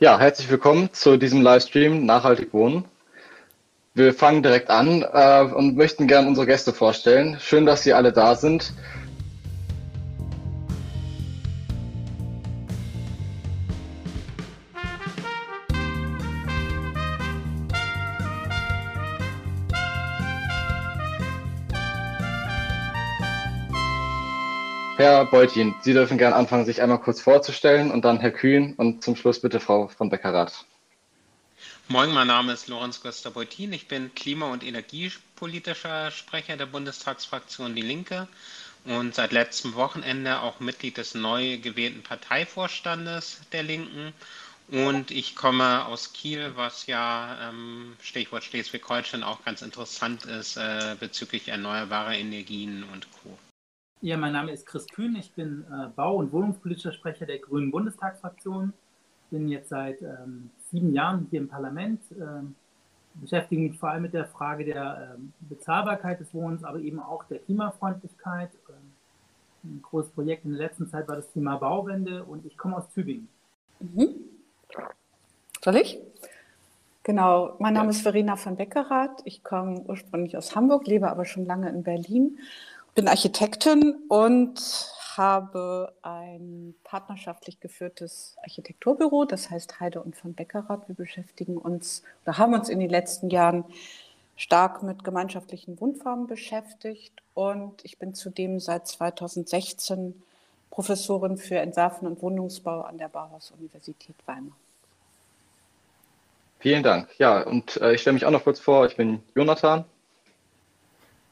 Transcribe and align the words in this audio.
Ja, 0.00 0.16
herzlich 0.20 0.48
willkommen 0.48 0.90
zu 0.92 1.16
diesem 1.16 1.42
Livestream 1.42 2.06
Nachhaltig 2.06 2.52
Wohnen. 2.54 2.84
Wir 3.94 4.14
fangen 4.14 4.44
direkt 4.44 4.70
an 4.70 5.02
äh, 5.02 5.42
und 5.42 5.76
möchten 5.76 6.06
gerne 6.06 6.28
unsere 6.28 6.46
Gäste 6.46 6.72
vorstellen. 6.72 7.38
Schön, 7.40 7.66
dass 7.66 7.82
Sie 7.82 7.92
alle 7.92 8.12
da 8.12 8.36
sind. 8.36 8.72
Herr 25.08 25.24
Beutin, 25.24 25.74
Sie 25.80 25.94
dürfen 25.94 26.18
gerne 26.18 26.36
anfangen, 26.36 26.66
sich 26.66 26.82
einmal 26.82 27.00
kurz 27.00 27.22
vorzustellen 27.22 27.90
und 27.90 28.04
dann 28.04 28.20
Herr 28.20 28.30
Kühn 28.30 28.74
und 28.74 29.02
zum 29.02 29.16
Schluss 29.16 29.40
bitte 29.40 29.58
Frau 29.58 29.88
von 29.88 30.10
Beckerath. 30.10 30.66
Moin, 31.88 32.12
mein 32.12 32.26
Name 32.26 32.52
ist 32.52 32.68
Lorenz 32.68 33.00
Göster-Beutin. 33.00 33.72
Ich 33.72 33.88
bin 33.88 34.14
klima- 34.14 34.52
und 34.52 34.62
energiepolitischer 34.62 36.10
Sprecher 36.10 36.58
der 36.58 36.66
Bundestagsfraktion 36.66 37.74
Die 37.74 37.80
Linke 37.80 38.28
und 38.84 39.14
seit 39.14 39.32
letztem 39.32 39.74
Wochenende 39.76 40.42
auch 40.42 40.60
Mitglied 40.60 40.98
des 40.98 41.14
neu 41.14 41.56
gewählten 41.56 42.02
Parteivorstandes 42.02 43.40
der 43.52 43.62
Linken. 43.62 44.12
Und 44.68 45.10
ich 45.10 45.34
komme 45.34 45.86
aus 45.86 46.12
Kiel, 46.12 46.52
was 46.56 46.86
ja 46.86 47.48
ähm, 47.48 47.96
Stichwort 48.02 48.44
Schleswig-Holstein 48.44 49.22
auch 49.22 49.42
ganz 49.42 49.62
interessant 49.62 50.26
ist 50.26 50.58
äh, 50.58 50.96
bezüglich 51.00 51.48
erneuerbarer 51.48 52.12
Energien 52.12 52.84
und 52.92 53.06
Co. 53.10 53.38
Ja, 54.00 54.16
mein 54.16 54.32
Name 54.32 54.52
ist 54.52 54.64
Chris 54.64 54.86
Kühn. 54.86 55.16
Ich 55.16 55.32
bin 55.32 55.64
äh, 55.72 55.88
Bau- 55.88 56.18
und 56.18 56.32
Wohnungspolitischer 56.32 56.92
Sprecher 56.92 57.26
der 57.26 57.40
Grünen 57.40 57.72
Bundestagsfraktion. 57.72 58.72
Bin 59.30 59.48
jetzt 59.48 59.70
seit 59.70 60.00
ähm, 60.02 60.50
sieben 60.70 60.92
Jahren 60.92 61.26
hier 61.30 61.40
im 61.40 61.48
Parlament. 61.48 62.00
Ähm, 62.12 62.54
beschäftige 63.14 63.60
mich 63.60 63.76
vor 63.76 63.90
allem 63.90 64.02
mit 64.02 64.14
der 64.14 64.26
Frage 64.26 64.64
der 64.64 65.16
ähm, 65.16 65.32
Bezahlbarkeit 65.40 66.20
des 66.20 66.32
Wohnens, 66.32 66.62
aber 66.62 66.78
eben 66.78 67.00
auch 67.00 67.24
der 67.24 67.40
Klimafreundlichkeit. 67.40 68.50
Ähm, 68.68 68.92
ein 69.64 69.82
großes 69.82 70.12
Projekt 70.12 70.44
in 70.44 70.52
der 70.52 70.60
letzten 70.60 70.86
Zeit 70.88 71.08
war 71.08 71.16
das 71.16 71.32
Thema 71.32 71.56
Bauwende 71.56 72.22
und 72.22 72.46
ich 72.46 72.56
komme 72.56 72.76
aus 72.76 72.88
Tübingen. 72.90 73.28
Mhm. 73.80 74.14
Soll 75.60 75.74
ich? 75.74 75.98
Genau, 77.02 77.56
mein 77.58 77.74
Name 77.74 77.86
ja. 77.86 77.90
ist 77.90 78.02
Verena 78.02 78.36
von 78.36 78.54
Beckerath. 78.54 79.22
Ich 79.24 79.42
komme 79.42 79.80
ursprünglich 79.80 80.36
aus 80.36 80.54
Hamburg, 80.54 80.86
lebe 80.86 81.10
aber 81.10 81.24
schon 81.24 81.46
lange 81.46 81.68
in 81.70 81.82
Berlin 81.82 82.38
bin 82.98 83.06
Architektin 83.06 83.94
und 84.08 84.60
habe 85.16 85.92
ein 86.02 86.74
partnerschaftlich 86.82 87.60
geführtes 87.60 88.34
Architekturbüro, 88.42 89.24
das 89.24 89.50
heißt 89.50 89.78
Heide 89.78 90.02
und 90.02 90.16
von 90.16 90.34
Beckerath. 90.34 90.88
Wir 90.88 90.96
beschäftigen 90.96 91.58
uns 91.58 92.02
oder 92.24 92.38
haben 92.38 92.54
uns 92.54 92.68
in 92.68 92.80
den 92.80 92.90
letzten 92.90 93.30
Jahren 93.30 93.64
stark 94.34 94.82
mit 94.82 95.04
gemeinschaftlichen 95.04 95.80
Wohnformen 95.80 96.26
beschäftigt 96.26 97.12
und 97.34 97.84
ich 97.84 97.98
bin 97.98 98.14
zudem 98.14 98.58
seit 98.58 98.88
2016 98.88 100.20
Professorin 100.68 101.38
für 101.38 101.60
Entwerfen 101.60 102.08
und 102.08 102.20
Wohnungsbau 102.20 102.80
an 102.80 102.98
der 102.98 103.10
Bauhaus-Universität 103.10 104.16
Weimar. 104.26 104.56
Vielen 106.58 106.82
Dank. 106.82 107.16
Ja, 107.18 107.42
und 107.42 107.76
äh, 107.76 107.94
ich 107.94 108.00
stelle 108.00 108.14
mich 108.14 108.24
auch 108.24 108.32
noch 108.32 108.42
kurz 108.42 108.58
vor. 108.58 108.86
Ich 108.86 108.96
bin 108.96 109.22
Jonathan, 109.36 109.84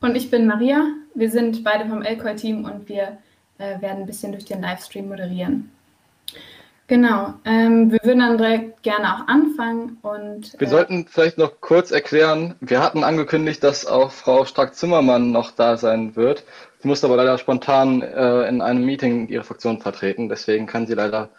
und 0.00 0.16
ich 0.16 0.30
bin 0.30 0.46
Maria. 0.46 0.86
Wir 1.14 1.30
sind 1.30 1.64
beide 1.64 1.88
vom 1.88 2.02
Elkoi-Team 2.02 2.64
und 2.64 2.88
wir 2.88 3.18
äh, 3.58 3.80
werden 3.80 4.00
ein 4.02 4.06
bisschen 4.06 4.32
durch 4.32 4.44
den 4.44 4.60
Livestream 4.60 5.08
moderieren. 5.08 5.70
Genau, 6.88 7.34
ähm, 7.44 7.90
wir 7.90 7.98
würden 8.04 8.20
dann 8.20 8.38
direkt 8.38 8.84
gerne 8.84 9.12
auch 9.12 9.26
anfangen 9.26 9.98
und. 10.02 10.54
Wir 10.58 10.68
äh, 10.68 10.70
sollten 10.70 11.06
vielleicht 11.08 11.36
noch 11.36 11.60
kurz 11.60 11.90
erklären, 11.90 12.54
wir 12.60 12.80
hatten 12.80 13.02
angekündigt, 13.02 13.64
dass 13.64 13.86
auch 13.86 14.12
Frau 14.12 14.44
Strack-Zimmermann 14.44 15.32
noch 15.32 15.50
da 15.50 15.76
sein 15.76 16.14
wird. 16.14 16.44
Sie 16.78 16.86
musste 16.86 17.08
aber 17.08 17.16
leider 17.16 17.38
spontan 17.38 18.02
äh, 18.02 18.48
in 18.48 18.60
einem 18.60 18.84
Meeting 18.84 19.26
ihre 19.28 19.42
Fraktion 19.42 19.80
vertreten, 19.80 20.28
deswegen 20.28 20.66
kann 20.66 20.86
sie 20.86 20.94
leider 20.94 21.30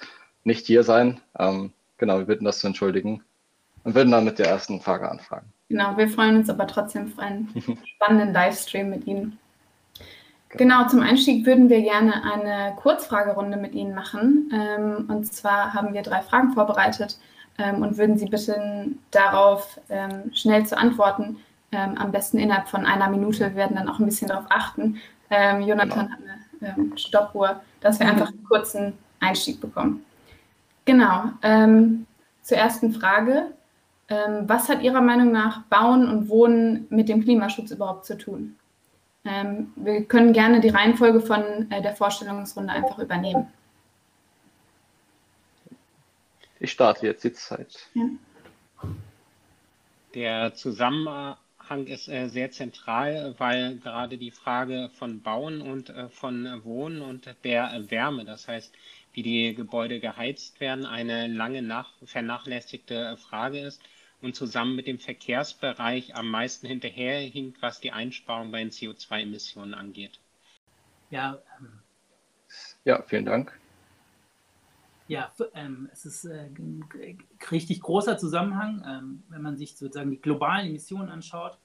nicht 0.43 0.65
hier 0.65 0.83
sein. 0.83 1.21
Ähm, 1.39 1.71
genau, 1.97 2.17
wir 2.17 2.25
bitten 2.25 2.43
das 2.43 2.59
zu 2.59 2.67
entschuldigen 2.67 3.23
und 3.87 3.95
würden 3.95 4.11
dann 4.11 4.25
mit 4.25 4.37
der 4.37 4.47
ersten 4.49 4.81
Frage 4.81 5.09
anfangen. 5.09 5.45
Genau, 5.69 5.95
wir 5.95 6.09
freuen 6.09 6.35
uns 6.35 6.49
aber 6.49 6.67
trotzdem 6.67 7.05
auf 7.05 7.19
einen 7.19 7.47
spannenden 7.95 8.33
Livestream 8.33 8.89
mit 8.89 9.07
Ihnen. 9.07 9.39
Genau, 10.49 10.87
zum 10.87 10.99
Einstieg 10.99 11.45
würden 11.45 11.69
wir 11.69 11.81
gerne 11.81 12.21
eine 12.21 12.75
Kurzfragerunde 12.75 13.55
mit 13.55 13.73
Ihnen 13.73 13.95
machen. 13.95 14.51
Ähm, 14.53 15.05
und 15.09 15.31
zwar 15.31 15.73
haben 15.73 15.93
wir 15.93 16.01
drei 16.01 16.21
Fragen 16.21 16.51
vorbereitet 16.51 17.17
ähm, 17.57 17.81
und 17.81 17.97
würden 17.97 18.17
Sie 18.17 18.25
bitten, 18.25 18.99
darauf 19.11 19.79
ähm, 19.87 20.33
schnell 20.33 20.65
zu 20.65 20.77
antworten. 20.77 21.37
am 21.71 22.11
besten 22.11 22.39
innerhalb 22.39 22.67
von 22.67 22.85
einer 22.85 23.09
Minute. 23.09 23.39
Wir 23.39 23.55
werden 23.55 23.77
dann 23.77 23.87
auch 23.87 23.99
ein 23.99 24.05
bisschen 24.05 24.27
darauf 24.27 24.45
achten. 24.49 24.97
Jonathan 25.29 25.89
genau. 25.89 25.97
hat 25.97 26.77
eine 26.77 26.97
Stoppuhr, 26.97 27.61
dass 27.81 27.99
wir 27.99 28.07
einfach 28.07 28.29
einen 28.29 28.43
kurzen 28.45 28.93
Einstieg 29.19 29.59
bekommen. 29.59 30.05
Genau. 30.85 31.25
zur 32.41 32.57
ersten 32.57 32.93
Frage. 32.93 33.51
Ähm, 34.09 34.47
was 34.47 34.69
hat 34.69 34.81
Ihrer 34.81 35.01
Meinung 35.01 35.31
nach 35.31 35.63
Bauen 35.63 36.07
und 36.07 36.29
Wohnen 36.29 36.87
mit 36.89 37.09
dem 37.09 37.23
Klimaschutz 37.23 37.71
überhaupt 37.71 38.05
zu 38.05 38.17
tun? 38.17 38.55
Ähm, 39.25 39.73
wir 39.75 40.05
können 40.05 40.31
gerne 40.31 40.61
die 40.61 40.69
Reihenfolge 40.69 41.19
von 41.19 41.69
äh, 41.69 41.81
der 41.81 41.95
Vorstellungsrunde 41.95 42.71
einfach 42.71 42.99
übernehmen. 42.99 43.51
Ich 46.59 46.71
starte 46.71 47.05
jetzt 47.07 47.23
die 47.23 47.33
Zeit. 47.33 47.89
Ja. 47.93 48.05
Der 50.15 50.53
Zusammenhang 50.55 51.85
ist 51.85 52.07
äh, 52.07 52.29
sehr 52.29 52.49
zentral, 52.51 53.35
weil 53.37 53.77
gerade 53.77 54.17
die 54.17 54.31
Frage 54.31 54.89
von 54.93 55.21
Bauen 55.21 55.61
und 55.61 55.89
äh, 55.89 56.07
von 56.07 56.63
Wohnen 56.63 57.01
und 57.01 57.29
der 57.43 57.89
Wärme, 57.89 58.23
das 58.23 58.47
heißt, 58.47 58.73
wie 59.11 59.23
die 59.23 59.53
Gebäude 59.53 59.99
geheizt 59.99 60.61
werden, 60.61 60.85
eine 60.85 61.27
lange 61.27 61.85
vernachlässigte 62.05 63.17
Frage 63.17 63.59
ist 63.59 63.81
und 64.21 64.35
zusammen 64.35 64.75
mit 64.75 64.87
dem 64.87 64.99
Verkehrsbereich 64.99 66.15
am 66.15 66.29
meisten 66.29 66.67
hinterherhinkt, 66.67 67.61
was 67.61 67.79
die 67.79 67.91
Einsparung 67.91 68.51
bei 68.51 68.59
den 68.59 68.71
CO2-Emissionen 68.71 69.73
angeht. 69.73 70.19
Ja, 71.09 71.39
ähm, 71.59 71.79
ja, 72.83 73.01
vielen 73.03 73.25
Dank. 73.25 73.57
Ja, 75.07 75.31
ähm, 75.53 75.89
es 75.93 76.05
ist 76.05 76.25
äh, 76.25 76.49
ein 76.57 76.83
richtig 77.49 77.81
großer 77.81 78.17
Zusammenhang. 78.17 78.83
Ähm, 78.85 79.23
wenn 79.29 79.41
man 79.41 79.57
sich 79.57 79.77
sozusagen 79.77 80.11
die 80.11 80.21
globalen 80.21 80.67
Emissionen 80.67 81.09
anschaut, 81.09 81.57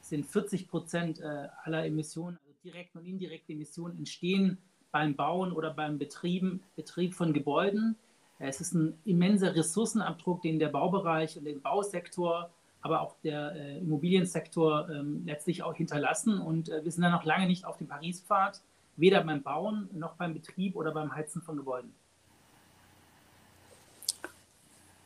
sind 0.00 0.26
40 0.26 0.68
Prozent 0.68 1.20
äh, 1.20 1.48
aller 1.62 1.84
Emissionen, 1.84 2.38
also 2.38 2.52
direkte 2.64 2.98
und 2.98 3.04
indirekte 3.04 3.52
Emissionen, 3.52 3.96
entstehen 3.98 4.58
beim 4.90 5.14
Bauen 5.14 5.52
oder 5.52 5.72
beim 5.72 5.98
Betrieben, 5.98 6.62
Betrieb 6.74 7.14
von 7.14 7.32
Gebäuden. 7.32 7.96
Es 8.38 8.60
ist 8.60 8.74
ein 8.74 8.98
immenser 9.04 9.54
Ressourcenabdruck, 9.54 10.42
den 10.42 10.58
der 10.58 10.68
Baubereich 10.68 11.36
und 11.36 11.44
der 11.44 11.54
Bausektor, 11.54 12.50
aber 12.80 13.00
auch 13.00 13.16
der 13.24 13.54
äh, 13.56 13.78
Immobiliensektor 13.78 14.88
ähm, 14.90 15.22
letztlich 15.26 15.62
auch 15.62 15.74
hinterlassen. 15.74 16.38
Und 16.38 16.68
äh, 16.68 16.84
wir 16.84 16.92
sind 16.92 17.02
da 17.02 17.10
noch 17.10 17.24
lange 17.24 17.46
nicht 17.46 17.64
auf 17.64 17.78
dem 17.78 17.88
Paris-Pfad, 17.88 18.60
weder 18.96 19.22
beim 19.24 19.42
Bauen 19.42 19.88
noch 19.92 20.14
beim 20.14 20.34
Betrieb 20.34 20.76
oder 20.76 20.92
beim 20.92 21.14
Heizen 21.14 21.42
von 21.42 21.56
Gebäuden. 21.56 21.92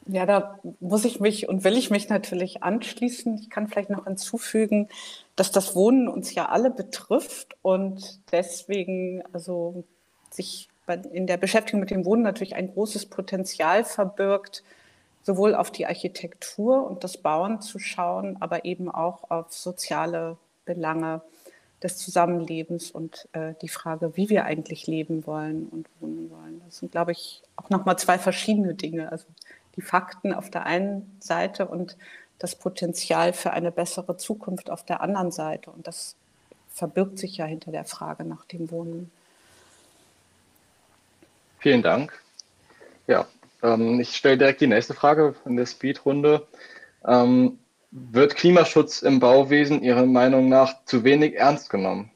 Ja, 0.06 0.26
da 0.26 0.58
muss 0.80 1.04
ich 1.04 1.20
mich 1.20 1.48
und 1.48 1.62
will 1.62 1.76
ich 1.76 1.90
mich 1.90 2.08
natürlich 2.08 2.62
anschließen. 2.62 3.38
Ich 3.38 3.50
kann 3.50 3.68
vielleicht 3.68 3.88
noch 3.88 4.04
hinzufügen, 4.04 4.88
dass 5.36 5.52
das 5.52 5.76
Wohnen 5.76 6.08
uns 6.08 6.34
ja 6.34 6.48
alle 6.48 6.70
betrifft 6.70 7.56
und 7.62 8.20
deswegen 8.32 9.22
also 9.32 9.84
sich 10.30 10.68
in 11.12 11.26
der 11.26 11.36
Beschäftigung 11.36 11.80
mit 11.80 11.90
dem 11.90 12.04
Wohnen 12.04 12.22
natürlich 12.22 12.54
ein 12.54 12.72
großes 12.72 13.06
Potenzial 13.06 13.84
verbirgt, 13.84 14.62
sowohl 15.22 15.54
auf 15.54 15.70
die 15.70 15.86
Architektur 15.86 16.86
und 16.88 17.04
das 17.04 17.16
Bauen 17.16 17.60
zu 17.60 17.78
schauen, 17.78 18.36
aber 18.40 18.64
eben 18.64 18.90
auch 18.90 19.30
auf 19.30 19.52
soziale 19.52 20.36
Belange 20.64 21.22
des 21.82 21.96
Zusammenlebens 21.96 22.90
und 22.90 23.28
äh, 23.32 23.54
die 23.60 23.68
Frage, 23.68 24.16
wie 24.16 24.28
wir 24.28 24.44
eigentlich 24.44 24.86
leben 24.86 25.26
wollen 25.26 25.68
und 25.68 25.88
wohnen 26.00 26.30
wollen. 26.30 26.62
Das 26.66 26.78
sind, 26.78 26.92
glaube 26.92 27.12
ich, 27.12 27.42
auch 27.56 27.70
nochmal 27.70 27.98
zwei 27.98 28.18
verschiedene 28.18 28.74
Dinge. 28.74 29.10
Also 29.10 29.24
die 29.76 29.82
Fakten 29.82 30.32
auf 30.32 30.50
der 30.50 30.64
einen 30.64 31.16
Seite 31.20 31.66
und 31.66 31.96
das 32.38 32.54
Potenzial 32.56 33.32
für 33.32 33.52
eine 33.52 33.72
bessere 33.72 34.16
Zukunft 34.16 34.70
auf 34.70 34.84
der 34.84 35.00
anderen 35.00 35.32
Seite. 35.32 35.70
Und 35.70 35.86
das 35.86 36.16
verbirgt 36.68 37.18
sich 37.18 37.36
ja 37.36 37.44
hinter 37.44 37.72
der 37.72 37.84
Frage 37.84 38.24
nach 38.24 38.44
dem 38.44 38.70
Wohnen. 38.70 39.10
Vielen 41.62 41.82
Dank. 41.82 42.12
Ja, 43.06 43.28
ähm, 43.62 44.00
ich 44.00 44.16
stelle 44.16 44.36
direkt 44.36 44.60
die 44.60 44.66
nächste 44.66 44.94
Frage 44.94 45.36
in 45.44 45.56
der 45.56 45.66
Speedrunde. 45.66 46.48
Ähm, 47.06 47.60
wird 47.92 48.34
Klimaschutz 48.34 49.02
im 49.02 49.20
Bauwesen 49.20 49.80
Ihrer 49.80 50.04
Meinung 50.04 50.48
nach 50.48 50.84
zu 50.86 51.04
wenig 51.04 51.36
ernst 51.36 51.70
genommen? 51.70 52.10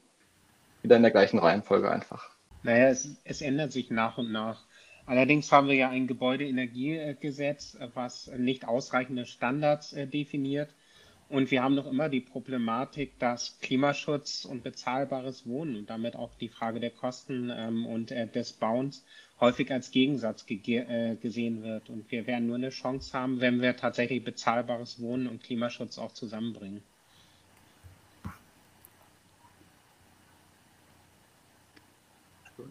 Wieder 0.81 0.97
in 0.97 1.01
der 1.01 1.11
gleichen 1.11 1.39
Reihenfolge 1.39 1.89
einfach. 1.89 2.29
Naja, 2.63 2.89
es, 2.89 3.15
es 3.23 3.41
ändert 3.41 3.71
sich 3.71 3.89
nach 3.89 4.17
und 4.17 4.33
nach. 4.33 4.65
Allerdings 5.05 5.49
haben 5.49 5.69
wir 5.69 5.75
ja 5.75 5.89
ein 5.91 6.07
Gebäudeenergiegesetz, 6.07 7.77
was 7.93 8.29
nicht 8.35 8.67
ausreichende 8.67 9.25
Standards 9.25 9.93
äh, 9.93 10.07
definiert. 10.07 10.73
Und 11.29 11.51
wir 11.51 11.63
haben 11.63 11.75
noch 11.75 11.87
immer 11.87 12.09
die 12.09 12.21
Problematik, 12.21 13.19
dass 13.19 13.59
Klimaschutz 13.61 14.45
und 14.45 14.63
bezahlbares 14.63 15.45
Wohnen 15.45 15.75
und 15.75 15.89
damit 15.89 16.15
auch 16.15 16.35
die 16.35 16.49
Frage 16.49 16.79
der 16.79 16.91
Kosten 16.91 17.51
ähm, 17.53 17.85
und 17.85 18.11
äh, 18.11 18.27
des 18.27 18.53
Bauens 18.53 19.05
häufig 19.39 19.71
als 19.71 19.91
Gegensatz 19.91 20.45
äh, 20.49 21.15
gesehen 21.15 21.63
wird. 21.63 21.89
Und 21.89 22.09
wir 22.11 22.25
werden 22.27 22.47
nur 22.47 22.55
eine 22.55 22.69
Chance 22.69 23.17
haben, 23.17 23.39
wenn 23.39 23.61
wir 23.61 23.75
tatsächlich 23.75 24.23
bezahlbares 24.23 25.01
Wohnen 25.01 25.27
und 25.27 25.43
Klimaschutz 25.43 25.97
auch 25.97 26.11
zusammenbringen. 26.11 26.81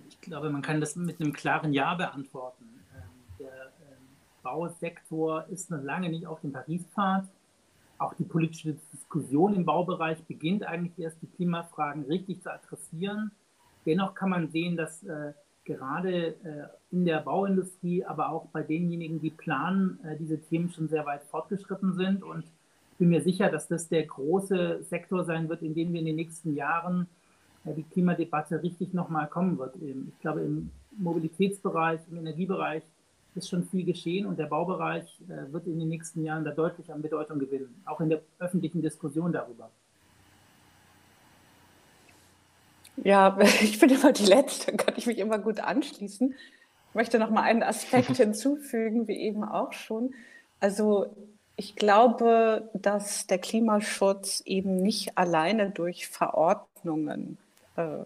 Ich 0.09 0.21
glaube, 0.21 0.51
man 0.51 0.63
kann 0.63 0.81
das 0.81 0.97
mit 0.97 1.21
einem 1.21 1.33
klaren 1.33 1.73
Ja 1.73 1.95
beantworten. 1.95 2.65
Ähm, 2.97 3.03
der 3.39 3.67
ähm, 3.67 4.07
Bausektor 4.43 5.47
ist 5.49 5.71
noch 5.71 5.83
lange 5.83 6.09
nicht 6.09 6.27
auf 6.27 6.41
dem 6.41 6.53
Parispfad 6.53 7.29
auch 7.99 8.15
die 8.15 8.25
politische 8.25 8.75
Diskussion 8.93 9.55
im 9.55 9.65
Baubereich 9.65 10.23
beginnt 10.25 10.65
eigentlich 10.65 10.99
erst, 10.99 11.21
die 11.23 11.27
Klimafragen 11.29 12.05
richtig 12.05 12.43
zu 12.43 12.53
adressieren. 12.53 13.31
Dennoch 13.87 14.15
kann 14.15 14.31
man 14.31 14.51
sehen, 14.51 14.77
dass 14.77 15.03
äh, 15.05 15.33
gerade 15.67 16.29
äh, 16.29 16.69
in 16.91 17.05
der 17.05 17.21
Bauindustrie, 17.21 18.05
aber 18.05 18.31
auch 18.31 18.47
bei 18.47 18.63
denjenigen, 18.63 19.21
die 19.21 19.31
planen, 19.31 19.99
äh, 20.05 20.17
diese 20.17 20.39
Themen 20.39 20.71
schon 20.71 20.89
sehr 20.89 21.05
weit 21.05 21.25
fortgeschritten 21.25 21.95
sind. 21.95 22.23
Und 22.23 22.45
ich 22.93 22.99
bin 22.99 23.11
mir 23.11 23.21
sicher, 23.21 23.51
dass 23.51 23.69
das 23.69 23.89
der 23.89 24.07
große 24.07 24.83
Sektor 24.85 25.25
sein 25.25 25.49
wird, 25.51 25.63
in 25.63 25.75
dem 25.75 25.93
wir 25.93 26.01
in 26.01 26.07
den 26.07 26.17
nächsten 26.17 26.55
Jahren 26.55 27.07
äh, 27.65 27.75
die 27.75 27.83
Klimadebatte 27.83 28.63
richtig 28.63 28.95
nochmal 28.95 29.27
kommen 29.27 29.59
wird. 29.59 29.75
Ich 29.77 30.21
glaube, 30.21 30.41
im 30.41 30.71
Mobilitätsbereich, 30.97 32.01
im 32.11 32.19
Energiebereich 32.19 32.83
ist 33.35 33.51
schon 33.51 33.65
viel 33.65 33.85
geschehen 33.85 34.25
und 34.25 34.39
der 34.39 34.47
Baubereich 34.47 35.21
wird 35.51 35.67
in 35.67 35.79
den 35.79 35.91
nächsten 35.91 36.25
Jahren 36.25 36.43
da 36.43 36.53
deutlich 36.53 36.91
an 36.91 37.03
Bedeutung 37.03 37.39
gewinnen, 37.39 37.83
auch 37.85 38.01
in 38.01 38.09
der 38.09 38.23
öffentlichen 38.39 38.81
Diskussion 38.81 39.31
darüber. 39.31 39.71
Ja, 43.05 43.39
ich 43.63 43.79
bin 43.79 43.91
immer 43.91 44.13
die 44.13 44.27
Letzte, 44.27 44.73
kann 44.73 44.95
ich 44.97 45.07
mich 45.07 45.19
immer 45.19 45.39
gut 45.39 45.61
anschließen. 45.61 46.35
Ich 46.89 46.95
möchte 46.95 47.19
noch 47.19 47.31
mal 47.31 47.43
einen 47.43 47.63
Aspekt 47.63 48.17
hinzufügen, 48.17 49.09
wie 49.09 49.19
eben 49.19 49.45
auch 49.45 49.73
schon. 49.73 50.15
Also 50.61 51.15
ich 51.57 51.77
glaube, 51.77 52.69
dass 52.75 53.27
der 53.27 53.39
Klimaschutz 53.39 54.43
eben 54.45 54.77
nicht 54.77 55.17
alleine 55.17 55.71
durch 55.71 56.09
Verordnungen 56.09 57.39
äh, 57.77 58.05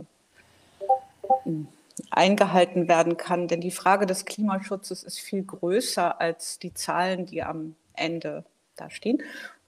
eingehalten 2.10 2.88
werden 2.88 3.16
kann. 3.16 3.48
Denn 3.48 3.60
die 3.60 3.70
Frage 3.70 4.06
des 4.06 4.24
Klimaschutzes 4.24 5.02
ist 5.02 5.20
viel 5.20 5.42
größer 5.42 6.20
als 6.20 6.58
die 6.58 6.74
Zahlen, 6.74 7.26
die 7.26 7.42
am 7.42 7.74
Ende 7.94 8.44
da 8.76 8.88
stehen. 8.88 9.22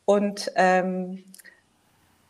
Und 0.04 0.50
ähm, 0.56 1.24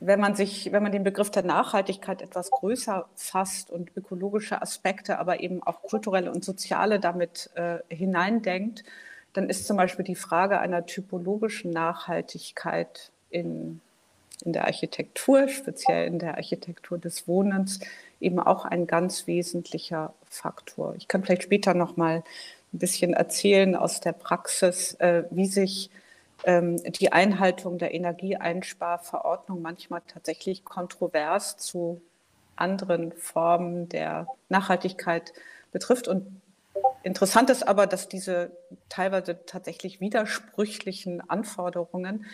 wenn 0.05 0.21
man 0.21 0.35
sich, 0.35 0.73
wenn 0.73 0.83
man 0.83 0.93
den 0.93 1.05
Begriff 1.05 1.31
der 1.31 1.45
Nachhaltigkeit 1.45 2.23
etwas 2.23 2.51
größer 2.51 3.07
fasst 3.15 3.71
und 3.71 3.97
ökologische 3.97 4.61
Aspekte, 4.61 5.19
aber 5.19 5.41
eben 5.41 5.63
auch 5.63 5.83
kulturelle 5.83 6.33
und 6.33 6.45
soziale 6.45 6.99
damit 6.99 7.51
äh, 7.55 7.79
hineindenkt, 7.89 8.85
dann 9.33 9.49
ist 9.49 9.67
zum 9.67 9.77
Beispiel 9.77 10.05
die 10.05 10.17
Frage 10.17 10.59
einer 10.59 10.87
typologischen 10.87 11.71
Nachhaltigkeit 11.71 13.11
in, 13.31 13.81
in 14.45 14.53
der 14.53 14.67
Architektur, 14.67 15.49
speziell 15.49 16.07
in 16.07 16.19
der 16.19 16.37
Architektur 16.37 16.99
des 16.99 17.29
Wohnens, 17.29 17.81
eben 18.21 18.41
auch 18.41 18.65
ein 18.65 18.87
ganz 18.87 19.27
wesentlicher 19.27 20.13
Faktor. 20.29 20.95
Ich 20.97 21.09
kann 21.09 21.25
vielleicht 21.25 21.45
später 21.45 21.75
noch 21.75 21.97
mal 21.97 22.25
ein 22.73 22.79
bisschen 22.79 23.15
erzählen 23.15 23.77
aus 23.77 24.01
der 24.01 24.13
Praxis, 24.13 24.95
äh, 24.95 25.25
wie 25.31 25.47
sich 25.47 25.91
die 26.45 27.13
Einhaltung 27.13 27.79
der 27.79 27.95
Energieeinsparverordnung 27.95 29.63
manchmal 29.63 30.03
tatsächlich 30.07 30.65
kontrovers 30.65 31.57
zu 31.57 32.03
anderen 32.57 33.13
Formen 33.13 33.89
der 33.89 34.27
Nachhaltigkeit 34.49 35.33
betrifft. 35.73 36.09
Und 36.09 36.41
interessant 37.03 37.51
ist 37.51 37.67
aber, 37.67 37.87
dass 37.87 38.09
diese 38.09 38.51
teilweise 38.89 39.45
tatsächlich 39.47 40.01
widersprüchlichen 40.01 41.29
Anforderungen 41.29 42.27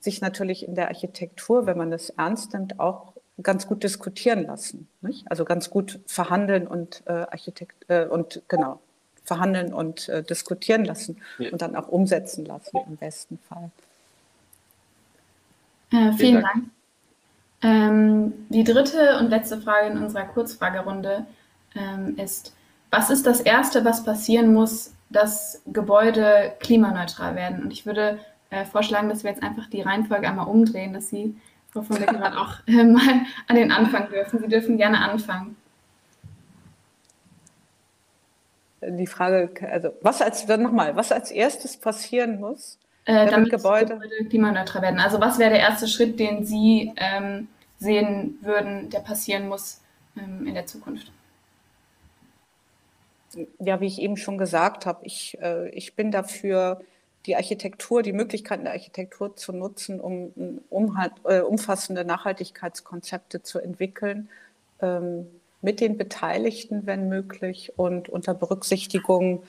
sich 0.00 0.20
natürlich 0.20 0.66
in 0.66 0.74
der 0.74 0.88
Architektur, 0.88 1.66
wenn 1.66 1.78
man 1.78 1.92
es 1.92 2.10
ernst 2.10 2.52
nimmt, 2.52 2.78
auch 2.78 3.12
ganz 3.42 3.66
gut 3.66 3.82
diskutieren 3.82 4.46
lassen. 4.46 4.88
Nicht? 5.00 5.30
Also 5.30 5.44
ganz 5.44 5.70
gut 5.70 6.00
verhandeln 6.06 6.66
und 6.66 7.02
äh, 7.06 7.12
Architekt 7.12 7.84
äh, 7.88 8.06
und 8.06 8.42
genau 8.48 8.80
verhandeln 9.26 9.74
und 9.74 10.08
äh, 10.08 10.22
diskutieren 10.22 10.84
lassen 10.84 11.20
ja. 11.38 11.50
und 11.50 11.60
dann 11.60 11.76
auch 11.76 11.88
umsetzen 11.88 12.46
lassen 12.46 12.78
im 12.88 12.96
besten 12.96 13.38
Fall. 13.48 13.70
Äh, 15.92 16.12
vielen 16.12 16.42
Dank. 16.42 16.54
Dank. 16.54 16.64
Ähm, 17.62 18.32
die 18.48 18.64
dritte 18.64 19.18
und 19.18 19.28
letzte 19.28 19.60
Frage 19.60 19.88
in 19.88 19.98
unserer 19.98 20.24
Kurzfragerunde 20.24 21.26
ähm, 21.74 22.16
ist, 22.16 22.54
was 22.90 23.10
ist 23.10 23.26
das 23.26 23.40
Erste, 23.40 23.84
was 23.84 24.04
passieren 24.04 24.52
muss, 24.52 24.92
dass 25.10 25.62
Gebäude 25.66 26.54
klimaneutral 26.60 27.34
werden? 27.34 27.62
Und 27.62 27.72
ich 27.72 27.84
würde 27.84 28.18
äh, 28.50 28.64
vorschlagen, 28.64 29.08
dass 29.08 29.24
wir 29.24 29.30
jetzt 29.30 29.42
einfach 29.42 29.68
die 29.68 29.82
Reihenfolge 29.82 30.28
einmal 30.28 30.46
umdrehen, 30.46 30.92
dass 30.92 31.08
Sie 31.08 31.36
wovon 31.76 32.00
wir 32.00 32.06
gerade 32.06 32.38
auch 32.38 32.54
äh, 32.66 32.84
mal 32.84 33.26
an 33.46 33.56
den 33.56 33.70
Anfang 33.70 34.08
dürfen. 34.08 34.40
Sie 34.40 34.48
dürfen 34.48 34.76
gerne 34.76 35.00
anfangen. 35.00 35.56
Die 38.82 39.06
Frage, 39.06 39.50
also 39.70 39.90
was 40.02 40.20
als 40.20 40.46
nochmal, 40.46 40.96
was 40.96 41.10
als 41.10 41.30
erstes 41.30 41.76
passieren 41.76 42.40
muss, 42.40 42.78
äh, 43.06 43.14
damit, 43.14 43.32
damit 43.32 43.50
Gebäude, 43.50 43.94
Gebäude 43.94 44.28
klimaneutral 44.28 44.82
werden. 44.82 45.00
Also 45.00 45.20
was 45.20 45.38
wäre 45.38 45.50
der 45.50 45.60
erste 45.60 45.88
Schritt, 45.88 46.18
den 46.18 46.44
Sie 46.44 46.92
ähm, 46.96 47.48
sehen 47.78 48.38
würden, 48.42 48.90
der 48.90 49.00
passieren 49.00 49.48
muss 49.48 49.80
ähm, 50.16 50.46
in 50.46 50.54
der 50.54 50.66
Zukunft? 50.66 51.10
Ja, 53.58 53.80
wie 53.80 53.86
ich 53.86 54.00
eben 54.00 54.16
schon 54.16 54.38
gesagt 54.38 54.86
habe, 54.86 55.04
ich, 55.04 55.38
äh, 55.40 55.68
ich 55.70 55.94
bin 55.94 56.10
dafür, 56.10 56.80
die 57.26 57.36
Architektur, 57.36 58.02
die 58.02 58.12
Möglichkeiten 58.12 58.64
der 58.64 58.72
Architektur 58.72 59.36
zu 59.36 59.52
nutzen, 59.52 60.00
um, 60.00 60.60
um 60.70 60.98
äh, 61.24 61.40
umfassende 61.40 62.04
Nachhaltigkeitskonzepte 62.04 63.42
zu 63.42 63.58
entwickeln, 63.58 64.28
ähm, 64.80 65.26
mit 65.66 65.80
den 65.80 65.98
Beteiligten, 65.98 66.86
wenn 66.86 67.08
möglich, 67.08 67.72
und 67.76 68.08
unter 68.08 68.34
Berücksichtigung 68.34 69.42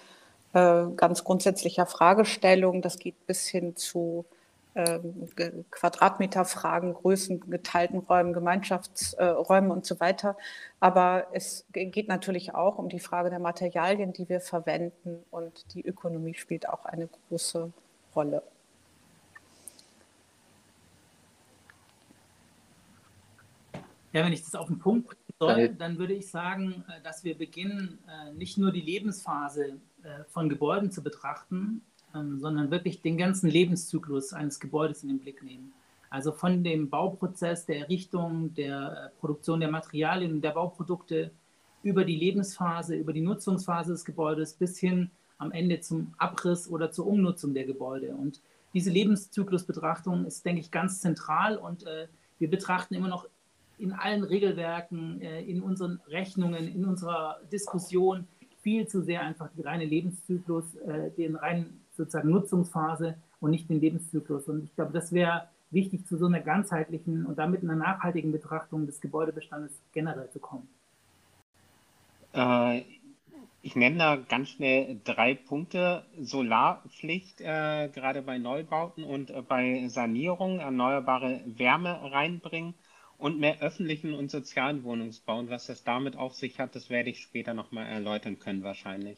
äh, 0.54 0.86
ganz 0.96 1.24
grundsätzlicher 1.24 1.86
Fragestellungen. 1.86 2.81
Das 2.81 2.98
geht 2.98 3.28
bis 3.28 3.48
hin 3.48 3.75
zu 3.75 4.25
ähm, 4.74 5.27
Quadratmeterfragen, 5.70 6.96
Größen, 6.96 7.51
geteilten 7.51 8.00
Räumen, 8.00 8.34
Gemeinschaftsräumen 8.34 9.70
und 9.70 9.86
so 9.86 10.00
weiter. 10.00 10.36
Aber 10.80 11.27
es 11.34 11.68
geht 11.72 12.08
natürlich 12.08 12.56
auch 12.56 12.80
um 12.80 12.89
die 12.89 13.00
Frage 13.00 13.30
der 13.30 13.38
Materialien, 13.38 14.12
die 14.12 14.27
wir 14.27 14.41
verwenden 14.41 15.24
und 15.30 15.72
die 15.75 15.86
Ökonomie 15.86 16.34
spielt 16.34 16.68
auch 16.68 16.86
eine 16.86 17.10
große 17.30 17.72
Rolle. 18.15 18.41
Ja, 24.13 24.25
wenn 24.25 24.34
ich 24.34 24.44
das 24.44 24.56
auf 24.56 24.65
den 24.65 24.80
Punkt 24.80 25.15
soll, 25.39 25.70
dann 25.70 25.98
würde 25.98 26.13
ich 26.13 26.29
sagen, 26.29 26.84
äh, 26.88 27.01
dass 27.03 27.24
wir 27.24 27.38
beginnen, 27.38 28.00
äh, 28.08 28.34
nicht 28.34 28.58
nur 28.58 28.72
die 28.72 28.82
Lebensphase 28.82 29.79
von 30.29 30.48
Gebäuden 30.48 30.89
zu 30.89 31.03
betrachten, 31.03 31.82
ähm, 32.15 32.39
sondern 32.39 32.72
wirklich 32.72 33.01
den 33.01 33.17
ganzen 33.17 33.50
Lebenszyklus 33.50 34.32
eines 34.32 34.60
Gebäudes 34.60 35.03
in 35.03 35.10
den 35.10 35.20
Blick 35.20 35.44
nehmen. 35.44 35.74
Also 36.10 36.32
von 36.32 36.63
dem 36.63 36.89
Bauprozess, 36.89 37.65
der 37.65 37.79
Errichtung, 37.79 38.53
der 38.53 39.12
äh, 39.13 39.20
Produktion 39.20 39.60
der 39.60 39.70
Materialien, 39.70 40.41
der 40.41 40.51
Bauprodukte 40.51 41.32
über 41.84 42.06
die 42.06 42.15
Lebensphase, 42.15 42.96
über 42.96 43.13
die 43.13 43.22
Nutzungsphase 43.22 43.91
des 43.91 44.06
Gebäudes 44.06 44.53
bis 44.53 44.79
hin 44.79 45.12
am 45.38 45.51
Ende 45.51 45.82
zum 45.82 46.13
Abriss 46.17 46.70
oder 46.70 46.91
zur 46.91 47.08
Umnutzung 47.08 47.53
der 47.53 47.65
Gebäude. 47.65 48.15
Und 48.15 48.41
diese 48.74 48.89
Lebenszyklusbetrachtung 48.89 50.25
ist, 50.25 50.46
denke 50.46 50.62
ich, 50.62 50.72
ganz 50.72 51.01
zentral 51.01 51.58
und 51.58 51.86
äh, 51.86 52.08
wir 52.39 52.50
betrachten 52.50 52.94
immer 52.96 53.08
noch 53.08 53.27
in 53.77 53.93
allen 53.93 54.24
Regelwerken, 54.24 55.22
äh, 55.22 55.41
in 55.43 55.62
unseren 55.62 56.01
Rechnungen, 56.07 56.67
in 56.67 56.86
unserer 56.86 57.39
Diskussion 57.51 58.27
viel 58.62 58.88
zu 58.88 59.01
sehr 59.01 59.22
einfach 59.22 59.50
die 59.55 59.62
reine 59.62 59.86
Lebenszyklus, 59.86 60.75
äh, 60.75 61.12
den 61.12 61.36
reinen 61.36 61.81
sozusagen 61.91 62.29
Nutzungsphase 62.29 63.15
und 63.39 63.51
nicht 63.51 63.69
den 63.69 63.79
Lebenszyklus. 63.79 64.48
Und 64.48 64.65
ich 64.65 64.75
glaube, 64.75 64.93
das 64.93 65.12
wäre 65.12 65.48
wichtig, 65.69 66.05
zu 66.05 66.17
so 66.17 66.25
einer 66.25 66.39
ganzheitlichen 66.39 67.25
und 67.25 67.38
damit 67.38 67.63
einer 67.63 67.75
nachhaltigen 67.75 68.31
Betrachtung 68.31 68.86
des 68.86 69.00
Gebäudebestandes 69.01 69.72
generell 69.93 70.29
zu 70.31 70.39
kommen. 70.39 70.67
Äh, 72.34 72.84
ich 73.62 73.75
nenne 73.75 73.98
da 73.98 74.15
ganz 74.15 74.50
schnell 74.50 75.00
drei 75.03 75.36
Punkte. 75.36 76.03
Solarpflicht, 76.19 77.41
äh, 77.41 77.89
gerade 77.89 78.22
bei 78.22 78.38
Neubauten 78.38 79.03
und 79.03 79.29
äh, 79.29 79.41
bei 79.41 79.88
Sanierung, 79.89 80.60
erneuerbare 80.60 81.41
Wärme 81.46 82.00
reinbringen 82.12 82.75
und 83.17 83.39
mehr 83.39 83.62
öffentlichen 83.62 84.13
und 84.13 84.31
sozialen 84.31 84.83
Wohnungsbau. 84.83 85.39
Und 85.39 85.50
was 85.50 85.67
das 85.67 85.83
damit 85.83 86.15
auf 86.15 86.36
sich 86.36 86.59
hat, 86.59 86.75
das 86.75 86.89
werde 86.89 87.09
ich 87.09 87.19
später 87.19 87.53
nochmal 87.53 87.88
erläutern 87.88 88.39
können 88.39 88.63
wahrscheinlich. 88.63 89.17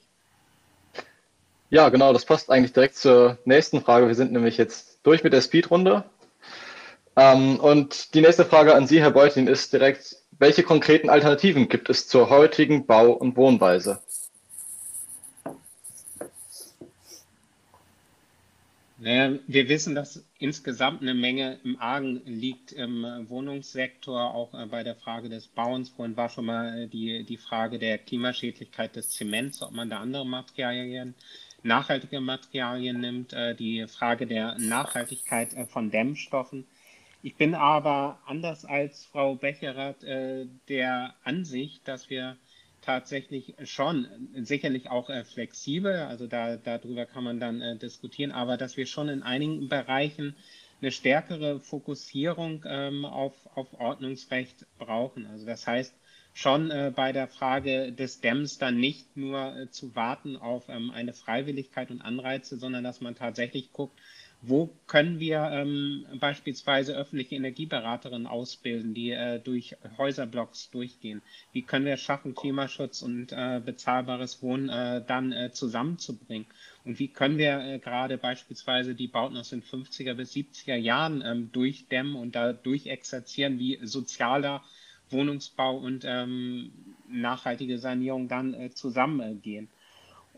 Ja, 1.70 1.90
genau, 1.90 2.14
das 2.14 2.26
passt 2.26 2.50
eigentlich 2.50 2.74
direkt 2.74 2.96
zur 2.96 3.38
nächsten 3.46 3.82
Frage. 3.82 4.08
Wir 4.08 4.16
sind 4.16 4.32
nämlich 4.32 4.58
jetzt 4.58 5.00
durch 5.04 5.24
mit 5.24 5.34
der 5.34 5.42
Speedrunde. 5.42 6.04
Ähm, 7.16 7.60
und 7.60 8.14
die 8.14 8.22
nächste 8.22 8.46
Frage 8.46 8.74
an 8.74 8.88
Sie, 8.88 9.02
Herr 9.02 9.12
Beutlin, 9.12 9.48
ist 9.48 9.74
direkt, 9.74 10.16
welche 10.32 10.64
konkreten 10.64 11.10
Alternativen 11.10 11.68
gibt 11.70 11.90
es 11.90 12.08
zur 12.08 12.30
heutigen 12.30 12.86
Bau- 12.86 13.12
und 13.12 13.36
Wohnweise? 13.36 14.00
Wir 19.02 19.70
wissen, 19.70 19.96
dass 19.96 20.26
insgesamt 20.40 21.02
eine 21.02 21.14
Menge 21.14 21.60
im 21.64 21.80
Argen 21.80 22.22
liegt 22.26 22.74
im 22.74 23.06
Wohnungssektor, 23.30 24.34
auch 24.34 24.54
äh, 24.54 24.66
bei 24.66 24.84
der 24.84 24.96
Frage 24.96 25.30
des 25.30 25.48
Bauens. 25.48 25.90
Vorhin 25.90 26.18
war 26.18 26.28
schon 26.28 26.46
mal 26.46 26.84
äh, 26.84 26.88
die, 26.88 27.24
die 27.24 27.38
Frage 27.38 27.80
der 27.80 27.98
Klimaschädlichkeit 27.98 28.98
des 28.98 29.12
Zements, 29.12 29.62
ob 29.62 29.72
man 29.72 29.90
da 29.90 30.00
andere 30.00 30.26
Materialien, 30.26 31.16
nachhaltige 31.64 32.20
Materialien 32.20 33.00
nimmt, 33.00 33.32
äh, 33.32 33.56
die 33.56 33.86
Frage 33.88 34.28
der 34.28 34.58
Nachhaltigkeit 34.60 35.56
von 35.70 35.92
Dämmstoffen. 35.92 36.68
Ich 37.22 37.36
bin 37.36 37.56
aber 37.56 38.20
anders 38.26 38.66
als 38.66 39.06
Frau 39.06 39.36
Becherath 39.36 40.04
der 40.70 41.14
Ansicht, 41.26 41.86
dass 41.86 42.10
wir 42.10 42.38
tatsächlich 42.82 43.56
schon, 43.64 44.08
sicherlich 44.44 44.90
auch 44.90 45.10
äh, 45.10 45.24
flexibel, 45.24 45.94
also 45.94 46.28
da, 46.28 46.58
darüber 46.58 47.06
kann 47.06 47.24
man 47.24 47.40
dann 47.40 47.62
äh, 47.62 47.78
diskutieren, 47.78 48.32
aber 48.32 48.58
dass 48.58 48.78
wir 48.78 48.86
schon 48.86 49.10
in 49.10 49.24
einigen 49.24 49.70
Bereichen 49.70 50.36
eine 50.82 50.92
stärkere 50.92 51.60
Fokussierung 51.60 52.64
ähm, 52.66 53.06
auf, 53.06 53.34
auf 53.56 53.74
Ordnungsrecht 53.74 54.66
brauchen. 54.78 55.26
Also 55.26 55.46
das 55.46 55.68
heißt, 55.68 55.94
schon 56.34 56.72
äh, 56.72 56.92
bei 56.96 57.12
der 57.12 57.28
Frage 57.28 57.92
des 57.92 58.22
Dämms 58.22 58.58
dann 58.58 58.78
nicht 58.78 59.18
nur 59.18 59.56
äh, 59.56 59.70
zu 59.70 59.96
warten 59.96 60.38
auf 60.38 60.70
ähm, 60.70 60.92
eine 60.92 61.14
Freiwilligkeit 61.14 61.92
und 61.92 62.02
Anreize, 62.02 62.58
sondern 62.58 62.84
dass 62.84 63.02
man 63.02 63.16
tatsächlich 63.16 63.74
guckt, 63.74 64.00
wo 64.42 64.70
können 64.88 65.20
wir 65.20 65.50
ähm, 65.52 66.06
beispielsweise 66.20 66.96
öffentliche 66.96 67.36
Energieberaterinnen 67.36 68.26
ausbilden, 68.26 68.94
die 68.94 69.12
äh, 69.12 69.40
durch 69.40 69.76
Häuserblocks 69.98 70.70
durchgehen? 70.72 71.22
Wie 71.52 71.62
können 71.62 71.86
wir 71.86 71.96
es 71.96 72.02
schaffen, 72.02 72.36
Klimaschutz 72.36 73.02
und 73.02 73.34
äh, 73.34 73.62
bezahlbares 73.64 74.42
Wohnen 74.42 74.70
äh, 74.70 75.04
dann 75.06 75.34
äh, 75.34 75.52
zusammenzubringen? 75.52 76.48
Und 76.86 77.00
wie 77.00 77.10
können 77.10 77.38
wir 77.38 77.60
äh, 77.60 77.80
gerade 77.80 78.18
beispielsweise 78.18 78.96
die 78.96 79.10
Bauten 79.10 79.36
aus 79.36 79.50
den 79.50 79.62
50er 79.62 80.14
bis 80.14 80.34
70er 80.34 80.76
Jahren 80.76 81.22
ähm, 81.26 81.52
durchdämmen 81.52 82.16
und 82.16 82.34
da 82.34 82.54
durchexerzieren, 82.54 83.60
wie 83.60 83.80
sozialer 83.84 84.64
Wohnungsbau 85.10 85.76
und 85.78 86.06
ähm, 86.06 86.72
nachhaltige 87.10 87.78
Sanierung 87.78 88.30
dann 88.30 88.54
äh, 88.54 88.70
zusammengehen? 88.70 89.68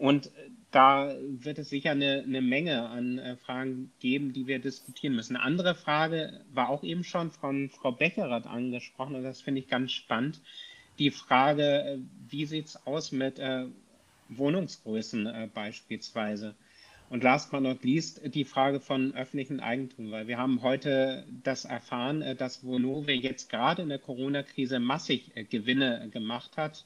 Und 0.01 0.25
äh, 0.25 0.29
da 0.72 1.15
wird 1.27 1.60
es 1.60 1.70
sicher 1.70 1.91
eine, 1.91 2.24
eine 2.24 2.41
Menge 2.41 2.89
an 2.89 3.20
äh, 3.20 3.36
Fragen 3.36 3.91
geben, 4.00 4.34
die 4.34 4.48
wir 4.48 4.58
diskutieren 4.58 5.15
müssen. 5.15 5.36
Eine 5.36 5.46
andere 5.46 5.75
Frage 5.75 6.41
war 6.51 6.70
auch 6.70 6.81
eben 6.81 7.03
schon 7.03 7.29
von 7.29 7.70
Frau 7.70 7.91
Beckerath 7.91 8.48
angesprochen 8.48 9.13
und 9.13 9.22
das 9.22 9.41
finde 9.41 9.62
ich 9.62 9.67
ganz 9.67 9.91
spannend. 9.91 10.41
Die 10.98 11.12
Frage, 11.12 11.84
äh, 11.84 11.98
wie 12.27 12.48
sieht 12.48 12.65
es 12.65 12.88
aus 12.88 13.12
mit 13.12 13.38
äh, 13.38 13.67
Wohnungsgrößen 14.29 15.27
äh, 15.27 15.50
beispielsweise? 15.53 16.55
Und 17.12 17.24
last 17.24 17.51
but 17.51 17.62
not 17.62 17.84
least 17.84 18.22
die 18.34 18.46
Frage 18.46 18.79
von 18.79 19.13
öffentlichem 19.13 19.60
Eigentum, 19.60 20.10
weil 20.10 20.27
wir 20.27 20.39
haben 20.39 20.63
heute 20.63 21.27
das 21.43 21.65
erfahren, 21.65 22.38
dass 22.38 22.65
Vonovia 22.65 23.13
jetzt 23.13 23.51
gerade 23.51 23.84
in 23.84 23.89
der 23.89 24.00
Corona-Krise 24.00 24.79
massig 24.79 25.29
Gewinne 25.51 26.10
gemacht 26.12 26.58
hat 26.58 26.86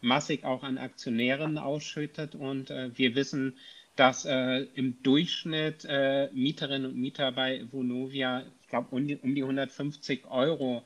massig 0.00 0.44
auch 0.44 0.62
an 0.62 0.78
Aktionären 0.78 1.58
ausschüttet. 1.58 2.34
Und 2.34 2.70
äh, 2.70 2.96
wir 2.96 3.14
wissen, 3.14 3.56
dass 3.96 4.24
äh, 4.24 4.66
im 4.74 5.02
Durchschnitt 5.02 5.84
äh, 5.88 6.30
Mieterinnen 6.32 6.90
und 6.90 6.96
Mieter 6.96 7.32
bei 7.32 7.66
Vonovia, 7.70 8.44
ich 8.62 8.68
glaube, 8.68 8.88
um, 8.94 9.06
um, 9.22 9.34
die 9.34 9.42
150 9.42 10.26
Euro 10.26 10.82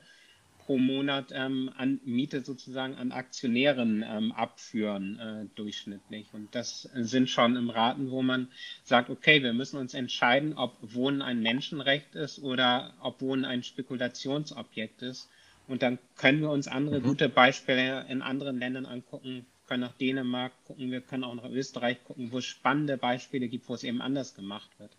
pro 0.65 0.77
Monat 0.77 1.27
ähm, 1.31 1.71
an 1.77 2.01
Miete 2.03 2.43
sozusagen 2.43 2.95
an 2.95 3.11
Aktionären 3.11 4.03
ähm, 4.05 4.31
abführen, 4.31 5.19
äh, 5.19 5.45
durchschnittlich. 5.55 6.27
Und 6.33 6.55
das 6.55 6.89
sind 6.93 7.29
schon 7.29 7.55
im 7.55 7.69
Raten, 7.69 8.09
wo 8.09 8.23
man 8.23 8.49
sagt, 8.83 9.09
okay, 9.09 9.43
wir 9.43 9.53
müssen 9.53 9.77
uns 9.77 9.93
entscheiden, 9.93 10.53
ob 10.57 10.75
Wohnen 10.81 11.21
ein 11.21 11.41
Menschenrecht 11.41 12.15
ist 12.15 12.39
oder 12.39 12.95
ob 12.99 13.21
Wohnen 13.21 13.45
ein 13.45 13.63
Spekulationsobjekt 13.63 15.03
ist. 15.03 15.29
Und 15.67 15.81
dann 15.81 15.97
können 16.17 16.41
wir 16.41 16.49
uns 16.51 16.67
andere 16.67 16.99
mhm. 16.99 17.03
gute 17.03 17.29
Beispiele 17.29 18.05
in 18.09 18.21
anderen 18.21 18.59
Ländern 18.59 18.85
angucken, 18.85 19.45
können 19.67 19.81
nach 19.81 19.93
Dänemark 19.93 20.51
gucken, 20.67 20.91
wir 20.91 21.01
können 21.01 21.23
auch 21.23 21.33
nach 21.33 21.49
Österreich 21.49 21.97
gucken, 22.03 22.31
wo 22.31 22.37
es 22.37 22.45
spannende 22.45 22.97
Beispiele 22.97 23.47
gibt, 23.47 23.67
wo 23.67 23.73
es 23.73 23.83
eben 23.83 24.01
anders 24.01 24.35
gemacht 24.35 24.69
wird. 24.77 24.91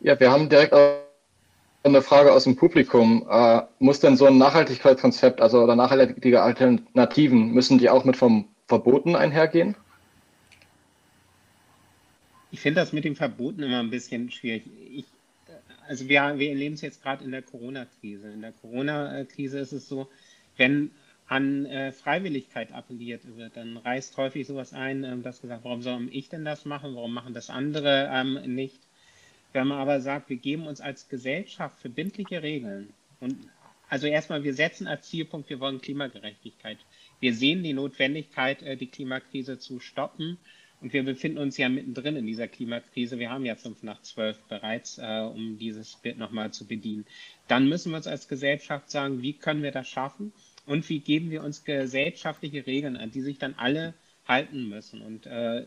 Ja, 0.00 0.18
wir 0.20 0.30
haben 0.30 0.50
direkt 0.50 0.74
eine 1.82 2.02
Frage 2.02 2.32
aus 2.32 2.44
dem 2.44 2.56
Publikum. 2.56 3.26
Äh, 3.30 3.62
muss 3.78 4.00
denn 4.00 4.16
so 4.16 4.26
ein 4.26 4.38
Nachhaltigkeitskonzept, 4.38 5.40
also 5.40 5.62
oder 5.62 5.76
nachhaltige 5.76 6.42
Alternativen, 6.42 7.52
müssen 7.52 7.78
die 7.78 7.88
auch 7.88 8.04
mit 8.04 8.16
vom 8.16 8.48
Verboten 8.66 9.16
einhergehen? 9.16 9.76
Ich 12.50 12.60
finde 12.60 12.80
das 12.80 12.92
mit 12.92 13.04
dem 13.04 13.16
Verboten 13.16 13.62
immer 13.62 13.80
ein 13.80 13.90
bisschen 13.90 14.30
schwierig. 14.30 14.64
Ich 14.90 15.06
also 15.88 16.08
wir, 16.08 16.38
wir 16.38 16.50
erleben 16.50 16.74
es 16.74 16.80
jetzt 16.80 17.02
gerade 17.02 17.24
in 17.24 17.30
der 17.30 17.42
Corona-Krise. 17.42 18.30
In 18.30 18.42
der 18.42 18.52
Corona-Krise 18.52 19.58
ist 19.58 19.72
es 19.72 19.88
so, 19.88 20.08
wenn 20.56 20.90
an 21.26 21.64
äh, 21.66 21.92
Freiwilligkeit 21.92 22.72
appelliert 22.72 23.22
wird, 23.36 23.56
dann 23.56 23.78
reißt 23.78 24.16
häufig 24.16 24.46
sowas 24.46 24.72
ein, 24.72 25.04
ähm, 25.04 25.22
dass 25.22 25.40
gesagt, 25.40 25.64
warum 25.64 25.82
soll 25.82 26.08
ich 26.10 26.28
denn 26.28 26.44
das 26.44 26.64
machen, 26.64 26.94
warum 26.94 27.14
machen 27.14 27.32
das 27.32 27.48
andere 27.48 28.10
ähm, 28.12 28.54
nicht? 28.54 28.80
Wenn 29.52 29.68
man 29.68 29.78
aber 29.78 30.00
sagt, 30.00 30.28
wir 30.28 30.36
geben 30.36 30.66
uns 30.66 30.80
als 30.80 31.08
Gesellschaft 31.08 31.78
verbindliche 31.78 32.42
Regeln 32.42 32.92
und 33.20 33.36
also 33.88 34.06
erstmal, 34.06 34.42
wir 34.42 34.54
setzen 34.54 34.86
als 34.86 35.08
Zielpunkt, 35.08 35.48
wir 35.50 35.60
wollen 35.60 35.80
Klimagerechtigkeit. 35.80 36.78
Wir 37.20 37.34
sehen 37.34 37.62
die 37.62 37.74
Notwendigkeit, 37.74 38.62
äh, 38.62 38.76
die 38.76 38.88
Klimakrise 38.88 39.58
zu 39.58 39.80
stoppen 39.80 40.38
und 40.80 40.92
wir 40.92 41.02
befinden 41.02 41.38
uns 41.38 41.56
ja 41.56 41.68
mittendrin 41.68 42.16
in 42.16 42.26
dieser 42.26 42.48
Klimakrise. 42.48 43.18
Wir 43.18 43.30
haben 43.30 43.46
ja 43.46 43.54
fünf 43.54 43.82
nach 43.82 44.02
zwölf 44.02 44.38
bereits, 44.48 44.98
äh, 44.98 45.20
um 45.20 45.58
dieses 45.58 45.96
Bild 45.96 46.18
nochmal 46.18 46.52
zu 46.52 46.66
bedienen. 46.66 47.06
Dann 47.48 47.68
müssen 47.68 47.92
wir 47.92 47.96
uns 47.96 48.06
als 48.06 48.28
Gesellschaft 48.28 48.90
sagen, 48.90 49.22
wie 49.22 49.32
können 49.32 49.62
wir 49.62 49.72
das 49.72 49.88
schaffen 49.88 50.32
und 50.66 50.88
wie 50.88 51.00
geben 51.00 51.30
wir 51.30 51.42
uns 51.42 51.64
gesellschaftliche 51.64 52.66
Regeln 52.66 52.96
an, 52.96 53.10
die 53.10 53.22
sich 53.22 53.38
dann 53.38 53.54
alle 53.56 53.94
halten 54.26 54.68
müssen. 54.68 55.02
Und 55.02 55.26
äh, 55.26 55.64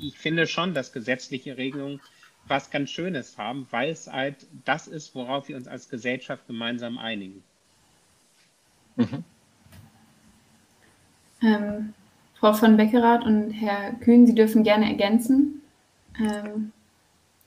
ich 0.00 0.18
finde 0.18 0.46
schon, 0.46 0.74
dass 0.74 0.92
gesetzliche 0.92 1.56
Regelungen 1.56 2.00
was 2.46 2.70
ganz 2.70 2.90
Schönes 2.90 3.36
haben, 3.36 3.66
weil 3.70 3.90
es 3.90 4.06
halt 4.06 4.46
das 4.64 4.86
ist, 4.86 5.14
worauf 5.14 5.48
wir 5.48 5.56
uns 5.56 5.68
als 5.68 5.88
Gesellschaft 5.88 6.46
gemeinsam 6.46 6.98
einigen. 6.98 7.42
Mhm. 8.96 9.24
Ähm, 11.42 11.94
Frau 12.38 12.52
von 12.52 12.76
Beckerath 12.76 13.24
und 13.24 13.50
Herr 13.50 13.94
Kühn, 13.94 14.24
Sie 14.24 14.34
dürfen 14.34 14.62
gerne 14.62 14.86
ergänzen, 14.86 15.60
ähm, 16.20 16.72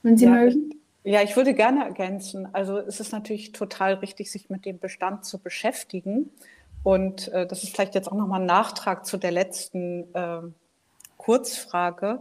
wenn 0.02 0.18
Sie 0.18 0.26
ja, 0.26 0.32
mögen. 0.32 0.74
Ich, 1.02 1.12
ja, 1.12 1.22
ich 1.22 1.34
würde 1.34 1.54
gerne 1.54 1.84
ergänzen. 1.84 2.46
Also 2.52 2.76
es 2.76 3.00
ist 3.00 3.10
natürlich 3.10 3.52
total 3.52 3.94
richtig, 3.94 4.30
sich 4.30 4.50
mit 4.50 4.66
dem 4.66 4.78
Bestand 4.78 5.24
zu 5.24 5.38
beschäftigen. 5.38 6.30
Und 6.82 7.28
äh, 7.28 7.46
das 7.46 7.62
ist 7.62 7.74
vielleicht 7.74 7.94
jetzt 7.94 8.08
auch 8.08 8.16
nochmal 8.16 8.40
ein 8.40 8.46
Nachtrag 8.46 9.06
zu 9.06 9.16
der 9.16 9.30
letzten 9.30 10.12
äh, 10.14 10.40
Kurzfrage, 11.16 12.20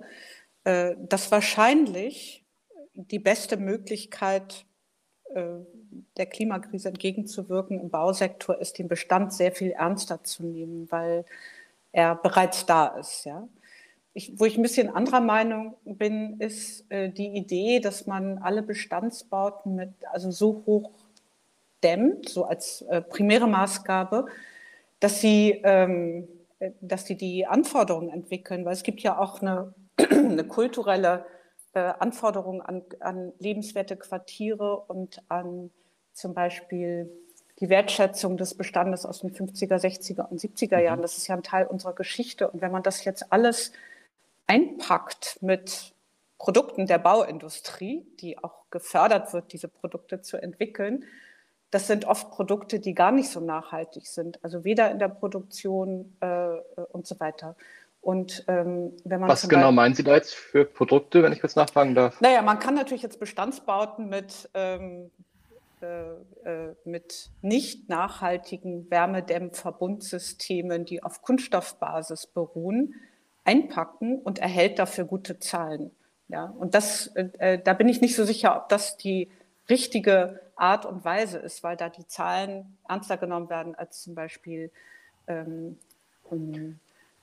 äh, 0.64 0.96
dass 0.98 1.30
wahrscheinlich 1.30 2.46
die 2.94 3.20
beste 3.20 3.58
Möglichkeit, 3.58 4.66
äh, 5.34 5.44
der 6.16 6.26
Klimakrise 6.26 6.88
entgegenzuwirken 6.88 7.82
im 7.82 7.90
Bausektor 7.90 8.58
ist, 8.60 8.78
den 8.78 8.88
Bestand 8.88 9.34
sehr 9.34 9.52
viel 9.52 9.72
ernster 9.72 10.24
zu 10.24 10.44
nehmen, 10.46 10.90
weil 10.90 11.26
er 11.92 12.16
bereits 12.16 12.66
da 12.66 12.88
ist. 12.88 13.26
Ja? 13.26 13.48
Ich, 14.14 14.40
wo 14.40 14.46
ich 14.46 14.58
ein 14.58 14.62
bisschen 14.62 14.90
anderer 14.90 15.22
Meinung 15.22 15.76
bin, 15.86 16.40
ist 16.40 16.90
äh, 16.92 17.10
die 17.10 17.28
Idee, 17.28 17.80
dass 17.80 18.08
man 18.08 18.38
alle 18.40 18.62
Bestandsbauten 18.62 19.76
mit, 19.76 19.94
also 20.12 20.32
so 20.32 20.64
hoch 20.66 20.92
dämmt, 21.84 22.30
so 22.30 22.46
als 22.46 22.82
äh, 22.84 23.02
primäre 23.02 23.48
Maßgabe, 23.48 24.28
dass 25.00 25.22
sie, 25.22 25.62
ähm, 25.64 26.28
äh, 26.60 26.72
dass 26.82 27.06
sie 27.06 27.16
die 27.16 27.46
Anforderungen 27.46 28.10
entwickeln, 28.10 28.66
weil 28.66 28.74
es 28.74 28.84
gibt 28.84 29.02
ja 29.02 29.18
auch 29.18 29.42
eine, 29.42 29.74
eine 29.98 30.44
kulturelle 30.44 31.26
äh, 31.74 31.80
Anforderung 31.80 32.62
an, 32.62 32.84
an 33.00 33.34
lebenswerte 33.40 33.96
Quartiere 33.96 34.78
und 34.78 35.24
an 35.30 35.72
zum 36.14 36.34
Beispiel 36.34 37.10
die 37.62 37.70
Wertschätzung 37.70 38.38
des 38.38 38.56
Bestandes 38.56 39.06
aus 39.06 39.22
den 39.22 39.32
50er, 39.32 39.76
60er 39.76 40.28
und 40.28 40.42
70er 40.42 40.80
Jahren. 40.80 41.00
Mhm. 41.00 41.04
Das 41.04 41.18
ist 41.18 41.28
ja 41.28 41.36
ein 41.36 41.44
Teil 41.44 41.68
unserer 41.68 41.94
Geschichte. 41.94 42.50
Und 42.50 42.62
wenn 42.62 42.72
man 42.72 42.84
das 42.84 43.06
jetzt 43.06 43.32
alles 43.32 43.72
einpackt 44.48 45.38
mit 45.42 45.94
Produkten 46.40 46.88
der 46.88 46.98
Bauindustrie, 46.98 48.06
die 48.20 48.44
auch 48.44 48.66
gefördert 48.72 49.32
wird, 49.32 49.54
diese 49.54 49.68
Produkte 49.68 50.22
zu 50.22 50.42
entwickeln, 50.42 51.06
das 51.70 51.88
sind 51.88 52.06
oft 52.06 52.32
Produkte, 52.32 52.80
die 52.80 52.94
gar 52.94 53.12
nicht 53.12 53.30
so 53.30 53.40
nachhaltig 53.40 54.08
sind, 54.08 54.44
also 54.44 54.66
weder 54.66 54.92
in 54.92 55.00
der 55.00 55.08
Produktion 55.08 56.18
äh, 56.20 56.58
und 56.92 57.08
so 57.08 57.20
weiter. 57.20 57.56
Und 58.02 58.44
ähm, 58.48 58.94
wenn 59.04 59.20
man 59.20 59.30
Was 59.30 59.48
genau 59.48 59.62
Beispiel, 59.62 59.76
meinen 59.76 59.96
Sie 59.96 60.04
da 60.04 60.16
jetzt 60.16 60.34
für 60.34 60.66
Produkte, 60.66 61.22
wenn 61.22 61.32
ich 61.32 61.40
kurz 61.40 61.56
nachfragen 61.56 61.94
darf? 61.94 62.20
Naja, 62.20 62.42
man 62.42 62.58
kann 62.58 62.74
natürlich 62.74 63.04
jetzt 63.04 63.20
Bestandsbauten 63.20 64.10
mit, 64.10 64.50
ähm, 64.56 64.82
äh, 64.82 65.06
äh, 65.06 65.31
mit 66.86 67.32
nicht 67.42 67.90
nachhaltigen 67.90 68.90
Wärmedämmverbundsystemen, 68.90 70.86
die 70.86 71.04
auf 71.04 71.22
Kunststoffbasis 71.22 72.28
beruhen, 72.28 72.96
einpacken 73.44 74.20
und 74.20 74.40
erhält 74.40 74.80
dafür 74.80 75.06
gute 75.06 75.40
Zahlen. 75.40 75.92
Ja, 76.28 76.46
und 76.46 76.76
das, 76.76 77.08
äh, 77.08 77.30
äh, 77.40 77.60
da 77.62 77.74
bin 77.74 77.90
ich 77.90 78.00
nicht 78.00 78.16
so 78.16 78.24
sicher, 78.24 78.56
ob 78.56 78.70
das 78.70 78.96
die 78.96 79.30
richtige 79.70 80.40
Art 80.56 80.86
und 80.86 81.04
Weise 81.04 81.40
ist, 81.40 81.62
weil 81.62 81.76
da 81.76 81.90
die 81.90 82.08
Zahlen 82.08 82.78
ernster 82.88 83.18
genommen 83.18 83.50
werden 83.50 83.76
als 83.76 84.02
zum 84.02 84.16
Beispiel 84.16 84.72
ähm, 85.28 85.78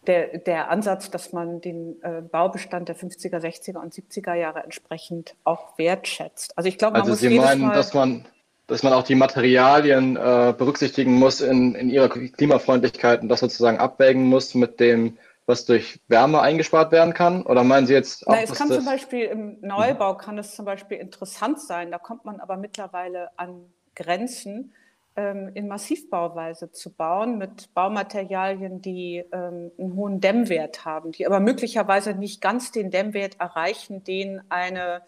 der, 0.07 0.39
der 0.39 0.71
Ansatz, 0.71 1.11
dass 1.11 1.33
man 1.33 1.61
den 1.61 2.03
äh, 2.03 2.21
Baubestand 2.21 2.89
der 2.89 2.97
50er, 2.97 3.39
60er 3.39 3.79
und 3.79 3.95
70er 3.95 4.35
Jahre 4.35 4.63
entsprechend 4.63 5.35
auch 5.45 5.79
wertschätzt. 5.79 6.57
Also 6.59 6.69
ich 6.69 6.77
glaube, 6.77 6.93
man 6.93 7.03
also 7.03 7.13
muss 7.13 7.21
Sie 7.21 7.39
meinen, 7.39 7.63
Mal 7.63 7.75
dass 7.75 7.95
man 7.95 8.27
dass 8.69 8.83
man 8.83 8.93
auch 8.93 9.03
die 9.03 9.15
Materialien 9.15 10.17
äh, 10.17 10.55
berücksichtigen 10.57 11.15
muss 11.15 11.41
in, 11.41 11.75
in 11.75 11.91
ihrer 11.91 12.09
Klimafreundlichkeit 12.09 13.23
und 13.23 13.29
das 13.29 13.41
sozusagen 13.41 13.79
abwägen 13.79 14.25
muss 14.25 14.55
mit 14.55 14.79
dem, 14.79 15.17
was 15.47 15.65
durch 15.65 15.99
Wärme 16.09 16.43
eingespart 16.43 16.93
werden 16.93 17.15
kann? 17.15 17.43
Oder 17.45 17.65
meinen 17.65 17.87
Sie 17.87 17.95
jetzt 17.95 18.29
auch, 18.29 18.35
Na, 18.35 18.43
es 18.43 18.53
kann 18.53 18.69
zum 18.69 18.85
Beispiel 18.85 19.25
im 19.25 19.57
Neubau 19.63 20.15
kann 20.15 20.37
es 20.37 20.55
zum 20.55 20.67
Beispiel 20.67 20.99
interessant 20.99 21.59
sein. 21.59 21.91
Da 21.91 21.99
kommt 21.99 22.27
man 22.27 22.41
aber 22.41 22.59
mittlerweile 22.59 23.31
an 23.39 23.65
Grenzen, 23.97 24.75
ähm, 25.17 25.51
in 25.55 25.67
Massivbauweise 25.67 26.71
zu 26.71 26.93
bauen 26.93 27.39
mit 27.39 27.73
Baumaterialien, 27.73 28.83
die 28.83 29.25
ähm, 29.33 29.73
einen 29.79 29.97
hohen 29.97 30.21
Dämmwert 30.21 30.85
haben, 30.85 31.13
die 31.13 31.27
aber 31.27 31.41
möglicherweise 31.41 32.13
nicht 32.13 32.43
ganz 32.43 32.71
den 32.71 32.91
Dämmwert 32.91 33.41
erreichen, 33.41 34.05
den 34.05 34.43
eine 34.51 35.01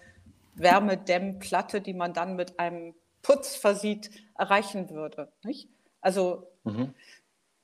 Wärmedämmplatte, 0.54 1.82
die 1.82 1.94
man 1.94 2.14
dann 2.14 2.36
mit 2.36 2.58
einem 2.58 2.94
Putz 3.22 3.56
versieht, 3.56 4.10
erreichen 4.38 4.90
würde. 4.90 5.28
Nicht? 5.44 5.68
Also 6.00 6.46
mhm. 6.64 6.94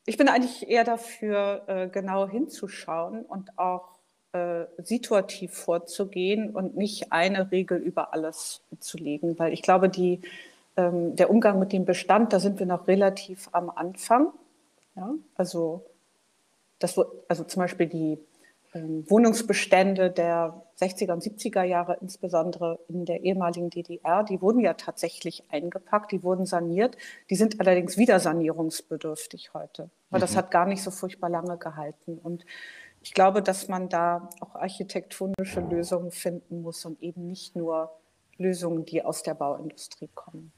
ich 0.04 0.16
bin 0.16 0.28
eigentlich 0.28 0.68
eher 0.68 0.84
dafür, 0.84 1.64
äh, 1.66 1.88
genau 1.88 2.28
hinzuschauen 2.28 3.24
und 3.24 3.58
auch 3.58 3.98
äh, 4.32 4.66
situativ 4.78 5.54
vorzugehen 5.54 6.54
und 6.54 6.76
nicht 6.76 7.12
eine 7.12 7.50
Regel 7.50 7.78
über 7.78 8.12
alles 8.12 8.62
zu 8.80 8.98
legen, 8.98 9.38
weil 9.38 9.52
ich 9.52 9.62
glaube, 9.62 9.88
die 9.88 10.20
ähm, 10.76 11.16
der 11.16 11.30
Umgang 11.30 11.58
mit 11.58 11.72
dem 11.72 11.84
Bestand, 11.84 12.32
da 12.32 12.40
sind 12.40 12.58
wir 12.58 12.66
noch 12.66 12.86
relativ 12.86 13.48
am 13.52 13.70
Anfang. 13.70 14.32
Ja? 14.94 15.14
Also, 15.34 15.84
das, 16.78 17.00
also 17.28 17.44
zum 17.44 17.60
Beispiel 17.60 17.86
die 17.86 18.18
Wohnungsbestände 19.08 20.10
der 20.10 20.62
60er 20.78 21.12
und 21.12 21.22
70er 21.22 21.62
Jahre, 21.62 21.98
insbesondere 22.00 22.78
in 22.88 23.04
der 23.04 23.22
ehemaligen 23.22 23.70
DDR, 23.70 24.24
die 24.24 24.40
wurden 24.42 24.60
ja 24.60 24.74
tatsächlich 24.74 25.44
eingepackt, 25.50 26.12
die 26.12 26.22
wurden 26.22 26.46
saniert. 26.46 26.96
Die 27.30 27.36
sind 27.36 27.60
allerdings 27.60 27.96
wieder 27.96 28.20
sanierungsbedürftig 28.20 29.54
heute, 29.54 29.90
weil 30.10 30.18
mhm. 30.18 30.22
das 30.22 30.36
hat 30.36 30.50
gar 30.50 30.66
nicht 30.66 30.82
so 30.82 30.90
furchtbar 30.90 31.30
lange 31.30 31.56
gehalten. 31.58 32.18
Und 32.18 32.44
ich 33.02 33.14
glaube, 33.14 33.42
dass 33.42 33.68
man 33.68 33.88
da 33.88 34.30
auch 34.40 34.54
architektonische 34.54 35.60
Lösungen 35.60 36.10
finden 36.10 36.62
muss 36.62 36.84
und 36.84 37.02
eben 37.02 37.26
nicht 37.26 37.56
nur 37.56 37.90
Lösungen, 38.36 38.84
die 38.84 39.04
aus 39.04 39.22
der 39.22 39.34
Bauindustrie 39.34 40.10
kommen. 40.14 40.52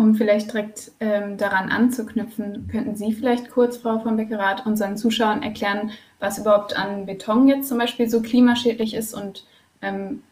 Um 0.00 0.14
vielleicht 0.14 0.54
direkt 0.54 0.92
ähm, 1.00 1.36
daran 1.36 1.68
anzuknüpfen, 1.68 2.70
könnten 2.72 2.96
Sie 2.96 3.12
vielleicht 3.12 3.50
kurz, 3.50 3.76
Frau 3.76 3.98
von 3.98 4.16
Beckerath, 4.16 4.64
unseren 4.64 4.96
Zuschauern 4.96 5.42
erklären, 5.42 5.90
was 6.20 6.38
überhaupt 6.38 6.74
an 6.74 7.04
Beton 7.04 7.46
jetzt 7.48 7.68
zum 7.68 7.76
Beispiel 7.76 8.08
so 8.08 8.22
klimaschädlich 8.22 8.94
ist 8.94 9.12
und 9.12 9.44
ähm, 9.82 10.22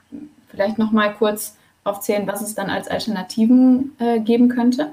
vielleicht 0.48 0.78
noch 0.78 0.90
mal 0.90 1.12
kurz 1.12 1.58
aufzählen, 1.84 2.26
was 2.26 2.40
es 2.40 2.54
dann 2.54 2.70
als 2.70 2.88
Alternativen 2.88 3.94
äh, 3.98 4.20
geben 4.20 4.48
könnte? 4.48 4.92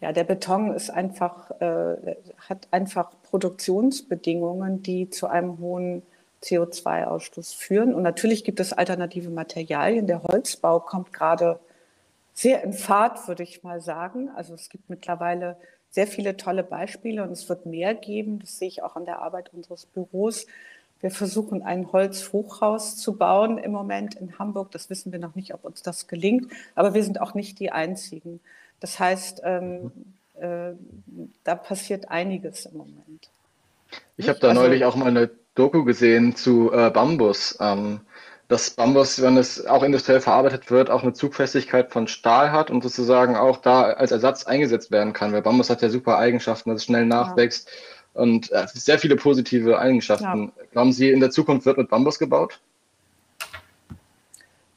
Ja, 0.00 0.12
der 0.12 0.24
Beton 0.24 0.72
ist 0.72 0.88
einfach, 0.88 1.50
äh, 1.60 2.16
hat 2.48 2.68
einfach 2.70 3.10
Produktionsbedingungen, 3.24 4.82
die 4.82 5.10
zu 5.10 5.26
einem 5.26 5.58
hohen 5.58 6.00
CO2-Ausstoß 6.42 7.54
führen. 7.54 7.92
Und 7.94 8.02
natürlich 8.02 8.44
gibt 8.44 8.60
es 8.60 8.72
alternative 8.72 9.28
Materialien. 9.28 10.06
Der 10.06 10.22
Holzbau 10.22 10.80
kommt 10.80 11.12
gerade 11.12 11.60
sehr 12.40 12.62
in 12.64 12.72
Fahrt, 12.72 13.28
würde 13.28 13.42
ich 13.42 13.62
mal 13.62 13.82
sagen. 13.82 14.30
Also 14.34 14.54
es 14.54 14.70
gibt 14.70 14.88
mittlerweile 14.88 15.58
sehr 15.90 16.06
viele 16.06 16.38
tolle 16.38 16.62
Beispiele 16.62 17.22
und 17.22 17.30
es 17.32 17.50
wird 17.50 17.66
mehr 17.66 17.94
geben. 17.94 18.38
Das 18.38 18.58
sehe 18.58 18.68
ich 18.68 18.82
auch 18.82 18.96
an 18.96 19.04
der 19.04 19.20
Arbeit 19.20 19.52
unseres 19.52 19.84
Büros. 19.84 20.46
Wir 21.02 21.10
versuchen 21.10 21.62
ein 21.62 21.92
Holzhochhaus 21.92 22.96
zu 22.96 23.18
bauen 23.18 23.58
im 23.58 23.72
Moment 23.72 24.14
in 24.14 24.38
Hamburg. 24.38 24.70
Das 24.70 24.88
wissen 24.88 25.12
wir 25.12 25.18
noch 25.18 25.34
nicht, 25.34 25.52
ob 25.52 25.64
uns 25.64 25.82
das 25.82 26.08
gelingt, 26.08 26.50
aber 26.74 26.94
wir 26.94 27.04
sind 27.04 27.20
auch 27.20 27.34
nicht 27.34 27.58
die 27.58 27.72
Einzigen. 27.72 28.40
Das 28.80 28.98
heißt, 28.98 29.42
ähm, 29.44 29.92
äh, 30.40 30.72
da 31.44 31.54
passiert 31.56 32.10
einiges 32.10 32.64
im 32.64 32.78
Moment. 32.78 33.28
Ich 34.16 34.30
habe 34.30 34.38
da 34.38 34.48
also, 34.48 34.62
neulich 34.62 34.86
auch 34.86 34.96
mal 34.96 35.08
eine 35.08 35.30
Doku 35.54 35.84
gesehen 35.84 36.36
zu 36.36 36.72
äh, 36.72 36.90
Bambus. 36.90 37.58
Ähm, 37.60 38.00
dass 38.50 38.70
Bambus, 38.70 39.22
wenn 39.22 39.36
es 39.36 39.64
auch 39.64 39.84
industriell 39.84 40.20
verarbeitet 40.20 40.72
wird, 40.72 40.90
auch 40.90 41.04
eine 41.04 41.12
Zugfestigkeit 41.12 41.92
von 41.92 42.08
Stahl 42.08 42.50
hat 42.50 42.68
und 42.68 42.82
sozusagen 42.82 43.36
auch 43.36 43.58
da 43.58 43.82
als 43.82 44.10
Ersatz 44.10 44.44
eingesetzt 44.44 44.90
werden 44.90 45.12
kann. 45.12 45.32
Weil 45.32 45.42
Bambus 45.42 45.70
hat 45.70 45.82
ja 45.82 45.88
super 45.88 46.18
Eigenschaften, 46.18 46.70
dass 46.70 46.80
es 46.80 46.84
schnell 46.86 47.06
nachwächst 47.06 47.68
ja. 47.68 48.22
und 48.22 48.50
äh, 48.50 48.66
sehr 48.74 48.98
viele 48.98 49.14
positive 49.14 49.78
Eigenschaften. 49.78 50.52
Ja. 50.56 50.64
Glauben 50.72 50.92
Sie, 50.92 51.10
in 51.10 51.20
der 51.20 51.30
Zukunft 51.30 51.64
wird 51.64 51.78
mit 51.78 51.90
Bambus 51.90 52.18
gebaut? 52.18 52.60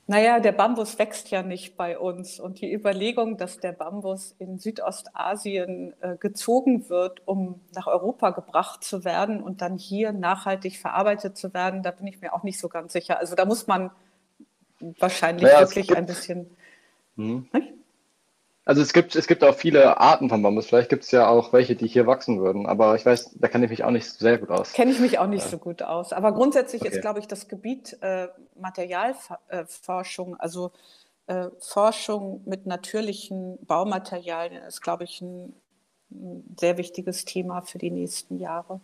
Naja, 0.05 0.41
der 0.41 0.51
Bambus 0.51 0.99
wächst 0.99 1.31
ja 1.31 1.43
nicht 1.43 1.77
bei 1.77 1.97
uns. 1.97 2.39
Und 2.39 2.59
die 2.59 2.71
Überlegung, 2.71 3.37
dass 3.37 3.59
der 3.59 3.71
Bambus 3.71 4.35
in 4.37 4.59
Südostasien 4.59 5.93
äh, 6.01 6.17
gezogen 6.17 6.89
wird, 6.89 7.21
um 7.25 7.61
nach 7.73 7.87
Europa 7.87 8.31
gebracht 8.31 8.83
zu 8.83 9.05
werden 9.05 9.41
und 9.41 9.61
dann 9.61 9.77
hier 9.77 10.11
nachhaltig 10.11 10.77
verarbeitet 10.77 11.37
zu 11.37 11.53
werden, 11.53 11.83
da 11.83 11.91
bin 11.91 12.05
ich 12.07 12.19
mir 12.19 12.33
auch 12.33 12.43
nicht 12.43 12.59
so 12.59 12.67
ganz 12.67 12.91
sicher. 12.91 13.17
Also 13.17 13.35
da 13.35 13.45
muss 13.45 13.67
man 13.67 13.91
wahrscheinlich 14.99 15.43
naja, 15.43 15.61
wirklich 15.61 15.95
ein 15.95 16.05
bisschen. 16.05 16.49
Hm. 17.15 17.47
Also 18.65 18.81
es 18.81 18.93
gibt, 18.93 19.15
es 19.15 19.27
gibt 19.27 19.43
auch 19.43 19.55
viele 19.55 19.99
Arten 19.99 20.29
von 20.29 20.41
Bambus. 20.41 20.67
Vielleicht 20.67 20.89
gibt 20.89 21.03
es 21.03 21.11
ja 21.11 21.27
auch 21.27 21.51
welche, 21.51 21.75
die 21.75 21.87
hier 21.87 22.07
wachsen 22.07 22.39
würden. 22.39 22.65
Aber 22.65 22.95
ich 22.95 23.05
weiß, 23.05 23.35
da 23.35 23.49
kenne 23.49 23.65
ich 23.65 23.71
mich 23.71 23.83
auch 23.83 23.91
nicht 23.91 24.09
sehr 24.09 24.37
gut 24.37 24.49
aus. 24.49 24.71
Kenne 24.71 24.91
ich 24.91 24.99
mich 24.99 25.19
auch 25.19 25.27
nicht 25.27 25.43
ja. 25.43 25.49
so 25.49 25.57
gut 25.57 25.81
aus. 25.81 26.13
Aber 26.13 26.31
grundsätzlich 26.31 26.81
okay. 26.81 26.93
ist, 26.93 27.01
glaube 27.01 27.19
ich, 27.19 27.27
das 27.27 27.49
Gebiet 27.49 27.97
äh, 28.01 28.29
Materialforschung, 28.55 30.37
also 30.37 30.71
äh, 31.27 31.47
Forschung 31.59 32.41
mit 32.45 32.65
natürlichen 32.65 33.57
Baumaterialien, 33.65 34.63
ist, 34.63 34.81
glaube 34.81 35.03
ich, 35.03 35.19
ein, 35.21 35.53
ein, 36.11 36.55
sehr 36.57 36.77
wichtiges 36.77 37.25
Thema 37.25 37.63
für 37.63 37.79
die 37.79 37.91
nächsten 37.91 38.39
Jahre, 38.39 38.79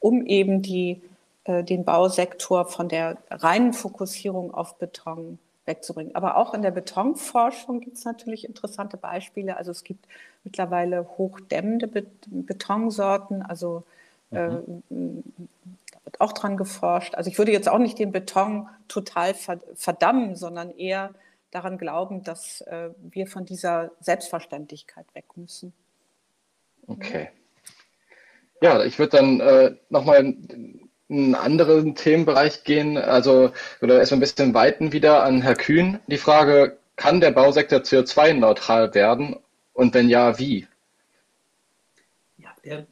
um 0.00 0.26
eben 0.26 0.62
die, 0.62 1.00
äh, 1.44 1.62
den 1.62 1.84
Bausektor 1.84 2.66
von 2.66 2.88
der 2.88 3.18
reinen 3.30 3.72
Fokussierung 3.72 4.52
auf 4.52 4.78
Beton 4.78 5.38
wegzubringen. 5.64 6.14
Aber 6.14 6.36
auch 6.36 6.54
in 6.54 6.62
der 6.62 6.70
Betonforschung 6.70 7.80
gibt 7.80 7.96
es 7.96 8.04
natürlich 8.04 8.44
interessante 8.44 8.96
Beispiele. 8.96 9.56
Also 9.56 9.70
es 9.70 9.84
gibt 9.84 10.06
mittlerweile 10.44 11.06
hochdämmende 11.18 11.88
Betonsorten, 11.88 13.42
also 13.42 13.84
mhm. 14.30 14.82
äh, 14.90 15.22
da 15.92 16.04
wird 16.04 16.20
auch 16.20 16.32
dran 16.32 16.56
geforscht. 16.56 17.14
Also 17.14 17.30
ich 17.30 17.38
würde 17.38 17.52
jetzt 17.52 17.68
auch 17.68 17.78
nicht 17.78 17.98
den 17.98 18.12
Beton 18.12 18.68
total 18.88 19.34
verdammen, 19.34 20.34
sondern 20.34 20.70
eher 20.70 21.14
daran 21.52 21.78
glauben, 21.78 22.24
dass 22.24 22.62
äh, 22.62 22.90
wir 22.98 23.26
von 23.26 23.44
dieser 23.44 23.92
Selbstverständlichkeit 24.00 25.06
weg 25.14 25.26
müssen. 25.36 25.72
Okay. 26.88 27.28
Ja, 28.60 28.84
ich 28.84 28.98
würde 28.98 29.18
dann 29.18 29.40
äh, 29.40 29.76
nochmal 29.90 30.34
einen 31.12 31.34
anderen 31.34 31.94
Themenbereich 31.94 32.64
gehen, 32.64 32.96
also 32.96 33.52
oder 33.80 33.98
erstmal 33.98 34.18
ein 34.18 34.20
bisschen 34.20 34.54
weiten 34.54 34.92
wieder 34.92 35.22
an 35.22 35.42
Herr 35.42 35.54
Kühn. 35.54 36.00
Die 36.06 36.16
Frage, 36.16 36.78
kann 36.96 37.20
der 37.20 37.30
Bausektor 37.30 37.80
CO2-neutral 37.80 38.94
werden 38.94 39.36
und 39.72 39.94
wenn 39.94 40.08
ja, 40.08 40.38
wie? 40.38 40.66
Ja, 42.38 42.50
der 42.64 42.86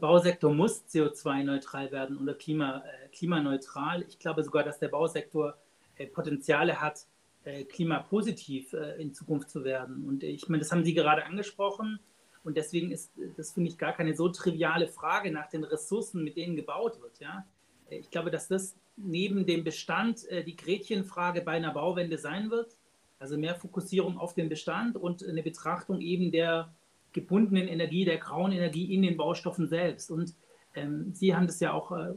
Bausektor 0.00 0.52
muss 0.52 0.84
CO2-neutral 0.90 1.90
werden 1.92 2.18
oder 2.18 2.34
klima, 2.34 2.78
äh, 2.78 3.08
klimaneutral. 3.08 4.04
Ich 4.08 4.18
glaube 4.18 4.44
sogar, 4.44 4.64
dass 4.64 4.78
der 4.78 4.88
Bausektor 4.88 5.54
äh, 5.96 6.06
Potenziale 6.06 6.80
hat, 6.80 7.06
äh, 7.44 7.64
klimapositiv 7.64 8.72
äh, 8.72 9.00
in 9.00 9.12
Zukunft 9.12 9.50
zu 9.50 9.64
werden. 9.64 10.06
Und 10.06 10.22
ich 10.22 10.48
meine, 10.48 10.60
das 10.60 10.72
haben 10.72 10.84
Sie 10.84 10.94
gerade 10.94 11.24
angesprochen. 11.24 11.98
Und 12.44 12.56
deswegen 12.56 12.90
ist 12.90 13.12
das, 13.36 13.52
finde 13.52 13.70
ich, 13.70 13.78
gar 13.78 13.92
keine 13.92 14.14
so 14.14 14.28
triviale 14.28 14.88
Frage 14.88 15.30
nach 15.30 15.48
den 15.48 15.64
Ressourcen, 15.64 16.24
mit 16.24 16.36
denen 16.36 16.56
gebaut 16.56 17.00
wird. 17.00 17.20
Ja? 17.20 17.46
Ich 17.98 18.10
glaube, 18.10 18.30
dass 18.30 18.48
das 18.48 18.74
neben 18.96 19.46
dem 19.46 19.64
Bestand 19.64 20.26
äh, 20.28 20.44
die 20.44 20.56
Gretchenfrage 20.56 21.42
bei 21.42 21.52
einer 21.52 21.72
Bauwende 21.72 22.18
sein 22.18 22.50
wird. 22.50 22.76
Also 23.18 23.38
mehr 23.38 23.54
Fokussierung 23.54 24.18
auf 24.18 24.34
den 24.34 24.48
Bestand 24.48 24.96
und 24.96 25.24
eine 25.24 25.42
Betrachtung 25.42 26.00
eben 26.00 26.32
der 26.32 26.72
gebundenen 27.12 27.68
Energie, 27.68 28.04
der 28.04 28.18
grauen 28.18 28.52
Energie 28.52 28.92
in 28.92 29.02
den 29.02 29.16
Baustoffen 29.16 29.68
selbst. 29.68 30.10
Und 30.10 30.34
Ähm, 30.74 31.12
Sie 31.12 31.34
haben 31.34 31.46
das 31.46 31.60
ja 31.60 31.74
auch 31.74 31.92
äh, 31.92 32.14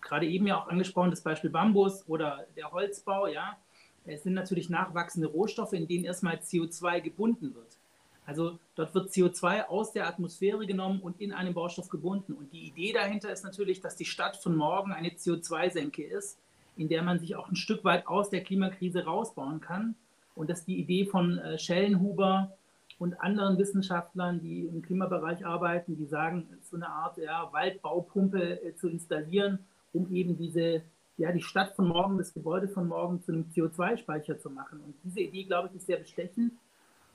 gerade 0.00 0.26
eben 0.26 0.46
ja 0.46 0.60
auch 0.60 0.68
angesprochen, 0.68 1.10
das 1.10 1.22
Beispiel 1.22 1.50
Bambus 1.50 2.06
oder 2.08 2.46
der 2.56 2.70
Holzbau, 2.72 3.28
ja. 3.28 3.56
Es 4.04 4.24
sind 4.24 4.34
natürlich 4.34 4.68
nachwachsende 4.68 5.28
Rohstoffe, 5.28 5.72
in 5.74 5.86
denen 5.86 6.04
erstmal 6.04 6.36
CO2 6.36 7.00
gebunden 7.00 7.54
wird. 7.54 7.78
Also 8.24 8.58
dort 8.76 8.94
wird 8.94 9.10
CO2 9.10 9.66
aus 9.66 9.92
der 9.92 10.06
Atmosphäre 10.06 10.66
genommen 10.66 11.00
und 11.00 11.20
in 11.20 11.32
einem 11.32 11.54
Baustoff 11.54 11.88
gebunden. 11.88 12.34
Und 12.34 12.52
die 12.52 12.68
Idee 12.68 12.92
dahinter 12.92 13.32
ist 13.32 13.42
natürlich, 13.42 13.80
dass 13.80 13.96
die 13.96 14.04
Stadt 14.04 14.36
von 14.36 14.56
morgen 14.56 14.92
eine 14.92 15.08
CO2-Senke 15.08 16.04
ist, 16.04 16.38
in 16.76 16.88
der 16.88 17.02
man 17.02 17.18
sich 17.18 17.36
auch 17.36 17.48
ein 17.48 17.56
Stück 17.56 17.84
weit 17.84 18.06
aus 18.06 18.30
der 18.30 18.42
Klimakrise 18.42 19.04
rausbauen 19.04 19.60
kann. 19.60 19.96
Und 20.34 20.48
dass 20.48 20.64
die 20.64 20.78
Idee 20.78 21.04
von 21.04 21.38
äh, 21.38 21.58
Schellenhuber 21.58 22.52
und 22.98 23.20
anderen 23.20 23.58
Wissenschaftlern, 23.58 24.40
die 24.40 24.66
im 24.66 24.80
Klimabereich 24.80 25.44
arbeiten, 25.44 25.96
die 25.96 26.06
sagen, 26.06 26.46
so 26.62 26.76
eine 26.76 26.88
Art 26.88 27.18
ja, 27.18 27.52
Waldbaupumpe 27.52 28.62
äh, 28.62 28.74
zu 28.76 28.88
installieren, 28.88 29.58
um 29.92 30.10
eben 30.14 30.38
diese, 30.38 30.82
ja, 31.18 31.32
die 31.32 31.42
Stadt 31.42 31.74
von 31.74 31.88
morgen, 31.88 32.16
das 32.16 32.32
Gebäude 32.32 32.68
von 32.68 32.88
morgen 32.88 33.20
zu 33.20 33.32
einem 33.32 33.46
CO2-Speicher 33.54 34.38
zu 34.38 34.48
machen. 34.48 34.80
Und 34.80 34.94
diese 35.04 35.20
Idee, 35.20 35.44
glaube 35.44 35.68
ich, 35.68 35.76
ist 35.76 35.86
sehr 35.86 35.98
bestechend. 35.98 36.52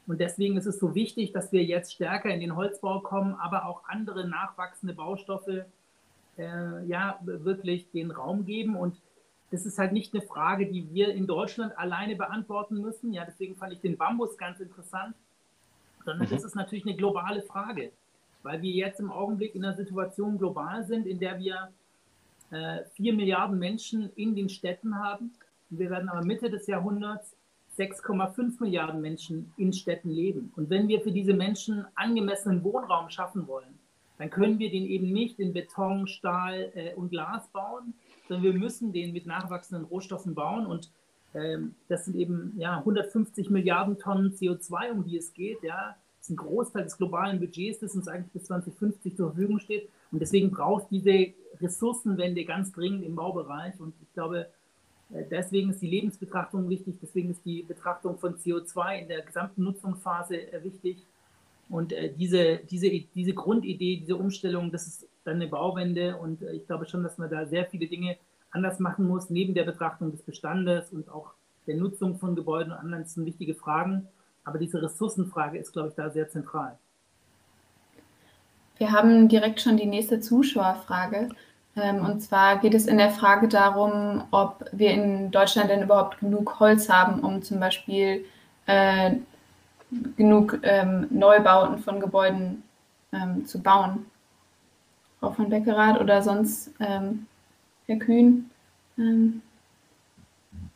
Und 0.07 0.21
deswegen 0.21 0.57
ist 0.57 0.65
es 0.65 0.79
so 0.79 0.95
wichtig, 0.95 1.33
dass 1.33 1.51
wir 1.51 1.63
jetzt 1.63 1.93
stärker 1.93 2.29
in 2.29 2.39
den 2.39 2.55
Holzbau 2.55 3.01
kommen, 3.01 3.35
aber 3.35 3.65
auch 3.65 3.83
andere 3.87 4.27
nachwachsende 4.27 4.95
Baustoffe 4.95 5.65
äh, 6.37 6.85
ja, 6.85 7.19
wirklich 7.23 7.91
den 7.91 8.11
Raum 8.11 8.45
geben. 8.45 8.77
Und 8.77 8.95
das 9.51 9.65
ist 9.65 9.77
halt 9.77 9.91
nicht 9.91 10.13
eine 10.13 10.23
Frage, 10.23 10.67
die 10.67 10.89
wir 10.93 11.13
in 11.13 11.27
Deutschland 11.27 11.77
alleine 11.77 12.15
beantworten 12.15 12.81
müssen. 12.81 13.13
Ja, 13.13 13.25
deswegen 13.25 13.55
fand 13.55 13.73
ich 13.73 13.79
den 13.79 13.97
Bambus 13.97 14.37
ganz 14.37 14.59
interessant, 14.59 15.15
sondern 16.05 16.27
mhm. 16.27 16.31
das 16.31 16.43
ist 16.43 16.55
natürlich 16.55 16.85
eine 16.85 16.95
globale 16.95 17.41
Frage, 17.41 17.91
weil 18.43 18.61
wir 18.61 18.71
jetzt 18.71 18.99
im 18.99 19.11
Augenblick 19.11 19.55
in 19.55 19.65
einer 19.65 19.75
Situation 19.75 20.37
global 20.37 20.85
sind, 20.85 21.05
in 21.05 21.19
der 21.19 21.37
wir 21.39 21.69
äh, 22.51 22.83
vier 22.93 23.13
Milliarden 23.13 23.59
Menschen 23.59 24.09
in 24.15 24.35
den 24.35 24.47
Städten 24.47 24.97
haben. 24.97 25.33
Und 25.69 25.79
wir 25.79 25.89
werden 25.89 26.07
aber 26.07 26.23
Mitte 26.23 26.49
des 26.49 26.67
Jahrhunderts 26.67 27.36
6,5 27.77 28.59
Milliarden 28.59 29.01
Menschen 29.01 29.53
in 29.57 29.71
Städten 29.71 30.09
leben. 30.09 30.51
Und 30.55 30.69
wenn 30.69 30.87
wir 30.87 31.01
für 31.01 31.11
diese 31.11 31.33
Menschen 31.33 31.85
angemessenen 31.95 32.63
Wohnraum 32.63 33.09
schaffen 33.09 33.47
wollen, 33.47 33.77
dann 34.17 34.29
können 34.29 34.57
wir 34.59 34.71
den 34.71 34.85
eben 34.85 35.11
nicht 35.11 35.39
in 35.39 35.53
Beton, 35.53 36.07
Stahl 36.07 36.71
äh, 36.73 36.95
und 36.95 37.09
Glas 37.09 37.47
bauen, 37.49 37.93
sondern 38.27 38.43
wir 38.43 38.53
müssen 38.53 38.91
den 38.91 39.13
mit 39.13 39.27
nachwachsenden 39.27 39.85
Rohstoffen 39.85 40.33
bauen. 40.33 40.65
Und 40.65 40.89
ähm, 41.35 41.75
das 41.87 42.05
sind 42.05 42.15
eben 42.15 42.53
ja, 42.57 42.79
150 42.79 43.49
Milliarden 43.49 43.99
Tonnen 43.99 44.31
CO2, 44.33 44.91
um 44.91 45.03
die 45.03 45.17
es 45.17 45.33
geht. 45.33 45.61
Ja. 45.61 45.95
Das 46.17 46.29
ist 46.29 46.29
ein 46.31 46.37
Großteil 46.37 46.83
des 46.83 46.97
globalen 46.97 47.39
Budgets, 47.39 47.79
das 47.79 47.95
uns 47.95 48.07
eigentlich 48.07 48.31
bis 48.31 48.45
2050 48.45 49.15
zur 49.15 49.31
Verfügung 49.31 49.59
steht. 49.59 49.87
Und 50.11 50.19
deswegen 50.19 50.49
braucht 50.49 50.89
diese 50.89 51.33
Ressourcenwende 51.61 52.43
ganz 52.43 52.71
dringend 52.71 53.03
im 53.03 53.15
Baubereich. 53.15 53.79
Und 53.79 53.93
ich 54.01 54.11
glaube, 54.13 54.47
deswegen 55.09 55.69
ist 55.71 55.81
die 55.81 55.89
Lebensbetrachtung 55.89 56.69
wichtig, 56.69 56.97
deswegen 57.01 57.31
ist 57.31 57.45
die 57.45 57.63
Betrachtung 57.63 58.17
von 58.17 58.35
CO2 58.35 59.01
in 59.01 59.07
der 59.07 59.21
gesamten 59.21 59.63
Nutzungsphase 59.63 60.51
äh, 60.51 60.63
wichtig. 60.63 61.05
Und 61.69 61.91
äh, 61.93 62.13
diese, 62.13 62.57
diese, 62.69 62.89
diese 62.89 63.33
Grundidee, 63.33 63.97
diese 63.97 64.15
Umstellung, 64.15 64.71
das 64.71 64.87
ist 64.87 65.07
dann 65.23 65.35
eine 65.35 65.47
Bauwende. 65.47 66.17
Und 66.17 66.41
ich 66.41 66.65
glaube 66.65 66.85
schon, 66.85 67.03
dass 67.03 67.17
man 67.17 67.29
da 67.29 67.45
sehr 67.45 67.65
viele 67.65 67.87
Dinge 67.87 68.17
anders 68.51 68.79
machen 68.79 69.07
muss, 69.07 69.29
neben 69.29 69.53
der 69.53 69.63
Betrachtung 69.63 70.11
des 70.11 70.21
Bestandes 70.21 70.91
und 70.91 71.09
auch 71.09 71.33
der 71.67 71.75
Nutzung 71.75 72.17
von 72.17 72.35
Gebäuden 72.35 72.71
und 72.71 72.79
anderen. 72.79 73.03
Das 73.03 73.13
sind 73.13 73.25
wichtige 73.25 73.53
Fragen. 73.53 74.07
Aber 74.45 74.57
diese 74.59 74.81
Ressourcenfrage 74.81 75.57
ist, 75.57 75.73
glaube 75.73 75.89
ich, 75.89 75.95
da 75.95 76.09
sehr 76.09 76.29
zentral. 76.29 76.77
Wir 78.77 78.91
haben 78.91 79.27
direkt 79.27 79.59
schon 79.59 79.75
die 79.75 79.85
nächste 79.85 80.19
Zuschauerfrage. 80.19 81.29
Ähm, 81.77 82.03
und 82.03 82.21
zwar 82.21 82.57
geht 82.57 82.73
es 82.73 82.87
in 82.87 82.97
der 82.97 83.11
Frage 83.11 83.47
darum, 83.47 84.23
ob 84.31 84.65
wir 84.71 84.91
in 84.91 85.29
Deutschland 85.31 85.69
denn 85.69 85.83
überhaupt 85.83 86.19
genug 86.19 86.59
Holz 86.59 86.89
haben, 86.89 87.19
um 87.19 87.43
zum 87.43 87.59
Beispiel 87.59 88.25
äh, 88.65 89.15
genug 90.17 90.59
ähm, 90.63 91.07
Neubauten 91.11 91.77
von 91.79 91.99
Gebäuden 91.99 92.63
ähm, 93.13 93.45
zu 93.45 93.61
bauen. 93.61 94.07
Frau 95.19 95.31
von 95.31 95.49
Beckerath 95.49 95.99
oder 95.99 96.21
sonst 96.21 96.71
ähm, 96.79 97.27
Herr 97.85 97.97
Kühn, 97.97 98.49
ähm, 98.97 99.41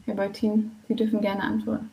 Herr 0.05 0.15
Beutin, 0.15 0.71
Sie 0.87 0.95
dürfen 0.95 1.21
gerne 1.21 1.41
antworten. 1.41 1.91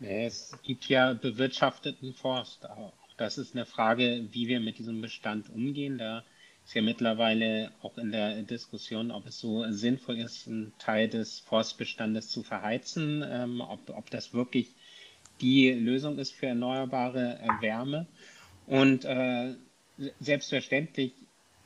Es 0.00 0.56
gibt 0.62 0.84
ja 0.88 1.12
bewirtschafteten 1.14 2.14
Forst 2.14 2.68
auch 2.68 2.92
das 3.18 3.36
ist 3.36 3.54
eine 3.54 3.66
Frage, 3.66 4.26
wie 4.30 4.48
wir 4.48 4.60
mit 4.60 4.78
diesem 4.78 5.02
Bestand 5.02 5.50
umgehen. 5.50 5.98
Da 5.98 6.24
ist 6.64 6.74
ja 6.74 6.82
mittlerweile 6.82 7.72
auch 7.82 7.98
in 7.98 8.12
der 8.12 8.42
Diskussion, 8.42 9.10
ob 9.10 9.26
es 9.26 9.38
so 9.38 9.70
sinnvoll 9.70 10.18
ist, 10.18 10.46
einen 10.46 10.72
Teil 10.78 11.08
des 11.08 11.40
Forstbestandes 11.40 12.30
zu 12.30 12.42
verheizen, 12.42 13.24
ähm, 13.28 13.60
ob, 13.60 13.90
ob 13.90 14.08
das 14.10 14.32
wirklich 14.32 14.74
die 15.40 15.70
Lösung 15.70 16.18
ist 16.18 16.32
für 16.32 16.46
erneuerbare 16.46 17.40
äh, 17.40 17.62
Wärme. 17.62 18.06
Und 18.66 19.04
äh, 19.04 19.54
selbstverständlich 20.20 21.12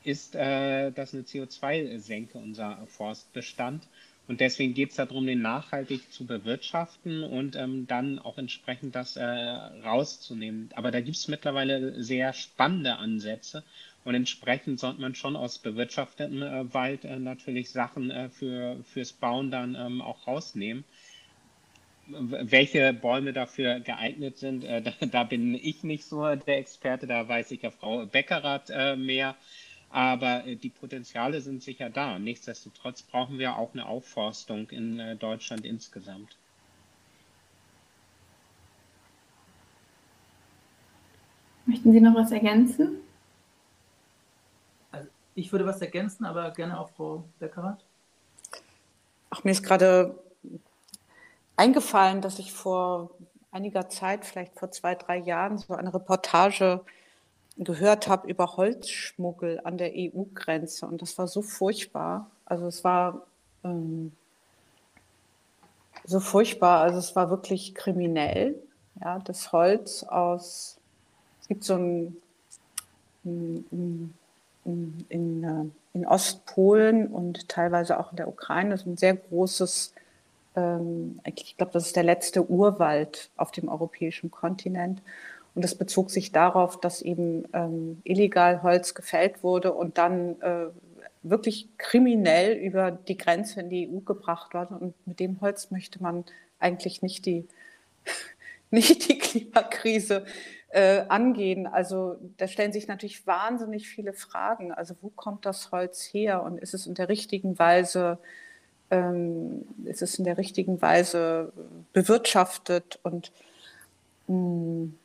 ist 0.04 0.34
äh, 0.34 0.90
das 0.90 1.14
eine 1.14 1.22
CO2-Senke, 1.22 2.38
unser 2.38 2.86
Forstbestand. 2.86 3.86
Und 4.32 4.40
deswegen 4.40 4.72
geht 4.72 4.88
es 4.88 4.96
darum, 4.96 5.26
den 5.26 5.42
nachhaltig 5.42 6.10
zu 6.10 6.24
bewirtschaften 6.24 7.22
und 7.22 7.54
ähm, 7.54 7.86
dann 7.86 8.18
auch 8.18 8.38
entsprechend 8.38 8.94
das 8.94 9.16
äh, 9.16 9.22
rauszunehmen. 9.22 10.70
Aber 10.74 10.90
da 10.90 11.02
gibt 11.02 11.18
es 11.18 11.28
mittlerweile 11.28 12.02
sehr 12.02 12.32
spannende 12.32 12.96
Ansätze 12.96 13.62
und 14.04 14.14
entsprechend 14.14 14.80
sollte 14.80 15.02
man 15.02 15.14
schon 15.14 15.36
aus 15.36 15.58
bewirtschaftetem 15.58 16.42
äh, 16.42 16.72
Wald 16.72 17.04
äh, 17.04 17.18
natürlich 17.18 17.68
Sachen 17.68 18.10
äh, 18.10 18.30
für, 18.30 18.82
fürs 18.84 19.12
Bauen 19.12 19.50
dann 19.50 19.74
ähm, 19.74 20.00
auch 20.00 20.26
rausnehmen. 20.26 20.84
Welche 22.08 22.94
Bäume 22.94 23.34
dafür 23.34 23.80
geeignet 23.80 24.38
sind, 24.38 24.64
äh, 24.64 24.80
da, 25.00 25.06
da, 25.08 25.24
bin 25.24 25.54
ich 25.54 25.84
nicht 25.84 26.06
so 26.06 26.22
der 26.22 26.56
Experte, 26.56 27.06
da 27.06 27.28
weiß 27.28 27.50
ich 27.50 27.60
ja 27.60 27.70
Frau 27.70 28.06
Beckerath 28.06 28.70
äh, 28.70 28.96
mehr. 28.96 29.36
Aber 29.92 30.46
äh, 30.46 30.56
die 30.56 30.70
Potenziale 30.70 31.42
sind 31.42 31.62
sicher 31.62 31.90
da. 31.90 32.18
Nichtsdestotrotz 32.18 33.02
brauchen 33.02 33.38
wir 33.38 33.56
auch 33.56 33.74
eine 33.74 33.86
Aufforstung 33.86 34.70
in 34.70 34.98
äh, 34.98 35.16
Deutschland 35.16 35.66
insgesamt. 35.66 36.36
Möchten 41.66 41.92
Sie 41.92 42.00
noch 42.00 42.14
was 42.14 42.32
ergänzen? 42.32 42.96
Also 44.90 45.08
ich 45.34 45.52
würde 45.52 45.66
was 45.66 45.80
ergänzen, 45.80 46.24
aber 46.24 46.50
gerne 46.50 46.80
auch 46.80 46.90
Frau 46.90 47.24
Beckerath. 47.38 47.84
Ach, 49.30 49.44
mir 49.44 49.52
ist 49.52 49.62
gerade 49.62 50.18
eingefallen, 51.56 52.22
dass 52.22 52.38
ich 52.38 52.52
vor 52.52 53.10
einiger 53.50 53.88
Zeit, 53.90 54.24
vielleicht 54.24 54.58
vor 54.58 54.70
zwei, 54.70 54.94
drei 54.94 55.18
Jahren, 55.18 55.58
so 55.58 55.74
eine 55.74 55.92
Reportage 55.92 56.80
gehört 57.56 58.08
habe 58.08 58.28
über 58.28 58.56
Holzschmuggel 58.56 59.60
an 59.64 59.78
der 59.78 59.92
EU-Grenze. 59.94 60.86
Und 60.86 61.02
das 61.02 61.18
war 61.18 61.28
so 61.28 61.42
furchtbar. 61.42 62.30
Also 62.44 62.66
es 62.66 62.84
war 62.84 63.26
ähm, 63.64 64.12
so 66.04 66.20
furchtbar. 66.20 66.80
Also 66.80 66.98
es 66.98 67.14
war 67.14 67.30
wirklich 67.30 67.74
kriminell. 67.74 68.56
Ja, 69.00 69.18
das 69.20 69.52
Holz 69.52 70.04
aus, 70.04 70.78
es 71.40 71.48
gibt 71.48 71.64
so 71.64 71.74
ein, 71.74 72.16
in, 73.24 74.14
in, 74.64 75.74
in, 75.94 76.06
Ostpolen 76.06 77.08
und 77.08 77.48
teilweise 77.48 77.98
auch 77.98 78.10
in 78.10 78.16
der 78.16 78.28
Ukraine, 78.28 78.76
so 78.76 78.90
ein 78.90 78.96
sehr 78.96 79.14
großes, 79.14 79.94
ähm, 80.56 81.20
ich 81.24 81.56
glaube, 81.56 81.72
das 81.72 81.86
ist 81.86 81.96
der 81.96 82.02
letzte 82.02 82.48
Urwald 82.48 83.30
auf 83.36 83.50
dem 83.50 83.68
europäischen 83.68 84.30
Kontinent. 84.30 85.02
Und 85.54 85.62
das 85.62 85.74
bezog 85.74 86.10
sich 86.10 86.32
darauf, 86.32 86.80
dass 86.80 87.02
eben 87.02 87.44
ähm, 87.52 88.00
illegal 88.04 88.62
Holz 88.62 88.94
gefällt 88.94 89.42
wurde 89.42 89.72
und 89.72 89.98
dann 89.98 90.40
äh, 90.40 90.66
wirklich 91.22 91.68
kriminell 91.78 92.54
über 92.56 92.90
die 92.90 93.16
Grenze 93.16 93.60
in 93.60 93.70
die 93.70 93.88
EU 93.88 94.00
gebracht 94.00 94.54
wurde. 94.54 94.74
Und 94.74 95.06
mit 95.06 95.20
dem 95.20 95.40
Holz 95.40 95.70
möchte 95.70 96.02
man 96.02 96.24
eigentlich 96.58 97.02
nicht 97.02 97.26
die, 97.26 97.46
nicht 98.70 99.08
die 99.08 99.18
Klimakrise 99.18 100.24
äh, 100.68 101.04
angehen. 101.08 101.66
Also 101.66 102.16
da 102.38 102.48
stellen 102.48 102.72
sich 102.72 102.88
natürlich 102.88 103.26
wahnsinnig 103.26 103.88
viele 103.88 104.14
Fragen. 104.14 104.72
Also 104.72 104.94
wo 105.02 105.10
kommt 105.10 105.44
das 105.44 105.70
Holz 105.70 106.02
her 106.12 106.42
und 106.42 106.58
ist 106.58 106.72
es 106.72 106.86
in 106.86 106.94
der 106.94 107.10
richtigen 107.10 107.58
Weise 107.58 108.18
ähm, 108.92 109.64
ist 109.84 110.02
es 110.02 110.18
in 110.18 110.24
der 110.26 110.36
richtigen 110.36 110.80
Weise 110.82 111.52
bewirtschaftet 111.94 113.00
und 113.02 113.32
mh, 114.28 114.34
hm, 114.34 114.98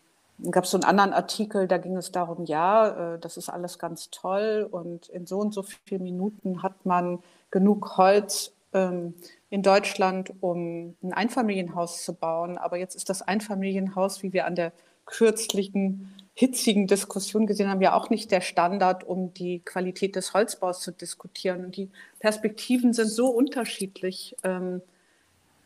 gab 0.52 0.66
es 0.66 0.72
so 0.72 0.78
einen 0.78 0.84
anderen 0.84 1.14
Artikel, 1.14 1.68
da 1.68 1.78
ging 1.78 1.98
es 1.98 2.12
darum, 2.12 2.46
ja, 2.46 3.16
äh, 3.16 3.20
das 3.20 3.38
ist 3.38 3.50
alles 3.50 3.80
ganz 3.80 4.10
toll 4.10 4.68
und 4.70 5.10
in 5.10 5.26
so 5.26 5.40
und 5.40 5.54
so 5.54 5.64
vielen 5.64 6.04
Minuten 6.04 6.64
hat 6.64 6.86
man 6.86 7.20
genug 7.52 7.98
Holz 7.98 8.54
ähm, 8.74 9.14
in 9.50 9.64
Deutschland, 9.64 10.34
um 10.42 10.96
ein 11.02 11.14
Einfamilienhaus 11.14 12.04
zu 12.04 12.14
bauen. 12.14 12.58
Aber 12.58 12.78
jetzt 12.78 12.96
ist 12.96 13.10
das 13.10 13.22
Einfamilienhaus, 13.22 14.24
wie 14.24 14.34
wir 14.34 14.46
an 14.46 14.56
der 14.56 14.74
kürzlichen 15.06 16.14
hitzigen 16.34 16.86
Diskussion 16.86 17.48
gesehen 17.48 17.70
haben, 17.70 17.82
ja 17.82 17.96
auch 17.96 18.12
nicht 18.12 18.30
der 18.30 18.42
Standard, 18.42 19.04
um 19.04 19.34
die 19.34 19.60
Qualität 19.60 20.16
des 20.16 20.34
Holzbaus 20.34 20.82
zu 20.82 20.92
diskutieren. 20.92 21.66
Und 21.66 21.78
die 21.78 21.90
Perspektiven 22.20 22.94
sind 22.94 23.08
so 23.08 23.30
unterschiedlich, 23.30 24.36
ähm, 24.44 24.82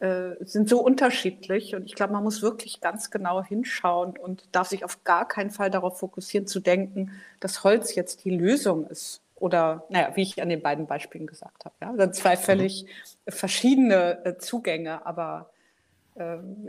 äh, 0.01 0.35
sind 0.43 0.67
so 0.67 0.81
unterschiedlich. 0.81 1.75
Und 1.75 1.85
ich 1.85 1.93
glaube, 1.93 2.13
man 2.13 2.23
muss 2.23 2.41
wirklich 2.41 2.81
ganz 2.81 3.11
genau 3.11 3.43
hinschauen 3.43 4.17
und 4.17 4.43
darf 4.51 4.67
sich 4.67 4.83
auf 4.83 5.03
gar 5.03 5.27
keinen 5.27 5.51
Fall 5.51 5.69
darauf 5.69 5.99
fokussieren, 5.99 6.47
zu 6.47 6.59
denken, 6.59 7.11
dass 7.39 7.63
Holz 7.63 7.93
jetzt 7.93 8.25
die 8.25 8.31
Lösung 8.31 8.87
ist. 8.87 9.21
Oder, 9.35 9.85
naja, 9.89 10.11
wie 10.15 10.23
ich 10.23 10.41
an 10.41 10.49
den 10.49 10.63
beiden 10.63 10.87
Beispielen 10.87 11.27
gesagt 11.27 11.65
habe. 11.65 11.75
Ja? 11.81 11.93
Das 11.93 12.17
zwei 12.17 12.35
völlig 12.35 12.85
mhm. 12.85 13.31
verschiedene 13.31 14.25
äh, 14.25 14.37
Zugänge, 14.39 15.05
aber 15.05 15.51
ähm, 16.15 16.67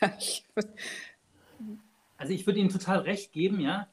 also 2.16 2.32
ich 2.32 2.46
würde 2.46 2.60
Ihnen 2.60 2.70
total 2.70 3.00
recht 3.00 3.32
geben, 3.32 3.60
ja. 3.60 3.88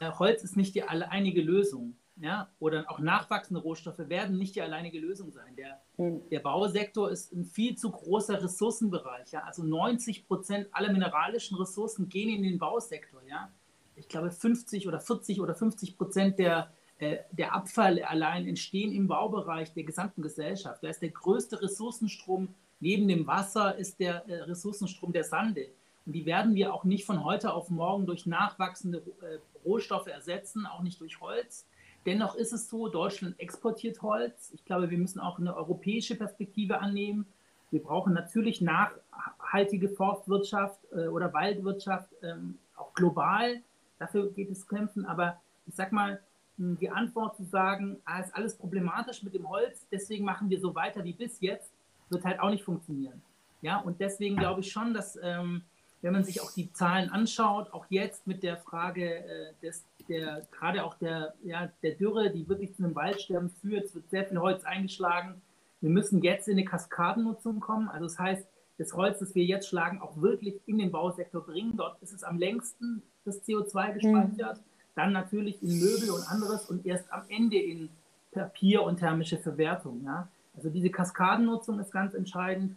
Äh, 0.00 0.10
Holz 0.10 0.42
ist 0.42 0.56
nicht 0.56 0.74
die 0.74 0.82
alleinige 0.82 1.40
Lösung. 1.40 1.94
Ja, 2.20 2.48
oder 2.60 2.84
auch 2.88 3.00
nachwachsende 3.00 3.60
Rohstoffe 3.60 3.98
werden 3.98 4.38
nicht 4.38 4.54
die 4.54 4.62
alleinige 4.62 5.00
Lösung 5.00 5.32
sein. 5.32 5.56
Der, 5.56 5.80
mhm. 5.96 6.22
der 6.30 6.38
Bausektor 6.40 7.10
ist 7.10 7.32
ein 7.32 7.44
viel 7.44 7.76
zu 7.76 7.90
großer 7.90 8.40
Ressourcenbereich. 8.40 9.32
Ja? 9.32 9.40
Also 9.40 9.64
90 9.64 10.28
Prozent 10.28 10.68
aller 10.70 10.92
mineralischen 10.92 11.56
Ressourcen 11.56 12.08
gehen 12.08 12.28
in 12.28 12.44
den 12.44 12.58
Bausektor. 12.58 13.20
Ja? 13.28 13.50
Ich 13.96 14.08
glaube, 14.08 14.30
50 14.30 14.86
oder 14.86 15.00
40 15.00 15.40
oder 15.40 15.56
50 15.56 15.98
Prozent 15.98 16.38
der, 16.38 16.70
äh, 16.98 17.18
der 17.32 17.52
Abfall 17.52 18.00
allein 18.04 18.46
entstehen 18.46 18.92
im 18.92 19.08
Baubereich 19.08 19.72
der 19.74 19.82
gesamten 19.82 20.22
Gesellschaft. 20.22 20.84
Da 20.84 20.88
ist 20.88 21.02
der 21.02 21.10
größte 21.10 21.60
Ressourcenstrom 21.62 22.54
neben 22.78 23.08
dem 23.08 23.26
Wasser, 23.26 23.74
ist 23.76 23.98
der 23.98 24.24
äh, 24.28 24.42
Ressourcenstrom 24.42 25.12
der 25.12 25.24
Sande. 25.24 25.68
Und 26.06 26.12
die 26.12 26.26
werden 26.26 26.54
wir 26.54 26.74
auch 26.74 26.84
nicht 26.84 27.06
von 27.06 27.24
heute 27.24 27.54
auf 27.54 27.70
morgen 27.70 28.06
durch 28.06 28.26
nachwachsende 28.26 28.98
äh, 29.22 29.38
Rohstoffe 29.64 30.06
ersetzen, 30.06 30.66
auch 30.66 30.82
nicht 30.82 31.00
durch 31.00 31.20
Holz. 31.20 31.66
Dennoch 32.06 32.34
ist 32.34 32.52
es 32.52 32.68
so, 32.68 32.88
Deutschland 32.88 33.38
exportiert 33.40 34.02
Holz. 34.02 34.50
Ich 34.52 34.64
glaube, 34.64 34.90
wir 34.90 34.98
müssen 34.98 35.20
auch 35.20 35.38
eine 35.38 35.56
europäische 35.56 36.16
Perspektive 36.16 36.80
annehmen. 36.80 37.26
Wir 37.70 37.82
brauchen 37.82 38.12
natürlich 38.12 38.60
nachhaltige 38.60 39.88
Forstwirtschaft 39.88 40.80
äh, 40.92 41.08
oder 41.08 41.32
Waldwirtschaft, 41.32 42.10
ähm, 42.22 42.58
auch 42.76 42.92
global. 42.94 43.62
Dafür 43.98 44.30
geht 44.32 44.50
es 44.50 44.68
kämpfen. 44.68 45.06
Aber 45.06 45.40
ich 45.66 45.74
sag 45.74 45.92
mal, 45.92 46.20
die 46.56 46.90
Antwort 46.90 47.36
zu 47.36 47.44
sagen, 47.44 47.96
ah, 48.04 48.20
ist 48.20 48.34
alles 48.34 48.56
problematisch 48.56 49.22
mit 49.22 49.34
dem 49.34 49.48
Holz, 49.48 49.86
deswegen 49.90 50.24
machen 50.24 50.48
wir 50.50 50.60
so 50.60 50.74
weiter 50.74 51.02
wie 51.02 51.12
bis 51.12 51.40
jetzt, 51.40 51.72
wird 52.10 52.24
halt 52.24 52.38
auch 52.38 52.50
nicht 52.50 52.62
funktionieren. 52.62 53.22
Ja, 53.60 53.78
und 53.80 53.98
deswegen 54.00 54.36
glaube 54.36 54.60
ich 54.60 54.70
schon, 54.70 54.94
dass 54.94 55.18
ähm, 55.22 55.62
wenn 56.04 56.12
man 56.12 56.22
sich 56.22 56.42
auch 56.42 56.52
die 56.52 56.70
Zahlen 56.70 57.08
anschaut, 57.08 57.72
auch 57.72 57.86
jetzt 57.88 58.26
mit 58.26 58.42
der 58.42 58.58
Frage 58.58 59.24
äh, 59.24 59.54
des, 59.62 59.86
der, 60.06 60.46
gerade 60.52 60.84
auch 60.84 60.98
der, 60.98 61.32
ja, 61.42 61.70
der 61.82 61.92
Dürre, 61.92 62.30
die 62.30 62.46
wirklich 62.46 62.74
zu 62.74 62.84
einem 62.84 62.94
Waldsterben 62.94 63.48
führt, 63.62 63.86
es 63.86 63.94
wird 63.94 64.10
sehr 64.10 64.26
viel 64.26 64.38
Holz 64.38 64.64
eingeschlagen. 64.64 65.40
Wir 65.80 65.88
müssen 65.88 66.22
jetzt 66.22 66.46
in 66.46 66.58
eine 66.58 66.66
Kaskadennutzung 66.66 67.58
kommen. 67.58 67.88
Also 67.88 68.04
das 68.04 68.18
heißt, 68.18 68.46
das 68.76 68.92
Holz, 68.92 69.20
das 69.20 69.34
wir 69.34 69.44
jetzt 69.44 69.66
schlagen, 69.66 70.02
auch 70.02 70.20
wirklich 70.20 70.60
in 70.66 70.76
den 70.76 70.92
Bausektor 70.92 71.40
bringen. 71.40 71.74
Dort 71.74 72.02
ist 72.02 72.12
es 72.12 72.22
am 72.22 72.38
längsten 72.38 73.02
das 73.24 73.42
CO2 73.42 73.94
gespeichert, 73.94 74.58
mhm. 74.58 74.62
dann 74.94 75.12
natürlich 75.12 75.62
in 75.62 75.80
Möbel 75.80 76.10
und 76.10 76.30
anderes 76.30 76.68
und 76.68 76.84
erst 76.84 77.10
am 77.10 77.22
Ende 77.30 77.56
in 77.56 77.88
Papier 78.30 78.82
und 78.82 78.98
thermische 78.98 79.38
Verwertung. 79.38 80.04
Ja? 80.04 80.28
Also 80.54 80.68
diese 80.68 80.90
Kaskadennutzung 80.90 81.80
ist 81.80 81.92
ganz 81.92 82.12
entscheidend 82.12 82.76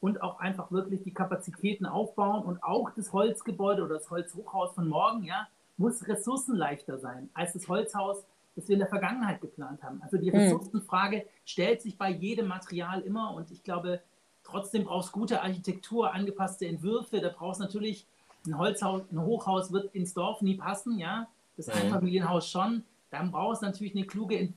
und 0.00 0.22
auch 0.22 0.38
einfach 0.38 0.70
wirklich 0.70 1.02
die 1.02 1.12
Kapazitäten 1.12 1.86
aufbauen 1.86 2.44
und 2.44 2.62
auch 2.62 2.90
das 2.90 3.12
Holzgebäude 3.12 3.82
oder 3.82 3.94
das 3.94 4.10
Holzhochhaus 4.10 4.74
von 4.74 4.88
morgen, 4.88 5.24
ja, 5.24 5.48
muss 5.76 6.06
ressourcenleichter 6.06 6.98
sein 6.98 7.30
als 7.34 7.52
das 7.52 7.68
Holzhaus, 7.68 8.24
das 8.56 8.68
wir 8.68 8.74
in 8.74 8.80
der 8.80 8.88
Vergangenheit 8.88 9.40
geplant 9.40 9.82
haben. 9.82 10.02
Also 10.02 10.18
die 10.18 10.32
hm. 10.32 10.38
Ressourcenfrage 10.38 11.26
stellt 11.44 11.82
sich 11.82 11.96
bei 11.96 12.10
jedem 12.10 12.48
Material 12.48 13.00
immer 13.00 13.34
und 13.34 13.50
ich 13.50 13.62
glaube, 13.62 14.00
trotzdem 14.44 14.84
brauchst 14.84 15.12
gute 15.12 15.42
Architektur, 15.42 16.12
angepasste 16.12 16.66
Entwürfe, 16.66 17.20
da 17.20 17.28
brauchst 17.28 17.60
natürlich 17.60 18.06
ein 18.46 18.58
Holzhaus, 18.58 19.02
ein 19.12 19.20
Hochhaus 19.20 19.72
wird 19.72 19.94
ins 19.94 20.14
Dorf 20.14 20.42
nie 20.42 20.56
passen, 20.56 20.98
ja, 20.98 21.28
das 21.56 21.66
mhm. 21.66 21.74
Einfamilienhaus 21.74 22.48
schon, 22.48 22.84
dann 23.10 23.30
brauchst 23.30 23.62
du 23.62 23.66
natürlich 23.66 23.94
eine 23.94 24.06
kluge 24.06 24.52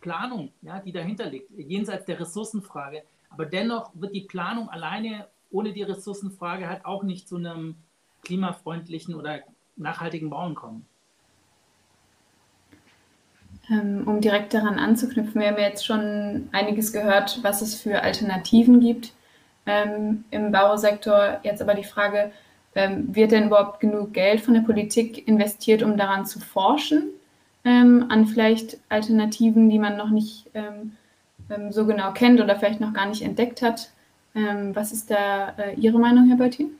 Planung, 0.00 0.52
ja, 0.62 0.80
die 0.80 0.92
dahinter 0.92 1.26
liegt, 1.26 1.50
jenseits 1.52 2.04
der 2.06 2.20
Ressourcenfrage. 2.20 3.02
Aber 3.32 3.46
dennoch 3.46 3.90
wird 3.94 4.14
die 4.14 4.22
Planung 4.22 4.68
alleine 4.68 5.26
ohne 5.50 5.72
die 5.72 5.82
Ressourcenfrage 5.82 6.68
halt 6.68 6.84
auch 6.84 7.02
nicht 7.02 7.28
zu 7.28 7.36
einem 7.36 7.76
klimafreundlichen 8.24 9.14
oder 9.14 9.40
nachhaltigen 9.76 10.30
Bauen 10.30 10.54
kommen. 10.54 10.86
Ähm, 13.70 14.02
um 14.06 14.20
direkt 14.20 14.54
daran 14.54 14.78
anzuknüpfen, 14.78 15.40
wir 15.40 15.48
haben 15.48 15.58
jetzt 15.58 15.86
schon 15.86 16.48
einiges 16.52 16.92
gehört, 16.92 17.38
was 17.42 17.62
es 17.62 17.80
für 17.80 18.02
Alternativen 18.02 18.80
gibt 18.80 19.12
ähm, 19.66 20.24
im 20.30 20.50
Bausektor. 20.50 21.40
Jetzt 21.42 21.62
aber 21.62 21.74
die 21.74 21.84
Frage, 21.84 22.32
ähm, 22.74 23.14
wird 23.14 23.32
denn 23.32 23.46
überhaupt 23.46 23.80
genug 23.80 24.14
Geld 24.14 24.40
von 24.40 24.54
der 24.54 24.62
Politik 24.62 25.28
investiert, 25.28 25.82
um 25.82 25.96
daran 25.96 26.26
zu 26.26 26.40
forschen, 26.40 27.10
ähm, 27.64 28.06
an 28.08 28.26
vielleicht 28.26 28.78
Alternativen, 28.88 29.68
die 29.68 29.78
man 29.78 29.96
noch 29.96 30.10
nicht 30.10 30.50
ähm, 30.54 30.96
ähm, 31.50 31.72
so 31.72 31.86
genau 31.86 32.12
kennt 32.12 32.40
oder 32.40 32.58
vielleicht 32.58 32.80
noch 32.80 32.92
gar 32.92 33.06
nicht 33.06 33.22
entdeckt 33.22 33.62
hat. 33.62 33.90
Ähm, 34.34 34.74
was 34.74 34.92
ist 34.92 35.10
da 35.10 35.50
äh, 35.58 35.74
Ihre 35.74 35.98
Meinung, 35.98 36.28
Herr 36.28 36.36
Beutin? 36.36 36.70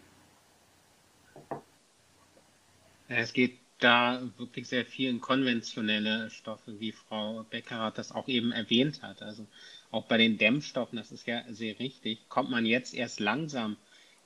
Es 3.08 3.32
geht 3.32 3.58
da 3.78 4.22
wirklich 4.38 4.68
sehr 4.68 4.86
viel 4.86 5.10
in 5.10 5.20
konventionelle 5.20 6.30
Stoffe, 6.30 6.80
wie 6.80 6.92
Frau 6.92 7.44
Becker 7.50 7.92
das 7.94 8.12
auch 8.12 8.28
eben 8.28 8.52
erwähnt 8.52 9.02
hat. 9.02 9.22
Also 9.22 9.46
auch 9.90 10.04
bei 10.06 10.16
den 10.16 10.38
Dämmstoffen, 10.38 10.96
das 10.96 11.12
ist 11.12 11.26
ja 11.26 11.42
sehr 11.50 11.78
richtig, 11.78 12.28
kommt 12.28 12.50
man 12.50 12.64
jetzt 12.64 12.94
erst 12.94 13.20
langsam 13.20 13.76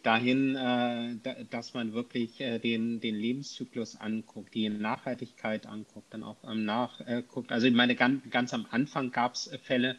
dahin, 0.03 0.55
äh, 0.55 1.45
dass 1.51 1.75
man 1.75 1.93
wirklich 1.93 2.41
äh, 2.41 2.61
den, 2.61 3.01
den 3.01 3.17
Lebenszyklus 3.17 3.97
anguckt, 3.97 4.55
die 4.55 4.69
Nachhaltigkeit 4.69 5.67
anguckt, 5.67 6.15
dann 6.15 6.23
auch 6.23 6.37
ähm, 6.49 6.65
nachguckt. 6.65 7.51
Also 7.51 7.67
ich 7.67 7.75
meine, 7.75 7.97
ganz, 7.97 8.23
ganz 8.31 8.55
am 8.55 8.67
Anfang 8.71 9.11
gab 9.11 9.35
es 9.35 9.51
Fälle, 9.63 9.97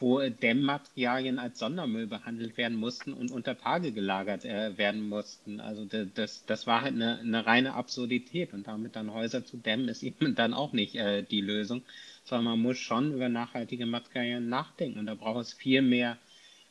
wo 0.00 0.20
Dämmmaterialien 0.20 1.38
als 1.38 1.58
Sondermüll 1.58 2.06
behandelt 2.06 2.56
werden 2.56 2.76
mussten 2.76 3.12
und 3.12 3.30
unter 3.30 3.58
Tage 3.58 3.92
gelagert 3.92 4.44
äh, 4.44 4.76
werden 4.78 5.08
mussten. 5.08 5.60
Also 5.60 5.84
das, 5.84 6.44
das 6.46 6.66
war 6.66 6.80
halt 6.80 6.94
eine, 6.94 7.18
eine, 7.18 7.44
reine 7.46 7.74
Absurdität 7.74 8.52
und 8.54 8.66
damit 8.66 8.96
dann 8.96 9.12
Häuser 9.12 9.44
zu 9.44 9.58
dämmen 9.58 9.88
ist 9.88 10.02
eben 10.02 10.34
dann 10.34 10.54
auch 10.54 10.72
nicht 10.72 10.96
äh, 10.96 11.22
die 11.22 11.40
Lösung, 11.42 11.82
sondern 12.24 12.46
man 12.46 12.60
muss 12.60 12.78
schon 12.78 13.12
über 13.12 13.28
nachhaltige 13.28 13.86
Materialien 13.86 14.48
nachdenken 14.48 14.98
und 14.98 15.06
da 15.06 15.14
braucht 15.14 15.42
es 15.42 15.52
viel 15.52 15.82
mehr 15.82 16.18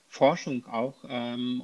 Forschung 0.08 0.66
auch. 0.66 1.06
Ähm, 1.08 1.64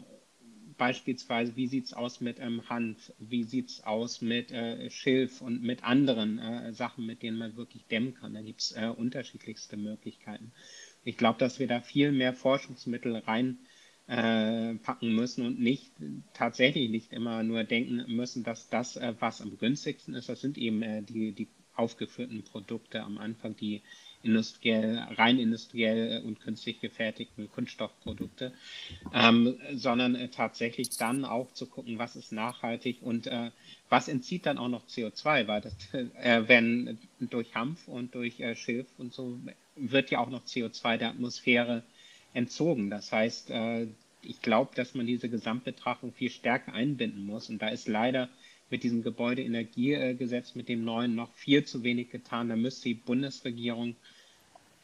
beispielsweise, 0.78 1.56
wie 1.56 1.68
sieht 1.68 1.86
es 1.86 1.94
aus 1.94 2.22
mit 2.22 2.40
ähm, 2.40 2.68
Hanf, 2.70 3.12
wie 3.18 3.44
sieht 3.44 3.70
es 3.70 3.84
aus 3.84 4.22
mit 4.22 4.52
äh, 4.52 4.90
Schilf 4.90 5.42
und 5.42 5.64
mit 5.64 5.84
anderen 5.84 6.40
äh, 6.40 6.74
Sachen, 6.74 7.06
mit 7.06 7.22
denen 7.22 7.38
man 7.38 7.56
wirklich 7.56 7.86
dämmen 7.86 8.14
kann. 8.14 8.34
Da 8.34 8.42
gibt 8.42 8.62
es 8.62 8.72
äh, 8.74 8.88
unterschiedlichste 8.88 9.78
Möglichkeiten. 9.78 10.52
Ich 11.06 11.18
glaube, 11.18 11.40
dass 11.40 11.60
wir 11.60 11.68
da 11.68 11.80
viel 11.80 12.12
mehr 12.12 12.34
Forschungsmittel 12.34 13.16
reinpacken 13.18 15.10
äh, 15.10 15.14
müssen 15.14 15.46
und 15.46 15.60
nicht 15.60 15.92
tatsächlich 16.34 16.90
nicht 16.90 17.14
immer 17.14 17.44
nur 17.44 17.64
denken 17.64 18.04
müssen, 18.08 18.44
dass 18.44 18.70
das, 18.70 18.98
äh, 18.98 19.14
was 19.20 19.40
am 19.40 19.58
günstigsten 19.58 20.16
ist, 20.16 20.28
das 20.28 20.42
sind 20.42 20.58
eben 20.58 20.82
äh, 20.82 21.04
die, 21.04 21.32
die 21.32 21.48
aufgeführten 21.76 22.44
Produkte 22.44 23.04
am 23.04 23.18
Anfang, 23.18 23.56
die 23.56 23.82
industriell, 24.24 24.98
rein 25.18 25.38
industriell 25.38 26.24
und 26.24 26.40
künstlich 26.40 26.82
gefertigten 26.82 27.50
Kunststoffprodukte, 27.52 28.54
ähm, 29.14 29.60
sondern 29.76 30.16
äh, 30.16 30.30
tatsächlich 30.30 30.98
dann 30.98 31.26
auch 31.26 31.52
zu 31.52 31.68
gucken, 31.68 32.00
was 32.00 32.16
ist 32.16 32.32
nachhaltig 32.32 32.98
und 33.02 33.28
äh, 33.28 33.52
was 33.90 34.08
entzieht 34.08 34.48
dann 34.48 34.58
auch 34.58 34.68
noch 34.68 34.88
CO2, 34.88 35.48
weil 35.48 35.62
das, 35.62 35.76
äh, 35.94 36.48
wenn 36.48 36.98
durch 37.20 37.54
Hanf 37.54 37.88
und 37.88 38.16
durch 38.16 38.40
äh, 38.40 38.56
Schilf 38.56 38.88
und 38.98 39.14
so 39.14 39.38
wird 39.76 40.12
ja 40.12 40.20
auch 40.20 40.30
noch 40.30 40.46
CO2 40.46 40.98
der 40.98 41.10
Atmosphäre 41.10 41.84
entzogen. 42.34 42.90
Das 42.90 43.12
heißt, 43.12 43.50
äh, 43.52 43.88
ich 44.22 44.42
glaube, 44.42 44.72
dass 44.76 44.96
man 44.96 45.06
diese 45.06 45.30
Gesamtbetrachtung 45.30 46.14
viel 46.14 46.30
stärker 46.30 46.74
einbinden 46.74 47.26
muss. 47.26 47.50
Und 47.50 47.62
da 47.62 47.70
ist 47.70 47.88
leider 47.88 48.30
mit 48.70 48.84
diesem 48.84 49.04
Gebäudeenergiegesetz, 49.04 50.56
mit 50.56 50.70
dem 50.70 50.84
neuen, 50.84 51.16
noch 51.16 51.32
viel 51.34 51.66
zu 51.66 51.84
wenig 51.84 52.10
getan. 52.10 52.50
Da 52.50 52.56
müsste 52.56 52.90
die 52.90 52.96
Bundesregierung 52.96 53.96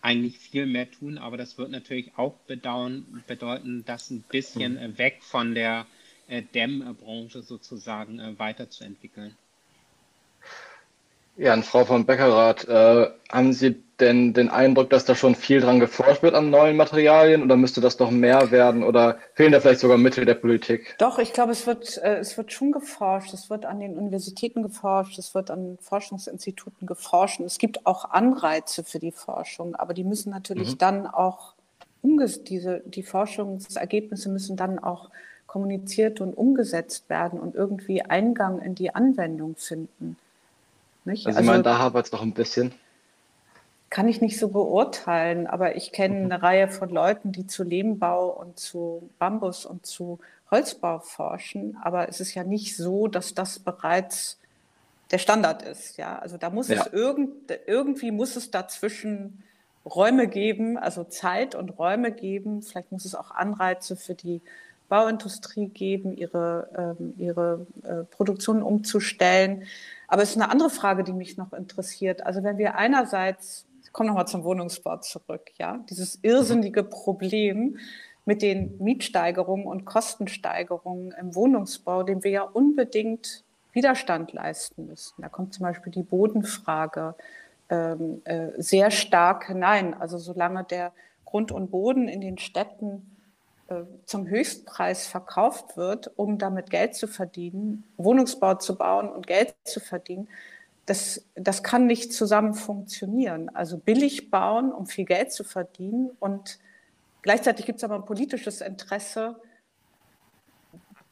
eigentlich 0.01 0.39
viel 0.39 0.65
mehr 0.65 0.89
tun, 0.89 1.17
aber 1.17 1.37
das 1.37 1.57
wird 1.57 1.71
natürlich 1.71 2.17
auch 2.17 2.35
bedauern, 2.47 3.23
bedeuten, 3.27 3.83
das 3.85 4.09
ein 4.09 4.23
bisschen 4.23 4.73
mhm. 4.73 4.97
weg 4.97 5.19
von 5.21 5.53
der 5.53 5.85
äh, 6.27 6.41
Dämmbranche 6.41 7.43
sozusagen 7.43 8.19
äh, 8.19 8.37
weiterzuentwickeln. 8.39 9.35
Ja, 11.41 11.53
an 11.53 11.63
Frau 11.63 11.85
von 11.85 12.05
Beckerath, 12.05 12.67
äh, 12.67 13.09
haben 13.31 13.53
Sie 13.53 13.81
denn 13.99 14.35
den 14.35 14.49
Eindruck, 14.49 14.91
dass 14.91 15.05
da 15.05 15.15
schon 15.15 15.33
viel 15.33 15.59
dran 15.59 15.79
geforscht 15.79 16.21
wird 16.21 16.35
an 16.35 16.51
neuen 16.51 16.77
Materialien 16.77 17.41
oder 17.41 17.57
müsste 17.57 17.81
das 17.81 17.97
noch 17.97 18.11
mehr 18.11 18.51
werden 18.51 18.83
oder 18.83 19.17
fehlen 19.33 19.51
da 19.51 19.59
vielleicht 19.59 19.79
sogar 19.79 19.97
Mittel 19.97 20.23
der 20.25 20.35
Politik? 20.35 20.95
Doch, 20.99 21.17
ich 21.17 21.33
glaube, 21.33 21.53
es 21.53 21.65
wird, 21.65 21.97
äh, 21.97 22.17
es 22.17 22.37
wird 22.37 22.53
schon 22.53 22.71
geforscht. 22.71 23.33
Es 23.33 23.49
wird 23.49 23.65
an 23.65 23.79
den 23.79 23.97
Universitäten 23.97 24.61
geforscht, 24.61 25.17
es 25.17 25.33
wird 25.33 25.49
an 25.49 25.79
Forschungsinstituten 25.81 26.85
geforscht. 26.85 27.39
Und 27.39 27.47
es 27.47 27.57
gibt 27.57 27.87
auch 27.87 28.11
Anreize 28.11 28.83
für 28.83 28.99
die 28.99 29.11
Forschung, 29.11 29.73
aber 29.73 29.95
die 29.95 30.03
müssen 30.03 30.29
natürlich 30.29 30.73
mhm. 30.73 30.77
dann 30.77 31.07
auch 31.07 31.55
diese, 32.03 32.83
die 32.85 33.01
Forschungsergebnisse 33.01 34.29
müssen 34.29 34.57
dann 34.57 34.77
auch 34.77 35.09
kommuniziert 35.47 36.21
und 36.21 36.35
umgesetzt 36.35 37.09
werden 37.09 37.39
und 37.39 37.55
irgendwie 37.55 38.03
Eingang 38.03 38.61
in 38.61 38.75
die 38.75 38.93
Anwendung 38.93 39.55
finden. 39.57 40.17
Nicht? 41.05 41.25
Also, 41.27 41.37
also 41.37 41.41
ich 41.41 41.51
meine, 41.51 41.63
da 41.63 41.79
hapert 41.79 42.05
es 42.05 42.11
noch 42.11 42.21
ein 42.21 42.33
bisschen 42.33 42.73
kann 43.91 44.07
ich 44.07 44.21
nicht 44.21 44.39
so 44.39 44.47
beurteilen, 44.47 45.47
aber 45.47 45.75
ich 45.75 45.91
kenne 45.91 46.15
mhm. 46.15 46.31
eine 46.31 46.41
Reihe 46.41 46.67
von 46.69 46.89
Leuten, 46.89 47.33
die 47.33 47.45
zu 47.45 47.63
Lehmbau 47.63 48.29
und 48.29 48.57
zu 48.57 49.09
Bambus 49.19 49.65
und 49.65 49.85
zu 49.85 50.19
Holzbau 50.49 50.99
forschen. 50.99 51.77
Aber 51.83 52.07
es 52.07 52.21
ist 52.21 52.33
ja 52.33 52.45
nicht 52.45 52.77
so, 52.77 53.07
dass 53.07 53.35
das 53.35 53.59
bereits 53.59 54.39
der 55.11 55.17
Standard 55.17 55.61
ist. 55.61 55.97
Ja, 55.97 56.17
also 56.19 56.37
da 56.37 56.49
muss 56.49 56.69
ja. 56.69 56.81
es 56.81 56.93
irgend, 56.93 57.33
irgendwie 57.67 58.11
muss 58.11 58.37
es 58.37 58.49
dazwischen 58.49 59.43
Räume 59.85 60.27
geben, 60.27 60.77
also 60.77 61.03
Zeit 61.03 61.53
und 61.53 61.77
Räume 61.77 62.13
geben. 62.13 62.61
Vielleicht 62.61 62.93
muss 62.93 63.03
es 63.03 63.13
auch 63.13 63.31
Anreize 63.31 63.97
für 63.97 64.15
die 64.15 64.39
Bauindustrie 64.87 65.67
geben, 65.67 66.15
ihre, 66.15 66.95
ähm, 66.99 67.13
ihre 67.17 67.65
äh, 67.83 68.03
Produktion 68.05 68.63
umzustellen. 68.63 69.63
Aber 70.11 70.23
es 70.23 70.31
ist 70.31 70.35
eine 70.35 70.51
andere 70.51 70.69
Frage, 70.69 71.05
die 71.05 71.13
mich 71.13 71.37
noch 71.37 71.53
interessiert. 71.53 72.25
Also 72.25 72.43
wenn 72.43 72.57
wir 72.57 72.75
einerseits 72.75 73.65
komme 73.93 74.07
nochmal 74.09 74.27
zum 74.27 74.43
Wohnungsbau 74.43 74.97
zurück, 74.97 75.51
ja, 75.57 75.79
dieses 75.89 76.19
irrsinnige 76.21 76.83
Problem 76.83 77.77
mit 78.25 78.41
den 78.41 78.77
Mietsteigerungen 78.79 79.65
und 79.65 79.85
Kostensteigerungen 79.85 81.13
im 81.13 81.33
Wohnungsbau, 81.33 82.03
dem 82.03 82.25
wir 82.25 82.31
ja 82.31 82.41
unbedingt 82.41 83.45
Widerstand 83.71 84.33
leisten 84.33 84.87
müssen. 84.87 85.21
Da 85.21 85.29
kommt 85.29 85.53
zum 85.53 85.63
Beispiel 85.63 85.93
die 85.93 86.03
Bodenfrage 86.03 87.15
ähm, 87.69 88.21
äh, 88.25 88.49
sehr 88.57 88.91
stark 88.91 89.47
hinein. 89.47 89.93
Also 89.93 90.17
solange 90.17 90.65
der 90.65 90.91
Grund 91.23 91.53
und 91.53 91.71
Boden 91.71 92.09
in 92.09 92.19
den 92.19 92.37
Städten 92.37 93.10
zum 94.05 94.27
Höchstpreis 94.27 95.07
verkauft 95.07 95.77
wird, 95.77 96.11
um 96.17 96.37
damit 96.37 96.69
Geld 96.69 96.95
zu 96.95 97.07
verdienen, 97.07 97.83
Wohnungsbau 97.97 98.55
zu 98.55 98.77
bauen 98.77 99.09
und 99.09 99.27
Geld 99.27 99.55
zu 99.63 99.79
verdienen, 99.79 100.27
das, 100.85 101.25
das 101.35 101.63
kann 101.63 101.85
nicht 101.85 102.13
zusammen 102.13 102.53
funktionieren. 102.53 103.49
Also 103.49 103.77
billig 103.77 104.31
bauen, 104.31 104.71
um 104.71 104.87
viel 104.87 105.05
Geld 105.05 105.31
zu 105.31 105.43
verdienen 105.43 106.11
und 106.19 106.59
gleichzeitig 107.21 107.65
gibt 107.65 107.77
es 107.77 107.83
aber 107.83 107.95
ein 107.95 108.05
politisches 108.05 108.61
Interesse, 108.61 109.39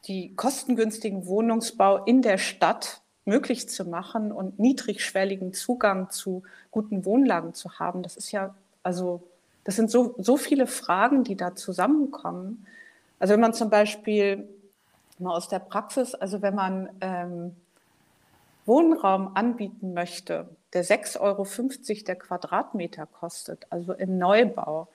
die 0.05 0.35
kostengünstigen 0.35 1.25
Wohnungsbau 1.27 2.03
in 2.05 2.21
der 2.21 2.37
Stadt 2.37 3.01
möglich 3.25 3.69
zu 3.69 3.85
machen 3.85 4.31
und 4.31 4.59
niedrigschwelligen 4.59 5.53
Zugang 5.53 6.09
zu 6.09 6.43
guten 6.71 7.05
Wohnlagen 7.05 7.53
zu 7.53 7.79
haben. 7.79 8.01
Das 8.01 8.17
ist 8.17 8.31
ja, 8.31 8.55
also, 8.81 9.28
das 9.63 9.75
sind 9.75 9.91
so, 9.91 10.15
so 10.17 10.37
viele 10.37 10.67
Fragen, 10.67 11.23
die 11.23 11.35
da 11.35 11.55
zusammenkommen. 11.55 12.65
Also 13.19 13.33
wenn 13.33 13.41
man 13.41 13.53
zum 13.53 13.69
Beispiel 13.69 14.47
mal 15.19 15.35
aus 15.35 15.47
der 15.47 15.59
Praxis, 15.59 16.15
also 16.15 16.41
wenn 16.41 16.55
man 16.55 16.89
ähm, 17.01 17.55
Wohnraum 18.65 19.35
anbieten 19.35 19.93
möchte, 19.93 20.47
der 20.73 20.85
6,50 20.85 21.19
Euro 21.19 21.45
der 22.05 22.15
Quadratmeter 22.15 23.05
kostet, 23.05 23.67
also 23.69 23.93
im 23.93 24.17
Neubau, 24.17 24.87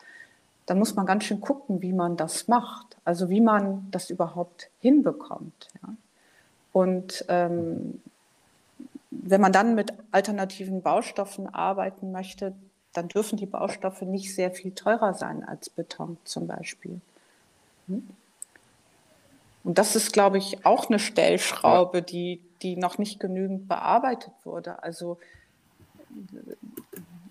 dann 0.67 0.79
muss 0.79 0.95
man 0.95 1.07
ganz 1.07 1.25
schön 1.25 1.41
gucken, 1.41 1.83
wie 1.83 1.93
man 1.93 2.17
das 2.17 2.49
macht, 2.49 2.97
also 3.05 3.29
wie 3.29 3.41
man 3.41 3.87
das 3.91 4.09
überhaupt 4.11 4.71
hinbekommt. 4.81 5.69
Ja. 5.83 5.95
Und 6.73 7.25
ähm, 7.29 8.01
wenn 9.11 9.41
man 9.41 9.53
dann 9.53 9.75
mit 9.75 9.93
alternativen 10.11 10.83
Baustoffen 10.83 11.53
arbeiten 11.53 12.13
möchte, 12.13 12.55
dann 12.95 13.09
dürfen 13.09 13.37
die 13.37 13.47
Baustoffe 13.47 14.03
nicht 14.03 14.35
sehr 14.35 14.51
viel 14.51 14.73
teurer 14.73 15.15
sein 15.15 15.45
als 15.45 15.69
Beton 15.69 16.17
zum 16.25 16.47
Beispiel. 16.47 17.01
Hm? 17.89 18.09
Und 19.65 19.79
das 19.79 19.97
ist, 19.97 20.13
glaube 20.13 20.39
ich, 20.39 20.65
auch 20.65 20.89
eine 20.89 20.99
Stellschraube, 20.99 22.03
die, 22.03 22.41
die 22.63 22.77
noch 22.77 22.99
nicht 22.99 23.19
genügend 23.19 23.67
bearbeitet 23.67 24.33
wurde. 24.45 24.83
Also 24.83 25.19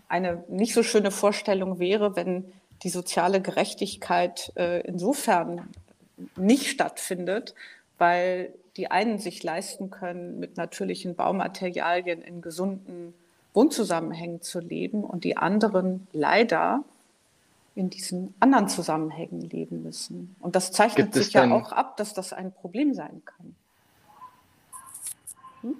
eine 0.10 0.43
nicht 0.47 0.73
so 0.73 0.84
schöne 0.84 1.12
Vorstellung 1.12 1.80
wäre, 1.80 2.15
wenn 2.15 2.52
die 2.82 2.89
soziale 2.89 3.39
Gerechtigkeit 3.39 4.52
äh, 4.56 4.82
insofern 4.82 5.69
nicht 6.36 6.67
stattfindet, 6.67 7.54
weil 7.97 8.54
die 8.78 8.89
einen 8.89 9.19
sich 9.19 9.43
leisten 9.43 9.91
können, 9.91 10.39
mit 10.39 10.58
natürlichen 10.58 11.15
Baumaterialien 11.15 12.21
in 12.21 12.41
gesunden 12.41 13.13
Wohnzusammenhängen 13.53 14.41
zu 14.41 14.59
leben 14.59 15.03
und 15.03 15.23
die 15.23 15.37
anderen 15.37 16.07
leider 16.11 16.83
in 17.75 17.89
diesen 17.89 18.33
anderen 18.39 18.67
Zusammenhängen 18.67 19.41
leben 19.41 19.83
müssen. 19.83 20.35
Und 20.39 20.55
das 20.55 20.71
zeichnet 20.71 21.13
sich 21.13 21.33
ja 21.33 21.49
auch 21.51 21.71
ab, 21.71 21.97
dass 21.97 22.13
das 22.13 22.33
ein 22.33 22.51
Problem 22.51 22.93
sein 22.93 23.21
kann. 23.25 23.55
Hm? 25.61 25.75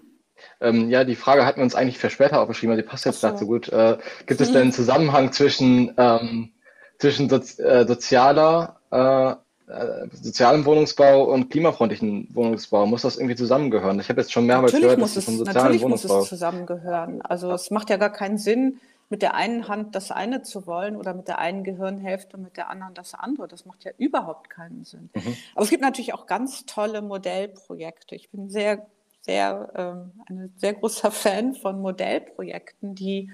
Ähm, 0.60 0.90
ja, 0.90 1.04
die 1.04 1.16
Frage 1.16 1.46
hatten 1.46 1.60
wir 1.60 1.64
uns 1.64 1.76
eigentlich 1.76 2.00
für 2.00 2.10
später 2.10 2.42
aufgeschrieben, 2.42 2.74
aber 2.74 2.82
die 2.82 2.88
passt 2.88 3.06
jetzt 3.06 3.22
so. 3.22 3.28
dazu 3.28 3.46
gut. 3.46 3.70
Äh, 3.70 3.98
gibt 4.26 4.42
es 4.42 4.52
denn 4.52 4.64
einen 4.64 4.72
Zusammenhang 4.72 5.32
zwischen, 5.32 5.94
ähm, 5.98 6.52
zwischen 6.98 7.30
Sozi 7.30 7.62
äh, 7.62 7.86
sozialer, 7.86 8.80
äh, 8.90 9.36
äh 9.68 10.08
sozialem 10.12 10.66
Wohnungsbau 10.66 11.24
und 11.24 11.50
klimafreundlichen 11.50 12.28
Wohnungsbau? 12.34 12.86
Muss 12.86 13.04
das 13.04 13.18
irgendwie 13.18 13.36
zusammengehören? 13.36 14.00
Ich 14.00 14.10
habe 14.10 14.22
jetzt 14.22 14.32
schon 14.32 14.46
mehrmals 14.46 14.74
natürlich 14.74 14.96
gehört, 14.96 15.02
dass 15.02 15.16
es, 15.18 15.26
sozialen 15.26 15.56
natürlich 15.56 15.82
Wohnungsbau... 15.82 16.16
Muss 16.16 16.24
es 16.24 16.30
zusammengehören. 16.30 17.22
Also 17.22 17.52
es 17.52 17.72
macht 17.72 17.90
ja 17.90 17.98
gar 17.98 18.12
keinen 18.12 18.38
Sinn, 18.38 18.80
mit 19.10 19.22
der 19.22 19.36
einen 19.36 19.68
Hand 19.68 19.96
das 19.96 20.12
eine 20.12 20.42
zu 20.42 20.66
wollen 20.66 20.96
oder 20.96 21.14
mit 21.14 21.28
der 21.28 21.38
einen 21.38 21.64
Gehirnhälfte 21.64 22.38
und 22.38 22.44
mit 22.44 22.58
der 22.58 22.70
anderen 22.70 22.96
das 22.96 23.14
andere. 23.14 23.48
Das 23.48 23.66
macht 23.66 23.84
ja 23.84 23.92
überhaupt 23.98 24.50
keinen 24.50 24.84
Sinn. 24.84 25.10
Mhm. 25.14 25.38
Aber 25.54 25.64
es 25.64 25.70
gibt 25.70 25.84
natürlich 25.84 26.14
auch 26.14 26.26
ganz 26.26 26.66
tolle 26.66 27.02
Modellprojekte. 27.02 28.16
Ich 28.16 28.32
bin 28.32 28.50
sehr, 28.50 28.88
sehr, 29.22 29.72
ähm, 29.76 30.12
ein 30.28 30.54
sehr 30.58 30.74
großer 30.74 31.12
Fan 31.12 31.54
von 31.54 31.80
Modellprojekten, 31.80 32.96
die 32.96 33.30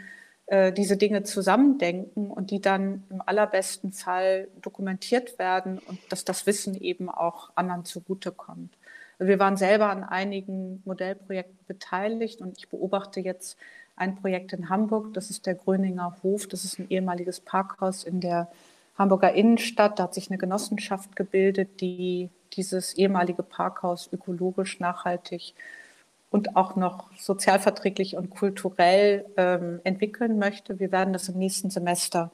äh, 0.50 0.74
diese 0.74 0.98
Dinge 0.98 1.22
zusammendenken 1.22 2.32
und 2.32 2.50
die 2.50 2.60
dann 2.60 3.04
im 3.12 3.22
allerbesten 3.24 3.92
Fall 3.92 4.48
dokumentiert 4.64 5.38
werden 5.38 5.78
und 5.78 6.00
dass 6.10 6.26
das 6.26 6.48
Wissen 6.48 6.74
eben 6.74 7.08
auch 7.08 7.52
anderen 7.54 7.86
zugutekommt. 7.86 8.74
Wir 9.20 9.38
waren 9.38 9.58
selber 9.58 9.92
an 9.92 10.04
einigen 10.04 10.82
Modellprojekten 10.86 11.60
beteiligt 11.68 12.42
und 12.42 12.58
ich 12.58 12.68
beobachte 12.68 13.20
jetzt 13.20 13.60
ein 13.96 14.16
Projekt 14.16 14.52
in 14.54 14.70
Hamburg, 14.70 15.14
das 15.14 15.30
ist 15.30 15.46
der 15.46 15.54
Gröninger 15.54 16.18
Hof, 16.24 16.48
das 16.48 16.66
ist 16.66 16.80
ein 16.80 16.90
ehemaliges 16.90 17.42
Parkhaus 17.42 18.04
in 18.04 18.20
der 18.20 18.50
Hamburger 18.98 19.34
Innenstadt. 19.34 20.00
Da 20.00 20.04
hat 20.04 20.16
sich 20.16 20.32
eine 20.32 20.40
Genossenschaft 20.40 21.16
gebildet, 21.16 21.80
die 21.80 22.30
dieses 22.54 22.94
ehemalige 22.94 23.44
Parkhaus 23.44 24.10
ökologisch, 24.12 24.80
nachhaltig 24.80 25.54
und 26.32 26.56
auch 26.56 26.76
noch 26.76 27.10
sozialverträglich 27.18 28.16
und 28.16 28.30
kulturell 28.30 29.26
ähm, 29.38 29.82
entwickeln 29.84 30.38
möchte. 30.38 30.80
Wir 30.80 30.92
werden 30.92 31.14
das 31.14 31.30
im 31.30 31.38
nächsten 31.38 31.70
Semester 31.70 32.32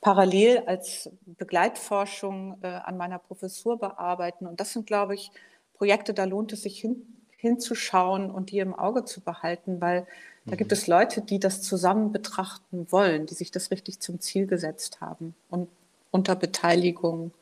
parallel 0.00 0.62
als 0.66 1.10
Begleitforschung 1.26 2.58
äh, 2.62 2.68
an 2.68 2.96
meiner 2.96 3.18
Professur 3.18 3.78
bearbeiten. 3.78 4.46
Und 4.46 4.60
das 4.60 4.72
sind, 4.72 4.86
glaube 4.86 5.14
ich, 5.14 5.30
Projekte, 5.76 6.14
da 6.14 6.24
lohnt 6.24 6.52
es 6.52 6.62
sich 6.62 6.80
hin, 6.80 7.02
hinzuschauen 7.36 8.30
und 8.30 8.50
die 8.50 8.58
im 8.58 8.74
Auge 8.74 9.04
zu 9.04 9.20
behalten, 9.20 9.80
weil 9.80 10.06
da 10.46 10.56
gibt 10.56 10.70
mhm. 10.70 10.74
es 10.74 10.86
Leute, 10.86 11.20
die 11.22 11.38
das 11.38 11.62
zusammen 11.62 12.12
betrachten 12.12 12.86
wollen, 12.90 13.26
die 13.26 13.34
sich 13.34 13.50
das 13.50 13.70
richtig 13.70 14.00
zum 14.00 14.20
Ziel 14.20 14.46
gesetzt 14.46 15.00
haben 15.00 15.34
und 15.50 15.68
unter 16.10 16.36
Beteiligung 16.36 17.32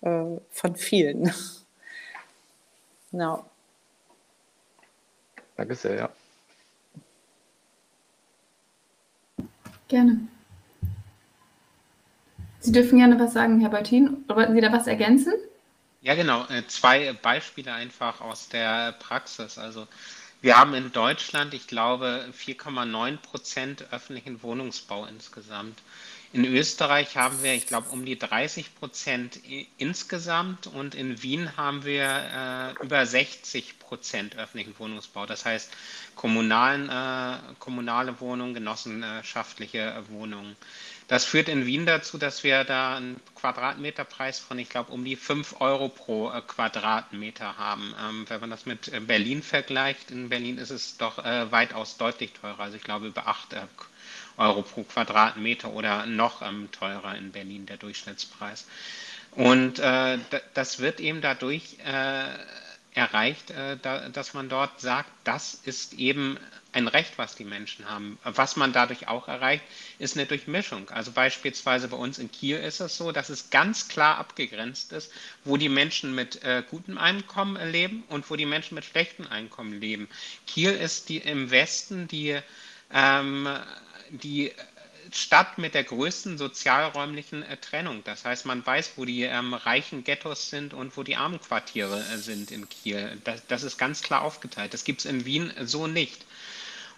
äh, 0.00 0.24
von 0.50 0.76
vielen. 0.76 1.32
no. 3.10 3.44
Danke 5.58 5.74
sehr, 5.74 5.96
ja. 5.96 6.08
Gerne. 9.88 10.20
Sie 12.60 12.70
dürfen 12.70 12.98
gerne 12.98 13.18
was 13.18 13.32
sagen, 13.32 13.60
Herr 13.60 13.70
Beutin. 13.70 14.24
Wollten 14.28 14.54
Sie 14.54 14.60
da 14.60 14.72
was 14.72 14.86
ergänzen? 14.86 15.32
Ja, 16.00 16.14
genau. 16.14 16.46
Äh, 16.46 16.64
zwei 16.68 17.12
Beispiele 17.12 17.72
einfach 17.72 18.20
aus 18.20 18.48
der 18.48 18.92
Praxis. 18.92 19.58
Also 19.58 19.88
wir 20.42 20.56
haben 20.56 20.74
in 20.74 20.92
Deutschland, 20.92 21.52
ich 21.54 21.66
glaube, 21.66 22.32
4,9 22.32 23.16
Prozent 23.16 23.92
öffentlichen 23.92 24.44
Wohnungsbau 24.44 25.06
insgesamt. 25.06 25.82
In 26.30 26.44
Österreich 26.44 27.16
haben 27.16 27.42
wir, 27.42 27.54
ich 27.54 27.66
glaube, 27.66 27.88
um 27.88 28.04
die 28.04 28.18
30 28.18 28.74
Prozent 28.74 29.40
insgesamt 29.78 30.66
und 30.66 30.94
in 30.94 31.22
Wien 31.22 31.56
haben 31.56 31.84
wir 31.86 32.74
äh, 32.80 32.84
über 32.84 33.06
60 33.06 33.78
Prozent 33.78 34.36
öffentlichen 34.36 34.78
Wohnungsbau. 34.78 35.24
Das 35.24 35.46
heißt 35.46 35.72
kommunalen, 36.16 36.90
äh, 36.90 37.38
kommunale 37.58 38.20
Wohnungen, 38.20 38.52
genossenschaftliche 38.52 40.04
Wohnungen. 40.10 40.54
Das 41.06 41.24
führt 41.24 41.48
in 41.48 41.64
Wien 41.64 41.86
dazu, 41.86 42.18
dass 42.18 42.44
wir 42.44 42.64
da 42.64 42.98
einen 42.98 43.18
Quadratmeterpreis 43.34 44.38
von, 44.38 44.58
ich 44.58 44.68
glaube, 44.68 44.92
um 44.92 45.06
die 45.06 45.16
5 45.16 45.62
Euro 45.62 45.88
pro 45.88 46.30
äh, 46.30 46.42
Quadratmeter 46.42 47.56
haben. 47.56 47.94
Ähm, 48.06 48.26
wenn 48.28 48.40
man 48.40 48.50
das 48.50 48.66
mit 48.66 48.88
äh, 48.92 49.00
Berlin 49.00 49.42
vergleicht, 49.42 50.10
in 50.10 50.28
Berlin 50.28 50.58
ist 50.58 50.70
es 50.70 50.98
doch 50.98 51.24
äh, 51.24 51.50
weitaus 51.50 51.96
deutlich 51.96 52.34
teurer. 52.34 52.60
Also 52.60 52.76
ich 52.76 52.84
glaube 52.84 53.06
über 53.06 53.26
8 53.26 53.54
äh, 53.54 53.60
Euro 54.38 54.62
pro 54.62 54.84
Quadratmeter 54.84 55.70
oder 55.70 56.06
noch 56.06 56.42
ähm, 56.42 56.68
teurer 56.72 57.14
in 57.16 57.32
Berlin 57.32 57.66
der 57.66 57.76
Durchschnittspreis. 57.76 58.66
Und 59.32 59.78
äh, 59.78 60.18
das 60.54 60.78
wird 60.78 61.00
eben 61.00 61.20
dadurch 61.20 61.76
äh, 61.84 62.24
erreicht, 62.94 63.50
äh, 63.50 63.76
da, 63.80 64.08
dass 64.08 64.34
man 64.34 64.48
dort 64.48 64.80
sagt, 64.80 65.10
das 65.24 65.54
ist 65.54 65.94
eben 65.94 66.38
ein 66.72 66.88
Recht, 66.88 67.16
was 67.16 67.34
die 67.34 67.44
Menschen 67.44 67.88
haben. 67.88 68.18
Was 68.24 68.56
man 68.56 68.72
dadurch 68.72 69.08
auch 69.08 69.28
erreicht, 69.28 69.64
ist 69.98 70.16
eine 70.16 70.26
Durchmischung. 70.26 70.90
Also 70.90 71.12
beispielsweise 71.12 71.88
bei 71.88 71.96
uns 71.96 72.18
in 72.18 72.30
Kiel 72.30 72.58
ist 72.58 72.80
es 72.80 72.96
so, 72.96 73.10
dass 73.12 73.30
es 73.30 73.50
ganz 73.50 73.88
klar 73.88 74.18
abgegrenzt 74.18 74.92
ist, 74.92 75.10
wo 75.44 75.56
die 75.56 75.68
Menschen 75.68 76.14
mit 76.14 76.42
äh, 76.42 76.62
gutem 76.68 76.98
Einkommen 76.98 77.56
leben 77.70 78.04
und 78.08 78.28
wo 78.30 78.36
die 78.36 78.46
Menschen 78.46 78.74
mit 78.74 78.84
schlechtem 78.84 79.26
Einkommen 79.26 79.80
leben. 79.80 80.08
Kiel 80.46 80.72
ist 80.72 81.08
die 81.08 81.18
im 81.18 81.50
Westen 81.50 82.06
die 82.08 82.38
ähm, 82.92 83.48
die 84.10 84.52
Stadt 85.12 85.58
mit 85.58 85.74
der 85.74 85.84
größten 85.84 86.38
sozialräumlichen 86.38 87.42
äh, 87.42 87.56
Trennung. 87.56 88.02
Das 88.04 88.24
heißt, 88.24 88.46
man 88.46 88.64
weiß, 88.64 88.92
wo 88.96 89.04
die 89.04 89.22
ähm, 89.22 89.54
reichen 89.54 90.04
Ghettos 90.04 90.50
sind 90.50 90.74
und 90.74 90.96
wo 90.96 91.02
die 91.02 91.16
armen 91.16 91.40
Quartiere 91.40 92.00
äh, 92.00 92.18
sind 92.18 92.50
in 92.50 92.68
Kiel. 92.68 93.18
Das, 93.24 93.46
das, 93.46 93.62
ist 93.62 93.78
ganz 93.78 94.02
klar 94.02 94.22
aufgeteilt. 94.22 94.74
Das 94.74 94.84
gibt 94.84 95.00
es 95.00 95.06
in 95.06 95.24
Wien 95.24 95.52
so 95.64 95.86
nicht. 95.86 96.26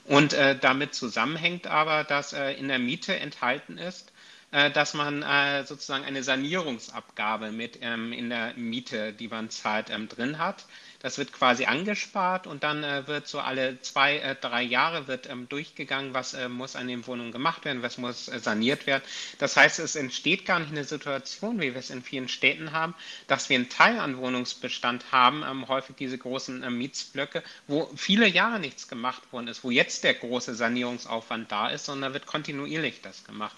Und 0.05 0.33
äh, 0.33 0.59
damit 0.59 0.95
zusammenhängt 0.95 1.67
aber, 1.67 2.05
dass 2.05 2.33
äh, 2.33 2.53
in 2.55 2.69
der 2.69 2.79
Miete 2.79 3.15
enthalten 3.15 3.79
ist, 3.79 4.11
äh, 4.51 4.71
dass 4.71 4.95
man 4.95 5.23
äh, 5.23 5.65
sozusagen 5.65 6.05
eine 6.05 6.25
Sanierungsabgabe 6.25 7.53
mit 7.53 7.79
ähm, 7.83 8.13
in 8.13 8.31
der 8.31 8.55
Miete, 8.55 9.13
die 9.13 9.29
man 9.29 9.51
zahlt, 9.51 9.91
ähm, 9.91 10.09
drin 10.09 10.39
hat. 10.39 10.65
Das 11.01 11.17
wird 11.17 11.33
quasi 11.33 11.65
angespart 11.65 12.47
und 12.47 12.63
dann 12.63 12.85
äh, 12.85 13.07
wird 13.07 13.27
so 13.27 13.41
alle 13.41 13.81
zwei, 13.81 14.19
äh, 14.19 14.37
drei 14.37 14.63
Jahre 14.63 15.09
wird 15.09 15.29
ähm, 15.31 15.49
durchgegangen, 15.49 16.13
was 16.13 16.35
äh, 16.35 16.49
muss 16.49 16.77
an 16.77 16.89
den 16.89 17.07
Wohnungen 17.07 17.33
gemacht 17.33 17.65
werden, 17.65 17.83
was 17.83 17.97
muss 17.97 18.29
äh, 18.29 18.39
saniert 18.39 18.87
werden. 18.87 19.03
Das 19.39 19.57
heißt, 19.57 19.79
es 19.79 19.97
entsteht 19.97 20.45
gar 20.45 20.61
nicht 20.61 20.73
eine 20.73 20.85
Situation, 20.85 21.59
wie 21.61 21.73
wir 21.73 21.81
es 21.81 21.89
in 21.89 22.03
vielen 22.03 22.29
Städten 22.29 22.73
haben, 22.73 22.95
dass 23.29 23.49
wir 23.49 23.57
einen 23.57 23.71
Teil 23.71 23.99
an 23.99 24.19
Wohnungsbestand 24.19 25.11
haben, 25.11 25.43
ähm, 25.43 25.69
häufig 25.69 25.97
diese 25.97 26.19
großen 26.19 26.63
äh, 26.63 26.71
Mietsblöcke, 26.71 27.43
wo 27.67 27.91
viele 27.97 28.29
Jahre 28.29 28.61
nichts 28.61 28.87
gemacht 28.87 29.23
worden 29.33 29.49
ist, 29.49 29.65
wo 29.65 29.71
jetzt 29.71 30.05
der 30.05 30.15
große 30.15 30.55
Sanierungsaufwand 30.55 31.51
da 31.51 31.69
ist, 31.71 31.87
sondern 31.87 32.13
wird 32.13 32.27
kontinuierlich 32.27 33.01
das 33.01 33.25
gemacht. 33.25 33.57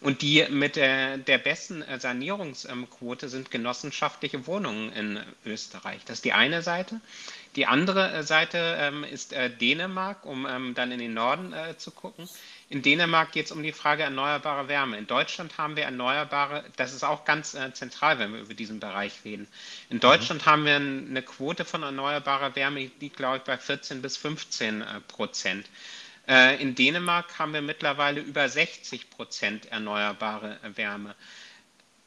Und 0.00 0.22
die 0.22 0.44
mit 0.50 0.76
der, 0.76 1.18
der 1.18 1.38
besten 1.38 1.84
Sanierungsquote 1.98 3.28
sind 3.28 3.50
genossenschaftliche 3.50 4.46
Wohnungen 4.46 4.92
in 4.92 5.20
Österreich. 5.46 6.02
Das 6.04 6.18
ist 6.18 6.24
die 6.24 6.32
eine 6.32 6.62
Seite. 6.62 7.00
Die 7.56 7.66
andere 7.66 8.12
äh, 8.12 8.22
Seite 8.22 8.76
ähm, 8.80 9.04
ist 9.04 9.32
äh, 9.32 9.48
Dänemark, 9.48 10.26
um 10.26 10.46
ähm, 10.46 10.74
dann 10.74 10.90
in 10.90 10.98
den 10.98 11.14
Norden 11.14 11.52
äh, 11.52 11.76
zu 11.78 11.90
gucken. 11.92 12.28
In 12.68 12.82
Dänemark 12.82 13.32
geht 13.32 13.46
es 13.46 13.52
um 13.52 13.62
die 13.62 13.72
Frage 13.72 14.02
erneuerbare 14.02 14.68
Wärme. 14.68 14.98
In 14.98 15.06
Deutschland 15.06 15.56
haben 15.58 15.76
wir 15.76 15.84
erneuerbare, 15.84 16.64
das 16.76 16.92
ist 16.92 17.04
auch 17.04 17.24
ganz 17.24 17.54
äh, 17.54 17.72
zentral, 17.72 18.18
wenn 18.18 18.32
wir 18.32 18.40
über 18.40 18.54
diesen 18.54 18.80
Bereich 18.80 19.12
reden. 19.24 19.46
In 19.90 20.00
Deutschland 20.00 20.44
mhm. 20.44 20.50
haben 20.50 20.64
wir 20.64 20.76
eine 20.76 21.22
Quote 21.22 21.64
von 21.64 21.82
erneuerbarer 21.82 22.56
Wärme, 22.56 22.80
die 22.80 22.92
liegt, 23.00 23.16
glaube 23.16 23.36
ich, 23.36 23.42
bei 23.44 23.56
14 23.56 24.02
bis 24.02 24.16
15 24.16 24.80
äh, 24.80 25.00
Prozent. 25.06 25.66
Äh, 26.26 26.60
in 26.62 26.74
Dänemark 26.74 27.38
haben 27.38 27.52
wir 27.52 27.60
mittlerweile 27.62 28.20
über 28.20 28.48
60 28.48 29.10
Prozent 29.10 29.66
erneuerbare 29.66 30.58
Wärme. 30.74 31.14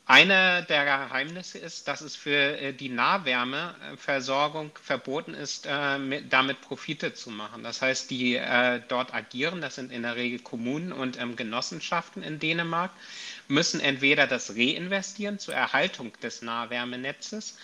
Eine 0.06 0.64
der 0.70 0.86
Geheimnisse 0.86 1.60
ist, 1.60 1.88
dass 1.88 2.00
es 2.02 2.16
für 2.16 2.58
äh, 2.60 2.74
die 2.74 2.90
Nahwärmeversorgung 2.90 4.72
verboten 4.82 5.34
ist, 5.34 5.68
äh, 5.68 6.24
damit 6.30 6.62
Profite 6.62 7.14
zu 7.14 7.30
machen. 7.30 7.62
Das 7.62 7.82
heißt, 7.82 8.10
die 8.10 8.42
dort 8.88 9.14
agieren, 9.14 9.62
das 9.62 9.76
sind 9.76 9.92
in 9.92 10.02
der 10.04 10.16
Regel 10.16 10.40
Kommunen 10.40 10.92
und 10.92 11.20
ähm, 11.20 11.36
Genossenschaften 11.36 12.24
in 12.24 12.40
Dänemark, 12.40 12.92
müssen 13.48 13.80
entweder 13.82 14.26
das 14.26 14.56
reinvestieren 14.56 15.38
zur 15.38 15.54
Erhaltung 15.54 16.12
des 16.24 16.42
Nahwärmenetzes 16.42 17.58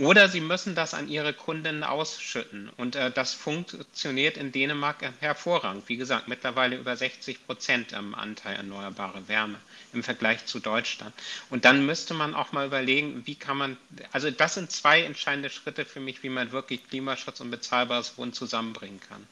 oder 0.00 0.30
sie 0.30 0.40
müssen 0.40 0.74
das 0.74 0.94
an 0.94 1.10
ihre 1.10 1.34
Kunden 1.34 1.84
ausschütten. 1.84 2.70
Und 2.78 2.96
äh, 2.96 3.10
das 3.10 3.34
funktioniert 3.34 4.38
in 4.38 4.50
Dänemark 4.50 4.96
hervorragend. 5.20 5.88
Wie 5.90 5.98
gesagt, 5.98 6.26
mittlerweile 6.26 6.76
über 6.76 6.96
60 6.96 7.46
Prozent 7.46 7.92
am 7.92 8.14
Anteil 8.14 8.56
erneuerbare 8.56 9.28
Wärme 9.28 9.56
im 9.92 10.02
Vergleich 10.02 10.46
zu 10.46 10.58
Deutschland. 10.58 11.12
Und 11.50 11.66
dann 11.66 11.84
müsste 11.84 12.14
man 12.14 12.34
auch 12.34 12.52
mal 12.52 12.66
überlegen, 12.66 13.26
wie 13.26 13.34
kann 13.34 13.58
man, 13.58 13.76
also 14.10 14.30
das 14.30 14.54
sind 14.54 14.72
zwei 14.72 15.02
entscheidende 15.02 15.50
Schritte 15.50 15.84
für 15.84 16.00
mich, 16.00 16.22
wie 16.22 16.30
man 16.30 16.50
wirklich 16.50 16.88
Klimaschutz 16.88 17.40
und 17.40 17.50
bezahlbares 17.50 18.16
Wohnen 18.16 18.32
zusammenbringen 18.32 19.00
kann. 19.06 19.26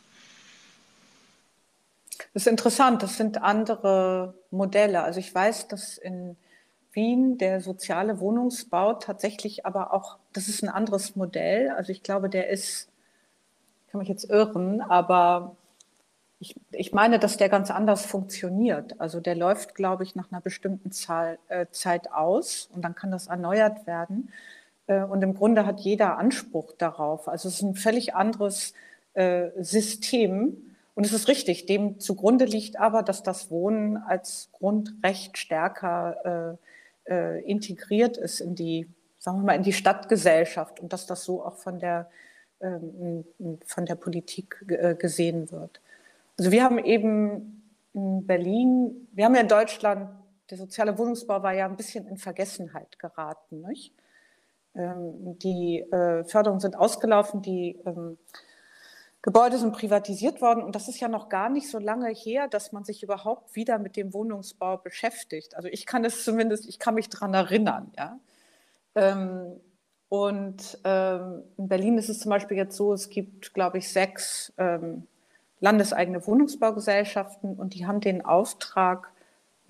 Das 2.34 2.42
ist 2.42 2.46
interessant, 2.46 3.02
das 3.02 3.16
sind 3.16 3.40
andere 3.40 4.34
Modelle. 4.50 5.02
Also 5.02 5.18
ich 5.18 5.34
weiß, 5.34 5.68
dass 5.68 5.96
in 5.96 6.36
Wien 6.92 7.38
der 7.38 7.60
soziale 7.60 8.18
Wohnungsbau 8.18 8.94
tatsächlich 8.94 9.64
aber 9.64 9.92
auch, 9.92 10.18
das 10.38 10.48
ist 10.48 10.62
ein 10.62 10.68
anderes 10.68 11.16
Modell. 11.16 11.70
Also 11.70 11.90
ich 11.90 12.04
glaube, 12.04 12.28
der 12.28 12.48
ist, 12.48 12.88
kann 13.90 13.98
mich 13.98 14.08
jetzt 14.08 14.30
irren, 14.30 14.80
aber 14.80 15.56
ich, 16.38 16.54
ich 16.70 16.92
meine, 16.92 17.18
dass 17.18 17.36
der 17.36 17.48
ganz 17.48 17.72
anders 17.72 18.06
funktioniert. 18.06 19.00
Also 19.00 19.18
der 19.18 19.34
läuft, 19.34 19.74
glaube 19.74 20.04
ich, 20.04 20.14
nach 20.14 20.30
einer 20.30 20.40
bestimmten 20.40 20.92
Zahl, 20.92 21.40
äh, 21.48 21.66
Zeit 21.72 22.12
aus 22.12 22.70
und 22.72 22.82
dann 22.82 22.94
kann 22.94 23.10
das 23.10 23.26
erneuert 23.26 23.88
werden. 23.88 24.30
Äh, 24.86 25.02
und 25.02 25.22
im 25.22 25.34
Grunde 25.34 25.66
hat 25.66 25.80
jeder 25.80 26.18
Anspruch 26.18 26.72
darauf. 26.78 27.26
Also 27.26 27.48
es 27.48 27.56
ist 27.56 27.62
ein 27.62 27.74
völlig 27.74 28.14
anderes 28.14 28.74
äh, 29.14 29.48
System. 29.58 30.56
Und 30.94 31.04
es 31.04 31.12
ist 31.12 31.26
richtig, 31.26 31.66
dem 31.66 31.98
zugrunde 31.98 32.44
liegt 32.44 32.78
aber, 32.78 33.02
dass 33.02 33.24
das 33.24 33.50
Wohnen 33.50 33.96
als 33.96 34.50
Grundrecht 34.52 35.36
stärker 35.36 36.56
äh, 37.08 37.12
äh, 37.12 37.40
integriert 37.42 38.16
ist 38.16 38.40
in 38.40 38.54
die, 38.54 38.88
sagen 39.28 39.40
wir 39.40 39.46
mal, 39.46 39.56
in 39.56 39.62
die 39.62 39.74
Stadtgesellschaft 39.74 40.80
und 40.80 40.94
dass 40.94 41.04
das 41.04 41.22
so 41.22 41.44
auch 41.44 41.56
von 41.56 41.78
der, 41.78 42.08
ähm, 42.62 43.26
von 43.66 43.84
der 43.84 43.94
Politik 43.94 44.64
äh, 44.68 44.94
gesehen 44.94 45.50
wird. 45.50 45.82
Also 46.38 46.50
wir 46.50 46.64
haben 46.64 46.78
eben 46.78 47.62
in 47.92 48.26
Berlin, 48.26 49.06
wir 49.12 49.26
haben 49.26 49.34
ja 49.34 49.42
in 49.42 49.48
Deutschland, 49.48 50.08
der 50.48 50.56
soziale 50.56 50.96
Wohnungsbau 50.96 51.42
war 51.42 51.52
ja 51.52 51.66
ein 51.66 51.76
bisschen 51.76 52.06
in 52.08 52.16
Vergessenheit 52.16 52.98
geraten. 52.98 53.60
Nicht? 53.68 53.92
Ähm, 54.74 55.38
die 55.38 55.80
äh, 55.80 56.24
Förderungen 56.24 56.60
sind 56.60 56.74
ausgelaufen, 56.74 57.42
die 57.42 57.78
ähm, 57.84 58.16
Gebäude 59.20 59.58
sind 59.58 59.74
privatisiert 59.74 60.40
worden 60.40 60.62
und 60.62 60.74
das 60.74 60.88
ist 60.88 61.00
ja 61.00 61.08
noch 61.08 61.28
gar 61.28 61.50
nicht 61.50 61.70
so 61.70 61.78
lange 61.78 62.08
her, 62.08 62.48
dass 62.48 62.72
man 62.72 62.84
sich 62.84 63.02
überhaupt 63.02 63.54
wieder 63.56 63.78
mit 63.78 63.96
dem 63.96 64.14
Wohnungsbau 64.14 64.78
beschäftigt. 64.78 65.54
Also 65.54 65.68
ich 65.68 65.84
kann 65.84 66.06
es 66.06 66.24
zumindest, 66.24 66.66
ich 66.66 66.78
kann 66.78 66.94
mich 66.94 67.10
daran 67.10 67.34
erinnern. 67.34 67.92
Ja? 67.98 68.18
Ähm, 68.94 69.60
und 70.08 70.78
ähm, 70.84 71.42
in 71.56 71.68
Berlin 71.68 71.98
ist 71.98 72.08
es 72.08 72.20
zum 72.20 72.30
Beispiel 72.30 72.56
jetzt 72.56 72.76
so, 72.76 72.92
es 72.92 73.10
gibt, 73.10 73.52
glaube 73.52 73.78
ich, 73.78 73.92
sechs 73.92 74.52
ähm, 74.56 75.06
landeseigene 75.60 76.26
Wohnungsbaugesellschaften 76.26 77.56
und 77.56 77.74
die 77.74 77.86
haben 77.86 78.00
den 78.00 78.24
Auftrag, 78.24 79.12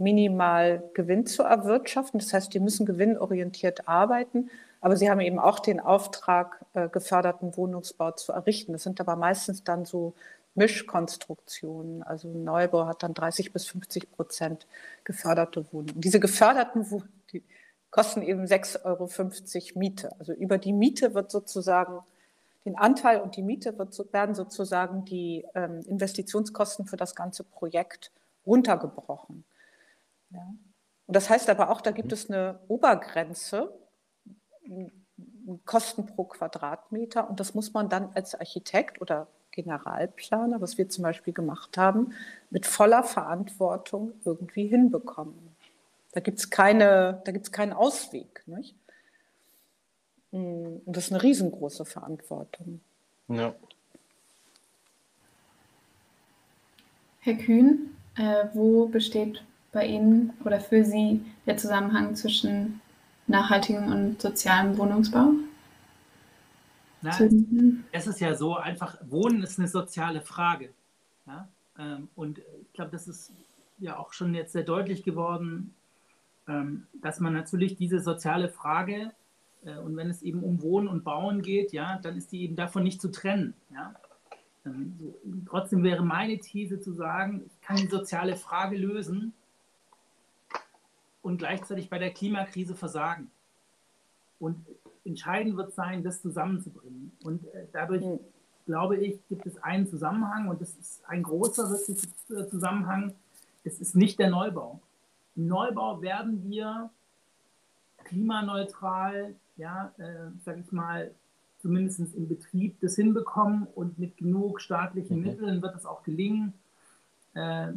minimal 0.00 0.88
Gewinn 0.94 1.26
zu 1.26 1.42
erwirtschaften. 1.42 2.20
Das 2.20 2.32
heißt, 2.32 2.54
die 2.54 2.60
müssen 2.60 2.86
gewinnorientiert 2.86 3.88
arbeiten 3.88 4.48
aber 4.80 4.96
sie 4.96 5.10
haben 5.10 5.20
eben 5.20 5.38
auch 5.38 5.58
den 5.58 5.80
Auftrag, 5.80 6.64
äh, 6.74 6.88
geförderten 6.88 7.56
Wohnungsbau 7.56 8.12
zu 8.12 8.32
errichten. 8.32 8.72
Das 8.72 8.84
sind 8.84 9.00
aber 9.00 9.16
meistens 9.16 9.64
dann 9.64 9.84
so 9.84 10.14
Mischkonstruktionen. 10.54 12.02
Also 12.02 12.28
Neubau 12.28 12.86
hat 12.86 13.02
dann 13.02 13.14
30 13.14 13.52
bis 13.52 13.66
50 13.66 14.12
Prozent 14.12 14.66
geförderte 15.04 15.66
Wohnungen. 15.72 16.00
Diese 16.00 16.20
geförderten 16.20 16.90
Wohnungen 16.90 17.12
kosten 17.90 18.22
eben 18.22 18.44
6,50 18.44 18.84
Euro 18.84 19.78
Miete. 19.78 20.12
Also 20.18 20.32
über 20.32 20.58
die 20.58 20.72
Miete 20.72 21.14
wird 21.14 21.30
sozusagen 21.30 22.00
den 22.64 22.76
Anteil 22.76 23.20
und 23.20 23.36
die 23.36 23.42
Miete 23.42 23.78
wird, 23.78 24.12
werden 24.12 24.34
sozusagen 24.34 25.04
die 25.04 25.46
ähm, 25.54 25.80
Investitionskosten 25.86 26.86
für 26.86 26.96
das 26.96 27.14
ganze 27.14 27.44
Projekt 27.44 28.12
runtergebrochen. 28.46 29.44
Ja. 30.30 30.54
Und 31.06 31.16
das 31.16 31.30
heißt 31.30 31.48
aber 31.48 31.70
auch, 31.70 31.80
da 31.80 31.90
gibt 31.90 32.12
es 32.12 32.28
eine 32.28 32.58
Obergrenze, 32.68 33.72
Kosten 35.64 36.06
pro 36.06 36.24
Quadratmeter. 36.24 37.28
Und 37.28 37.40
das 37.40 37.54
muss 37.54 37.72
man 37.72 37.88
dann 37.88 38.10
als 38.14 38.34
Architekt 38.34 39.00
oder 39.00 39.28
Generalplaner, 39.52 40.60
was 40.60 40.78
wir 40.78 40.88
zum 40.88 41.02
Beispiel 41.02 41.32
gemacht 41.32 41.78
haben, 41.78 42.12
mit 42.50 42.66
voller 42.66 43.02
Verantwortung 43.02 44.12
irgendwie 44.24 44.66
hinbekommen. 44.66 45.47
Da 46.12 46.20
gibt 46.20 46.38
es 46.38 46.50
keine, 46.50 47.22
da 47.24 47.32
gibt's 47.32 47.52
keinen 47.52 47.72
Ausweg. 47.72 48.42
Nicht? 48.46 48.74
Mm, 50.32 50.78
und 50.84 50.96
das 50.96 51.06
ist 51.06 51.12
eine 51.12 51.22
riesengroße 51.22 51.84
Verantwortung. 51.84 52.80
Ja. 53.28 53.54
Herr 57.20 57.34
Kühn, 57.34 57.94
äh, 58.16 58.46
wo 58.54 58.86
besteht 58.86 59.44
bei 59.72 59.86
Ihnen 59.86 60.32
oder 60.44 60.60
für 60.60 60.84
Sie 60.84 61.24
der 61.46 61.56
Zusammenhang 61.56 62.14
zwischen 62.14 62.80
nachhaltigem 63.26 63.92
und 63.92 64.22
sozialem 64.22 64.78
Wohnungsbau? 64.78 65.32
Na, 67.02 67.16
es 67.92 68.06
ist 68.06 68.20
ja 68.20 68.34
so, 68.34 68.56
einfach 68.56 68.96
Wohnen 69.02 69.42
ist 69.42 69.58
eine 69.58 69.68
soziale 69.68 70.20
Frage. 70.20 70.70
Ja? 71.26 71.48
Ähm, 71.78 72.08
und 72.16 72.38
ich 72.38 72.72
glaube, 72.72 72.90
das 72.90 73.06
ist 73.06 73.30
ja 73.78 73.96
auch 73.96 74.12
schon 74.12 74.34
jetzt 74.34 74.52
sehr 74.52 74.64
deutlich 74.64 75.04
geworden, 75.04 75.74
dass 76.94 77.20
man 77.20 77.34
natürlich 77.34 77.76
diese 77.76 78.00
soziale 78.00 78.48
Frage 78.48 79.12
äh, 79.64 79.78
und 79.78 79.96
wenn 79.96 80.10
es 80.10 80.22
eben 80.22 80.42
um 80.42 80.62
Wohnen 80.62 80.88
und 80.88 81.04
Bauen 81.04 81.42
geht, 81.42 81.72
ja, 81.72 81.98
dann 81.98 82.16
ist 82.16 82.32
die 82.32 82.42
eben 82.42 82.56
davon 82.56 82.82
nicht 82.82 83.00
zu 83.00 83.10
trennen. 83.10 83.54
Ja? 83.72 83.94
Ähm, 84.66 84.94
so, 84.98 85.14
trotzdem 85.46 85.82
wäre 85.82 86.04
meine 86.04 86.38
These 86.38 86.80
zu 86.80 86.92
sagen, 86.92 87.42
ich 87.46 87.60
kann 87.60 87.76
die 87.76 87.86
soziale 87.86 88.36
Frage 88.36 88.76
lösen 88.76 89.32
und 91.22 91.38
gleichzeitig 91.38 91.90
bei 91.90 91.98
der 91.98 92.10
Klimakrise 92.10 92.74
versagen. 92.74 93.30
Und 94.38 94.64
entscheidend 95.04 95.56
wird 95.56 95.74
sein, 95.74 96.02
das 96.02 96.22
zusammenzubringen. 96.22 97.12
Und 97.24 97.44
äh, 97.54 97.66
dadurch, 97.72 98.04
mhm. 98.04 98.20
glaube 98.66 98.96
ich, 98.98 99.18
gibt 99.28 99.46
es 99.46 99.56
einen 99.62 99.86
Zusammenhang 99.86 100.48
und 100.48 100.60
das 100.60 100.70
ist 100.76 101.02
ein 101.08 101.22
großer 101.22 101.76
Zusammenhang. 102.48 103.14
Es 103.64 103.80
ist 103.80 103.96
nicht 103.96 104.18
der 104.18 104.30
Neubau. 104.30 104.80
Im 105.38 105.46
Neubau 105.46 106.02
werden 106.02 106.50
wir 106.50 106.90
klimaneutral, 108.02 109.36
ja, 109.56 109.92
äh, 109.96 110.32
sage 110.44 110.60
ich 110.66 110.72
mal, 110.72 111.14
zumindest 111.58 112.00
im 112.16 112.26
Betrieb 112.26 112.80
das 112.80 112.96
hinbekommen 112.96 113.68
und 113.76 114.00
mit 114.00 114.16
genug 114.16 114.60
staatlichen 114.60 115.18
mhm. 115.18 115.24
Mitteln 115.24 115.62
wird 115.62 115.76
das 115.76 115.86
auch 115.86 116.02
gelingen. 116.02 116.54
Äh, 117.34 117.68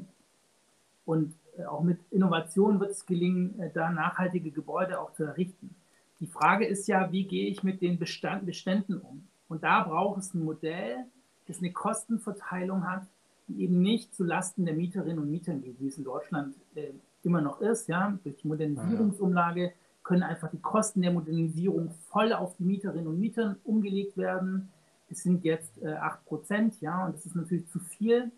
und 1.06 1.36
äh, 1.58 1.66
auch 1.66 1.84
mit 1.84 2.00
Innovation 2.10 2.80
wird 2.80 2.92
es 2.92 3.06
gelingen, 3.06 3.60
äh, 3.60 3.70
da 3.72 3.92
nachhaltige 3.92 4.50
Gebäude 4.50 5.00
auch 5.00 5.14
zu 5.14 5.24
errichten. 5.24 5.76
Die 6.20 6.28
Frage 6.28 6.66
ist 6.66 6.88
ja, 6.88 7.12
wie 7.12 7.26
gehe 7.26 7.48
ich 7.48 7.62
mit 7.62 7.82
den 7.82 8.00
Bestand, 8.00 8.48
Beständen 8.48 8.98
um? 8.98 9.28
Und 9.50 9.62
da 9.62 9.84
braucht 9.84 10.20
es 10.20 10.34
ein 10.34 10.44
Modell, 10.44 11.06
das 11.46 11.60
eine 11.60 11.72
Kostenverteilung 11.72 12.90
hat, 12.90 13.06
die 13.48 13.62
eben 13.62 13.82
nicht 13.84 14.16
zu 14.16 14.24
Lasten 14.24 14.66
der 14.66 14.74
Mieterinnen 14.74 15.20
und 15.20 15.30
Mieter 15.30 15.54
geht, 15.54 15.80
wie 15.80 15.90
es 15.90 16.00
in 16.00 16.06
Deutschland 16.06 16.56
äh, 16.74 16.94
immer 17.24 17.42
noch 17.42 17.62
ist. 17.62 17.88
Ja? 17.88 18.18
Durch 18.24 18.38
die 18.38 18.48
Modernisierungsumlage 18.48 19.74
können 20.04 20.24
einfach 20.24 20.50
die 20.50 20.60
Kosten 20.60 21.02
der 21.02 21.12
Modernisierung 21.12 21.92
voll 22.10 22.34
auf 22.34 22.56
die 22.58 22.64
Mieterinnen 22.64 23.08
und 23.08 23.20
Mieter 23.20 23.56
umgelegt 23.64 24.18
werden. 24.18 24.70
Es 25.10 25.24
sind 25.24 25.44
jetzt 25.44 25.82
äh, 25.82 25.94
8 25.94 26.26
Prozent, 26.26 26.82
ja, 26.82 27.06
und 27.06 27.16
das 27.16 27.26
ist 27.26 27.36
natürlich 27.36 27.68
zu 27.68 27.80
viel. 27.80 28.32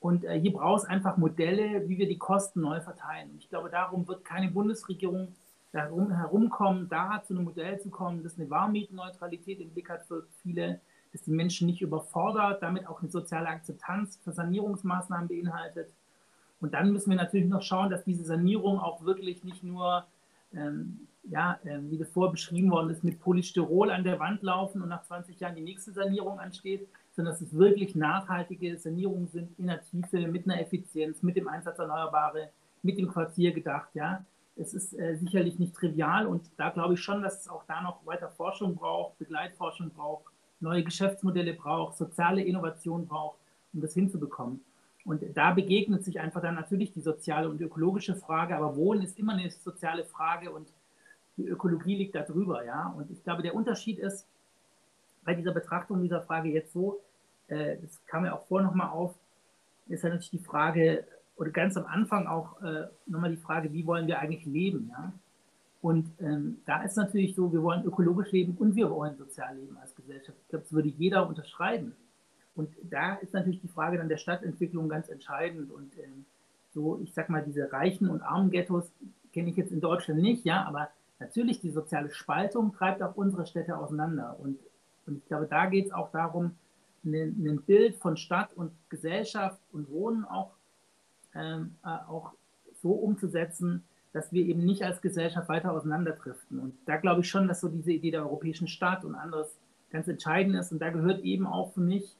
Und 0.00 0.24
äh, 0.24 0.40
hier 0.40 0.52
braucht 0.52 0.82
es 0.82 0.88
einfach 0.88 1.18
Modelle, 1.18 1.88
wie 1.88 1.98
wir 1.98 2.08
die 2.08 2.18
Kosten 2.18 2.62
neu 2.62 2.80
verteilen. 2.80 3.30
Ich 3.38 3.48
glaube, 3.50 3.68
darum 3.68 4.08
wird 4.08 4.24
keine 4.24 4.50
Bundesregierung 4.50 5.28
darum 5.72 6.10
herumkommen, 6.10 6.88
da 6.88 7.22
zu 7.24 7.34
einem 7.34 7.44
Modell 7.44 7.80
zu 7.80 7.90
kommen, 7.90 8.22
das 8.22 8.38
eine 8.38 8.50
Warmmietenneutralität 8.50 9.60
im 9.60 9.70
Blick 9.70 9.88
hat 9.88 10.04
für 10.04 10.26
viele, 10.42 10.80
dass 11.12 11.22
die 11.22 11.30
Menschen 11.30 11.66
nicht 11.66 11.80
überfordert, 11.80 12.62
damit 12.62 12.86
auch 12.88 13.00
eine 13.00 13.10
soziale 13.10 13.48
Akzeptanz 13.48 14.18
für 14.22 14.32
Sanierungsmaßnahmen 14.32 15.28
beinhaltet. 15.28 15.92
Und 16.60 16.74
dann 16.74 16.92
müssen 16.92 17.10
wir 17.10 17.16
natürlich 17.16 17.48
noch 17.48 17.62
schauen, 17.62 17.90
dass 17.90 18.04
diese 18.04 18.24
Sanierung 18.24 18.78
auch 18.78 19.04
wirklich 19.04 19.44
nicht 19.44 19.62
nur 19.62 20.04
ähm, 20.54 21.08
ja, 21.24 21.58
äh, 21.64 21.78
wie 21.82 21.98
das 21.98 22.10
vorher 22.10 22.32
beschrieben 22.32 22.70
worden 22.70 22.90
ist, 22.90 23.04
mit 23.04 23.20
Polystyrol 23.20 23.90
an 23.90 24.04
der 24.04 24.18
Wand 24.18 24.42
laufen 24.42 24.82
und 24.82 24.88
nach 24.88 25.02
20 25.02 25.38
Jahren 25.38 25.54
die 25.54 25.62
nächste 25.62 25.92
Sanierung 25.92 26.38
ansteht, 26.38 26.88
sondern 27.12 27.34
dass 27.34 27.40
es 27.40 27.54
wirklich 27.54 27.94
nachhaltige 27.94 28.78
Sanierungen 28.78 29.28
sind 29.28 29.58
in 29.58 29.66
der 29.66 29.82
Tiefe, 29.82 30.26
mit 30.28 30.46
einer 30.46 30.60
Effizienz, 30.60 31.22
mit 31.22 31.36
dem 31.36 31.48
Einsatz 31.48 31.78
Erneuerbare, 31.78 32.50
mit 32.82 32.98
dem 32.98 33.08
Quartier 33.08 33.52
gedacht. 33.52 33.90
Ja. 33.94 34.24
Es 34.56 34.74
ist 34.74 34.98
äh, 34.98 35.16
sicherlich 35.16 35.58
nicht 35.58 35.74
trivial 35.74 36.26
und 36.26 36.50
da 36.56 36.70
glaube 36.70 36.94
ich 36.94 37.00
schon, 37.00 37.22
dass 37.22 37.42
es 37.42 37.48
auch 37.48 37.64
da 37.66 37.80
noch 37.82 38.04
weiter 38.06 38.30
Forschung 38.30 38.74
braucht, 38.74 39.18
Begleitforschung 39.18 39.90
braucht, 39.90 40.24
neue 40.60 40.84
Geschäftsmodelle 40.84 41.54
braucht, 41.54 41.96
soziale 41.96 42.42
Innovation 42.42 43.06
braucht, 43.06 43.38
um 43.72 43.80
das 43.80 43.94
hinzubekommen. 43.94 44.60
Und 45.04 45.22
da 45.34 45.52
begegnet 45.52 46.04
sich 46.04 46.20
einfach 46.20 46.42
dann 46.42 46.54
natürlich 46.54 46.92
die 46.92 47.00
soziale 47.00 47.48
und 47.48 47.60
ökologische 47.60 48.14
Frage, 48.14 48.56
aber 48.56 48.76
Wohnen 48.76 49.02
ist 49.02 49.18
immer 49.18 49.32
eine 49.32 49.50
soziale 49.50 50.04
Frage 50.04 50.50
und 50.50 50.68
die 51.36 51.46
Ökologie 51.46 51.96
liegt 51.96 52.14
da 52.14 52.22
drüber, 52.22 52.64
ja. 52.64 52.92
Und 52.96 53.10
ich 53.10 53.22
glaube, 53.24 53.42
der 53.42 53.54
Unterschied 53.54 53.98
ist 53.98 54.26
bei 55.24 55.34
dieser 55.34 55.52
Betrachtung 55.52 56.02
dieser 56.02 56.22
Frage 56.22 56.50
jetzt 56.50 56.72
so, 56.72 57.00
äh, 57.48 57.76
das 57.80 58.00
kam 58.06 58.24
ja 58.24 58.34
auch 58.34 58.46
vorher 58.46 58.68
nochmal 58.68 58.90
auf, 58.90 59.14
ist 59.88 60.02
ja 60.02 60.10
natürlich 60.10 60.30
die 60.30 60.38
Frage, 60.38 61.04
oder 61.36 61.50
ganz 61.50 61.76
am 61.76 61.86
Anfang 61.86 62.26
auch 62.26 62.60
äh, 62.62 62.86
nochmal 63.06 63.30
die 63.30 63.40
Frage, 63.40 63.72
wie 63.72 63.86
wollen 63.86 64.06
wir 64.06 64.18
eigentlich 64.18 64.44
leben, 64.44 64.90
ja. 64.90 65.12
Und 65.82 66.10
ähm, 66.20 66.58
da 66.66 66.82
ist 66.82 66.96
natürlich 66.96 67.34
so, 67.34 67.50
wir 67.52 67.62
wollen 67.62 67.84
ökologisch 67.84 68.32
leben 68.32 68.54
und 68.58 68.76
wir 68.76 68.90
wollen 68.90 69.16
sozial 69.16 69.56
leben 69.56 69.78
als 69.78 69.94
Gesellschaft. 69.94 70.36
Ich 70.42 70.48
glaube, 70.48 70.64
das 70.64 70.72
würde 70.74 70.88
jeder 70.88 71.26
unterschreiben. 71.26 71.96
Und 72.60 72.68
da 72.90 73.14
ist 73.14 73.32
natürlich 73.32 73.62
die 73.62 73.68
Frage 73.68 73.96
dann 73.96 74.10
der 74.10 74.18
Stadtentwicklung 74.18 74.90
ganz 74.90 75.08
entscheidend. 75.08 75.70
Und 75.70 75.96
ähm, 75.96 76.26
so, 76.74 77.00
ich 77.02 77.14
sag 77.14 77.30
mal, 77.30 77.42
diese 77.42 77.72
reichen 77.72 78.10
und 78.10 78.20
armen 78.20 78.50
Ghettos 78.50 78.92
kenne 79.32 79.48
ich 79.48 79.56
jetzt 79.56 79.72
in 79.72 79.80
Deutschland 79.80 80.20
nicht, 80.20 80.44
ja, 80.44 80.64
aber 80.66 80.90
natürlich 81.18 81.60
die 81.60 81.70
soziale 81.70 82.10
Spaltung 82.10 82.74
treibt 82.74 83.02
auch 83.02 83.16
unsere 83.16 83.46
Städte 83.46 83.78
auseinander. 83.78 84.36
Und, 84.38 84.58
und 85.06 85.16
ich 85.16 85.26
glaube, 85.26 85.46
da 85.46 85.66
geht 85.66 85.86
es 85.86 85.92
auch 85.92 86.10
darum, 86.10 86.54
ein 87.02 87.62
Bild 87.66 87.96
von 87.96 88.18
Stadt 88.18 88.52
und 88.52 88.72
Gesellschaft 88.90 89.58
und 89.72 89.90
Wohnen 89.90 90.26
auch, 90.26 90.50
ähm, 91.34 91.76
äh, 91.82 91.88
auch 91.88 92.32
so 92.82 92.90
umzusetzen, 92.90 93.84
dass 94.12 94.32
wir 94.32 94.44
eben 94.44 94.66
nicht 94.66 94.84
als 94.84 95.00
Gesellschaft 95.00 95.48
weiter 95.48 95.72
auseinanderdriften. 95.72 96.58
Und 96.58 96.74
da 96.84 96.98
glaube 96.98 97.22
ich 97.22 97.30
schon, 97.30 97.48
dass 97.48 97.62
so 97.62 97.68
diese 97.68 97.92
Idee 97.92 98.10
der 98.10 98.22
europäischen 98.22 98.68
Stadt 98.68 99.02
und 99.06 99.14
anderes 99.14 99.56
ganz 99.90 100.08
entscheidend 100.08 100.56
ist. 100.56 100.72
Und 100.72 100.80
da 100.80 100.90
gehört 100.90 101.20
eben 101.22 101.46
auch 101.46 101.72
für 101.72 101.80
mich 101.80 102.16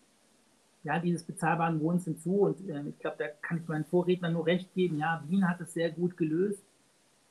ja, 0.82 0.98
dieses 0.98 1.24
bezahlbaren 1.24 1.80
Wohnens 1.80 2.04
hinzu. 2.04 2.40
Und 2.40 2.68
äh, 2.68 2.82
ich 2.88 2.98
glaube, 2.98 3.16
da 3.18 3.28
kann 3.42 3.58
ich 3.58 3.68
meinen 3.68 3.84
Vorrednern 3.84 4.32
nur 4.32 4.46
recht 4.46 4.72
geben. 4.74 4.98
Ja, 4.98 5.22
Wien 5.28 5.48
hat 5.48 5.60
es 5.60 5.74
sehr 5.74 5.90
gut 5.90 6.16
gelöst, 6.16 6.62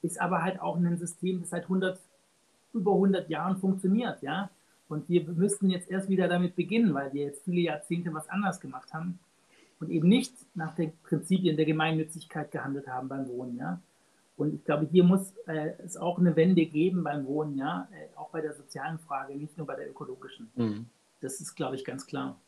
ist 0.01 0.21
aber 0.21 0.43
halt 0.43 0.61
auch 0.61 0.77
ein 0.77 0.97
System, 0.97 1.39
das 1.41 1.49
seit 1.49 1.63
100, 1.63 1.99
über 2.73 2.93
100 2.93 3.29
Jahren 3.29 3.57
funktioniert. 3.57 4.21
Ja, 4.21 4.49
und 4.87 5.07
wir 5.09 5.23
müssten 5.23 5.69
jetzt 5.69 5.89
erst 5.89 6.09
wieder 6.09 6.27
damit 6.27 6.55
beginnen, 6.55 6.93
weil 6.93 7.13
wir 7.13 7.23
jetzt 7.23 7.43
viele 7.43 7.61
Jahrzehnte 7.61 8.13
was 8.13 8.29
anders 8.29 8.59
gemacht 8.59 8.93
haben 8.93 9.19
und 9.79 9.89
eben 9.89 10.07
nicht 10.07 10.33
nach 10.55 10.75
den 10.75 10.91
Prinzipien 11.03 11.55
der 11.55 11.65
Gemeinnützigkeit 11.65 12.51
gehandelt 12.51 12.87
haben 12.87 13.07
beim 13.07 13.27
Wohnen. 13.27 13.57
Ja. 13.57 13.79
Und 14.35 14.55
ich 14.55 14.63
glaube, 14.63 14.87
hier 14.91 15.03
muss 15.03 15.33
äh, 15.47 15.73
es 15.85 15.97
auch 15.97 16.17
eine 16.17 16.35
Wende 16.35 16.65
geben 16.65 17.03
beim 17.03 17.25
Wohnen, 17.25 17.57
ja, 17.57 17.87
äh, 17.91 18.17
auch 18.17 18.29
bei 18.29 18.41
der 18.41 18.53
sozialen 18.53 18.97
Frage, 18.99 19.35
nicht 19.35 19.57
nur 19.57 19.67
bei 19.67 19.75
der 19.75 19.89
ökologischen. 19.89 20.49
Mhm. 20.55 20.85
Das 21.21 21.41
ist, 21.41 21.55
glaube 21.55 21.75
ich, 21.75 21.83
ganz 21.83 22.07
klar. 22.07 22.39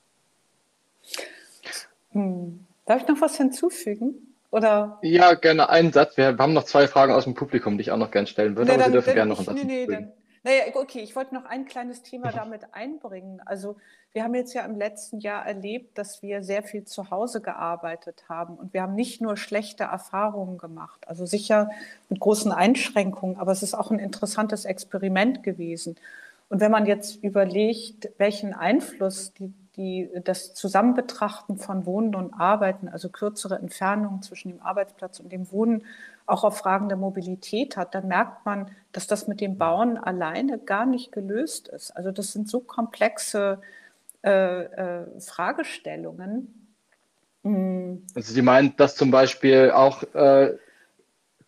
Hm. 2.11 2.65
Darf 2.85 3.01
ich 3.01 3.07
noch 3.07 3.21
was 3.21 3.37
hinzufügen? 3.37 4.33
Oder? 4.51 4.99
Ja, 5.01 5.33
gerne 5.35 5.69
einen 5.69 5.93
Satz. 5.93 6.17
Wir 6.17 6.37
haben 6.37 6.53
noch 6.53 6.65
zwei 6.65 6.87
Fragen 6.87 7.13
aus 7.13 7.23
dem 7.23 7.35
Publikum, 7.35 7.77
die 7.77 7.83
ich 7.83 7.91
auch 7.91 7.97
noch 7.97 8.11
gerne 8.11 8.27
stellen 8.27 8.57
würde, 8.57 8.71
nee, 8.71 8.73
aber 8.73 8.83
dann, 8.83 8.91
Sie 8.91 8.97
dürfen 8.97 9.13
gerne 9.13 9.29
noch 9.29 9.37
einen 9.37 9.45
Satz 9.45 9.55
nee, 9.55 9.63
nee, 9.63 9.85
dann, 9.87 10.11
naja, 10.43 10.63
okay, 10.73 11.01
ich 11.01 11.15
wollte 11.15 11.35
noch 11.35 11.45
ein 11.45 11.65
kleines 11.65 12.01
Thema 12.01 12.31
damit 12.31 12.73
einbringen. 12.73 13.41
Also 13.45 13.75
wir 14.11 14.23
haben 14.23 14.33
jetzt 14.33 14.53
ja 14.53 14.65
im 14.65 14.75
letzten 14.75 15.19
Jahr 15.19 15.45
erlebt, 15.45 15.97
dass 15.97 16.23
wir 16.23 16.41
sehr 16.41 16.63
viel 16.63 16.83
zu 16.83 17.11
Hause 17.11 17.41
gearbeitet 17.41 18.23
haben 18.27 18.55
und 18.55 18.73
wir 18.73 18.81
haben 18.81 18.95
nicht 18.95 19.21
nur 19.21 19.37
schlechte 19.37 19.83
Erfahrungen 19.83 20.57
gemacht, 20.57 21.07
also 21.07 21.25
sicher 21.25 21.69
mit 22.09 22.19
großen 22.19 22.51
Einschränkungen, 22.51 23.37
aber 23.37 23.51
es 23.51 23.61
ist 23.61 23.75
auch 23.75 23.91
ein 23.91 23.99
interessantes 23.99 24.65
Experiment 24.65 25.43
gewesen. 25.43 25.95
Und 26.49 26.59
wenn 26.59 26.71
man 26.71 26.87
jetzt 26.87 27.23
überlegt, 27.23 28.09
welchen 28.17 28.53
Einfluss 28.53 29.33
die 29.33 29.53
die, 29.77 30.09
das 30.23 30.53
Zusammenbetrachten 30.53 31.57
von 31.57 31.85
Wohnen 31.85 32.15
und 32.15 32.33
Arbeiten, 32.33 32.89
also 32.89 33.09
kürzere 33.09 33.55
Entfernungen 33.55 34.21
zwischen 34.21 34.49
dem 34.49 34.61
Arbeitsplatz 34.61 35.19
und 35.19 35.31
dem 35.31 35.51
Wohnen, 35.51 35.85
auch 36.25 36.43
auf 36.43 36.57
Fragen 36.57 36.87
der 36.87 36.97
Mobilität 36.97 37.77
hat, 37.77 37.95
dann 37.95 38.07
merkt 38.07 38.45
man, 38.45 38.71
dass 38.91 39.07
das 39.07 39.27
mit 39.27 39.41
dem 39.41 39.57
Bauen 39.57 39.97
alleine 39.97 40.59
gar 40.59 40.85
nicht 40.85 41.11
gelöst 41.11 41.67
ist. 41.67 41.91
Also 41.91 42.11
das 42.11 42.31
sind 42.31 42.49
so 42.49 42.59
komplexe 42.59 43.61
äh, 44.23 44.63
äh, 44.63 45.19
Fragestellungen. 45.19 46.69
Hm. 47.43 48.05
Also 48.13 48.33
Sie 48.33 48.41
meinen, 48.41 48.75
dass 48.77 48.95
zum 48.95 49.11
Beispiel 49.11 49.71
auch 49.71 50.03
äh, 50.13 50.57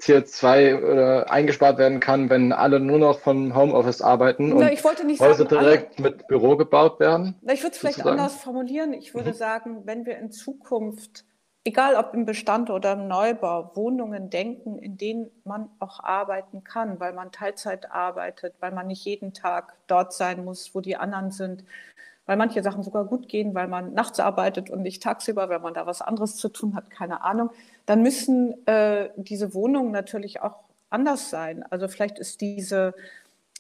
CO2 0.04 0.58
äh, 0.58 1.24
eingespart 1.26 1.78
werden 1.78 2.00
kann, 2.00 2.30
wenn 2.30 2.52
alle 2.52 2.80
nur 2.80 3.00
noch 3.00 3.20
vom 3.20 3.56
Homeoffice 3.56 4.02
arbeiten 4.02 4.50
Na, 4.50 4.68
und 4.70 5.20
Häuser 5.20 5.46
direkt 5.46 6.00
alle, 6.00 6.10
mit 6.10 6.28
Büro 6.28 6.58
gebaut 6.58 7.00
werden? 7.00 7.36
Na, 7.42 7.54
ich 7.54 7.64
würde 7.64 7.74
es 7.74 7.80
vielleicht 7.80 8.06
anders 8.06 8.36
formulieren. 8.36 8.94
Ich 8.94 9.14
würde 9.14 9.32
mhm. 9.32 9.36
sagen, 9.36 9.82
wenn 9.86 10.06
wir 10.06 10.18
in 10.18 10.32
Zukunft 10.32 11.26
egal 11.64 11.96
ob 11.96 12.14
im 12.14 12.26
Bestand 12.26 12.70
oder 12.70 12.94
im 12.94 13.08
Neubau, 13.08 13.72
Wohnungen 13.76 14.30
denken, 14.30 14.78
in 14.78 14.98
denen 14.98 15.32
man 15.46 15.70
auch 15.80 16.02
arbeiten 16.02 16.64
kann, 16.64 17.00
weil 17.00 17.14
man 17.14 17.32
Teilzeit 17.32 17.92
arbeitet, 17.92 18.56
weil 18.60 18.72
man 18.72 18.88
nicht 18.88 19.06
jeden 19.06 19.34
Tag 19.34 19.74
dort 19.88 20.14
sein 20.14 20.44
muss, 20.44 20.76
wo 20.76 20.82
die 20.82 20.98
anderen 20.98 21.32
sind, 21.32 21.64
weil 22.26 22.38
manche 22.38 22.64
Sachen 22.64 22.84
sogar 22.84 23.06
gut 23.06 23.28
gehen, 23.28 23.54
weil 23.54 23.68
man 23.68 23.94
nachts 23.94 24.20
arbeitet 24.20 24.70
und 24.70 24.82
nicht 24.82 25.04
tagsüber, 25.04 25.50
weil 25.50 25.60
man 25.60 25.74
da 25.74 25.86
was 25.86 26.02
anderes 26.02 26.36
zu 26.36 26.50
tun 26.50 26.76
hat, 26.76 26.90
keine 26.90 27.24
Ahnung, 27.24 27.50
dann 27.86 28.02
müssen 28.02 28.66
äh, 28.68 29.10
diese 29.18 29.54
Wohnungen 29.54 29.92
natürlich 29.92 30.42
auch 30.42 30.60
anders 30.90 31.30
sein. 31.30 31.64
Also 31.70 31.88
vielleicht 31.88 32.20
ist 32.20 32.42
diese 32.42 32.94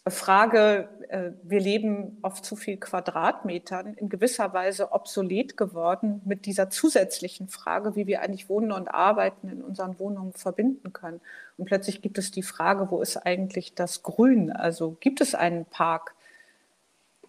Frage, 0.07 0.89
äh, 1.07 1.31
wir 1.43 1.61
leben 1.61 2.17
auf 2.21 2.41
zu 2.41 2.55
viel 2.57 2.77
Quadratmetern, 2.77 3.93
in 3.93 4.09
gewisser 4.09 4.53
Weise 4.53 4.91
obsolet 4.91 5.55
geworden 5.55 6.21
mit 6.25 6.45
dieser 6.45 6.69
zusätzlichen 6.69 7.47
Frage, 7.47 7.95
wie 7.95 8.05
wir 8.05 8.21
eigentlich 8.21 8.49
Wohnen 8.49 8.73
und 8.73 8.89
Arbeiten 8.89 9.47
in 9.47 9.61
unseren 9.61 9.99
Wohnungen 9.99 10.33
verbinden 10.33 10.91
können. 10.91 11.21
Und 11.57 11.65
plötzlich 11.65 12.01
gibt 12.01 12.17
es 12.17 12.31
die 12.31 12.43
Frage, 12.43 12.91
wo 12.91 13.01
ist 13.01 13.17
eigentlich 13.17 13.75
das 13.75 14.03
Grün? 14.03 14.51
Also 14.51 14.97
gibt 14.99 15.21
es 15.21 15.35
einen 15.35 15.65
Park 15.65 16.15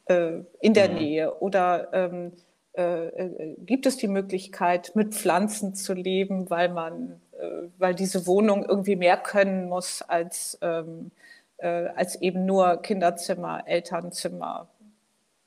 äh, 0.07 0.41
in 0.61 0.75
der 0.75 0.91
mhm. 0.91 0.95
Nähe 0.97 1.35
oder 1.41 1.89
ähm, 1.93 2.33
äh, 2.77 3.07
äh 3.09 3.57
gibt 3.59 3.87
es 3.87 3.97
die 3.97 4.09
Möglichkeit, 4.09 4.93
mit 4.95 5.15
Pflanzen 5.15 5.75
zu 5.75 5.95
leben, 5.95 6.51
weil 6.51 6.69
man, 6.69 7.21
äh, 7.33 7.69
weil 7.79 7.95
diese 7.95 8.27
Wohnung 8.27 8.65
irgendwie 8.65 8.97
mehr 8.97 9.17
können 9.17 9.69
muss 9.69 10.03
als 10.03 10.59
ähm, 10.63 11.11
äh, 11.59 11.89
als 11.95 12.21
eben 12.21 12.47
nur 12.47 12.83
Kinderzimmer, 12.83 13.63
Elternzimmer, 13.67 14.69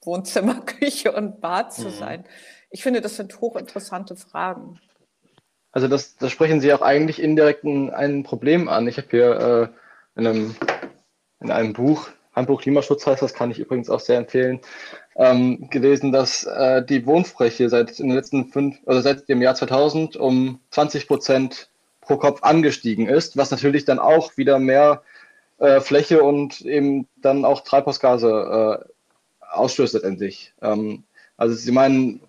Wohnzimmer, 0.03 0.61
Küche 0.65 1.11
und 1.11 1.41
Bad 1.41 1.73
zu 1.73 1.87
mhm. 1.87 1.91
sein? 1.91 2.25
Ich 2.69 2.83
finde, 2.83 3.01
das 3.01 3.15
sind 3.15 3.39
hochinteressante 3.39 4.15
Fragen. 4.15 4.79
Also 5.71 5.87
das, 5.87 6.15
das 6.15 6.31
sprechen 6.31 6.59
Sie 6.59 6.73
auch 6.73 6.81
eigentlich 6.81 7.21
indirekt 7.21 7.63
ein, 7.63 7.91
ein 7.91 8.23
Problem 8.23 8.67
an. 8.67 8.87
Ich 8.87 8.97
habe 8.97 9.07
hier 9.11 9.71
äh, 10.15 10.19
in, 10.19 10.27
einem, 10.27 10.55
in 11.39 11.51
einem 11.51 11.73
Buch, 11.73 12.09
Handbuch 12.37 12.61
Klimaschutz 12.61 13.05
heißt 13.05 13.21
das, 13.21 13.33
kann 13.33 13.51
ich 13.51 13.59
übrigens 13.59 13.89
auch 13.89 13.99
sehr 13.99 14.17
empfehlen, 14.17 14.61
ähm, 15.15 15.69
gelesen, 15.69 16.11
dass 16.11 16.43
äh, 16.43 16.85
die 16.85 17.05
Wohnfläche 17.05 17.67
seit 17.69 17.99
in 17.99 18.07
den 18.07 18.15
letzten 18.15 18.49
fünf, 18.49 18.77
also 18.85 19.01
seit 19.01 19.27
dem 19.27 19.41
Jahr 19.41 19.55
2000 19.55 20.15
um 20.15 20.59
20 20.69 21.07
Prozent 21.07 21.69
pro 22.01 22.17
Kopf 22.17 22.43
angestiegen 22.43 23.07
ist, 23.07 23.35
was 23.35 23.51
natürlich 23.51 23.85
dann 23.85 23.99
auch 23.99 24.37
wieder 24.37 24.59
mehr 24.59 25.01
äh, 25.57 25.81
Fläche 25.81 26.23
und 26.23 26.61
eben 26.61 27.07
dann 27.17 27.43
auch 27.43 27.61
Treibhausgase 27.61 28.85
äh, 28.85 28.93
ausstößt 29.49 29.95
letztendlich. 29.95 30.53
Ähm, 30.61 31.03
also 31.35 31.55
Sie 31.55 31.71
meinen, 31.71 32.21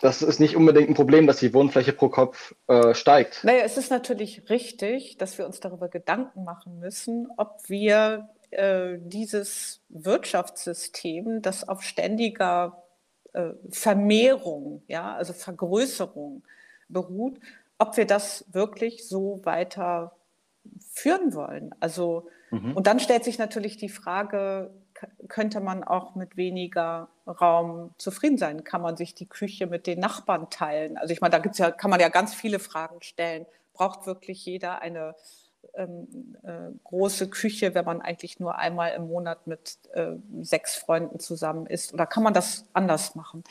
das 0.00 0.22
ist 0.22 0.38
nicht 0.38 0.56
unbedingt 0.56 0.88
ein 0.88 0.94
Problem, 0.94 1.26
dass 1.26 1.38
die 1.38 1.52
Wohnfläche 1.52 1.92
pro 1.92 2.08
Kopf 2.08 2.54
äh, 2.68 2.94
steigt. 2.94 3.42
Naja, 3.42 3.62
es 3.64 3.76
ist 3.76 3.90
natürlich 3.90 4.48
richtig, 4.48 5.18
dass 5.18 5.36
wir 5.38 5.46
uns 5.46 5.58
darüber 5.58 5.88
Gedanken 5.88 6.44
machen 6.44 6.78
müssen, 6.78 7.28
ob 7.36 7.58
wir 7.66 8.28
äh, 8.54 8.98
dieses 9.00 9.80
Wirtschaftssystem, 9.88 11.42
das 11.42 11.68
auf 11.68 11.82
ständiger 11.82 12.82
äh, 13.32 13.50
Vermehrung, 13.70 14.82
ja, 14.88 15.14
also 15.14 15.32
Vergrößerung 15.32 16.42
beruht, 16.88 17.38
ob 17.78 17.96
wir 17.96 18.06
das 18.06 18.44
wirklich 18.52 19.08
so 19.08 19.40
weiter 19.44 20.16
führen 20.90 21.34
wollen. 21.34 21.74
Also, 21.80 22.28
mhm. 22.50 22.72
und 22.76 22.86
dann 22.86 23.00
stellt 23.00 23.24
sich 23.24 23.38
natürlich 23.38 23.76
die 23.76 23.88
Frage, 23.88 24.70
könnte 25.28 25.60
man 25.60 25.84
auch 25.84 26.14
mit 26.14 26.36
weniger 26.36 27.08
Raum 27.26 27.94
zufrieden 27.98 28.38
sein? 28.38 28.64
Kann 28.64 28.80
man 28.80 28.96
sich 28.96 29.14
die 29.14 29.26
Küche 29.26 29.66
mit 29.66 29.86
den 29.86 29.98
Nachbarn 29.98 30.50
teilen? 30.50 30.96
Also 30.96 31.12
ich 31.12 31.20
meine, 31.20 31.32
da 31.32 31.38
gibt's 31.38 31.58
ja, 31.58 31.70
kann 31.70 31.90
man 31.90 32.00
ja 32.00 32.08
ganz 32.08 32.34
viele 32.34 32.58
Fragen 32.58 33.02
stellen. 33.02 33.46
Braucht 33.72 34.06
wirklich 34.06 34.44
jeder 34.46 34.80
eine 34.80 35.14
ähm, 35.76 36.36
äh, 36.42 36.70
große 36.84 37.28
Küche, 37.28 37.74
wenn 37.74 37.84
man 37.84 38.00
eigentlich 38.00 38.40
nur 38.40 38.56
einmal 38.56 38.92
im 38.92 39.08
Monat 39.08 39.46
mit 39.46 39.78
äh, 39.92 40.12
sechs 40.40 40.76
Freunden 40.76 41.20
zusammen 41.20 41.66
ist? 41.66 41.92
Oder 41.94 42.06
kann 42.06 42.22
man 42.22 42.34
das 42.34 42.66
anders 42.72 43.14
machen? 43.14 43.44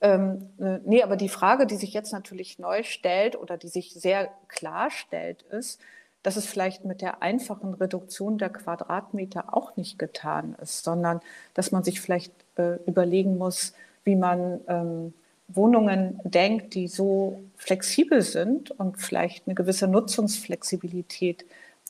Ähm, 0.00 0.50
äh, 0.58 0.78
nee, 0.84 1.02
aber 1.02 1.16
die 1.16 1.28
Frage, 1.28 1.66
die 1.66 1.76
sich 1.76 1.92
jetzt 1.92 2.12
natürlich 2.12 2.58
neu 2.58 2.82
stellt 2.82 3.36
oder 3.36 3.56
die 3.56 3.68
sich 3.68 3.92
sehr 3.94 4.28
klar 4.48 4.90
stellt, 4.90 5.42
ist, 5.42 5.80
dass 6.22 6.36
es 6.36 6.46
vielleicht 6.46 6.84
mit 6.84 7.00
der 7.00 7.22
einfachen 7.22 7.74
Reduktion 7.74 8.38
der 8.38 8.50
Quadratmeter 8.50 9.56
auch 9.56 9.76
nicht 9.76 9.98
getan 9.98 10.56
ist, 10.60 10.84
sondern 10.84 11.20
dass 11.54 11.72
man 11.72 11.84
sich 11.84 12.00
vielleicht 12.00 12.32
äh, 12.56 12.76
überlegen 12.86 13.38
muss, 13.38 13.72
wie 14.04 14.16
man 14.16 14.60
ähm, 14.68 15.14
Wohnungen 15.48 16.20
denkt, 16.24 16.74
die 16.74 16.88
so 16.88 17.42
flexibel 17.56 18.22
sind 18.22 18.70
und 18.72 18.98
vielleicht 18.98 19.46
eine 19.46 19.54
gewisse 19.54 19.88
Nutzungsflexibilität 19.88 21.44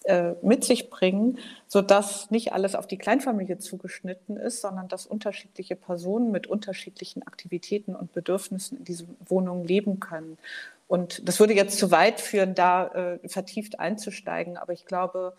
äh, 0.05 0.35
mit 0.43 0.65
sich 0.65 0.91
bringen, 0.91 1.39
sodass 1.67 2.31
nicht 2.31 2.53
alles 2.53 2.75
auf 2.75 2.87
die 2.87 2.99
Kleinfamilie 2.99 3.59
zugeschnitten 3.59 4.37
ist, 4.37 4.61
sondern 4.61 4.89
dass 4.89 5.07
unterschiedliche 5.07 5.77
Personen 5.77 6.31
mit 6.31 6.47
unterschiedlichen 6.47 7.27
Aktivitäten 7.27 7.95
und 7.95 8.13
Bedürfnissen 8.13 8.79
in 8.79 8.85
diesen 8.85 9.17
Wohnungen 9.27 9.65
leben 9.65 10.01
können. 10.01 10.39
Und 10.87 11.29
das 11.29 11.39
würde 11.41 11.55
jetzt 11.55 11.79
zu 11.79 11.91
weit 11.91 12.21
führen, 12.21 12.55
da 12.55 12.89
äh, 12.89 13.29
vertieft 13.29 13.79
einzusteigen. 13.79 14.57
Aber 14.57 14.73
ich 14.73 14.87
glaube, 14.87 15.35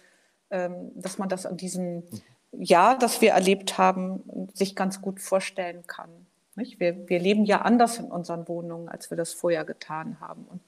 ähm, 0.52 0.92
dass 0.96 1.18
man 1.18 1.30
das 1.30 1.46
an 1.46 1.58
diesem 1.58 2.04
Jahr, 2.52 2.98
das 2.98 3.22
wir 3.22 3.32
erlebt 3.32 3.78
haben, 3.78 4.50
sich 4.54 4.76
ganz 4.76 5.02
gut 5.02 5.20
vorstellen 5.20 5.86
kann. 5.88 6.10
Wir, 6.56 7.08
wir, 7.08 7.20
leben 7.20 7.46
ja 7.46 7.62
anders 7.62 8.00
in 8.00 8.12
unseren 8.12 8.48
Wohnungen, 8.48 8.90
als 8.90 9.10
wir 9.10 9.18
das 9.18 9.34
vorher 9.34 9.64
getan 9.64 10.20
haben 10.20 10.46
und 10.50 10.60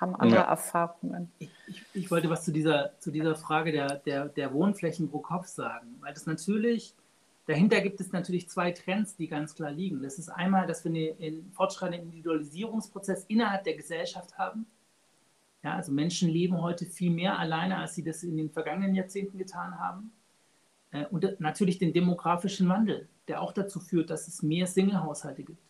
haben 0.00 0.14
andere 0.16 0.40
ja. 0.40 0.48
Erfahrungen. 0.48 1.30
Ich, 1.38 1.50
ich, 1.66 1.82
ich, 1.94 2.10
wollte 2.10 2.30
was 2.30 2.44
zu 2.44 2.52
dieser, 2.52 2.98
zu 2.98 3.10
dieser 3.10 3.34
Frage 3.34 3.72
der, 3.72 3.96
der, 3.96 4.26
der 4.26 4.52
Wohnflächen 4.52 5.10
pro 5.10 5.18
Kopf 5.18 5.46
sagen, 5.46 5.96
weil 6.00 6.14
das 6.14 6.26
natürlich 6.26 6.94
Dahinter 7.48 7.80
gibt 7.80 7.98
es 7.98 8.12
natürlich 8.12 8.46
zwei 8.50 8.72
Trends, 8.72 9.16
die 9.16 9.26
ganz 9.26 9.54
klar 9.54 9.70
liegen. 9.70 10.02
Das 10.02 10.18
ist 10.18 10.28
einmal, 10.28 10.66
dass 10.66 10.84
wir 10.84 11.16
einen 11.18 11.50
fortschreitenden 11.52 12.10
Individualisierungsprozess 12.10 13.24
innerhalb 13.24 13.64
der 13.64 13.74
Gesellschaft 13.74 14.36
haben. 14.36 14.66
Ja, 15.62 15.74
also 15.74 15.90
Menschen 15.90 16.28
leben 16.28 16.60
heute 16.60 16.84
viel 16.84 17.10
mehr 17.10 17.38
alleine, 17.38 17.78
als 17.78 17.94
sie 17.94 18.04
das 18.04 18.22
in 18.22 18.36
den 18.36 18.50
vergangenen 18.50 18.94
Jahrzehnten 18.94 19.38
getan 19.38 19.78
haben. 19.78 20.12
Äh, 20.90 21.06
und 21.06 21.40
natürlich 21.40 21.78
den 21.78 21.94
demografischen 21.94 22.68
Wandel, 22.68 23.08
der 23.28 23.40
auch 23.40 23.52
dazu 23.52 23.80
führt, 23.80 24.10
dass 24.10 24.28
es 24.28 24.42
mehr 24.42 24.66
Single-Haushalte 24.66 25.42
gibt. 25.42 25.62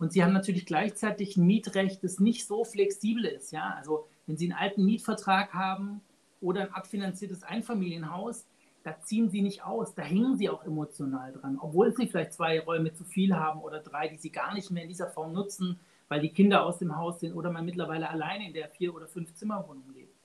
Und 0.00 0.14
sie 0.14 0.24
haben 0.24 0.32
natürlich 0.32 0.64
gleichzeitig 0.64 1.36
ein 1.36 1.46
Mietrecht, 1.46 2.02
das 2.02 2.18
nicht 2.18 2.46
so 2.46 2.64
flexibel 2.64 3.26
ist. 3.26 3.52
Ja? 3.52 3.74
Also 3.76 4.06
wenn 4.26 4.38
sie 4.38 4.46
einen 4.46 4.58
alten 4.58 4.84
Mietvertrag 4.84 5.52
haben 5.52 6.00
oder 6.40 6.62
ein 6.62 6.72
abfinanziertes 6.72 7.42
Einfamilienhaus, 7.42 8.46
da 8.82 8.98
ziehen 9.02 9.28
sie 9.28 9.42
nicht 9.42 9.62
aus, 9.62 9.94
da 9.94 10.00
hängen 10.00 10.38
sie 10.38 10.48
auch 10.48 10.64
emotional 10.64 11.32
dran, 11.34 11.58
obwohl 11.60 11.94
sie 11.94 12.06
vielleicht 12.06 12.32
zwei 12.32 12.60
Räume 12.60 12.94
zu 12.94 13.04
viel 13.04 13.36
haben 13.36 13.60
oder 13.60 13.80
drei, 13.80 14.08
die 14.08 14.16
sie 14.16 14.30
gar 14.30 14.54
nicht 14.54 14.70
mehr 14.70 14.84
in 14.84 14.88
dieser 14.88 15.10
Form 15.10 15.34
nutzen, 15.34 15.78
weil 16.08 16.22
die 16.22 16.30
Kinder 16.30 16.64
aus 16.64 16.78
dem 16.78 16.96
Haus 16.96 17.20
sind 17.20 17.34
oder 17.34 17.52
man 17.52 17.66
mittlerweile 17.66 18.08
alleine 18.08 18.46
in 18.46 18.54
der 18.54 18.70
vier 18.70 18.94
oder 18.94 19.06
fünf 19.06 19.34
Zimmerwohnung 19.34 19.92
lebt. 19.92 20.16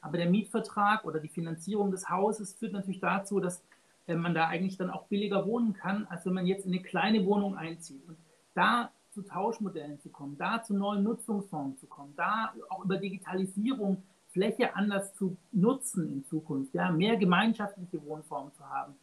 Aber 0.00 0.16
der 0.16 0.30
Mietvertrag 0.30 1.04
oder 1.04 1.18
die 1.18 1.28
Finanzierung 1.28 1.90
des 1.90 2.08
Hauses 2.08 2.54
führt 2.54 2.72
natürlich 2.72 3.00
dazu, 3.00 3.40
dass 3.40 3.64
äh, 4.06 4.14
man 4.14 4.32
da 4.32 4.46
eigentlich 4.46 4.76
dann 4.76 4.90
auch 4.90 5.06
billiger 5.06 5.44
wohnen 5.44 5.72
kann, 5.72 6.06
als 6.08 6.24
wenn 6.24 6.34
man 6.34 6.46
jetzt 6.46 6.66
in 6.66 6.72
eine 6.72 6.82
kleine 6.82 7.26
Wohnung 7.26 7.56
einzieht. 7.56 8.06
Und 8.06 8.16
da 8.54 8.92
zu 9.14 9.22
Tauschmodellen 9.22 10.00
zu 10.00 10.08
kommen, 10.08 10.36
da 10.36 10.62
zu 10.62 10.74
neuen 10.74 11.02
Nutzungsformen 11.04 11.78
zu 11.78 11.86
kommen, 11.86 12.12
da 12.16 12.52
auch 12.68 12.84
über 12.84 12.96
Digitalisierung 12.96 14.02
Fläche 14.34 14.74
anders 14.74 15.14
zu 15.14 15.36
nutzen 15.52 16.12
in 16.12 16.24
Zukunft, 16.24 16.74
ja, 16.74 16.90
mehr 16.90 17.16
gemeinschaftliche 17.16 18.04
Wohnformen 18.04 18.52
zu 18.52 18.68
haben. 18.68 18.94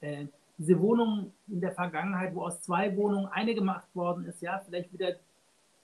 Äh, 0.00 0.26
diese 0.58 0.78
Wohnungen 0.80 1.32
in 1.46 1.60
der 1.60 1.72
Vergangenheit, 1.72 2.34
wo 2.34 2.42
aus 2.42 2.60
zwei 2.60 2.94
Wohnungen 2.96 3.26
eine 3.26 3.54
gemacht 3.54 3.86
worden 3.94 4.24
ist, 4.24 4.42
ja, 4.42 4.60
vielleicht 4.66 4.92
wieder 4.92 5.12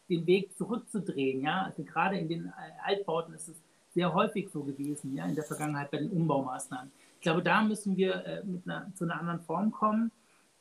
den 0.09 0.27
Weg 0.27 0.57
zurückzudrehen, 0.57 1.43
ja, 1.43 1.63
also 1.63 1.85
gerade 1.85 2.19
in 2.19 2.29
den 2.29 2.47
äh, 2.47 2.51
Altbauten 2.85 3.33
ist 3.35 3.49
es 3.49 3.57
sehr 3.95 4.13
häufig 4.13 4.51
so 4.51 4.65
gewesen, 4.65 5.15
ja, 5.15 5.25
in 5.25 5.37
der 5.37 5.45
Vergangenheit 5.45 5.91
bei 5.93 5.99
den 5.99 6.11
Umbaumaßnahmen. 6.11 6.91
Ich 7.15 7.23
glaube, 7.23 7.43
da 7.43 7.63
müssen 7.63 7.97
wir 7.97 8.27
äh, 8.27 8.45
mit 8.45 8.69
einer, 8.69 8.93
zu 8.95 9.05
einer 9.05 9.21
anderen 9.21 9.41
Form 9.41 9.71
kommen, 9.71 10.11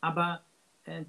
aber 0.01 0.41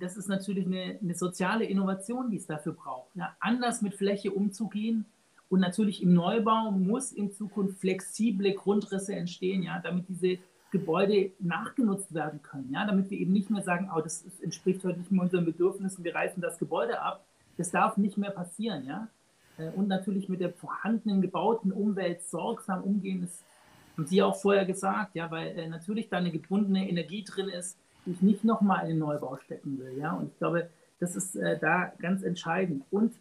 das 0.00 0.16
ist 0.16 0.28
natürlich 0.28 0.66
eine, 0.66 0.98
eine, 1.02 1.14
soziale 1.14 1.64
Innovation, 1.64 2.30
die 2.30 2.38
es 2.38 2.46
dafür 2.46 2.72
braucht, 2.72 3.14
ja, 3.14 3.36
anders 3.40 3.82
mit 3.82 3.94
Fläche 3.94 4.30
umzugehen, 4.30 5.04
und 5.48 5.60
natürlich 5.60 6.02
im 6.02 6.12
Neubau 6.12 6.72
muss 6.72 7.12
in 7.12 7.30
Zukunft 7.30 7.78
flexible 7.78 8.52
Grundrisse 8.52 9.14
entstehen, 9.14 9.62
ja, 9.62 9.78
damit 9.78 10.08
diese 10.08 10.38
Gebäude 10.72 11.30
nachgenutzt 11.38 12.12
werden 12.12 12.42
können, 12.42 12.72
ja, 12.72 12.84
damit 12.84 13.10
wir 13.10 13.18
eben 13.18 13.32
nicht 13.32 13.50
mehr 13.50 13.62
sagen, 13.62 13.90
oh, 13.94 14.00
das 14.00 14.24
entspricht 14.42 14.84
heute 14.84 14.98
nicht 14.98 15.12
mehr 15.12 15.22
unseren 15.22 15.44
Bedürfnissen, 15.44 16.04
wir 16.04 16.14
reißen 16.14 16.42
das 16.42 16.58
Gebäude 16.58 17.00
ab. 17.00 17.24
Das 17.56 17.70
darf 17.70 17.96
nicht 17.96 18.18
mehr 18.18 18.30
passieren, 18.30 18.84
ja. 18.86 19.08
Äh, 19.56 19.70
und 19.70 19.88
natürlich 19.88 20.28
mit 20.28 20.40
der 20.40 20.52
vorhandenen 20.52 21.22
gebauten 21.22 21.72
Umwelt 21.72 22.22
sorgsam 22.22 22.82
umgehen, 22.82 23.22
das 23.22 23.42
haben 23.96 24.06
Sie 24.06 24.22
auch 24.22 24.36
vorher 24.36 24.66
gesagt, 24.66 25.14
ja, 25.14 25.30
weil 25.30 25.58
äh, 25.58 25.68
natürlich 25.68 26.08
da 26.08 26.18
eine 26.18 26.32
gebundene 26.32 26.88
Energie 26.88 27.22
drin 27.22 27.48
ist, 27.48 27.78
ich 28.06 28.22
nicht 28.22 28.44
nochmal 28.44 28.82
in 28.82 28.90
den 28.90 28.98
Neubau 28.98 29.36
stecken 29.38 29.78
will, 29.78 29.98
ja. 29.98 30.12
Und 30.14 30.28
ich 30.28 30.38
glaube, 30.38 30.70
das 30.98 31.16
ist 31.16 31.36
äh, 31.36 31.58
da 31.58 31.92
ganz 31.98 32.22
entscheidend. 32.22 32.84
Und 32.90 33.14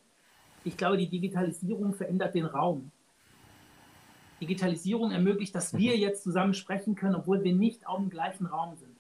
ich 0.64 0.78
glaube, 0.78 0.98
die 0.98 1.10
Digitalisierung 1.10 1.94
verändert 1.94 2.36
den 2.36 2.46
Raum. 2.46 2.92
Digitalisierung 4.42 5.12
ermöglicht, 5.12 5.56
dass 5.56 5.78
wir 5.78 5.94
mhm. 5.96 6.02
jetzt 6.02 6.24
zusammen 6.24 6.54
sprechen 6.54 6.96
können, 6.96 7.16
obwohl 7.16 7.44
wir 7.44 7.54
nicht 7.54 7.88
auf 7.88 7.98
dem 7.98 8.10
gleichen 8.10 8.46
Raum 8.46 8.76
sind. 8.76 8.96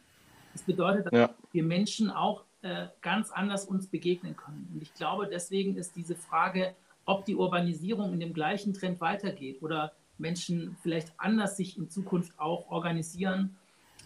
Das 0.54 0.64
bedeutet, 0.64 1.08
dass 1.08 1.14
ja. 1.14 1.30
wir 1.52 1.64
Menschen 1.64 2.10
auch 2.10 2.44
äh, 2.62 2.88
ganz 3.02 3.32
anders 3.32 3.66
uns 3.66 3.88
begegnen 3.88 4.36
können. 4.36 4.70
Und 4.74 4.82
ich 4.82 4.94
glaube, 4.94 5.28
deswegen 5.28 5.76
ist 5.76 5.96
diese 5.96 6.16
Frage, 6.16 6.74
ob 7.06 7.26
die 7.26 7.36
Urbanisierung 7.36 8.14
in 8.14 8.20
dem 8.20 8.34
gleichen 8.34 8.74
Trend 8.74 9.02
weitergeht 9.02 9.62
oder 9.62 9.92
Menschen 10.18 10.78
vielleicht 10.82 11.12
anders 11.18 11.58
sich 11.58 11.78
in 11.78 11.90
Zukunft 11.90 12.40
auch 12.40 12.70
organisieren, 12.70 13.58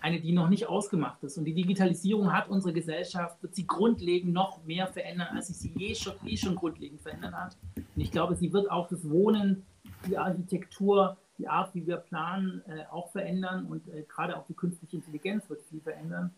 eine, 0.02 0.20
die 0.20 0.32
noch 0.32 0.50
nicht 0.50 0.68
ausgemacht 0.68 1.24
ist. 1.24 1.38
Und 1.38 1.46
die 1.46 1.54
Digitalisierung 1.54 2.32
hat 2.32 2.50
unsere 2.50 2.74
Gesellschaft, 2.74 3.42
wird 3.42 3.56
sie 3.56 3.68
grundlegend 3.68 4.34
noch 4.34 4.64
mehr 4.66 4.88
verändern, 4.88 5.36
als 5.36 5.48
sie 5.48 5.54
sie 5.54 5.74
je 5.76 5.96
schon, 5.96 6.14
je 6.24 6.38
schon 6.38 6.56
grundlegend 6.56 7.02
verändert 7.02 7.34
hat. 7.34 7.58
Und 7.76 8.02
ich 8.02 8.12
glaube, 8.12 8.36
sie 8.36 8.54
wird 8.54 8.72
auch 8.72 8.88
das 8.88 9.10
Wohnen, 9.10 9.64
die 10.08 10.18
Architektur, 10.18 11.18
die 11.38 11.48
Art, 11.48 11.74
wie 11.74 11.88
wir 11.88 11.98
planen, 11.98 12.62
äh, 12.68 12.84
auch 12.92 13.12
verändern 13.12 13.66
und 13.66 13.88
äh, 13.90 14.04
gerade 14.04 14.38
auch 14.38 14.46
die 14.46 14.54
künstliche 14.54 14.98
Intelligenz 14.98 15.50
wird 15.50 15.62
viel 15.64 15.82
verändern. 15.82 16.32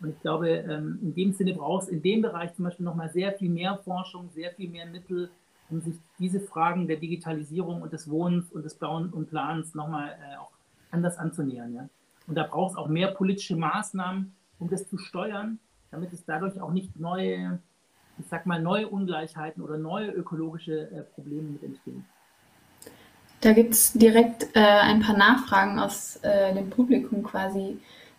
Und 0.00 0.10
ich 0.10 0.20
glaube, 0.20 0.48
ähm, 0.48 0.98
in 1.02 1.14
dem 1.14 1.32
Sinne 1.32 1.54
braucht 1.54 1.84
es 1.84 1.88
in 1.88 2.02
dem 2.02 2.22
Bereich 2.22 2.54
zum 2.54 2.64
Beispiel 2.64 2.84
nochmal 2.84 3.10
sehr 3.10 3.32
viel 3.32 3.50
mehr 3.50 3.78
Forschung, 3.78 4.30
sehr 4.30 4.50
viel 4.52 4.68
mehr 4.68 4.86
Mittel, 4.86 5.30
um 5.70 5.80
sich 5.80 5.94
diese 6.18 6.40
Fragen 6.40 6.86
der 6.86 6.96
Digitalisierung 6.96 7.82
und 7.82 7.92
des 7.92 8.10
Wohnens 8.10 8.50
und 8.52 8.64
des 8.64 8.74
Bauen 8.74 9.10
und 9.10 9.30
Plans 9.30 9.74
nochmal 9.74 10.10
äh, 10.10 10.36
auch 10.36 10.50
anders 10.90 11.16
anzunähern. 11.18 11.74
Ja? 11.74 11.88
Und 12.26 12.36
da 12.36 12.44
braucht 12.44 12.72
es 12.72 12.76
auch 12.76 12.88
mehr 12.88 13.08
politische 13.08 13.56
Maßnahmen, 13.56 14.34
um 14.58 14.70
das 14.70 14.88
zu 14.88 14.98
steuern, 14.98 15.58
damit 15.90 16.12
es 16.12 16.24
dadurch 16.24 16.60
auch 16.60 16.70
nicht 16.70 16.98
neue, 16.98 17.58
ich 18.18 18.26
sag 18.28 18.46
mal, 18.46 18.60
neue 18.60 18.88
Ungleichheiten 18.88 19.62
oder 19.62 19.76
neue 19.76 20.10
ökologische 20.10 20.90
äh, 20.90 21.02
Probleme 21.02 21.50
mit 21.50 21.62
entstehen. 21.62 22.04
Da 23.40 23.52
gibt 23.52 23.74
es 23.74 23.92
direkt 23.92 24.54
äh, 24.54 24.60
ein 24.60 25.00
paar 25.00 25.16
Nachfragen 25.16 25.80
aus 25.80 26.16
äh, 26.22 26.54
dem 26.54 26.70
Publikum 26.70 27.24
quasi 27.24 27.78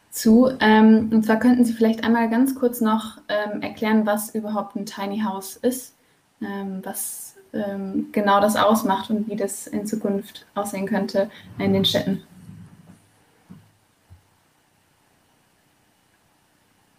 zu. 0.10 0.50
Ähm, 0.60 1.10
und 1.14 1.26
zwar 1.26 1.40
könnten 1.40 1.64
Sie 1.64 1.74
vielleicht 1.74 2.04
einmal 2.04 2.30
ganz 2.30 2.56
kurz 2.56 2.82
noch 2.82 3.20
ähm, 3.30 3.62
erklären, 3.62 4.06
was 4.06 4.36
überhaupt 4.36 4.76
ein 4.76 4.86
Tiny 4.86 5.22
House 5.22 5.56
ist, 5.56 5.96
ähm, 6.42 6.82
was 6.84 7.38
ähm, 7.54 8.10
genau 8.12 8.42
das 8.42 8.58
ausmacht 8.58 9.10
und 9.10 9.30
wie 9.30 9.36
das 9.38 9.66
in 9.66 9.88
Zukunft 9.88 10.46
aussehen 10.56 10.88
könnte 10.88 11.30
in 11.58 11.72
den 11.72 11.86
Städten. 11.86 12.24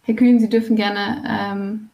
Herr 0.05 0.15
Kühn, 0.15 0.39
Sie 0.39 0.49
dürfen 0.49 0.75
gerne 0.75 1.23
ähm, 1.27 1.89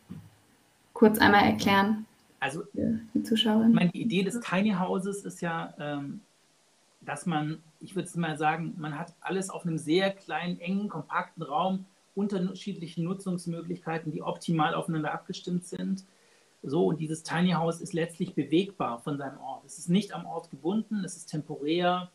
kurz 0.92 1.18
einmal 1.18 1.46
erklären. 1.46 2.06
Also 2.42 2.64
die 2.74 3.24
Zuschauer. 3.24 3.66
Ich 3.70 3.74
meine, 3.74 3.90
die 3.90 4.02
Idee 4.02 4.24
des 4.24 4.42
Tiny 4.42 4.74
Houses 4.74 5.24
ist 5.24 5.40
ja, 5.40 5.74
ähm, 5.80 6.20
dass 7.00 7.26
man, 7.26 7.60
ich 7.80 7.96
würde 7.96 8.10
mal 8.20 8.38
sagen, 8.38 8.74
man 8.78 9.00
hat 9.00 9.14
alles 9.22 9.50
auf 9.50 9.66
einem 9.66 9.78
sehr 9.78 10.12
kleinen, 10.12 10.60
engen, 10.60 10.90
kompakten 10.90 11.42
Raum, 11.42 11.86
unterschiedliche 12.14 13.02
Nutzungsmöglichkeiten, 13.02 14.12
die 14.12 14.22
optimal 14.22 14.74
aufeinander 14.74 15.14
abgestimmt 15.14 15.66
sind. 15.66 16.04
So, 16.64 16.88
und 16.88 17.00
dieses 17.00 17.24
Tiny 17.24 17.52
House 17.52 17.80
ist 17.80 17.94
letztlich 17.94 18.36
bewegbar 18.36 19.00
von 19.00 19.18
seinem 19.18 19.40
Ort. 19.40 19.64
Es 19.66 19.78
ist 19.78 19.90
nicht 19.90 20.14
am 20.14 20.26
Ort 20.26 20.50
gebunden, 20.52 21.06
es 21.06 21.16
ist 21.16 21.28
temporär, 21.28 22.12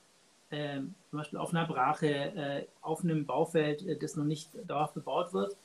äh, 0.51 0.80
zum 1.09 1.18
Beispiel 1.18 1.38
auf 1.38 1.55
einer 1.55 1.66
Brache, 1.66 2.07
äh, 2.07 2.66
auf 2.82 3.03
einem 3.03 3.24
Baufeld, 3.24 3.86
äh, 3.86 3.97
das 3.97 4.14
noch 4.14 4.26
nicht 4.26 4.51
dauerhaft 4.68 4.92
bebaut 4.92 5.32
wird 5.32 5.57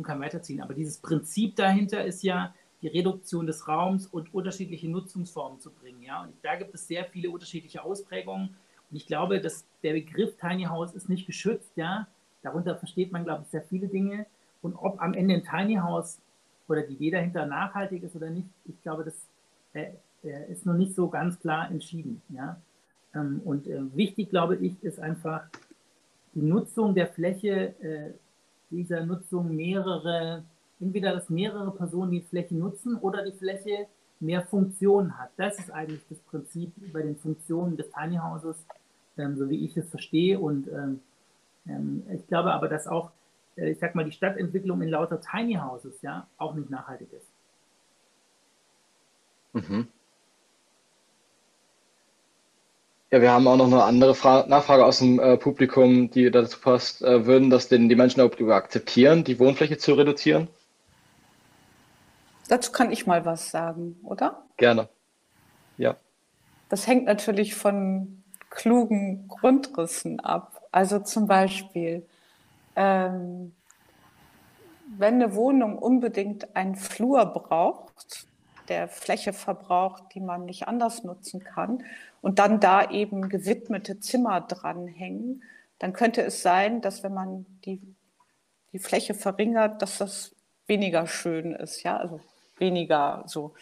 und 0.00 0.06
kann 0.06 0.20
weiterziehen. 0.20 0.62
Aber 0.62 0.74
dieses 0.74 0.98
Prinzip 0.98 1.56
dahinter 1.56 2.04
ist 2.04 2.22
ja, 2.22 2.54
die 2.82 2.88
Reduktion 2.88 3.46
des 3.46 3.68
Raums 3.68 4.06
und 4.06 4.32
unterschiedliche 4.32 4.88
Nutzungsformen 4.88 5.60
zu 5.60 5.70
bringen. 5.70 6.02
Ja? 6.02 6.22
Und 6.22 6.32
da 6.42 6.56
gibt 6.56 6.74
es 6.74 6.86
sehr 6.86 7.04
viele 7.04 7.30
unterschiedliche 7.30 7.84
Ausprägungen. 7.84 8.56
Und 8.90 8.96
ich 8.96 9.06
glaube, 9.06 9.40
dass 9.40 9.64
der 9.82 9.92
Begriff 9.92 10.36
Tiny 10.38 10.64
House 10.64 10.94
ist 10.94 11.08
nicht 11.08 11.26
geschützt. 11.26 11.70
Ja? 11.76 12.06
Darunter 12.42 12.76
versteht 12.76 13.12
man, 13.12 13.24
glaube 13.24 13.42
ich, 13.44 13.50
sehr 13.50 13.62
viele 13.62 13.86
Dinge. 13.86 14.26
Und 14.62 14.74
ob 14.76 15.00
am 15.02 15.14
Ende 15.14 15.34
ein 15.34 15.44
Tiny 15.44 15.76
House 15.76 16.18
oder 16.68 16.82
die 16.82 16.94
Idee 16.94 17.10
dahinter 17.10 17.46
nachhaltig 17.46 18.02
ist 18.02 18.16
oder 18.16 18.30
nicht, 18.30 18.46
ich 18.64 18.80
glaube, 18.82 19.04
das 19.04 19.14
äh, 19.74 19.90
äh, 20.24 20.50
ist 20.50 20.64
noch 20.64 20.74
nicht 20.74 20.94
so 20.94 21.08
ganz 21.08 21.38
klar 21.38 21.70
entschieden. 21.70 22.22
Ja? 22.30 22.58
Ähm, 23.14 23.42
und 23.44 23.66
äh, 23.66 23.94
wichtig, 23.94 24.30
glaube 24.30 24.56
ich, 24.56 24.82
ist 24.82 25.00
einfach 25.00 25.42
die 26.34 26.42
Nutzung 26.42 26.94
der 26.94 27.08
Fläche 27.08 27.74
äh, 27.82 28.12
dieser 28.70 29.04
Nutzung 29.04 29.54
mehrere, 29.54 30.44
entweder 30.80 31.14
dass 31.14 31.28
mehrere 31.30 31.70
Personen 31.72 32.12
die 32.12 32.22
Fläche 32.22 32.54
nutzen 32.54 32.96
oder 32.96 33.24
die 33.24 33.36
Fläche 33.36 33.86
mehr 34.20 34.42
Funktionen 34.42 35.18
hat. 35.18 35.30
Das 35.36 35.58
ist 35.58 35.70
eigentlich 35.70 36.02
das 36.08 36.18
Prinzip 36.20 36.72
bei 36.92 37.02
den 37.02 37.16
Funktionen 37.16 37.76
des 37.76 37.90
Tiny 37.90 38.16
Houses, 38.16 38.56
ähm, 39.16 39.36
so 39.36 39.48
wie 39.48 39.64
ich 39.64 39.76
es 39.76 39.88
verstehe. 39.88 40.38
Und 40.38 40.68
ähm, 40.68 41.00
ähm, 41.66 42.02
ich 42.12 42.26
glaube 42.26 42.52
aber, 42.52 42.68
dass 42.68 42.86
auch, 42.86 43.10
äh, 43.56 43.70
ich 43.70 43.78
sag 43.78 43.94
mal, 43.94 44.04
die 44.04 44.12
Stadtentwicklung 44.12 44.82
in 44.82 44.90
lauter 44.90 45.20
Tiny 45.20 45.54
Houses 45.54 46.00
ja 46.02 46.26
auch 46.36 46.54
nicht 46.54 46.70
nachhaltig 46.70 47.08
ist. 47.12 47.26
Mhm. 49.52 49.88
Ja, 53.12 53.20
wir 53.20 53.32
haben 53.32 53.48
auch 53.48 53.56
noch 53.56 53.66
eine 53.66 53.82
andere 53.82 54.14
Fra 54.14 54.46
Nachfrage 54.46 54.84
aus 54.84 55.00
dem 55.00 55.18
äh, 55.18 55.36
Publikum, 55.36 56.10
die 56.10 56.30
dazu 56.30 56.60
passt. 56.60 57.02
Äh, 57.02 57.26
würden 57.26 57.50
das 57.50 57.66
denn 57.66 57.88
die 57.88 57.96
Menschen 57.96 58.20
überhaupt 58.20 58.40
akzeptieren, 58.40 59.24
die 59.24 59.40
Wohnfläche 59.40 59.78
zu 59.78 59.94
reduzieren? 59.94 60.46
Dazu 62.48 62.70
kann 62.70 62.92
ich 62.92 63.06
mal 63.06 63.24
was 63.24 63.50
sagen, 63.50 63.98
oder? 64.04 64.44
Gerne. 64.56 64.88
Ja. 65.76 65.96
Das 66.68 66.86
hängt 66.86 67.06
natürlich 67.06 67.56
von 67.56 68.22
klugen 68.48 69.26
Grundrissen 69.26 70.20
ab. 70.20 70.62
Also 70.70 71.00
zum 71.00 71.26
Beispiel, 71.26 72.06
ähm, 72.76 73.52
wenn 74.96 75.14
eine 75.14 75.34
Wohnung 75.34 75.78
unbedingt 75.78 76.54
einen 76.54 76.76
Flur 76.76 77.26
braucht, 77.26 78.28
der 78.70 78.88
Fläche 78.88 79.34
verbraucht, 79.34 80.04
die 80.14 80.20
man 80.20 80.46
nicht 80.46 80.66
anders 80.66 81.04
nutzen 81.04 81.44
kann, 81.44 81.84
und 82.22 82.38
dann 82.38 82.60
da 82.60 82.90
eben 82.90 83.28
gewidmete 83.28 84.00
Zimmer 84.00 84.40
dranhängen, 84.40 85.42
dann 85.78 85.92
könnte 85.92 86.22
es 86.22 86.42
sein, 86.42 86.80
dass 86.80 87.02
wenn 87.02 87.14
man 87.14 87.46
die, 87.64 87.80
die 88.72 88.78
Fläche 88.78 89.14
verringert, 89.14 89.82
dass 89.82 89.98
das 89.98 90.34
weniger 90.66 91.06
schön 91.06 91.52
ist, 91.52 91.82
ja, 91.82 91.96
also 91.96 92.20
weniger 92.58 93.24
so. 93.26 93.54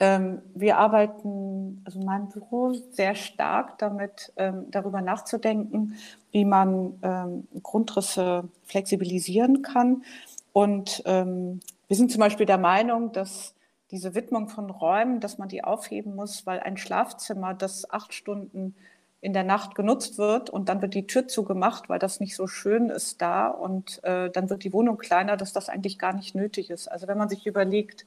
Ähm, 0.00 0.42
wir 0.54 0.76
arbeiten, 0.78 1.82
also 1.84 2.00
mein 2.00 2.28
Büro, 2.28 2.72
sehr 2.90 3.14
stark 3.14 3.78
damit, 3.78 4.32
ähm, 4.36 4.66
darüber 4.70 5.00
nachzudenken, 5.00 5.96
wie 6.32 6.44
man 6.44 6.98
ähm, 7.02 7.46
Grundrisse 7.62 8.48
flexibilisieren 8.64 9.62
kann. 9.62 10.04
Und 10.52 11.02
ähm, 11.06 11.60
wir 11.86 11.96
sind 11.96 12.10
zum 12.10 12.20
Beispiel 12.20 12.46
der 12.46 12.58
Meinung, 12.58 13.12
dass 13.12 13.53
diese 13.94 14.16
Widmung 14.16 14.48
von 14.48 14.70
Räumen, 14.70 15.20
dass 15.20 15.38
man 15.38 15.48
die 15.48 15.62
aufheben 15.62 16.16
muss, 16.16 16.46
weil 16.46 16.58
ein 16.58 16.76
Schlafzimmer, 16.76 17.54
das 17.54 17.88
acht 17.90 18.12
Stunden 18.12 18.74
in 19.20 19.32
der 19.32 19.44
Nacht 19.44 19.76
genutzt 19.76 20.18
wird 20.18 20.50
und 20.50 20.68
dann 20.68 20.82
wird 20.82 20.94
die 20.94 21.06
Tür 21.06 21.28
zugemacht, 21.28 21.88
weil 21.88 22.00
das 22.00 22.18
nicht 22.18 22.34
so 22.34 22.48
schön 22.48 22.90
ist 22.90 23.22
da 23.22 23.46
und 23.46 24.02
äh, 24.02 24.30
dann 24.30 24.50
wird 24.50 24.64
die 24.64 24.72
Wohnung 24.72 24.98
kleiner, 24.98 25.36
dass 25.36 25.52
das 25.52 25.68
eigentlich 25.68 25.98
gar 25.98 26.12
nicht 26.12 26.34
nötig 26.34 26.70
ist. 26.70 26.88
Also 26.88 27.06
wenn 27.06 27.16
man 27.16 27.28
sich 27.28 27.46
überlegt, 27.46 28.04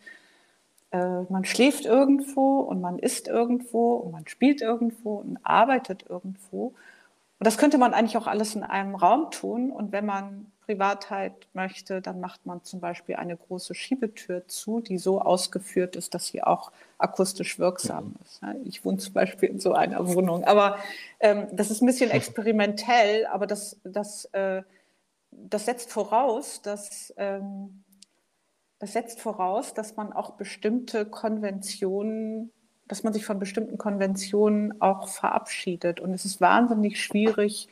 äh, 0.92 1.22
man 1.30 1.46
schläft 1.46 1.86
irgendwo 1.86 2.60
und 2.60 2.82
man 2.82 3.00
isst 3.00 3.30
irgendwo 3.30 3.96
und 3.96 4.12
man 4.12 4.28
spielt 4.28 4.62
irgendwo 4.62 5.16
und 5.16 5.40
arbeitet 5.42 6.06
irgendwo. 6.10 6.68
Und 7.40 7.48
das 7.48 7.58
könnte 7.58 7.78
man 7.78 7.94
eigentlich 7.94 8.18
auch 8.18 8.28
alles 8.28 8.56
in 8.56 8.64
einem 8.64 8.96
Raum 8.96 9.32
tun. 9.32 9.72
Und 9.72 9.94
wenn 9.94 10.06
man 10.06 10.52
Privatheit 10.68 11.48
möchte, 11.54 12.02
dann 12.02 12.20
macht 12.20 12.46
man 12.46 12.62
zum 12.64 12.82
Beispiel 12.82 13.16
eine 13.16 13.38
große 13.38 13.74
Schiebetür 13.74 14.48
zu, 14.48 14.82
die 14.82 14.98
so 14.98 15.22
ausgeführt 15.22 15.96
ist, 15.96 16.14
dass 16.14 16.28
sie 16.28 16.44
auch 16.44 16.72
akustisch 16.98 17.58
wirksam 17.58 18.06
mhm. 18.08 18.16
ist. 18.24 18.42
Ich 18.66 18.86
wohne 18.86 18.98
zum 18.98 19.14
Beispiel 19.14 19.50
in 19.50 19.60
so 19.60 19.74
einer 19.74 20.14
Wohnung. 20.14 20.44
Aber 20.44 20.78
ähm, 21.22 21.48
das 21.54 21.72
ist 21.72 21.82
ein 21.82 21.86
bisschen 21.86 22.12
experimentell, 22.12 23.26
aber 23.28 23.48
das, 23.48 23.78
das, 23.86 24.26
äh, 24.34 24.62
das 25.32 25.66
setzt 25.66 25.90
voraus, 25.90 26.62
dass 26.62 27.14
ähm, 27.16 27.84
das 28.80 28.94
setzt 28.94 29.22
voraus, 29.22 29.74
dass 29.74 29.96
man 29.96 30.12
auch 30.12 30.32
bestimmte 30.32 31.06
Konventionen, 31.06 32.52
dass 32.88 33.04
man 33.04 33.14
sich 33.14 33.26
von 33.26 33.40
bestimmten 33.40 33.78
Konventionen 33.78 34.82
auch 34.82 35.08
verabschiedet. 35.08 36.02
Und 36.02 36.14
es 36.14 36.26
ist 36.26 36.42
wahnsinnig 36.42 37.02
schwierig, 37.02 37.70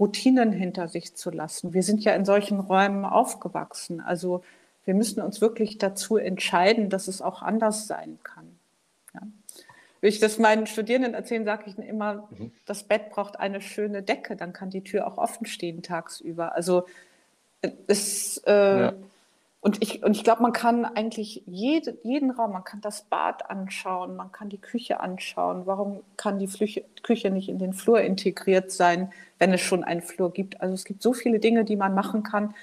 Routinen 0.00 0.50
hinter 0.52 0.88
sich 0.88 1.14
zu 1.14 1.30
lassen. 1.30 1.74
Wir 1.74 1.82
sind 1.82 2.02
ja 2.02 2.14
in 2.14 2.24
solchen 2.24 2.58
Räumen 2.58 3.04
aufgewachsen. 3.04 4.00
Also 4.00 4.42
wir 4.86 4.94
müssen 4.94 5.20
uns 5.20 5.40
wirklich 5.40 5.78
dazu 5.78 6.16
entscheiden, 6.16 6.88
dass 6.88 7.06
es 7.06 7.20
auch 7.20 7.42
anders 7.42 7.86
sein 7.86 8.18
kann. 8.22 8.58
Ja. 9.14 9.20
Wenn 10.00 10.08
ich 10.08 10.18
das 10.18 10.38
meinen 10.38 10.66
Studierenden 10.66 11.12
erzähle, 11.12 11.44
sage 11.44 11.64
ich 11.66 11.78
immer, 11.78 12.28
mhm. 12.30 12.52
das 12.64 12.84
Bett 12.84 13.10
braucht 13.10 13.38
eine 13.38 13.60
schöne 13.60 14.02
Decke, 14.02 14.34
dann 14.34 14.54
kann 14.54 14.70
die 14.70 14.82
Tür 14.82 15.06
auch 15.06 15.18
offen 15.18 15.46
stehen 15.46 15.82
tagsüber. 15.82 16.54
Also 16.54 16.86
es, 17.86 18.38
äh, 18.46 18.80
ja. 18.80 18.92
Und 19.62 19.82
ich, 19.82 20.02
und 20.02 20.16
ich 20.16 20.24
glaube, 20.24 20.40
man 20.42 20.52
kann 20.52 20.86
eigentlich 20.86 21.42
jede, 21.46 21.98
jeden 22.02 22.30
Raum, 22.30 22.52
man 22.52 22.64
kann 22.64 22.80
das 22.80 23.02
Bad 23.02 23.50
anschauen, 23.50 24.16
man 24.16 24.32
kann 24.32 24.48
die 24.48 24.60
Küche 24.60 25.00
anschauen. 25.00 25.66
Warum 25.66 26.02
kann 26.16 26.38
die 26.38 26.46
Flüche, 26.46 26.84
Küche 27.02 27.30
nicht 27.30 27.50
in 27.50 27.58
den 27.58 27.74
Flur 27.74 28.00
integriert 28.00 28.70
sein, 28.72 29.12
wenn 29.38 29.52
es 29.52 29.60
schon 29.60 29.84
einen 29.84 30.00
Flur 30.00 30.32
gibt? 30.32 30.62
Also 30.62 30.72
es 30.74 30.84
gibt 30.84 31.02
so 31.02 31.12
viele 31.12 31.40
Dinge, 31.40 31.64
die 31.64 31.76
man 31.76 31.94
machen 31.94 32.22
kann 32.22 32.54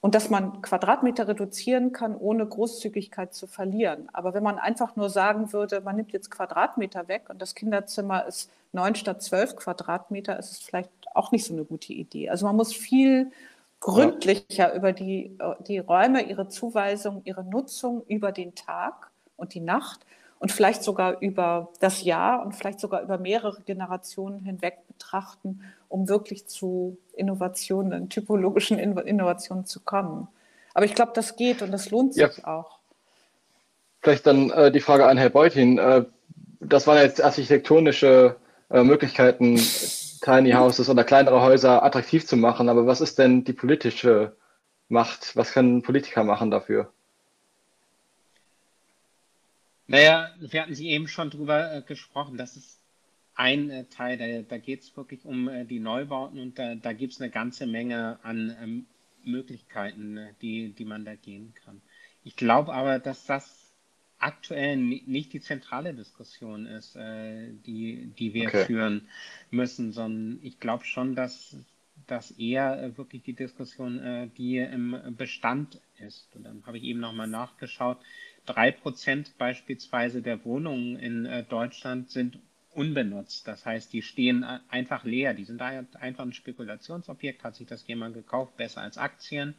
und 0.00 0.14
dass 0.14 0.30
man 0.30 0.62
Quadratmeter 0.62 1.26
reduzieren 1.26 1.92
kann, 1.92 2.14
ohne 2.14 2.46
Großzügigkeit 2.46 3.34
zu 3.34 3.48
verlieren. 3.48 4.08
Aber 4.12 4.32
wenn 4.32 4.44
man 4.44 4.60
einfach 4.60 4.94
nur 4.94 5.10
sagen 5.10 5.52
würde, 5.52 5.80
man 5.80 5.96
nimmt 5.96 6.12
jetzt 6.12 6.30
Quadratmeter 6.30 7.08
weg 7.08 7.30
und 7.30 7.42
das 7.42 7.56
Kinderzimmer 7.56 8.26
ist 8.26 8.48
neun 8.72 8.94
statt 8.94 9.22
zwölf 9.22 9.56
Quadratmeter, 9.56 10.38
ist 10.38 10.52
es 10.52 10.58
vielleicht 10.58 10.90
auch 11.14 11.32
nicht 11.32 11.46
so 11.46 11.52
eine 11.52 11.64
gute 11.64 11.92
Idee. 11.92 12.30
Also 12.30 12.46
man 12.46 12.54
muss 12.54 12.72
viel 12.72 13.32
gründlicher 13.80 14.74
über 14.74 14.92
die, 14.92 15.38
die 15.66 15.78
Räume, 15.78 16.22
ihre 16.22 16.48
Zuweisung, 16.48 17.22
ihre 17.24 17.44
Nutzung 17.44 18.04
über 18.06 18.32
den 18.32 18.54
Tag 18.54 19.10
und 19.36 19.54
die 19.54 19.60
Nacht 19.60 20.00
und 20.38 20.52
vielleicht 20.52 20.82
sogar 20.82 21.20
über 21.20 21.68
das 21.80 22.02
Jahr 22.02 22.44
und 22.44 22.54
vielleicht 22.54 22.80
sogar 22.80 23.02
über 23.02 23.18
mehrere 23.18 23.60
Generationen 23.62 24.44
hinweg 24.44 24.78
betrachten, 24.86 25.60
um 25.88 26.08
wirklich 26.08 26.46
zu 26.46 26.98
Innovationen, 27.14 28.08
typologischen 28.08 28.78
Innovationen 28.78 29.64
zu 29.64 29.80
kommen. 29.80 30.28
Aber 30.74 30.84
ich 30.84 30.94
glaube, 30.94 31.12
das 31.14 31.36
geht 31.36 31.62
und 31.62 31.72
das 31.72 31.90
lohnt 31.90 32.14
sich 32.14 32.38
ja. 32.38 32.46
auch. 32.46 32.78
Vielleicht 34.00 34.26
dann 34.26 34.50
äh, 34.50 34.70
die 34.70 34.80
Frage 34.80 35.06
an 35.06 35.18
Herr 35.18 35.30
Beutin. 35.30 35.78
Äh, 35.78 36.04
das 36.60 36.86
waren 36.86 36.98
jetzt 36.98 37.22
architektonische 37.22 38.36
äh, 38.70 38.82
Möglichkeiten, 38.82 39.56
Tiny 40.20 40.52
Houses 40.52 40.88
oder 40.88 41.04
kleinere 41.04 41.40
Häuser 41.40 41.82
attraktiv 41.82 42.26
zu 42.26 42.36
machen. 42.36 42.68
Aber 42.68 42.86
was 42.86 43.00
ist 43.00 43.18
denn 43.18 43.44
die 43.44 43.52
politische 43.52 44.36
Macht? 44.88 45.36
Was 45.36 45.52
können 45.52 45.82
Politiker 45.82 46.24
machen 46.24 46.50
dafür? 46.50 46.92
Naja, 49.86 50.30
wir 50.38 50.62
hatten 50.62 50.74
Sie 50.74 50.88
eben 50.88 51.08
schon 51.08 51.30
drüber 51.30 51.74
äh, 51.74 51.82
gesprochen. 51.82 52.36
Das 52.36 52.56
ist 52.56 52.78
ein 53.34 53.70
äh, 53.70 53.84
Teil, 53.84 54.18
da, 54.18 54.42
da 54.42 54.58
geht 54.58 54.82
es 54.82 54.96
wirklich 54.96 55.24
um 55.24 55.48
äh, 55.48 55.64
die 55.64 55.78
Neubauten 55.78 56.40
und 56.40 56.58
da, 56.58 56.74
da 56.74 56.92
gibt 56.92 57.14
es 57.14 57.20
eine 57.20 57.30
ganze 57.30 57.66
Menge 57.66 58.18
an 58.22 58.54
ähm, 58.60 58.86
Möglichkeiten, 59.24 60.16
äh, 60.16 60.34
die, 60.42 60.72
die 60.72 60.84
man 60.84 61.04
da 61.04 61.14
gehen 61.14 61.54
kann. 61.64 61.80
Ich 62.24 62.36
glaube 62.36 62.74
aber, 62.74 62.98
dass 62.98 63.24
das 63.24 63.67
aktuell 64.18 64.76
nicht 64.76 65.32
die 65.32 65.40
zentrale 65.40 65.94
Diskussion 65.94 66.66
ist, 66.66 66.96
äh, 66.96 67.52
die, 67.66 68.12
die 68.18 68.34
wir 68.34 68.48
okay. 68.48 68.64
führen 68.66 69.08
müssen, 69.50 69.92
sondern 69.92 70.40
ich 70.42 70.58
glaube 70.58 70.84
schon, 70.84 71.14
dass 71.14 71.56
das 72.06 72.32
eher 72.32 72.82
äh, 72.82 72.96
wirklich 72.98 73.22
die 73.22 73.34
Diskussion, 73.34 73.98
äh, 74.00 74.28
die 74.36 74.58
im 74.58 75.14
Bestand 75.16 75.80
ist. 75.98 76.34
Und 76.34 76.44
dann 76.44 76.64
habe 76.66 76.78
ich 76.78 76.84
eben 76.84 77.00
nochmal 77.00 77.28
nachgeschaut. 77.28 77.98
Drei 78.46 78.70
Prozent 78.72 79.36
beispielsweise 79.38 80.22
der 80.22 80.44
Wohnungen 80.44 80.96
in 80.96 81.26
äh, 81.26 81.44
Deutschland 81.44 82.10
sind 82.10 82.38
unbenutzt. 82.70 83.46
Das 83.46 83.66
heißt, 83.66 83.92
die 83.92 84.02
stehen 84.02 84.44
einfach 84.44 85.04
leer. 85.04 85.34
Die 85.34 85.44
sind 85.44 85.60
einfach 85.60 86.24
ein 86.24 86.32
Spekulationsobjekt. 86.32 87.42
Hat 87.42 87.56
sich 87.56 87.66
das 87.66 87.86
jemand 87.88 88.14
gekauft, 88.14 88.56
besser 88.56 88.82
als 88.82 88.98
Aktien 88.98 89.54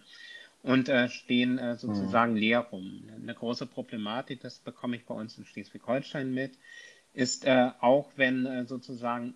und 0.63 0.89
äh, 0.89 1.09
stehen 1.09 1.57
äh, 1.57 1.77
sozusagen 1.77 2.33
mhm. 2.33 2.39
leer 2.39 2.59
rum. 2.59 3.03
Eine 3.15 3.33
große 3.33 3.65
Problematik, 3.65 4.41
das 4.41 4.59
bekomme 4.59 4.97
ich 4.97 5.05
bei 5.05 5.13
uns 5.13 5.37
in 5.37 5.45
Schleswig-Holstein 5.45 6.33
mit, 6.33 6.57
ist 7.13 7.45
äh, 7.45 7.71
auch, 7.79 8.09
wenn 8.15 8.45
äh, 8.45 8.65
sozusagen 8.65 9.35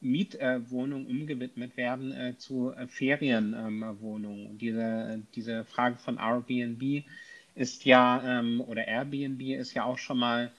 Mietwohnungen 0.00 1.06
umgewidmet 1.06 1.76
werden 1.76 2.12
äh, 2.12 2.36
zu 2.36 2.72
äh, 2.72 2.88
Ferienwohnungen. 2.88 4.58
diese, 4.58 5.22
diese 5.34 5.64
Frage 5.64 5.96
von 5.96 6.18
Airbnb 6.18 7.04
ist 7.54 7.84
ja, 7.84 8.22
ähm, 8.40 8.60
oder 8.62 8.88
Airbnb 8.88 9.40
ist 9.42 9.74
ja 9.74 9.84
auch 9.84 9.98
schon 9.98 10.18
mal 10.18 10.50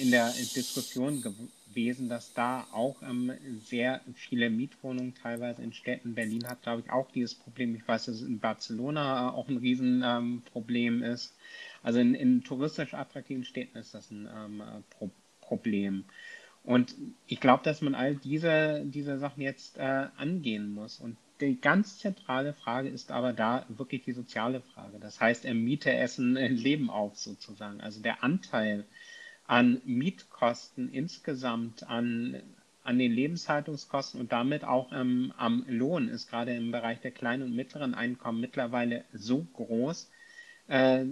in 0.00 0.10
der 0.10 0.28
Diskussion 0.28 1.22
gewesen 1.22 1.50
gewesen, 1.70 2.08
dass 2.08 2.34
da 2.34 2.66
auch 2.72 3.02
ähm, 3.02 3.32
sehr 3.58 4.00
viele 4.14 4.50
Mietwohnungen 4.50 5.14
teilweise 5.14 5.62
in 5.62 5.72
Städten, 5.72 6.14
Berlin 6.14 6.46
hat, 6.46 6.62
glaube 6.62 6.82
ich, 6.84 6.92
auch 6.92 7.10
dieses 7.10 7.34
Problem. 7.34 7.74
Ich 7.74 7.86
weiß, 7.86 8.06
dass 8.06 8.16
es 8.16 8.22
in 8.22 8.40
Barcelona 8.40 9.32
auch 9.32 9.48
ein 9.48 9.56
Riesenproblem 9.56 11.02
ähm, 11.02 11.10
ist. 11.10 11.34
Also 11.82 11.98
in, 12.00 12.14
in, 12.14 12.42
touristisch 12.44 12.94
attraktiven 12.94 13.44
Städten 13.44 13.78
ist 13.78 13.94
das 13.94 14.10
ein 14.10 14.28
ähm, 14.34 14.62
Pro 14.90 15.10
Problem. 15.40 16.04
Und 16.62 16.94
ich 17.26 17.40
glaube, 17.40 17.64
dass 17.64 17.80
man 17.80 17.94
all 17.94 18.14
diese, 18.14 18.84
diese 18.84 19.18
Sachen 19.18 19.42
jetzt 19.42 19.78
äh, 19.78 20.06
angehen 20.16 20.70
muss. 20.70 21.00
Und 21.00 21.16
die 21.40 21.60
ganz 21.60 21.98
zentrale 21.98 22.52
Frage 22.52 22.88
ist 22.88 23.10
aber 23.10 23.32
da 23.32 23.64
wirklich 23.68 24.04
die 24.04 24.12
soziale 24.12 24.60
Frage. 24.60 24.98
Das 25.00 25.20
heißt, 25.20 25.44
Miete, 25.54 25.92
Essen, 25.92 26.34
Leben 26.34 26.90
auf 26.90 27.16
sozusagen. 27.16 27.80
Also 27.80 28.00
der 28.00 28.22
Anteil 28.22 28.84
an 29.50 29.82
Mietkosten 29.84 30.92
insgesamt, 30.92 31.82
an, 31.82 32.40
an 32.84 33.00
den 33.00 33.10
Lebenshaltungskosten 33.10 34.20
und 34.20 34.30
damit 34.30 34.62
auch 34.62 34.92
ähm, 34.92 35.34
am 35.36 35.64
Lohn 35.66 36.08
ist 36.08 36.30
gerade 36.30 36.54
im 36.54 36.70
Bereich 36.70 37.00
der 37.00 37.10
kleinen 37.10 37.42
und 37.42 37.56
mittleren 37.56 37.96
Einkommen 37.96 38.40
mittlerweile 38.40 39.02
so 39.12 39.44
groß, 39.54 40.08
äh, 40.68 41.04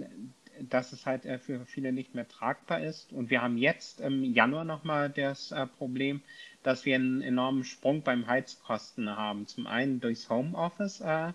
dass 0.69 0.93
es 0.93 1.05
halt 1.05 1.25
äh, 1.25 1.37
für 1.37 1.65
viele 1.65 1.91
nicht 1.91 2.15
mehr 2.15 2.29
tragbar 2.29 2.79
ist. 2.79 3.11
Und 3.11 3.29
wir 3.29 3.41
haben 3.41 3.57
jetzt 3.57 3.99
im 3.99 4.23
Januar 4.23 4.63
nochmal 4.63 5.09
das 5.09 5.51
äh, 5.51 5.67
Problem, 5.67 6.21
dass 6.63 6.85
wir 6.85 6.95
einen 6.95 7.21
enormen 7.21 7.65
Sprung 7.65 8.03
beim 8.03 8.25
Heizkosten 8.25 9.09
haben. 9.09 9.47
Zum 9.47 9.67
einen 9.67 9.99
durchs 9.99 10.29
Homeoffice 10.29 11.01
äh, 11.01 11.33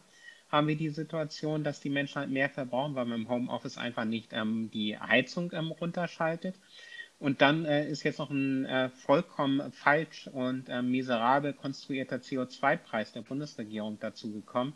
haben 0.48 0.68
wir 0.68 0.76
die 0.76 0.88
Situation, 0.88 1.64
dass 1.64 1.80
die 1.80 1.90
Menschen 1.90 2.20
halt 2.20 2.30
mehr 2.30 2.48
verbrauchen, 2.48 2.94
weil 2.94 3.04
man 3.04 3.20
im 3.20 3.28
Homeoffice 3.28 3.76
einfach 3.76 4.06
nicht 4.06 4.32
ähm, 4.32 4.70
die 4.72 4.98
Heizung 4.98 5.52
ähm, 5.52 5.70
runterschaltet. 5.70 6.54
Und 7.24 7.40
dann 7.40 7.64
äh, 7.64 7.88
ist 7.88 8.02
jetzt 8.02 8.18
noch 8.18 8.28
ein 8.28 8.66
äh, 8.66 8.90
vollkommen 8.90 9.72
falsch 9.72 10.28
und 10.30 10.68
äh, 10.68 10.82
miserabel 10.82 11.54
konstruierter 11.54 12.16
CO2-Preis 12.16 13.14
der 13.14 13.22
Bundesregierung 13.22 13.98
dazugekommen, 13.98 14.74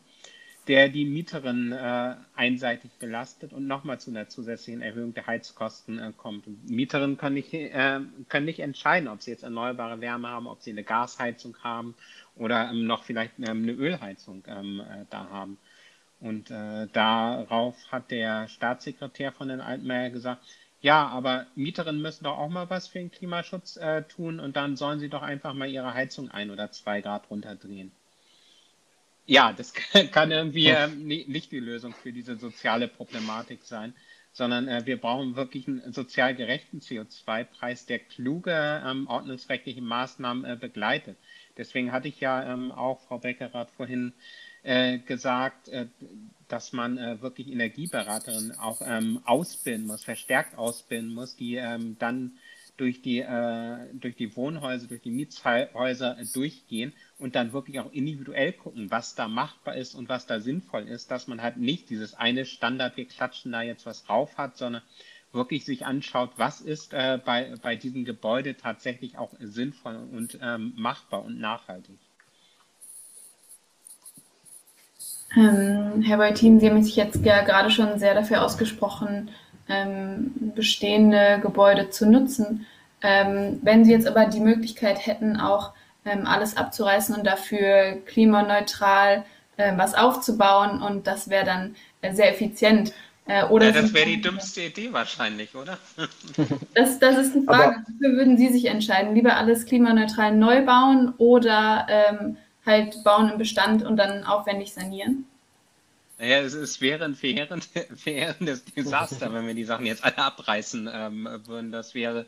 der 0.66 0.88
die 0.88 1.04
Mieterin 1.04 1.72
äh, 1.72 2.14
einseitig 2.34 2.90
belastet 2.98 3.52
und 3.52 3.66
nochmal 3.66 4.00
zu 4.00 4.10
einer 4.10 4.30
zusätzlichen 4.30 4.80
Erhöhung 4.80 5.12
der 5.12 5.26
Heizkosten 5.26 5.98
äh, 5.98 6.12
kommt. 6.16 6.46
Mieterinnen 6.70 7.18
können 7.18 7.34
nicht, 7.34 7.52
äh, 7.52 8.00
können 8.30 8.46
nicht 8.46 8.60
entscheiden, 8.60 9.10
ob 9.10 9.20
sie 9.20 9.32
jetzt 9.32 9.42
erneuerbare 9.42 10.00
Wärme 10.00 10.28
haben, 10.28 10.46
ob 10.46 10.62
sie 10.62 10.70
eine 10.70 10.84
Gasheizung 10.84 11.54
haben 11.62 11.94
oder 12.34 12.70
ähm, 12.70 12.86
noch 12.86 13.04
vielleicht 13.04 13.38
ähm, 13.40 13.64
eine 13.64 13.72
Ölheizung 13.72 14.42
ähm, 14.46 14.80
da 15.10 15.28
haben. 15.28 15.58
Und 16.18 16.50
darauf 16.50 17.76
hat 17.92 18.10
der 18.10 18.48
Staatssekretär 18.48 19.30
von 19.30 19.46
den 19.46 19.60
Altmaier 19.60 20.10
gesagt, 20.10 20.42
ja, 20.80 21.08
aber 21.08 21.46
Mieterinnen 21.56 22.00
müssen 22.00 22.24
doch 22.24 22.38
auch 22.38 22.48
mal 22.48 22.70
was 22.70 22.88
für 22.88 22.98
den 22.98 23.10
Klimaschutz 23.10 23.76
äh, 23.76 24.02
tun 24.02 24.38
und 24.38 24.56
dann 24.56 24.76
sollen 24.76 25.00
sie 25.00 25.08
doch 25.08 25.22
einfach 25.22 25.52
mal 25.52 25.68
ihre 25.68 25.94
Heizung 25.94 26.30
ein 26.30 26.50
oder 26.50 26.70
zwei 26.70 27.00
Grad 27.00 27.28
runterdrehen. 27.30 27.90
Ja, 29.26 29.52
das 29.52 29.74
kann 30.12 30.30
irgendwie 30.30 30.68
äh, 30.68 30.86
nicht 30.86 31.50
die 31.52 31.58
Lösung 31.58 31.92
für 31.92 32.12
diese 32.12 32.36
soziale 32.36 32.88
Problematik 32.88 33.64
sein, 33.64 33.92
sondern 34.32 34.68
äh, 34.68 34.86
wir 34.86 35.00
brauchen 35.00 35.34
wirklich 35.34 35.66
einen 35.66 35.92
sozial 35.92 36.34
gerechten 36.34 36.78
CO2-Preis, 36.78 37.86
der 37.86 37.98
kluge 37.98 38.82
ähm, 38.86 39.08
ordnungsrechtliche 39.08 39.82
Maßnahmen 39.82 40.44
äh, 40.44 40.56
begleitet. 40.56 41.18
Deswegen 41.56 41.90
hatte 41.90 42.06
ich 42.06 42.20
ja 42.20 42.52
ähm, 42.52 42.70
auch, 42.70 43.00
Frau 43.00 43.18
Beckerath, 43.18 43.70
vorhin 43.72 44.12
äh, 44.12 44.47
gesagt, 44.98 45.68
äh, 45.68 45.86
dass 46.48 46.72
man 46.72 46.98
äh, 46.98 47.20
wirklich 47.20 47.48
Energieberaterinnen 47.48 48.58
auch 48.58 48.80
ähm, 48.84 49.20
ausbilden 49.24 49.86
muss, 49.86 50.04
verstärkt 50.04 50.56
ausbilden 50.56 51.12
muss, 51.12 51.36
die 51.36 51.56
ähm, 51.56 51.96
dann 51.98 52.32
durch 52.78 53.02
die, 53.02 53.18
äh, 53.18 53.78
durch 53.94 54.16
die 54.16 54.34
Wohnhäuser, 54.34 54.86
durch 54.86 55.02
die 55.02 55.10
Mietshäuser 55.10 56.18
äh, 56.18 56.24
durchgehen 56.32 56.92
und 57.18 57.34
dann 57.34 57.52
wirklich 57.52 57.80
auch 57.80 57.92
individuell 57.92 58.52
gucken, 58.52 58.90
was 58.90 59.14
da 59.14 59.28
machbar 59.28 59.76
ist 59.76 59.94
und 59.94 60.08
was 60.08 60.26
da 60.26 60.40
sinnvoll 60.40 60.88
ist, 60.88 61.10
dass 61.10 61.26
man 61.26 61.42
halt 61.42 61.56
nicht 61.58 61.90
dieses 61.90 62.14
eine 62.14 62.46
Standard, 62.46 62.96
wir 62.96 63.06
klatschen 63.06 63.52
da 63.52 63.62
jetzt 63.62 63.84
was 63.84 64.04
drauf 64.04 64.38
hat, 64.38 64.56
sondern 64.56 64.82
wirklich 65.32 65.64
sich 65.64 65.84
anschaut, 65.84 66.30
was 66.36 66.60
ist 66.60 66.94
äh, 66.94 67.20
bei, 67.22 67.54
bei 67.60 67.76
diesem 67.76 68.04
Gebäude 68.04 68.56
tatsächlich 68.56 69.18
auch 69.18 69.34
sinnvoll 69.40 69.96
und 69.96 70.38
ähm, 70.40 70.72
machbar 70.76 71.24
und 71.24 71.38
nachhaltig. 71.38 71.98
Ähm, 75.36 76.02
Herr 76.02 76.16
Beutin, 76.16 76.60
Sie 76.60 76.68
haben 76.68 76.82
sich 76.82 76.96
jetzt 76.96 77.24
ja 77.24 77.42
gerade 77.42 77.70
schon 77.70 77.98
sehr 77.98 78.14
dafür 78.14 78.42
ausgesprochen, 78.44 79.30
ähm, 79.68 80.32
bestehende 80.54 81.38
Gebäude 81.42 81.90
zu 81.90 82.06
nutzen. 82.06 82.66
Ähm, 83.02 83.58
wenn 83.62 83.84
Sie 83.84 83.92
jetzt 83.92 84.06
aber 84.06 84.26
die 84.26 84.40
Möglichkeit 84.40 85.06
hätten, 85.06 85.38
auch 85.38 85.72
ähm, 86.04 86.26
alles 86.26 86.56
abzureißen 86.56 87.14
und 87.14 87.26
dafür 87.26 87.98
klimaneutral 88.06 89.24
äh, 89.58 89.76
was 89.76 89.94
aufzubauen 89.94 90.80
und 90.82 91.06
das 91.06 91.28
wäre 91.28 91.44
dann 91.44 91.76
äh, 92.00 92.14
sehr 92.14 92.32
effizient. 92.32 92.92
Äh, 93.26 93.44
oder 93.44 93.66
ja, 93.66 93.82
das 93.82 93.92
wäre 93.92 94.06
die 94.06 94.20
dümmste 94.20 94.62
Idee 94.62 94.92
wahrscheinlich, 94.92 95.54
oder? 95.54 95.78
das, 96.74 96.98
das 96.98 97.18
ist 97.18 97.34
die 97.34 97.42
Frage. 97.42 97.64
Aber 97.64 97.76
Wofür 97.86 98.16
würden 98.16 98.38
Sie 98.38 98.48
sich 98.48 98.64
entscheiden? 98.64 99.14
Lieber 99.14 99.36
alles 99.36 99.66
klimaneutral 99.66 100.34
neu 100.34 100.64
bauen 100.64 101.12
oder 101.18 101.86
ähm, 101.90 102.36
halt 102.68 103.02
bauen 103.02 103.30
im 103.30 103.38
Bestand 103.38 103.82
und 103.82 103.96
dann 103.96 104.24
aufwendig 104.24 104.72
sanieren? 104.72 105.26
Naja, 106.18 106.40
es, 106.40 106.52
es 106.52 106.80
wäre 106.80 107.04
ein 107.04 107.14
verheerend, 107.14 107.68
verheerendes 107.96 108.64
Desaster, 108.76 109.32
wenn 109.32 109.46
wir 109.46 109.54
die 109.54 109.64
Sachen 109.64 109.86
jetzt 109.86 110.04
alle 110.04 110.18
abreißen 110.18 110.88
ähm, 110.92 111.28
würden. 111.46 111.70
Das 111.70 111.94
wäre, 111.94 112.26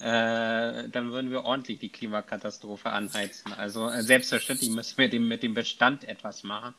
äh, 0.00 0.88
dann 0.88 1.12
würden 1.12 1.30
wir 1.30 1.44
ordentlich 1.44 1.78
die 1.78 1.90
Klimakatastrophe 1.90 2.90
anheizen. 2.90 3.52
Also 3.52 3.88
äh, 3.88 4.02
selbstverständlich 4.02 4.70
müssen 4.70 4.96
wir 4.96 5.10
dem, 5.10 5.28
mit 5.28 5.42
dem 5.42 5.52
Bestand 5.52 6.04
etwas 6.04 6.44
machen. 6.44 6.74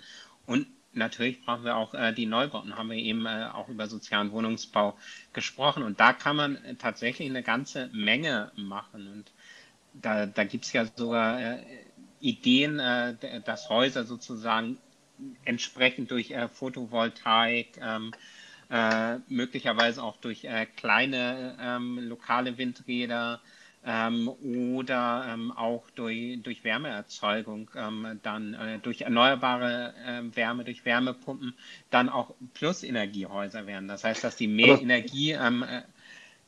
Und 0.48 0.68
natürlich 0.94 1.46
brauchen 1.46 1.64
wir 1.64 1.76
auch 1.76 1.94
äh, 1.94 2.12
die 2.12 2.26
Neubauten, 2.26 2.76
haben 2.76 2.90
wir 2.90 2.98
eben 2.98 3.28
äh, 3.28 3.50
auch 3.54 3.70
über 3.70 3.86
sozialen 3.88 4.32
Wohnungsbau 4.32 4.98
gesprochen. 5.34 5.84
Und 5.84 6.00
da 6.00 6.12
kann 6.12 6.36
man 6.36 6.58
tatsächlich 6.80 7.30
eine 7.30 7.44
ganze 7.44 7.90
Menge 7.94 8.52
machen. 8.56 9.08
Und 9.08 9.32
da, 9.94 10.26
da 10.26 10.44
gibt 10.44 10.66
es 10.66 10.74
ja 10.74 10.86
sogar 10.96 11.40
äh, 11.40 11.60
Ideen, 12.20 12.80
äh, 12.80 13.42
dass 13.46 13.70
Häuser 13.70 14.04
sozusagen 14.04 14.78
entsprechend 15.46 16.12
durch 16.12 16.32
äh, 16.32 16.48
Photovoltaik, 16.48 17.80
ähm, 17.82 18.12
äh, 18.70 19.18
möglicherweise 19.30 20.04
auch 20.04 20.18
durch 20.18 20.44
äh, 20.44 20.66
kleine 20.66 21.58
ähm, 21.62 22.00
lokale 22.00 22.58
Windräder 22.58 23.40
ähm, 23.86 24.28
oder 24.28 25.26
ähm, 25.30 25.52
auch 25.54 25.90
durch, 25.92 26.42
durch 26.44 26.64
Wärmeerzeugung, 26.64 27.72
ähm, 27.76 28.20
dann 28.24 28.54
äh, 28.54 28.80
durch 28.80 29.02
erneuerbare 29.02 29.94
äh, 30.06 30.36
Wärme, 30.36 30.66
durch 30.66 30.84
Wärmepumpen, 30.84 31.54
dann 31.90 32.10
auch 32.10 32.36
Plusenergiehäuser 32.54 33.66
werden. 33.66 33.88
Das 33.88 34.04
heißt, 34.04 34.24
dass 34.24 34.36
die 34.36 34.48
mehr 34.48 34.74
Aber 34.74 34.82
Energie 34.82 35.32
ähm, 35.32 35.64
äh, 35.64 35.84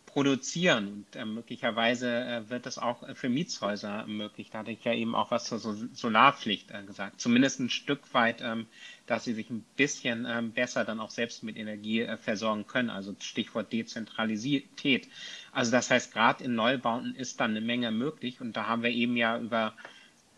produzieren. 0.09 0.87
Und 0.87 1.15
äh, 1.15 1.25
möglicherweise 1.25 2.09
äh, 2.09 2.49
wird 2.49 2.65
das 2.65 2.77
auch 2.77 3.03
äh, 3.03 3.15
für 3.15 3.29
Mietshäuser 3.29 4.05
möglich. 4.07 4.49
Da 4.51 4.59
hatte 4.59 4.71
ich 4.71 4.83
ja 4.83 4.93
eben 4.93 5.15
auch 5.15 5.31
was 5.31 5.45
zur 5.45 5.59
so 5.59 5.75
Solarpflicht 5.93 6.71
äh, 6.71 6.83
gesagt. 6.83 7.21
Zumindest 7.21 7.59
ein 7.59 7.69
Stück 7.69 8.13
weit, 8.13 8.41
ähm, 8.41 8.65
dass 9.05 9.23
sie 9.23 9.33
sich 9.33 9.49
ein 9.49 9.63
bisschen 9.77 10.25
ähm, 10.29 10.51
besser 10.51 10.83
dann 10.83 10.99
auch 10.99 11.11
selbst 11.11 11.43
mit 11.43 11.57
Energie 11.57 12.01
äh, 12.01 12.17
versorgen 12.17 12.65
können. 12.65 12.89
Also 12.89 13.15
Stichwort 13.19 13.71
Dezentralität. 13.71 15.07
Also 15.51 15.71
das 15.71 15.91
heißt, 15.91 16.11
gerade 16.11 16.43
in 16.43 16.55
Neubauten 16.55 17.15
ist 17.15 17.39
dann 17.39 17.51
eine 17.51 17.61
Menge 17.61 17.91
möglich. 17.91 18.41
Und 18.41 18.57
da 18.57 18.65
haben 18.65 18.83
wir 18.83 18.91
eben 18.91 19.15
ja 19.15 19.37
über 19.39 19.75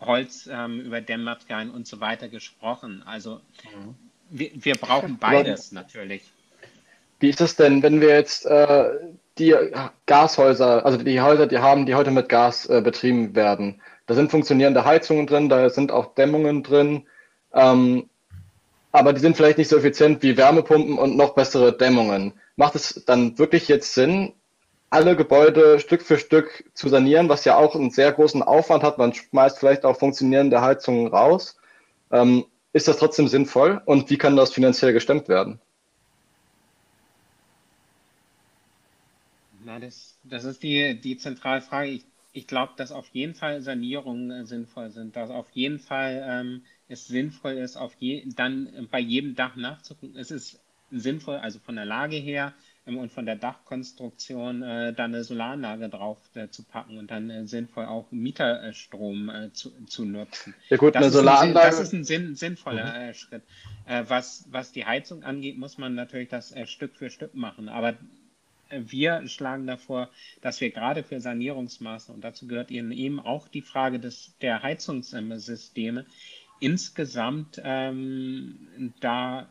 Holz, 0.01 0.49
ähm, 0.51 0.82
über 0.82 0.99
Dämmmaterialien 0.99 1.72
und 1.72 1.88
so 1.88 1.99
weiter 2.01 2.28
gesprochen. 2.28 3.03
Also 3.05 3.36
mhm. 3.63 3.95
wir, 4.30 4.51
wir 4.53 4.76
brauchen 4.76 5.17
beides 5.17 5.72
natürlich. 5.72 6.24
Wie 7.22 7.30
ist 7.30 7.39
es 7.39 7.55
denn, 7.55 7.84
wenn 7.84 8.01
wir 8.01 8.09
jetzt 8.09 8.47
äh, 8.47 8.89
die 9.41 9.55
Gashäuser, 10.05 10.85
also 10.85 10.97
die 10.97 11.19
Häuser, 11.19 11.47
die 11.47 11.57
haben, 11.57 11.85
die 11.85 11.95
heute 11.95 12.11
mit 12.11 12.29
Gas 12.29 12.67
äh, 12.67 12.81
betrieben 12.81 13.35
werden. 13.35 13.81
Da 14.05 14.13
sind 14.13 14.31
funktionierende 14.31 14.85
Heizungen 14.85 15.27
drin, 15.27 15.49
da 15.49 15.69
sind 15.69 15.91
auch 15.91 16.13
Dämmungen 16.13 16.63
drin, 16.63 17.07
ähm, 17.53 18.09
aber 18.91 19.13
die 19.13 19.19
sind 19.19 19.35
vielleicht 19.35 19.57
nicht 19.57 19.69
so 19.69 19.77
effizient 19.77 20.21
wie 20.21 20.37
Wärmepumpen 20.37 20.97
und 20.97 21.17
noch 21.17 21.33
bessere 21.33 21.75
Dämmungen. 21.75 22.33
Macht 22.55 22.75
es 22.75 23.03
dann 23.05 23.37
wirklich 23.39 23.67
jetzt 23.67 23.93
Sinn, 23.93 24.33
alle 24.89 25.15
Gebäude 25.15 25.79
Stück 25.79 26.01
für 26.01 26.17
Stück 26.17 26.65
zu 26.73 26.89
sanieren, 26.89 27.29
was 27.29 27.45
ja 27.45 27.55
auch 27.55 27.75
einen 27.75 27.91
sehr 27.91 28.11
großen 28.11 28.43
Aufwand 28.43 28.83
hat? 28.83 28.97
Man 28.97 29.13
schmeißt 29.13 29.57
vielleicht 29.57 29.85
auch 29.85 29.97
funktionierende 29.97 30.61
Heizungen 30.61 31.07
raus. 31.07 31.57
Ähm, 32.11 32.45
ist 32.73 32.87
das 32.87 32.97
trotzdem 32.97 33.27
sinnvoll 33.27 33.81
und 33.85 34.09
wie 34.09 34.17
kann 34.17 34.35
das 34.35 34.51
finanziell 34.51 34.93
gestemmt 34.93 35.29
werden? 35.29 35.59
Na, 39.72 39.80
das, 39.80 40.17
das 40.26 40.43
ist 40.43 40.63
die, 40.63 40.99
die 40.99 41.15
zentrale 41.15 41.61
Frage. 41.61 41.91
Ich, 41.91 42.05
ich 42.34 42.45
glaube, 42.45 42.74
dass 42.76 42.91
auf 42.91 43.07
jeden 43.13 43.36
Fall 43.36 43.61
Sanierungen 43.61 44.30
äh, 44.30 44.45
sinnvoll 44.45 44.89
sind, 44.89 45.15
dass 45.15 45.30
auf 45.30 45.49
jeden 45.51 45.80
Fall 45.80 46.26
ähm, 46.28 46.63
es 46.89 47.07
sinnvoll 47.07 47.53
ist, 47.53 47.78
auf 47.78 47.93
je, 47.99 48.26
dann 48.36 48.89
bei 48.91 48.99
jedem 48.99 49.36
Dach 49.36 49.55
nachzugucken. 49.55 50.17
Es 50.17 50.30
ist 50.30 50.59
sinnvoll, 50.91 51.38
also 51.38 51.59
von 51.59 51.78
der 51.78 51.86
Lage 51.86 52.17
her 52.17 52.53
ähm, 52.86 52.97
und 52.97 53.13
von 53.13 53.26
der 53.26 53.38
Dachkonstruktion 53.38 54.61
äh, 54.61 54.91
dann 54.91 55.13
eine 55.13 55.24
Solaranlage 55.24 55.88
drauf 55.88 56.17
äh, 56.34 56.49
zu 56.49 56.63
packen 56.63 56.97
und 56.97 57.09
dann 57.09 57.30
äh, 57.30 57.47
sinnvoll 57.47 57.86
auch 57.86 58.11
Mieterstrom 58.11 59.30
äh, 59.30 59.53
zu, 59.53 59.72
zu 59.86 60.03
nutzen. 60.03 60.53
Ja 60.67 60.76
gut, 60.76 60.95
das 60.95 61.03
eine 61.03 61.11
Solaranlage. 61.13 61.67
Ein, 61.67 61.72
das 61.72 61.80
ist 61.80 61.93
ein 61.93 62.03
sinn, 62.03 62.36
sinnvoller 62.36 62.89
mhm. 62.89 63.09
Äh, 63.09 63.13
Schritt. 63.13 63.43
was, 63.88 64.45
was 64.51 64.74
die 64.74 64.86
Heizung 64.86 65.24
angeht, 65.24 65.57
muss 65.57 65.78
man 65.78 65.95
natürlich 65.95 66.28
das 66.28 66.53
Stück 66.65 66.97
für 66.97 67.09
Stück 67.09 67.36
machen. 67.36 67.69
Aber 67.69 67.95
wir 68.72 69.28
schlagen 69.28 69.67
davor, 69.67 70.09
dass 70.41 70.61
wir 70.61 70.72
gerade 70.72 71.03
für 71.03 71.19
Sanierungsmaßnahmen, 71.19 72.17
und 72.17 72.24
dazu 72.24 72.47
gehört 72.47 72.72
eben 72.72 73.19
auch 73.19 73.47
die 73.47 73.61
Frage 73.61 73.99
des, 73.99 74.36
der 74.41 74.63
Heizungssysteme, 74.63 76.05
insgesamt 76.59 77.61
ähm, 77.63 78.91
da 78.99 79.47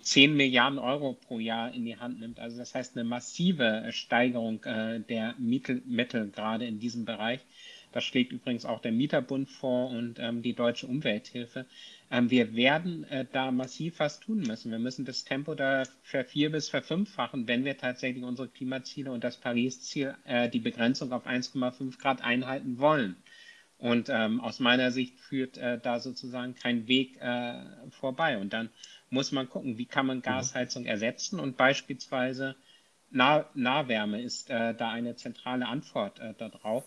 10 0.00 0.36
Milliarden 0.36 0.78
Euro 0.78 1.14
pro 1.14 1.38
Jahr 1.38 1.72
in 1.72 1.84
die 1.84 1.96
Hand 1.96 2.20
nimmt. 2.20 2.38
Also 2.38 2.58
das 2.58 2.74
heißt 2.74 2.96
eine 2.96 3.04
massive 3.04 3.86
Steigerung 3.90 4.62
äh, 4.64 5.00
der 5.00 5.34
Mittel, 5.38 5.82
Mittel 5.86 6.30
gerade 6.30 6.66
in 6.66 6.78
diesem 6.78 7.04
Bereich. 7.04 7.40
Das 7.92 8.04
schlägt 8.04 8.32
übrigens 8.32 8.66
auch 8.66 8.80
der 8.80 8.92
Mieterbund 8.92 9.48
vor 9.48 9.88
und 9.88 10.18
ähm, 10.18 10.42
die 10.42 10.52
Deutsche 10.52 10.86
Umwelthilfe. 10.86 11.64
Ähm, 12.10 12.30
wir 12.30 12.54
werden 12.54 13.04
äh, 13.04 13.24
da 13.32 13.50
massiv 13.50 13.98
was 13.98 14.20
tun 14.20 14.38
müssen. 14.40 14.70
Wir 14.70 14.78
müssen 14.78 15.04
das 15.04 15.24
Tempo 15.24 15.54
da 15.54 15.82
vervier- 16.02 16.50
bis 16.50 16.68
verfünffachen, 16.68 17.48
wenn 17.48 17.64
wir 17.64 17.76
tatsächlich 17.76 18.22
unsere 18.22 18.48
Klimaziele 18.48 19.10
und 19.10 19.24
das 19.24 19.36
Paris-Ziel, 19.36 20.14
äh, 20.24 20.48
die 20.48 20.60
Begrenzung 20.60 21.12
auf 21.12 21.26
1,5 21.26 21.98
Grad 21.98 22.22
einhalten 22.22 22.78
wollen. 22.78 23.16
Und 23.78 24.08
ähm, 24.08 24.40
aus 24.40 24.60
meiner 24.60 24.90
Sicht 24.90 25.20
führt 25.20 25.58
äh, 25.58 25.78
da 25.78 26.00
sozusagen 26.00 26.54
kein 26.54 26.86
Weg 26.86 27.20
äh, 27.20 27.64
vorbei. 27.90 28.38
Und 28.38 28.52
dann 28.52 28.70
muss 29.10 29.32
man 29.32 29.48
gucken, 29.48 29.76
wie 29.76 29.86
kann 29.86 30.06
man 30.06 30.18
mhm. 30.18 30.22
Gasheizung 30.22 30.86
ersetzen 30.86 31.40
und 31.40 31.56
beispielsweise 31.56 32.56
nah 33.10 33.48
Nahwärme 33.54 34.20
ist 34.20 34.50
da 34.50 34.90
eine 34.90 35.14
zentrale 35.14 35.66
Antwort 35.68 36.20
darauf. 36.38 36.84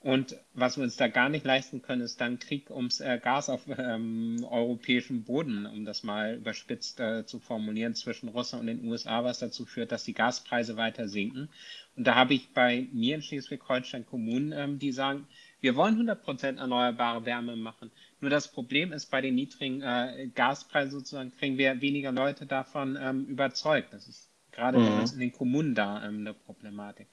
Und 0.00 0.36
was 0.54 0.76
wir 0.76 0.84
uns 0.84 0.96
da 0.96 1.08
gar 1.08 1.28
nicht 1.28 1.44
leisten 1.44 1.82
können, 1.82 2.02
ist 2.02 2.20
dann 2.20 2.38
Krieg 2.38 2.70
ums 2.70 3.00
äh, 3.00 3.18
Gas 3.20 3.48
auf 3.48 3.62
ähm, 3.66 4.46
europäischem 4.48 5.24
Boden, 5.24 5.66
um 5.66 5.84
das 5.84 6.04
mal 6.04 6.36
überspitzt 6.36 7.00
äh, 7.00 7.26
zu 7.26 7.40
formulieren, 7.40 7.96
zwischen 7.96 8.28
Russland 8.28 8.60
und 8.60 8.66
den 8.68 8.88
USA, 8.88 9.24
was 9.24 9.40
dazu 9.40 9.66
führt, 9.66 9.90
dass 9.90 10.04
die 10.04 10.14
Gaspreise 10.14 10.76
weiter 10.76 11.08
sinken. 11.08 11.48
Und 11.96 12.06
da 12.06 12.14
habe 12.14 12.34
ich 12.34 12.52
bei 12.52 12.86
mir 12.92 13.16
in 13.16 13.22
Schleswig-Holstein 13.22 14.06
Kommunen, 14.06 14.52
ähm, 14.52 14.78
die 14.78 14.92
sagen, 14.92 15.26
wir 15.60 15.74
wollen 15.74 16.00
100% 16.00 16.58
erneuerbare 16.58 17.24
Wärme 17.24 17.56
machen. 17.56 17.90
Nur 18.20 18.30
das 18.30 18.52
Problem 18.52 18.92
ist, 18.92 19.10
bei 19.10 19.20
den 19.20 19.34
niedrigen 19.34 19.82
äh, 19.82 20.28
Gaspreisen 20.32 20.92
sozusagen 20.92 21.34
kriegen 21.36 21.58
wir 21.58 21.80
weniger 21.80 22.12
Leute 22.12 22.46
davon 22.46 22.96
ähm, 23.00 23.26
überzeugt. 23.26 23.92
Das 23.92 24.06
ist 24.06 24.30
gerade 24.52 24.78
mhm. 24.78 24.86
bei 24.86 25.00
uns 25.00 25.12
in 25.12 25.18
den 25.18 25.32
Kommunen 25.32 25.74
da 25.74 26.06
ähm, 26.06 26.20
eine 26.20 26.34
Problematik. 26.34 27.08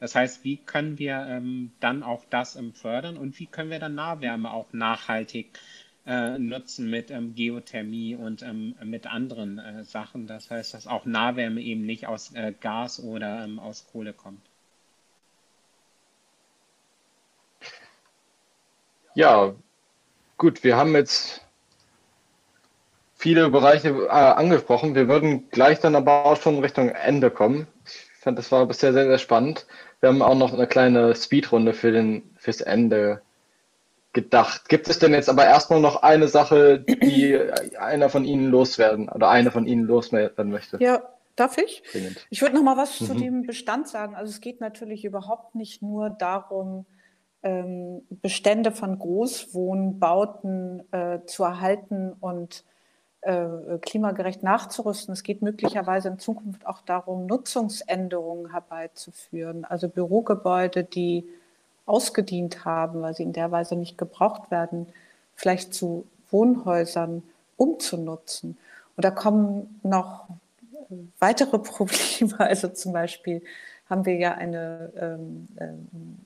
Das 0.00 0.14
heißt, 0.14 0.44
wie 0.44 0.56
können 0.56 0.98
wir 0.98 1.26
ähm, 1.28 1.72
dann 1.78 2.02
auch 2.02 2.24
das 2.30 2.56
ähm, 2.56 2.72
fördern 2.72 3.18
und 3.18 3.38
wie 3.38 3.46
können 3.46 3.70
wir 3.70 3.78
dann 3.78 3.94
Nahwärme 3.94 4.50
auch 4.50 4.72
nachhaltig 4.72 5.58
äh, 6.06 6.38
nutzen 6.38 6.88
mit 6.88 7.10
ähm, 7.10 7.34
Geothermie 7.34 8.16
und 8.16 8.42
ähm, 8.42 8.74
mit 8.82 9.06
anderen 9.06 9.58
äh, 9.58 9.84
Sachen. 9.84 10.26
Das 10.26 10.50
heißt, 10.50 10.72
dass 10.72 10.86
auch 10.86 11.04
Nahwärme 11.04 11.60
eben 11.60 11.84
nicht 11.84 12.06
aus 12.06 12.34
äh, 12.34 12.54
Gas 12.58 12.98
oder 13.02 13.44
ähm, 13.44 13.58
aus 13.58 13.86
Kohle 13.92 14.14
kommt. 14.14 14.40
Ja, 19.14 19.54
gut, 20.38 20.64
wir 20.64 20.78
haben 20.78 20.94
jetzt 20.94 21.44
viele 23.16 23.50
Bereiche 23.50 23.90
äh, 23.90 24.08
angesprochen. 24.08 24.94
Wir 24.94 25.08
würden 25.08 25.50
gleich 25.50 25.78
dann 25.80 25.94
aber 25.94 26.24
auch 26.24 26.40
schon 26.40 26.60
Richtung 26.60 26.88
Ende 26.88 27.30
kommen. 27.30 27.66
Ich 27.84 28.22
fand, 28.22 28.38
das 28.38 28.50
war 28.50 28.64
bisher 28.66 28.94
sehr, 28.94 29.06
sehr 29.06 29.18
spannend. 29.18 29.66
Wir 30.00 30.08
haben 30.08 30.22
auch 30.22 30.36
noch 30.36 30.52
eine 30.52 30.66
kleine 30.66 31.14
Speedrunde 31.14 31.74
für 31.74 31.92
den, 31.92 32.30
fürs 32.36 32.60
Ende 32.60 33.22
gedacht. 34.12 34.68
Gibt 34.68 34.88
es 34.88 34.98
denn 34.98 35.12
jetzt 35.12 35.28
aber 35.28 35.44
erstmal 35.44 35.80
noch 35.80 36.02
eine 36.02 36.28
Sache, 36.28 36.80
die 36.80 37.38
einer 37.78 38.08
von 38.08 38.24
Ihnen 38.24 38.50
loswerden 38.50 39.08
oder 39.08 39.28
eine 39.28 39.50
von 39.50 39.66
Ihnen 39.66 39.84
loswerden 39.84 40.50
möchte? 40.50 40.78
Ja, 40.82 41.02
darf 41.36 41.58
ich? 41.58 41.82
Dringend. 41.92 42.26
Ich 42.30 42.42
würde 42.42 42.56
noch 42.56 42.62
mal 42.62 42.76
was 42.76 43.00
mhm. 43.00 43.06
zu 43.06 43.14
dem 43.14 43.42
Bestand 43.42 43.88
sagen. 43.88 44.14
Also 44.14 44.30
es 44.30 44.40
geht 44.40 44.60
natürlich 44.60 45.04
überhaupt 45.04 45.54
nicht 45.54 45.82
nur 45.82 46.10
darum, 46.10 46.86
ähm, 47.42 48.02
Bestände 48.10 48.72
von 48.72 48.98
Großwohnbauten 48.98 50.82
äh, 50.92 51.20
zu 51.26 51.44
erhalten 51.44 52.12
und 52.20 52.64
klimagerecht 53.22 54.42
nachzurüsten. 54.42 55.12
Es 55.12 55.22
geht 55.22 55.42
möglicherweise 55.42 56.08
in 56.08 56.18
Zukunft 56.18 56.66
auch 56.66 56.80
darum, 56.80 57.26
Nutzungsänderungen 57.26 58.50
herbeizuführen, 58.50 59.64
also 59.64 59.88
Bürogebäude, 59.88 60.84
die 60.84 61.28
ausgedient 61.84 62.64
haben, 62.64 63.02
weil 63.02 63.14
sie 63.14 63.24
in 63.24 63.32
der 63.32 63.50
Weise 63.50 63.76
nicht 63.76 63.98
gebraucht 63.98 64.50
werden, 64.50 64.86
vielleicht 65.34 65.74
zu 65.74 66.06
Wohnhäusern 66.30 67.22
umzunutzen. 67.56 68.56
Und 68.96 69.04
da 69.04 69.10
kommen 69.10 69.80
noch 69.82 70.26
weitere 71.18 71.58
Probleme, 71.58 72.38
also 72.38 72.68
zum 72.68 72.92
Beispiel 72.92 73.42
haben 73.90 74.06
wir 74.06 74.16
ja 74.16 74.34
eine, 74.34 74.92
ähm, 74.96 75.48
ähm, 75.58 76.18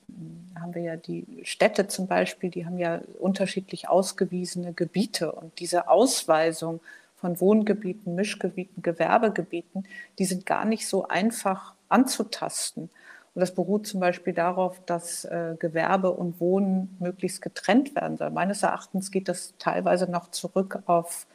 haben 0.59 0.75
wir 0.75 0.83
ja 0.83 0.95
die 0.95 1.41
Städte 1.43 1.87
zum 1.87 2.07
Beispiel, 2.07 2.51
die 2.51 2.65
haben 2.65 2.77
ja 2.77 3.01
unterschiedlich 3.19 3.89
ausgewiesene 3.89 4.73
Gebiete 4.73 5.31
und 5.31 5.59
diese 5.59 5.89
Ausweisung 5.89 6.79
von 7.17 7.39
Wohngebieten, 7.41 8.13
Mischgebieten, 8.13 8.83
Gewerbegebieten, 8.83 9.85
die 10.19 10.25
sind 10.25 10.45
gar 10.45 10.63
nicht 10.63 10.87
so 10.87 11.07
einfach 11.07 11.73
anzutasten. 11.89 12.83
Und 13.33 13.41
das 13.41 13.53
beruht 13.53 13.87
zum 13.87 13.99
Beispiel 13.99 14.33
darauf, 14.33 14.79
dass 14.85 15.25
äh, 15.25 15.55
Gewerbe 15.59 16.11
und 16.11 16.39
Wohnen 16.39 16.95
möglichst 16.99 17.41
getrennt 17.41 17.95
werden 17.95 18.15
soll. 18.15 18.29
Meines 18.29 18.63
Erachtens 18.63 19.11
geht 19.11 19.27
das 19.27 19.55
teilweise 19.59 20.09
noch 20.09 20.31
zurück 20.31 20.83
auf 20.85 21.25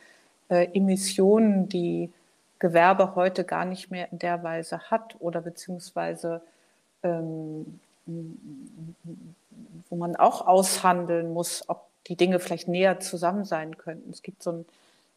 äh, 0.49 0.69
Emissionen, 0.73 1.69
die 1.69 2.11
Gewerbe 2.61 3.17
heute 3.17 3.45
gar 3.45 3.65
nicht 3.65 3.91
mehr 3.91 4.13
in 4.13 4.21
der 4.21 4.45
Weise 4.45 4.91
hat 4.91 5.17
oder 5.19 5.41
beziehungsweise 5.41 6.43
ähm, 7.03 7.81
wo 9.89 9.97
man 9.97 10.17
auch 10.17 10.47
aushandeln 10.47 11.33
muss, 11.33 11.69
ob 11.69 11.87
die 12.07 12.17
Dinge 12.17 12.39
vielleicht 12.39 12.69
näher 12.69 13.01
zusammen 13.01 13.45
sein 13.45 13.77
könnten. 13.77 14.11
Es 14.11 14.23
gibt 14.23 14.43
so 14.43 14.53
ein 14.53 14.65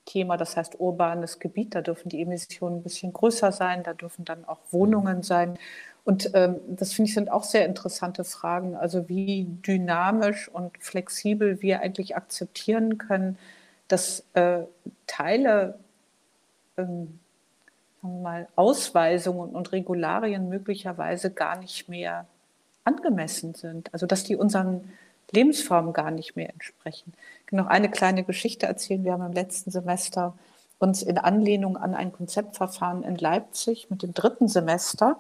Thema, 0.05 0.37
das 0.37 0.57
heißt 0.57 0.79
urbanes 0.79 1.39
Gebiet. 1.39 1.75
Da 1.75 1.81
dürfen 1.81 2.09
die 2.09 2.21
Emissionen 2.21 2.77
ein 2.77 2.83
bisschen 2.83 3.13
größer 3.13 3.51
sein, 3.51 3.83
da 3.83 3.93
dürfen 3.93 4.25
dann 4.25 4.45
auch 4.45 4.59
Wohnungen 4.71 5.23
sein. 5.23 5.57
Und 6.03 6.31
ähm, 6.33 6.57
das 6.67 6.93
finde 6.93 7.07
ich 7.07 7.13
sind 7.13 7.31
auch 7.31 7.43
sehr 7.43 7.65
interessante 7.65 8.25
Fragen. 8.25 8.75
Also 8.75 9.07
wie 9.07 9.45
dynamisch 9.65 10.49
und 10.49 10.77
flexibel 10.79 11.61
wir 11.61 11.79
eigentlich 11.81 12.15
akzeptieren 12.17 12.97
können, 12.97 13.37
dass 13.87 14.25
äh, 14.33 14.63
Teile, 15.07 15.79
ähm, 16.77 17.19
mal, 18.03 18.47
Ausweisungen 18.55 19.55
und 19.55 19.71
Regularien 19.71 20.49
möglicherweise 20.49 21.31
gar 21.31 21.57
nicht 21.57 21.89
mehr 21.89 22.25
angemessen 22.83 23.53
sind. 23.53 23.93
Also 23.93 24.05
dass 24.05 24.23
die 24.23 24.35
unseren 24.35 24.91
Lebensformen 25.31 25.93
gar 25.93 26.11
nicht 26.11 26.35
mehr 26.35 26.49
entsprechen. 26.49 27.13
Ich 27.41 27.47
kann 27.47 27.57
noch 27.57 27.67
eine 27.67 27.89
kleine 27.89 28.23
Geschichte 28.23 28.65
erzählen. 28.65 29.03
Wir 29.03 29.13
haben 29.13 29.25
im 29.25 29.33
letzten 29.33 29.71
Semester 29.71 30.33
uns 30.79 31.01
in 31.01 31.17
Anlehnung 31.17 31.77
an 31.77 31.95
ein 31.95 32.11
Konzeptverfahren 32.11 33.03
in 33.03 33.15
Leipzig 33.15 33.89
mit 33.89 34.03
dem 34.03 34.13
dritten 34.13 34.47
Semester 34.47 35.19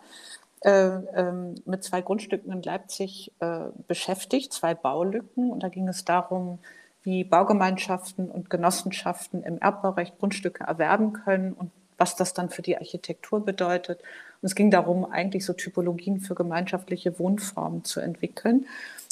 äh, 0.63 0.87
äh, 0.87 1.31
mit 1.65 1.83
zwei 1.83 2.01
Grundstücken 2.01 2.51
in 2.51 2.61
Leipzig 2.61 3.31
äh, 3.39 3.59
beschäftigt, 3.87 4.53
zwei 4.53 4.75
Baulücken. 4.75 5.51
Und 5.51 5.63
da 5.63 5.69
ging 5.69 5.87
es 5.87 6.05
darum, 6.05 6.59
wie 7.03 7.23
Baugemeinschaften 7.23 8.29
und 8.29 8.49
Genossenschaften 8.49 9.43
im 9.43 9.57
Erbbaurecht 9.57 10.17
Grundstücke 10.19 10.63
erwerben 10.63 11.13
können 11.13 11.53
und 11.53 11.71
was 12.03 12.17
das 12.17 12.33
dann 12.33 12.49
für 12.49 12.61
die 12.61 12.75
Architektur 12.75 13.45
bedeutet. 13.45 14.01
Und 14.01 14.47
es 14.47 14.55
ging 14.55 14.69
darum, 14.69 15.05
eigentlich 15.05 15.45
so 15.45 15.53
Typologien 15.53 16.19
für 16.19 16.35
gemeinschaftliche 16.35 17.17
Wohnformen 17.17 17.85
zu 17.85 18.01
entwickeln. 18.01 18.65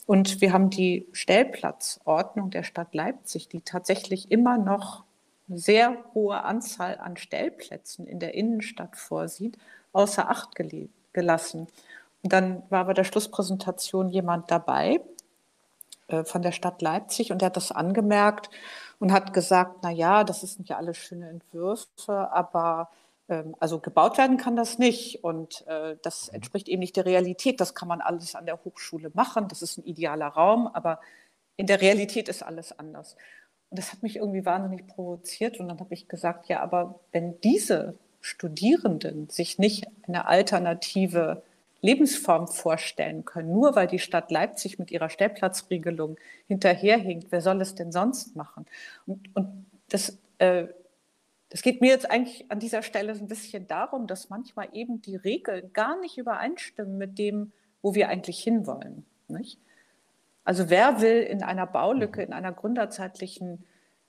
Und 0.07 0.41
wir 0.41 0.51
haben 0.51 0.69
die 0.69 1.07
Stellplatzordnung 1.13 2.49
der 2.49 2.63
Stadt 2.63 2.93
Leipzig, 2.93 3.47
die 3.47 3.61
tatsächlich 3.61 4.29
immer 4.29 4.57
noch 4.57 5.05
eine 5.47 5.57
sehr 5.57 6.03
hohe 6.13 6.43
Anzahl 6.43 6.97
an 6.97 7.15
Stellplätzen 7.15 8.05
in 8.07 8.19
der 8.19 8.33
Innenstadt 8.33 8.97
vorsieht, 8.97 9.57
außer 9.93 10.29
Acht 10.29 10.49
gelassen. 11.13 11.67
Und 12.23 12.33
dann 12.33 12.63
war 12.69 12.83
bei 12.83 12.93
der 12.93 13.05
Schlusspräsentation 13.05 14.09
jemand 14.09 14.51
dabei 14.51 14.99
äh, 16.09 16.25
von 16.25 16.41
der 16.41 16.51
Stadt 16.51 16.81
Leipzig 16.81 17.31
und 17.31 17.41
der 17.41 17.45
hat 17.45 17.55
das 17.55 17.71
angemerkt 17.71 18.49
und 19.01 19.11
hat 19.11 19.33
gesagt, 19.33 19.77
na 19.81 19.89
ja, 19.89 20.23
das 20.23 20.41
sind 20.41 20.69
ja 20.69 20.77
alles 20.77 20.95
schöne 20.95 21.27
Entwürfe, 21.27 22.31
aber 22.31 22.91
ähm, 23.29 23.55
also 23.59 23.79
gebaut 23.79 24.19
werden 24.19 24.37
kann 24.37 24.55
das 24.55 24.77
nicht 24.77 25.23
und 25.23 25.65
äh, 25.65 25.97
das 26.03 26.27
mhm. 26.27 26.35
entspricht 26.35 26.69
eben 26.69 26.81
nicht 26.81 26.95
der 26.95 27.07
Realität. 27.07 27.59
Das 27.59 27.73
kann 27.73 27.87
man 27.87 27.99
alles 27.99 28.35
an 28.35 28.45
der 28.45 28.63
Hochschule 28.63 29.09
machen, 29.15 29.47
das 29.47 29.63
ist 29.63 29.79
ein 29.79 29.85
idealer 29.85 30.27
Raum, 30.27 30.67
aber 30.67 30.99
in 31.57 31.65
der 31.65 31.81
Realität 31.81 32.29
ist 32.29 32.43
alles 32.43 32.77
anders. 32.77 33.15
Und 33.71 33.79
das 33.79 33.91
hat 33.91 34.03
mich 34.03 34.17
irgendwie 34.17 34.45
wahnsinnig 34.45 34.85
provoziert 34.85 35.59
und 35.59 35.67
dann 35.69 35.79
habe 35.79 35.95
ich 35.95 36.07
gesagt, 36.07 36.47
ja, 36.47 36.61
aber 36.61 36.99
wenn 37.11 37.41
diese 37.41 37.97
Studierenden 38.19 39.29
sich 39.29 39.57
nicht 39.57 39.87
eine 40.07 40.27
alternative 40.27 41.41
Lebensform 41.81 42.47
vorstellen 42.47 43.25
können, 43.25 43.51
nur 43.51 43.75
weil 43.75 43.87
die 43.87 43.99
Stadt 43.99 44.31
Leipzig 44.31 44.79
mit 44.79 44.91
ihrer 44.91 45.09
Stellplatzregelung 45.09 46.17
hinterherhinkt, 46.47 47.31
wer 47.31 47.41
soll 47.41 47.61
es 47.61 47.75
denn 47.75 47.91
sonst 47.91 48.35
machen? 48.35 48.65
Und, 49.05 49.35
und 49.35 49.65
das 49.89 50.17
äh, 50.37 50.67
das 51.51 51.63
geht 51.63 51.81
mir 51.81 51.89
jetzt 51.89 52.09
eigentlich 52.09 52.49
an 52.49 52.59
dieser 52.59 52.81
Stelle 52.81 53.11
ein 53.11 53.27
bisschen 53.27 53.67
darum, 53.67 54.07
dass 54.07 54.29
manchmal 54.29 54.69
eben 54.71 55.01
die 55.01 55.17
Regeln 55.17 55.73
gar 55.73 55.99
nicht 55.99 56.17
übereinstimmen 56.17 56.97
mit 56.97 57.19
dem, 57.19 57.51
wo 57.81 57.93
wir 57.93 58.07
eigentlich 58.07 58.41
hinwollen. 58.41 59.05
Nicht? 59.27 59.59
Also 60.45 60.69
wer 60.69 61.01
will 61.01 61.21
in 61.21 61.43
einer 61.43 61.67
Baulücke, 61.67 62.23
in 62.23 62.31
einer 62.31 62.53
gründerzeitlichen, 62.53 63.65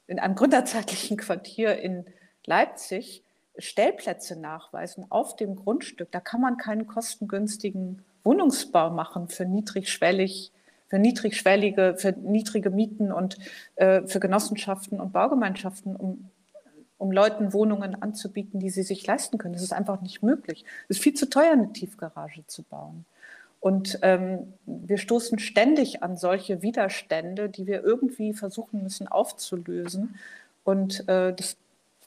in 0.07 0.21
einem 0.21 0.35
gründerzeitlichen 0.37 1.17
Quartier 1.17 1.77
in 1.79 2.07
Leipzig 2.47 3.25
Stellplätze 3.59 4.39
nachweisen 4.39 5.07
auf 5.11 5.37
dem 5.37 5.57
Grundstück? 5.57 6.11
Da 6.11 6.21
kann 6.21 6.41
man 6.41 6.57
keinen 6.57 6.87
kostengünstigen 6.87 8.05
Wohnungsbau 8.25 8.91
machen 8.91 9.29
für 9.29 9.45
niedrigschwellig, 9.45 10.53
für 10.89 10.99
niedrigschwellige, 10.99 11.97
für 11.99 12.13
niedrige 12.13 12.71
Mieten 12.71 13.13
und 13.13 13.39
äh, 13.77 14.07
für 14.07 14.21
Genossenschaften 14.21 15.01
und 15.01 15.13
Baugemeinschaften, 15.13 15.97
um 15.97 16.31
um 17.03 17.11
Leuten 17.11 17.53
Wohnungen 17.53 18.01
anzubieten, 18.01 18.61
die 18.61 18.71
sie 18.71 18.85
sich 18.85 19.05
leisten 19.05 19.37
können. 19.37 19.55
Das 19.55 19.63
ist 19.65 19.73
einfach 19.73 20.01
nicht 20.03 20.23
möglich. 20.23 20.65
Es 20.89 20.99
ist 20.99 21.03
viel 21.03 21.15
zu 21.15 21.29
teuer, 21.29 21.51
eine 21.51 21.73
Tiefgarage 21.73 22.47
zu 22.47 22.63
bauen. 22.63 23.05
Und 23.59 23.99
ähm, 24.03 24.55
wir 24.67 24.99
stoßen 24.99 25.41
ständig 25.41 26.05
an 26.05 26.17
solche 26.17 26.63
Widerstände, 26.63 27.49
die 27.49 27.67
wir 27.67 27.83
irgendwie 27.83 28.33
versuchen 28.35 28.85
müssen 28.85 29.09
aufzulösen. 29.09 30.15
Und 30.63 31.09
äh, 31.09 31.35
das 31.35 31.57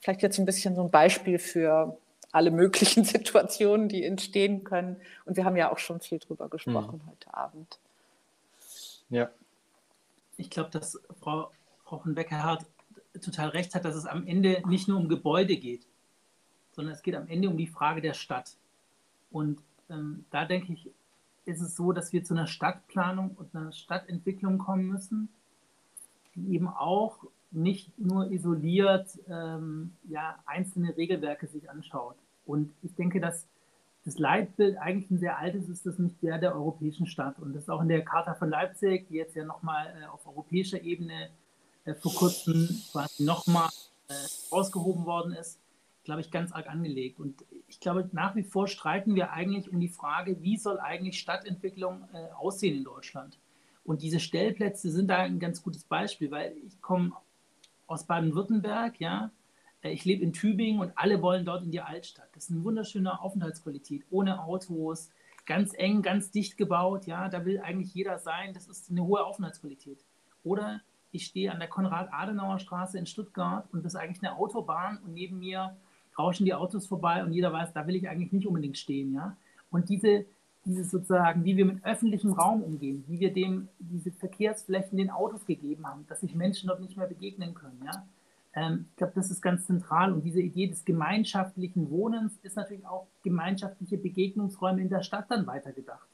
vielleicht 0.06 0.22
jetzt 0.22 0.38
ein 0.38 0.46
bisschen 0.46 0.76
so 0.76 0.84
ein 0.84 0.92
Beispiel 0.92 1.40
für 1.40 1.98
alle 2.32 2.52
möglichen 2.52 3.04
Situationen, 3.06 3.90
die 3.90 4.04
entstehen 4.04 4.64
können. 4.64 4.98
Und 5.26 5.36
wir 5.36 5.46
haben 5.46 5.56
ja 5.56 5.72
auch 5.72 5.80
schon 5.80 6.00
viel 6.00 6.20
drüber 6.20 6.48
gesprochen 6.48 7.02
hm. 7.02 7.08
heute 7.10 7.34
Abend. 7.34 7.80
Ja. 9.10 9.32
Ich 10.38 10.52
glaube, 10.52 10.70
dass 10.70 11.00
Frau, 11.20 11.50
Frau 11.86 11.98
von 11.98 12.14
Beckerhardt 12.14 12.66
total 13.20 13.50
recht 13.50 13.74
hat, 13.74 13.84
dass 13.84 13.96
es 13.96 14.06
am 14.06 14.28
Ende 14.28 14.62
nicht 14.68 14.88
nur 14.88 15.00
um 15.00 15.10
Gebäude 15.10 15.58
geht, 15.58 15.88
sondern 16.74 16.94
es 16.94 17.02
geht 17.02 17.16
am 17.16 17.28
Ende 17.28 17.50
um 17.50 17.58
die 17.58 17.68
Frage 17.68 18.02
der 18.02 18.14
Stadt. 18.14 18.58
Und 19.32 19.60
ähm, 19.90 20.26
da 20.30 20.46
denke 20.46 20.74
ich, 20.74 20.92
ist 21.46 21.62
es 21.62 21.76
so, 21.76 21.94
dass 21.94 22.14
wir 22.14 22.24
zu 22.24 22.36
einer 22.36 22.48
Stadtplanung 22.48 23.32
und 23.32 23.56
einer 23.56 23.72
Stadtentwicklung 23.72 24.60
kommen 24.60 24.86
müssen, 24.86 25.30
die 26.36 26.54
eben 26.54 26.68
auch 26.68 27.26
nicht 27.52 27.98
nur 27.98 28.32
isoliert 28.32 29.08
ähm, 29.30 29.94
ja, 30.08 30.40
einzelne 30.46 30.96
Regelwerke 30.98 31.48
sich 31.48 31.70
anschaut. 31.70 32.16
Und 32.46 32.74
ich 32.84 32.94
denke, 32.96 33.20
dass 33.20 33.48
das 34.06 34.20
Leitbild 34.20 34.78
eigentlich 34.78 35.10
ein 35.10 35.18
sehr 35.18 35.40
altes 35.40 35.68
ist, 35.68 35.86
das 35.86 35.98
nicht 35.98 36.22
der 36.22 36.38
der 36.38 36.54
europäischen 36.54 37.08
Stadt. 37.08 37.40
Und 37.40 37.54
das 37.54 37.64
ist 37.64 37.70
auch 37.70 37.82
in 37.82 37.88
der 37.88 38.06
Charta 38.06 38.36
von 38.36 38.50
Leipzig, 38.50 39.08
die 39.08 39.16
jetzt 39.16 39.36
ja 39.36 39.44
nochmal 39.46 39.88
äh, 40.00 40.06
auf 40.06 40.28
europäischer 40.28 40.82
Ebene 40.82 41.30
äh, 41.86 41.96
vor 41.96 42.14
kurzem 42.14 42.70
quasi 42.92 43.24
nochmal 43.24 43.70
äh, 44.10 44.14
ausgehoben 44.52 45.06
worden 45.06 45.34
ist, 45.34 45.60
glaube 46.04 46.22
ich, 46.22 46.30
ganz 46.30 46.52
arg 46.52 46.68
angelegt. 46.68 47.20
Und 47.20 47.44
ich 47.68 47.80
glaube, 47.80 48.08
nach 48.12 48.36
wie 48.36 48.44
vor 48.44 48.68
streiten 48.68 49.16
wir 49.16 49.32
eigentlich 49.32 49.72
um 49.72 49.80
die 49.80 49.90
Frage, 49.90 50.42
wie 50.42 50.58
soll 50.58 50.80
eigentlich 50.80 51.20
Stadtentwicklung 51.20 52.08
äh, 52.14 52.32
aussehen 52.38 52.78
in 52.78 52.84
Deutschland? 52.84 53.40
Und 53.84 54.02
diese 54.02 54.20
Stellplätze 54.20 54.92
sind 54.92 55.08
da 55.08 55.18
ein 55.18 55.40
ganz 55.40 55.62
gutes 55.64 55.84
Beispiel, 55.84 56.32
weil 56.32 56.56
ich 56.66 56.82
komme 56.82 57.14
aus 57.88 58.06
Baden-Württemberg, 58.06 59.00
ja, 59.00 59.32
äh, 59.82 59.92
ich 59.92 60.06
lebe 60.06 60.24
in 60.24 60.34
Tübingen 60.34 60.82
und 60.82 60.92
alle 60.96 61.22
wollen 61.22 61.46
dort 61.46 61.64
in 61.64 61.72
die 61.72 61.82
Altstadt. 61.82 62.30
Das 62.34 62.46
ist 62.46 62.52
eine 62.52 62.64
wunderschöne 62.64 63.22
Aufenthaltsqualität, 63.22 64.04
ohne 64.10 64.44
Autos, 64.44 65.10
ganz 65.46 65.74
eng, 65.76 66.02
ganz 66.02 66.32
dicht 66.32 66.58
gebaut, 66.58 67.06
ja, 67.06 67.30
da 67.30 67.46
will 67.46 67.60
eigentlich 67.60 67.94
jeder 67.94 68.20
sein. 68.20 68.54
Das 68.54 68.68
ist 68.68 68.90
eine 68.90 69.04
hohe 69.04 69.24
Aufenthaltsqualität. 69.24 70.04
Oder 70.44 70.82
ich 71.12 71.26
stehe 71.26 71.52
an 71.52 71.60
der 71.60 71.70
Konrad-Adenauer-Straße 71.70 72.98
in 72.98 73.06
Stuttgart 73.06 73.68
und 73.72 73.86
das 73.86 73.94
ist 73.94 74.00
eigentlich 74.00 74.24
eine 74.24 74.38
Autobahn 74.38 74.98
und 74.98 75.14
neben 75.14 75.40
mir 75.40 75.76
rauschen 76.18 76.46
die 76.46 76.54
Autos 76.54 76.88
vorbei 76.88 77.24
und 77.24 77.32
jeder 77.32 77.54
weiß, 77.54 77.74
da 77.74 77.88
will 77.88 77.96
ich 77.96 78.10
eigentlich 78.10 78.32
nicht 78.32 78.48
unbedingt 78.48 78.78
stehen. 78.78 79.14
Ja? 79.14 79.38
Und 79.70 79.90
diese, 79.90 80.26
diese 80.66 80.84
sozusagen, 80.84 81.44
wie 81.46 81.58
wir 81.58 81.66
mit 81.66 81.86
öffentlichem 81.86 82.34
Raum 82.34 82.64
umgehen, 82.64 83.04
wie 83.08 83.20
wir 83.20 83.34
dem 83.34 83.70
diese 83.80 84.12
Verkehrsflächen 84.12 84.98
den 84.98 85.10
Autos 85.10 85.46
gegeben 85.46 85.88
haben, 85.88 86.06
dass 86.08 86.22
sich 86.22 86.36
Menschen 86.36 86.68
dort 86.68 86.82
nicht 86.82 86.98
mehr 86.98 87.08
begegnen 87.08 87.54
können. 87.54 87.82
Ja? 87.86 88.06
Ähm, 88.56 88.88
ich 88.90 88.96
glaube, 88.98 89.14
das 89.16 89.30
ist 89.30 89.42
ganz 89.42 89.68
zentral 89.68 90.12
und 90.12 90.24
diese 90.24 90.42
Idee 90.42 90.68
des 90.68 90.86
gemeinschaftlichen 90.86 91.90
Wohnens 91.92 92.38
ist 92.42 92.56
natürlich 92.56 92.88
auch 92.88 93.06
gemeinschaftliche 93.24 93.98
Begegnungsräume 93.98 94.82
in 94.82 94.90
der 94.90 95.04
Stadt 95.04 95.26
dann 95.30 95.46
weitergedacht. 95.46 96.08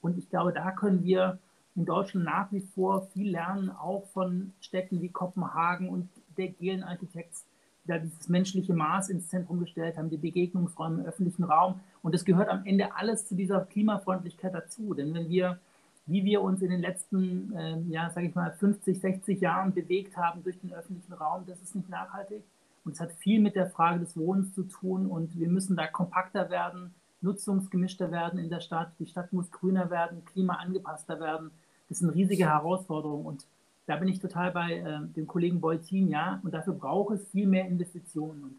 Und 0.00 0.18
ich 0.18 0.28
glaube, 0.28 0.52
da 0.52 0.72
können 0.72 1.04
wir 1.04 1.38
in 1.74 1.84
Deutschland 1.84 2.26
nach 2.26 2.52
wie 2.52 2.60
vor 2.60 3.06
viel 3.12 3.30
lernen, 3.30 3.70
auch 3.70 4.06
von 4.08 4.52
Städten 4.60 5.00
wie 5.00 5.08
Kopenhagen 5.08 5.88
und 5.88 6.08
der 6.36 6.48
Gelen 6.48 6.82
Architects, 6.82 7.44
die 7.44 7.51
da 7.84 7.98
dieses 7.98 8.28
menschliche 8.28 8.74
Maß 8.74 9.08
ins 9.08 9.28
Zentrum 9.28 9.60
gestellt 9.60 9.96
haben, 9.96 10.10
die 10.10 10.16
Begegnungsräume 10.16 11.00
im 11.00 11.06
öffentlichen 11.06 11.44
Raum. 11.44 11.80
Und 12.02 12.14
das 12.14 12.24
gehört 12.24 12.48
am 12.48 12.64
Ende 12.64 12.94
alles 12.94 13.26
zu 13.26 13.34
dieser 13.34 13.64
Klimafreundlichkeit 13.64 14.54
dazu. 14.54 14.94
Denn 14.94 15.12
wenn 15.14 15.28
wir, 15.28 15.58
wie 16.06 16.24
wir 16.24 16.42
uns 16.42 16.62
in 16.62 16.70
den 16.70 16.80
letzten, 16.80 17.52
äh, 17.56 17.78
ja, 17.88 18.10
sage 18.10 18.28
ich 18.28 18.34
mal, 18.34 18.52
50, 18.52 19.00
60 19.00 19.40
Jahren 19.40 19.72
bewegt 19.72 20.16
haben 20.16 20.42
durch 20.42 20.58
den 20.60 20.72
öffentlichen 20.72 21.12
Raum, 21.12 21.44
das 21.46 21.60
ist 21.60 21.74
nicht 21.74 21.88
nachhaltig. 21.88 22.44
Und 22.84 22.92
es 22.92 23.00
hat 23.00 23.12
viel 23.12 23.40
mit 23.40 23.56
der 23.56 23.68
Frage 23.68 24.00
des 24.00 24.16
Wohnens 24.16 24.54
zu 24.54 24.64
tun 24.64 25.06
und 25.06 25.38
wir 25.38 25.48
müssen 25.48 25.76
da 25.76 25.86
kompakter 25.86 26.50
werden, 26.50 26.94
nutzungsgemischter 27.20 28.10
werden 28.10 28.38
in 28.40 28.50
der 28.50 28.60
Stadt. 28.60 28.92
Die 28.98 29.06
Stadt 29.06 29.32
muss 29.32 29.50
grüner 29.50 29.90
werden, 29.90 30.24
klimaangepasster 30.24 31.20
werden. 31.20 31.52
Das 31.88 32.02
eine 32.02 32.14
riesige 32.14 32.48
Herausforderung 32.48 33.24
und 33.24 33.46
da 33.92 33.98
bin 33.98 34.08
ich 34.08 34.20
total 34.20 34.50
bei 34.52 34.72
äh, 34.72 35.00
dem 35.14 35.26
Kollegen 35.26 35.60
Beutin, 35.60 36.08
ja, 36.08 36.40
und 36.42 36.54
dafür 36.54 36.72
braucht 36.72 37.14
es 37.14 37.28
viel 37.28 37.46
mehr 37.46 37.66
Investitionen. 37.66 38.42
Und 38.44 38.54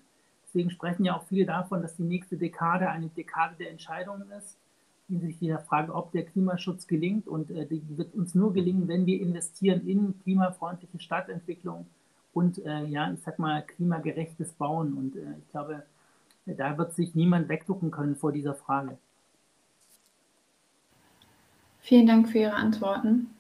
deswegen 0.46 0.70
sprechen 0.70 1.06
ja 1.06 1.18
auch 1.18 1.24
viele 1.24 1.48
davon, 1.48 1.82
dass 1.82 1.96
die 1.96 2.04
nächste 2.04 2.38
Dekade 2.38 2.88
eine 2.88 3.08
Dekade 3.08 3.56
der 3.58 3.72
Entscheidungen 3.72 4.30
ist, 4.38 4.58
hinsichtlich 5.08 5.50
der 5.50 5.58
Frage, 5.58 5.96
ob 5.96 6.12
der 6.12 6.26
Klimaschutz 6.26 6.86
gelingt. 6.86 7.28
Und 7.28 7.50
äh, 7.50 7.66
die 7.66 7.82
wird 7.98 8.14
uns 8.14 8.36
nur 8.36 8.54
gelingen, 8.54 8.88
wenn 8.88 9.08
wir 9.08 9.20
investieren 9.20 9.88
in 9.88 10.14
klimafreundliche 10.22 11.00
Stadtentwicklung 11.00 11.88
und, 12.34 12.64
äh, 12.64 12.86
ja, 12.86 13.12
ich 13.12 13.22
sag 13.22 13.40
mal, 13.40 13.64
klimagerechtes 13.64 14.54
Bauen. 14.54 14.94
Und 14.94 15.16
äh, 15.16 15.40
ich 15.40 15.50
glaube, 15.50 15.82
da 16.46 16.78
wird 16.78 16.94
sich 16.94 17.16
niemand 17.16 17.50
wegducken 17.50 17.90
können 17.90 18.16
vor 18.16 18.32
dieser 18.32 18.54
Frage. 18.54 19.00
Vielen 21.82 22.06
Dank 22.06 22.30
für 22.30 22.38
Ihre 22.38 22.54
Antworten. 22.54 23.32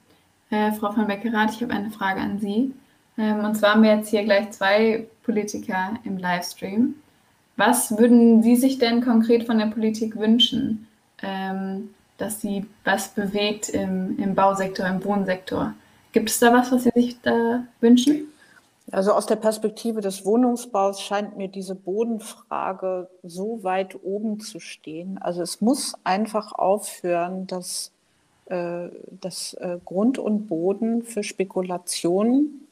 Äh, 0.54 0.72
Frau 0.74 0.92
von 0.92 1.08
Beckerath, 1.08 1.50
ich 1.56 1.64
habe 1.64 1.74
eine 1.74 1.90
Frage 1.90 2.22
an 2.22 2.38
Sie. 2.38 2.76
Ähm, 3.18 3.44
und 3.44 3.56
zwar 3.56 3.72
haben 3.72 3.82
wir 3.82 3.96
jetzt 3.96 4.10
hier 4.10 4.24
gleich 4.24 4.52
zwei 4.52 5.08
Politiker 5.24 5.96
im 6.04 6.20
Livestream. 6.20 6.94
Was 7.58 7.98
würden 7.98 8.44
Sie 8.44 8.56
sich 8.56 8.78
denn 8.78 9.04
konkret 9.04 9.46
von 9.46 9.58
der 9.58 9.66
Politik 9.66 10.16
wünschen, 10.16 10.88
ähm, 11.24 11.90
dass 12.20 12.40
sie 12.40 12.68
was 12.84 13.10
bewegt 13.10 13.70
im, 13.70 14.20
im 14.20 14.36
Bausektor, 14.36 14.86
im 14.86 15.04
Wohnsektor? 15.04 15.74
Gibt 16.12 16.30
es 16.30 16.38
da 16.38 16.54
was, 16.54 16.72
was 16.72 16.84
Sie 16.84 16.92
sich 16.94 17.20
da 17.24 17.64
wünschen? 17.82 18.28
Also 18.92 19.14
aus 19.14 19.26
der 19.26 19.38
Perspektive 19.38 20.02
des 20.02 20.24
Wohnungsbaus 20.24 21.02
scheint 21.02 21.36
mir 21.36 21.48
diese 21.48 21.74
Bodenfrage 21.74 23.10
so 23.24 23.64
weit 23.64 23.96
oben 24.04 24.40
zu 24.40 24.60
stehen. 24.60 25.18
Also 25.18 25.42
es 25.42 25.62
muss 25.62 25.96
einfach 26.04 26.52
aufhören, 26.52 27.48
dass, 27.48 27.93
dass 28.46 29.54
äh, 29.56 29.80
Grund 29.86 30.18
und 30.18 30.48
Boden 30.48 31.04
für 31.04 31.24
Spekulationen 31.24 32.68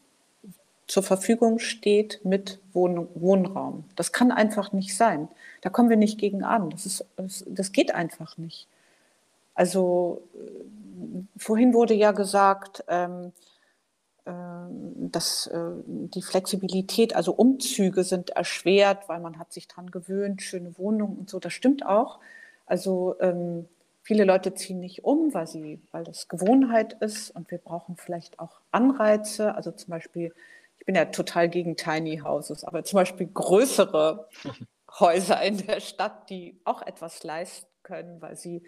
zur 0.88 1.03
Verfügung 1.03 1.60
steht 1.60 2.19
mit 2.23 2.60
Wohn 2.73 3.07
Wohnraum. 3.15 3.85
Das 3.95 4.11
kann 4.11 4.31
einfach 4.31 4.73
nicht 4.73 4.95
sein. 4.95 5.30
Da 5.61 5.69
kommen 5.69 5.89
wir 5.89 5.98
nicht 5.98 6.19
gegen 6.19 6.43
an. 6.43 6.69
Das, 6.69 6.85
ist, 6.85 7.06
das, 7.45 7.72
geht 7.72 7.95
einfach 7.95 8.38
nicht. 8.38 8.68
Also 9.53 10.22
äh, 10.35 11.22
vorhin 11.38 11.73
wurde 11.73 11.93
ja 11.93 12.11
gesagt, 12.11 12.84
ähm, 12.89 13.31
dass 14.23 15.48
äh, 15.48 15.72
die 15.85 16.22
Flexibilität, 16.22 17.15
also 17.15 17.34
Umzüge 17.34 18.03
sind 18.03 18.30
erschwert, 18.31 19.10
weil 19.10 19.19
man 19.19 19.39
hat 19.39 19.52
sich 19.52 19.68
dran 19.68 19.89
gewöhnt, 19.89 20.43
schöne 20.43 20.77
Wohnungen 20.77 21.18
und 21.18 21.30
so. 21.30 21.39
Das 21.39 21.53
stimmt 21.53 21.85
auch. 21.85 22.19
Also 22.68 23.15
ähm, 23.19 23.68
viele 24.03 24.23
Leute 24.26 24.53
ziehen 24.53 24.80
nicht 24.80 25.03
um, 25.03 25.34
weil 25.34 25.48
sie, 25.48 25.82
weil 25.91 26.03
das 26.03 26.28
Gewohnheit 26.28 26.94
ist 27.02 27.32
und 27.32 27.52
wir 27.52 27.60
brauchen 27.60 27.95
vielleicht 27.98 28.40
auch 28.40 28.61
Anreize. 28.72 29.56
Also 29.56 29.72
zum 29.72 29.91
Beispiel, 29.91 30.34
ich 30.80 30.86
bin 30.86 30.95
ja 30.95 31.06
total 31.06 31.49
gegen 31.49 31.76
Tiny 31.76 32.18
Houses, 32.18 32.64
aber 32.64 32.84
zum 32.84 32.98
Beispiel 32.98 33.28
größere 33.28 34.28
Häuser 34.99 35.41
in 35.41 35.57
der 35.65 35.80
Stadt, 35.80 36.30
die 36.30 36.60
auch 36.64 36.82
etwas 36.82 37.23
leisten 37.23 37.68
können, 37.84 38.22
weil 38.22 38.36
sie 38.36 38.61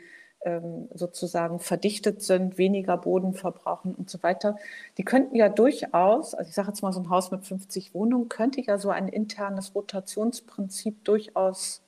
ähm, 0.45 0.89
sozusagen 0.93 1.59
verdichtet 1.59 2.21
sind, 2.21 2.57
weniger 2.57 2.97
Boden 2.97 3.33
verbrauchen 3.33 3.95
und 3.95 4.09
so 4.09 4.21
weiter, 4.23 4.57
die 4.97 5.03
könnten 5.03 5.35
ja 5.35 5.49
durchaus, 5.49 6.33
also 6.33 6.49
ich 6.49 6.55
sage 6.55 6.69
jetzt 6.69 6.81
mal 6.81 6.93
so 6.93 6.99
ein 6.99 7.09
Haus 7.09 7.31
mit 7.31 7.45
50 7.45 7.93
Wohnungen, 7.93 8.29
könnte 8.29 8.61
ja 8.61 8.77
so 8.77 8.89
ein 8.89 9.07
internes 9.07 9.73
Rotationsprinzip 9.75 11.03
durchaus 11.05 11.81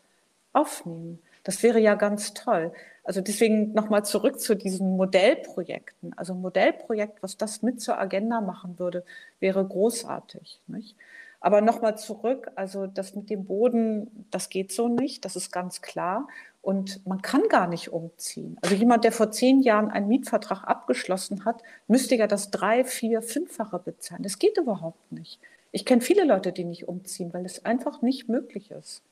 aufnehmen. 0.54 1.20
Das 1.46 1.64
wäre 1.64 1.80
ja 1.80 1.96
ganz 1.96 2.34
toll. 2.34 2.74
Also 3.04 3.22
deswegen 3.22 3.72
nochmal 3.74 4.04
zurück 4.04 4.40
zu 4.40 4.56
diesen 4.56 4.98
Modellprojekten. 4.98 6.14
Also 6.18 6.34
ein 6.34 6.42
Modellprojekt, 6.42 7.22
was 7.22 7.38
das 7.38 7.62
mit 7.62 7.80
zur 7.80 8.00
Agenda 8.00 8.42
machen 8.42 8.80
würde, 8.80 9.06
wäre 9.40 9.64
großartig. 9.64 10.60
Nicht? 10.68 10.98
Aber 11.40 11.62
nochmal 11.62 11.96
zurück, 12.00 12.50
also 12.56 12.88
das 12.88 13.14
mit 13.14 13.30
dem 13.30 13.46
Boden, 13.46 14.26
das 14.32 14.50
geht 14.50 14.72
so 14.72 14.88
nicht, 14.88 15.24
das 15.24 15.36
ist 15.36 15.52
ganz 15.52 15.84
klar. 15.84 16.28
Und 16.64 17.06
man 17.06 17.22
kann 17.22 17.44
gar 17.48 17.68
nicht 17.68 17.94
umziehen. 17.94 18.58
Also 18.64 18.74
jemand, 18.74 19.04
der 19.04 19.12
vor 19.12 19.30
zehn 19.30 19.62
Jahren 19.62 19.92
einen 19.92 20.08
Mietvertrag 20.08 20.64
abgeschlossen 20.64 21.46
hat, 21.46 21.62
müsste 21.88 22.16
ja 22.16 22.26
das 22.26 22.50
drei, 22.50 22.84
vier, 22.84 23.22
fünffache 23.22 23.78
bezahlen. 23.78 24.24
Das 24.24 24.40
geht 24.40 24.58
überhaupt 24.58 25.12
nicht. 25.12 25.40
Ich 25.72 25.86
kenne 25.86 26.02
viele 26.02 26.24
Leute, 26.24 26.52
die 26.52 26.64
nicht 26.64 26.88
umziehen, 26.88 27.32
weil 27.34 27.46
es 27.46 27.64
einfach 27.66 28.02
nicht 28.02 28.28
möglich 28.28 28.72
ist. 28.72 29.04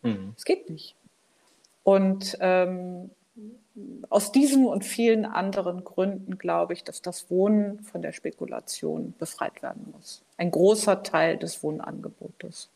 Mhm. 0.00 0.32
Es 0.38 0.46
geht 0.46 0.70
nicht. 0.70 0.96
Und 1.84 2.36
ähm, 2.40 3.10
aus 4.08 4.32
diesen 4.32 4.66
und 4.66 4.84
vielen 4.84 5.24
anderen 5.24 5.84
Gründen 5.84 6.38
glaube 6.38 6.72
ich, 6.72 6.84
dass 6.84 7.02
das 7.02 7.30
Wohnen 7.30 7.80
von 7.80 8.02
der 8.02 8.12
Spekulation 8.12 9.14
befreit 9.18 9.62
werden 9.62 9.92
muss. 9.92 10.22
Ein 10.36 10.50
großer 10.50 11.02
Teil 11.02 11.36
des 11.36 11.62
Wohnangebotes. 11.62 12.68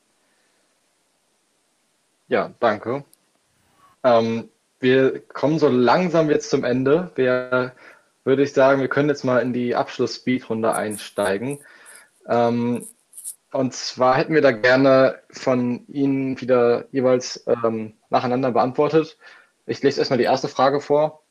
Ja, 2.28 2.52
danke. 2.60 3.04
Ähm, 4.04 4.48
wir 4.80 5.20
kommen 5.20 5.58
so 5.58 5.68
langsam 5.68 6.30
jetzt 6.30 6.50
zum 6.50 6.64
Ende. 6.64 7.10
Wir 7.14 7.72
würde 8.24 8.42
ich 8.42 8.52
sagen, 8.52 8.80
wir 8.80 8.88
können 8.88 9.08
jetzt 9.08 9.24
mal 9.24 9.40
in 9.40 9.52
die 9.52 9.74
Abschluss-Speed-Runde 9.74 10.74
einsteigen. 10.74 11.60
Ähm, 12.28 12.86
und 13.52 13.74
zwar 13.74 14.16
hätten 14.16 14.34
wir 14.34 14.42
da 14.42 14.52
gerne 14.52 15.20
von 15.30 15.86
Ihnen 15.88 16.40
wieder 16.40 16.86
jeweils 16.92 17.44
ähm, 17.46 17.94
nacheinander 18.10 18.52
beantwortet. 18.52 19.16
Ich 19.66 19.82
lese 19.82 20.00
erstmal 20.00 20.18
die 20.18 20.24
erste 20.24 20.48
Frage 20.48 20.80
vor. 20.80 21.22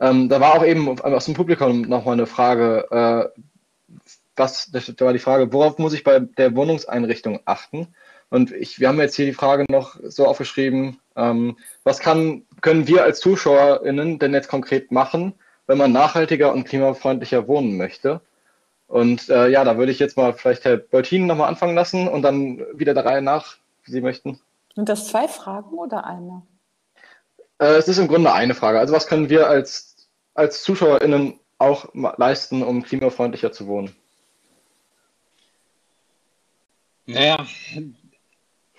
Ähm, 0.00 0.28
da 0.28 0.40
war 0.40 0.54
auch 0.54 0.64
eben 0.64 1.00
aus 1.00 1.24
dem 1.24 1.34
Publikum 1.34 1.82
nochmal 1.82 2.14
eine 2.14 2.26
Frage. 2.26 2.86
Äh, 2.90 3.40
was, 4.36 4.70
da 4.70 5.04
war 5.04 5.12
die 5.12 5.18
Frage, 5.18 5.52
worauf 5.52 5.78
muss 5.78 5.94
ich 5.94 6.04
bei 6.04 6.20
der 6.20 6.54
Wohnungseinrichtung 6.54 7.40
achten? 7.44 7.88
Und 8.30 8.52
ich, 8.52 8.78
wir 8.78 8.88
haben 8.88 9.00
jetzt 9.00 9.16
hier 9.16 9.26
die 9.26 9.32
Frage 9.32 9.64
noch 9.68 9.96
so 10.02 10.26
aufgeschrieben, 10.26 11.00
ähm, 11.16 11.56
was 11.82 11.98
kann, 11.98 12.44
können 12.60 12.86
wir 12.86 13.02
als 13.02 13.20
ZuschauerInnen 13.20 14.18
denn 14.18 14.34
jetzt 14.34 14.48
konkret 14.48 14.92
machen, 14.92 15.34
wenn 15.66 15.78
man 15.78 15.92
nachhaltiger 15.92 16.52
und 16.52 16.64
klimafreundlicher 16.64 17.48
wohnen 17.48 17.76
möchte? 17.76 18.20
Und 18.88 19.28
äh, 19.28 19.48
ja, 19.48 19.64
da 19.64 19.76
würde 19.76 19.92
ich 19.92 19.98
jetzt 19.98 20.16
mal 20.16 20.32
vielleicht 20.32 20.64
Herr 20.64 20.78
Bertin 20.78 21.26
nochmal 21.26 21.48
anfangen 21.48 21.74
lassen 21.74 22.08
und 22.08 22.22
dann 22.22 22.64
wieder 22.74 22.94
der 22.94 23.04
Reihe 23.04 23.22
nach, 23.22 23.58
wie 23.84 23.92
Sie 23.92 24.00
möchten. 24.00 24.40
Sind 24.74 24.88
das 24.88 25.06
zwei 25.08 25.28
Fragen 25.28 25.76
oder 25.76 26.06
eine? 26.06 26.42
Äh, 27.58 27.74
es 27.74 27.86
ist 27.86 27.98
im 27.98 28.08
Grunde 28.08 28.32
eine 28.32 28.54
Frage. 28.54 28.78
Also 28.78 28.94
was 28.94 29.06
können 29.06 29.28
wir 29.28 29.46
als, 29.48 30.08
als 30.34 30.62
ZuschauerInnen 30.62 31.38
auch 31.58 31.86
leisten, 31.92 32.62
um 32.62 32.82
klimafreundlicher 32.82 33.52
zu 33.52 33.66
wohnen? 33.66 33.94
Naja, 37.04 37.46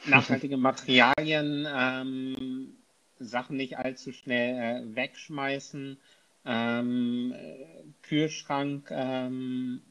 nachhaltige 0.05 0.57
Materialien, 0.57 1.67
ähm, 1.71 2.77
Sachen 3.19 3.57
nicht 3.57 3.77
allzu 3.77 4.11
schnell 4.11 4.55
äh, 4.55 4.95
wegschmeißen, 4.95 5.99
ähm, 6.45 7.35
Kühlschrank, 8.03 8.89
ähm, 8.91 9.81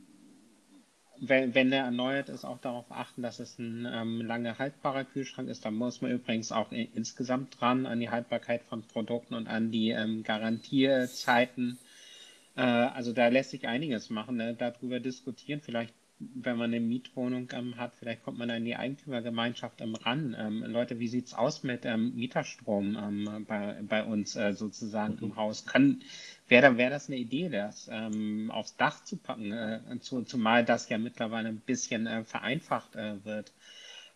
wenn, 1.21 1.55
wenn 1.55 1.71
der 1.71 1.85
erneuert 1.85 2.29
ist, 2.29 2.45
auch 2.45 2.59
darauf 2.59 2.91
achten, 2.91 3.23
dass 3.23 3.41
es 3.41 3.59
ein 3.59 3.87
ähm, 3.91 4.21
lange 4.21 4.59
haltbarer 4.59 5.05
Kühlschrank 5.05 5.49
ist. 5.49 5.65
Da 5.65 5.71
muss 5.71 6.01
man 6.01 6.11
übrigens 6.11 6.53
auch 6.53 6.73
in, 6.73 6.89
insgesamt 6.95 7.61
dran 7.61 7.87
an 7.87 8.01
die 8.01 8.11
Haltbarkeit 8.11 8.63
von 8.63 8.83
Produkten 8.83 9.35
und 9.35 9.49
an 9.49 9.71
die 9.71 9.91
ähm, 9.91 10.23
Garantiezeiten. 10.23 11.79
Äh, 12.57 12.63
also 12.63 13.13
da 13.13 13.29
lässt 13.29 13.51
sich 13.51 13.67
einiges 13.67 14.11
machen, 14.11 14.37
ne? 14.37 14.55
darüber 14.55 15.01
diskutieren. 15.01 15.61
Vielleicht 15.61 15.95
wenn 16.21 16.57
man 16.57 16.75
eine 16.75 16.81
Mietwohnung 16.81 17.49
ähm, 17.53 17.77
hat, 17.77 17.95
vielleicht 17.95 18.25
kommt 18.25 18.39
man 18.39 18.51
an 18.51 18.65
die 18.65 18.75
Eigentümergemeinschaft 18.75 19.81
ähm, 19.81 19.95
ran. 19.95 20.35
Ähm, 20.37 20.65
Leute, 20.67 20.99
wie 20.99 21.07
sieht 21.07 21.27
es 21.27 21.35
aus 21.35 21.63
mit 21.63 21.85
ähm, 21.85 22.15
Mieterstrom 22.17 23.45
bei, 23.47 23.81
bei 23.83 24.03
uns 24.03 24.35
äh, 24.35 24.53
sozusagen 24.53 25.15
mhm. 25.15 25.23
im 25.23 25.37
Haus? 25.37 25.65
Wäre 26.49 26.77
wär 26.77 26.91
das 26.91 27.09
eine 27.09 27.19
Idee, 27.19 27.49
das 27.49 27.89
ähm, 27.93 28.51
aufs 28.51 28.77
Dach 28.77 29.05
zu 29.05 29.17
packen, 29.17 29.53
äh, 29.53 29.81
zu, 30.01 30.23
zumal 30.23 30.65
das 30.65 30.89
ja 30.89 30.99
mittlerweile 30.99 31.49
ein 31.49 31.61
bisschen 31.61 32.07
äh, 32.07 32.25
vereinfacht 32.25 32.97
äh, 32.97 33.25
wird. 33.25 33.53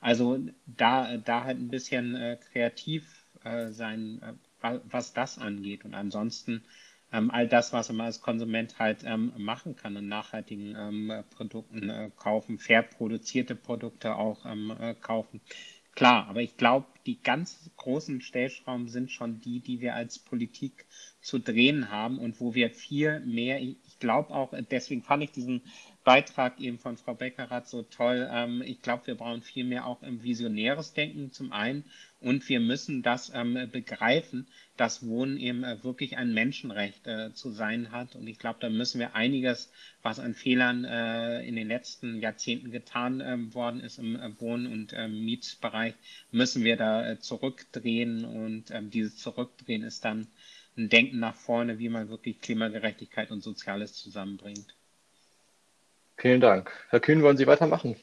Also 0.00 0.40
da, 0.66 1.16
da 1.16 1.44
halt 1.44 1.58
ein 1.58 1.68
bisschen 1.68 2.16
äh, 2.16 2.38
kreativ 2.52 3.26
äh, 3.44 3.70
sein, 3.70 4.20
was 4.60 5.12
das 5.12 5.38
angeht. 5.38 5.84
Und 5.84 5.94
ansonsten 5.94 6.64
ähm, 7.12 7.30
all 7.30 7.46
das, 7.46 7.72
was 7.72 7.90
man 7.90 8.06
als 8.06 8.20
Konsument 8.20 8.78
halt 8.78 9.04
ähm, 9.04 9.32
machen 9.36 9.76
kann 9.76 9.96
und 9.96 10.08
nachhaltigen 10.08 10.74
ähm, 10.76 11.24
Produkten 11.36 11.90
äh, 11.90 12.10
kaufen, 12.16 12.58
fair 12.58 12.82
produzierte 12.82 13.54
Produkte 13.54 14.16
auch 14.16 14.46
ähm, 14.46 14.72
äh, 14.80 14.94
kaufen. 14.94 15.40
Klar, 15.94 16.26
aber 16.28 16.40
ich 16.40 16.56
glaube, 16.56 16.86
die 17.04 17.20
ganz 17.20 17.70
großen 17.76 18.22
Stellschrauben 18.22 18.88
sind 18.88 19.10
schon 19.10 19.40
die, 19.40 19.60
die 19.60 19.80
wir 19.80 19.94
als 19.94 20.18
Politik 20.18 20.86
zu 21.22 21.38
drehen 21.38 21.90
haben 21.90 22.18
und 22.18 22.40
wo 22.40 22.54
wir 22.54 22.70
viel 22.70 23.20
mehr, 23.20 23.62
ich 23.62 23.76
glaube 24.00 24.34
auch, 24.34 24.52
deswegen 24.70 25.02
fand 25.02 25.22
ich 25.22 25.30
diesen 25.30 25.62
Beitrag 26.04 26.58
eben 26.60 26.78
von 26.78 26.96
Frau 26.96 27.14
Beckerath 27.14 27.68
so 27.68 27.82
toll. 27.82 28.28
Ähm, 28.30 28.60
ich 28.62 28.82
glaube, 28.82 29.06
wir 29.06 29.14
brauchen 29.14 29.42
viel 29.42 29.64
mehr 29.64 29.86
auch 29.86 30.02
im 30.02 30.24
visionäres 30.24 30.94
Denken 30.94 31.30
zum 31.30 31.52
einen 31.52 31.84
und 32.20 32.48
wir 32.48 32.58
müssen 32.58 33.02
das 33.02 33.30
ähm, 33.34 33.56
begreifen, 33.70 34.48
dass 34.76 35.06
Wohnen 35.06 35.38
eben 35.38 35.62
äh, 35.62 35.82
wirklich 35.84 36.16
ein 36.16 36.34
Menschenrecht 36.34 37.06
äh, 37.06 37.32
zu 37.34 37.50
sein 37.50 37.92
hat. 37.92 38.16
Und 38.16 38.26
ich 38.26 38.38
glaube, 38.38 38.58
da 38.60 38.68
müssen 38.68 38.98
wir 38.98 39.14
einiges, 39.14 39.70
was 40.02 40.18
an 40.18 40.34
Fehlern 40.34 40.84
äh, 40.84 41.46
in 41.46 41.54
den 41.54 41.68
letzten 41.68 42.20
Jahrzehnten 42.20 42.72
getan 42.72 43.20
ähm, 43.20 43.54
worden 43.54 43.80
ist 43.80 43.98
im 43.98 44.16
äh, 44.16 44.40
Wohn- 44.40 44.66
und 44.66 44.92
ähm, 44.92 45.24
Mietbereich, 45.24 45.94
müssen 46.32 46.64
wir 46.64 46.76
da 46.76 47.08
äh, 47.08 47.18
zurückdrehen. 47.20 48.24
Und 48.24 48.72
ähm, 48.72 48.90
dieses 48.90 49.18
Zurückdrehen 49.18 49.84
ist 49.84 50.04
dann 50.04 50.26
ein 50.76 50.88
Denken 50.88 51.18
nach 51.18 51.34
vorne, 51.34 51.78
wie 51.78 51.88
man 51.88 52.08
wirklich 52.08 52.40
Klimagerechtigkeit 52.40 53.30
und 53.30 53.42
Soziales 53.42 53.94
zusammenbringt. 53.94 54.74
Vielen 56.16 56.40
Dank. 56.40 56.70
Herr 56.90 57.00
Kühn, 57.00 57.22
wollen 57.22 57.36
Sie 57.36 57.46
weitermachen? 57.46 57.96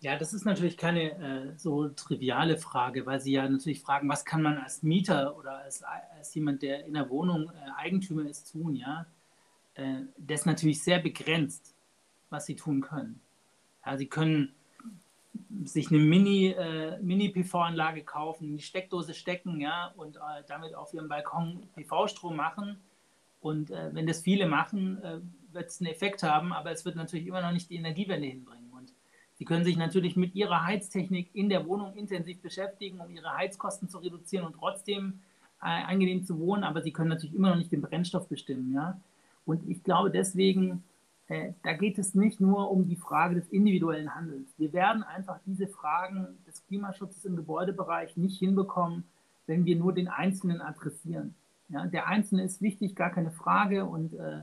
Ja, 0.00 0.16
das 0.16 0.34
ist 0.34 0.44
natürlich 0.44 0.76
keine 0.76 1.12
äh, 1.12 1.56
so 1.56 1.88
triviale 1.88 2.58
Frage, 2.58 3.06
weil 3.06 3.20
Sie 3.20 3.32
ja 3.32 3.48
natürlich 3.48 3.82
fragen, 3.82 4.08
was 4.08 4.24
kann 4.24 4.42
man 4.42 4.58
als 4.58 4.82
Mieter 4.82 5.36
oder 5.36 5.58
als, 5.58 5.84
als 5.84 6.34
jemand, 6.34 6.62
der 6.62 6.84
in 6.84 6.94
der 6.94 7.08
Wohnung 7.08 7.50
äh, 7.50 7.70
Eigentümer 7.76 8.28
ist, 8.28 8.50
tun, 8.50 8.74
ja? 8.74 9.06
Äh, 9.74 10.00
das 10.16 10.40
ist 10.40 10.46
natürlich 10.46 10.82
sehr 10.82 10.98
begrenzt, 10.98 11.74
was 12.30 12.46
Sie 12.46 12.56
tun 12.56 12.80
können. 12.80 13.20
Ja, 13.86 13.96
Sie 13.96 14.06
können 14.06 14.52
sich 15.64 15.90
eine 15.90 16.00
Mini, 16.00 16.54
Mini-PV-Anlage 17.00 18.02
kaufen, 18.02 18.48
in 18.48 18.56
die 18.56 18.62
Steckdose 18.62 19.14
stecken, 19.14 19.60
ja, 19.60 19.92
und 19.96 20.18
damit 20.48 20.74
auf 20.74 20.92
Ihrem 20.92 21.08
Balkon 21.08 21.62
PV-Strom 21.74 22.36
machen. 22.36 22.78
Und 23.40 23.70
wenn 23.70 24.06
das 24.06 24.20
viele 24.20 24.46
machen, 24.46 25.00
wird 25.52 25.68
es 25.68 25.80
einen 25.80 25.90
Effekt 25.90 26.22
haben, 26.22 26.52
aber 26.52 26.70
es 26.70 26.84
wird 26.84 26.96
natürlich 26.96 27.26
immer 27.26 27.42
noch 27.42 27.52
nicht 27.52 27.70
die 27.70 27.76
Energiewende 27.76 28.28
hinbringen. 28.28 28.70
Und 28.72 28.92
Sie 29.34 29.44
können 29.44 29.64
sich 29.64 29.76
natürlich 29.76 30.16
mit 30.16 30.34
Ihrer 30.34 30.66
Heiztechnik 30.66 31.30
in 31.34 31.48
der 31.48 31.66
Wohnung 31.66 31.94
intensiv 31.94 32.40
beschäftigen, 32.40 33.00
um 33.00 33.10
Ihre 33.10 33.36
Heizkosten 33.36 33.88
zu 33.88 33.98
reduzieren 33.98 34.46
und 34.46 34.54
trotzdem 34.54 35.20
äh, 35.60 35.66
angenehm 35.66 36.24
zu 36.24 36.38
wohnen, 36.38 36.64
aber 36.64 36.82
Sie 36.82 36.92
können 36.92 37.08
natürlich 37.08 37.34
immer 37.34 37.50
noch 37.50 37.56
nicht 37.56 37.72
den 37.72 37.82
Brennstoff 37.82 38.28
bestimmen. 38.28 38.72
Ja? 38.74 39.00
Und 39.46 39.68
ich 39.68 39.82
glaube 39.82 40.10
deswegen, 40.10 40.70
äh, 40.70 40.76
da 41.28 41.72
geht 41.72 41.98
es 41.98 42.14
nicht 42.14 42.40
nur 42.40 42.70
um 42.70 42.86
die 42.86 42.96
Frage 42.96 43.36
des 43.36 43.48
individuellen 43.48 44.14
Handelns. 44.14 44.52
Wir 44.58 44.72
werden 44.72 45.02
einfach 45.02 45.38
diese 45.46 45.66
Fragen 45.66 46.26
des 46.46 46.66
Klimaschutzes 46.66 47.24
im 47.24 47.36
Gebäudebereich 47.36 48.16
nicht 48.16 48.38
hinbekommen, 48.38 49.04
wenn 49.46 49.64
wir 49.64 49.76
nur 49.76 49.94
den 49.94 50.08
Einzelnen 50.08 50.60
adressieren. 50.60 51.34
Ja, 51.68 51.86
der 51.86 52.06
Einzelne 52.06 52.44
ist 52.44 52.60
wichtig, 52.60 52.94
gar 52.94 53.10
keine 53.10 53.30
Frage. 53.30 53.86
Und 53.86 54.12
äh, 54.14 54.42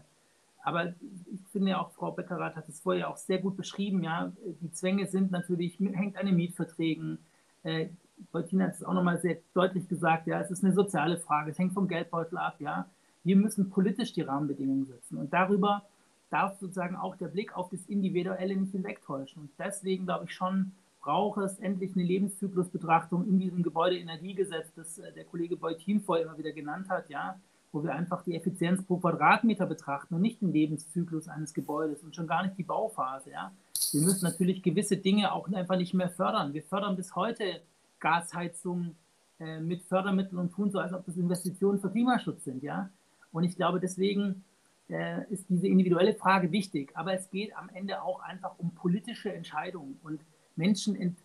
aber 0.64 0.94
ich 1.32 1.42
finde 1.52 1.72
ja 1.72 1.82
auch, 1.82 1.92
Frau 1.92 2.12
Beckerath 2.12 2.56
hat 2.56 2.68
es 2.68 2.80
vorher 2.80 3.10
auch 3.10 3.18
sehr 3.18 3.40
gut 3.40 3.56
beschrieben, 3.56 4.04
ja, 4.04 4.32
die 4.62 4.72
Zwänge 4.72 5.08
sind 5.08 5.32
natürlich, 5.32 5.80
hängt 5.80 6.18
an 6.18 6.26
den 6.26 6.36
Mietverträgen. 6.36 7.20
Äh, 7.64 7.90
Bettina 8.32 8.66
hat 8.66 8.76
es 8.76 8.84
auch 8.84 8.94
nochmal 8.94 9.20
sehr 9.20 9.38
deutlich 9.54 9.88
gesagt, 9.88 10.28
ja, 10.28 10.42
es 10.42 10.52
ist 10.52 10.64
eine 10.64 10.74
soziale 10.74 11.18
Frage, 11.18 11.52
es 11.52 11.60
hängt 11.60 11.74
vom 11.74 11.88
Geldbeutel 11.88 12.38
ab, 12.38 12.56
ja. 12.60 12.88
Wir 13.24 13.36
müssen 13.36 13.70
politisch 13.70 14.14
die 14.14 14.22
Rahmenbedingungen 14.22 14.86
setzen 14.86 15.18
und 15.18 15.34
darüber 15.34 15.84
darf 16.30 16.60
sozusagen 16.60 16.96
auch 16.96 17.16
der 17.16 17.28
Blick 17.28 17.56
auf 17.56 17.70
das 17.70 17.86
Individuelle 17.88 18.56
nicht 18.56 18.72
hinwegtäuschen. 18.72 19.44
Und 19.44 19.52
deswegen 19.58 20.06
glaube 20.06 20.26
ich 20.26 20.34
schon, 20.34 20.74
braucht 21.02 21.42
es 21.42 21.60
endlich 21.60 21.96
eine 21.96 22.04
Lebenszyklusbetrachtung 22.04 23.28
in 23.28 23.40
diesem 23.40 23.64
Gebäudeenergiegesetz, 23.64 24.74
das 24.76 24.98
äh, 25.00 25.12
der 25.14 25.26
Kollege 25.26 25.56
Beutin 25.56 26.02
vorher 26.02 26.26
immer 26.26 26.38
wieder 26.38 26.52
genannt 26.52 26.90
hat, 26.90 27.10
ja 27.10 27.40
wo 27.72 27.84
wir 27.84 27.94
einfach 27.94 28.24
die 28.24 28.36
Effizienz 28.36 28.84
pro 28.84 28.98
Quadratmeter 28.98 29.66
betrachten 29.66 30.16
und 30.16 30.22
nicht 30.22 30.42
den 30.42 30.52
Lebenszyklus 30.52 31.28
eines 31.28 31.54
Gebäudes 31.54 32.04
und 32.04 32.16
schon 32.16 32.28
gar 32.28 32.44
nicht 32.44 32.58
die 32.58 32.64
Bauphase. 32.64 33.32
Ja? 33.32 33.52
Wir 33.92 34.02
müssen 34.02 34.26
natürlich 34.26 34.64
gewisse 34.64 34.98
Dinge 34.98 35.32
auch 35.32 35.48
einfach 35.52 35.78
nicht 35.78 35.94
mehr 35.94 36.10
fördern. 36.10 36.54
Wir 36.54 36.64
fördern 36.64 36.96
bis 36.96 37.16
heute 37.16 37.62
Gasheizung 38.00 38.96
äh, 39.40 39.60
mit 39.60 39.84
Fördermitteln 39.84 40.40
und 40.40 40.52
tun 40.52 40.72
so, 40.72 40.80
als 40.80 40.94
ob 40.94 41.06
das 41.06 41.18
Investitionen 41.18 41.80
für 41.80 41.92
Klimaschutz 41.92 42.44
sind. 42.44 42.64
Ja? 42.64 42.90
Und 43.32 43.44
ich 43.44 43.56
glaube, 43.56 43.80
deswegen 43.80 44.44
äh, 44.90 45.24
ist 45.32 45.45
diese 45.49 45.68
individuelle 45.68 46.14
Frage 46.14 46.52
wichtig. 46.52 46.91
Aber 46.95 47.14
es 47.14 47.30
geht 47.30 47.56
am 47.56 47.70
Ende 47.70 48.02
auch 48.02 48.22
einfach 48.22 48.57
um 48.57 48.74
politische 48.74 49.34
Entscheidungen. 49.34 49.99
Und 50.03 50.22
Menschen, 50.56 51.16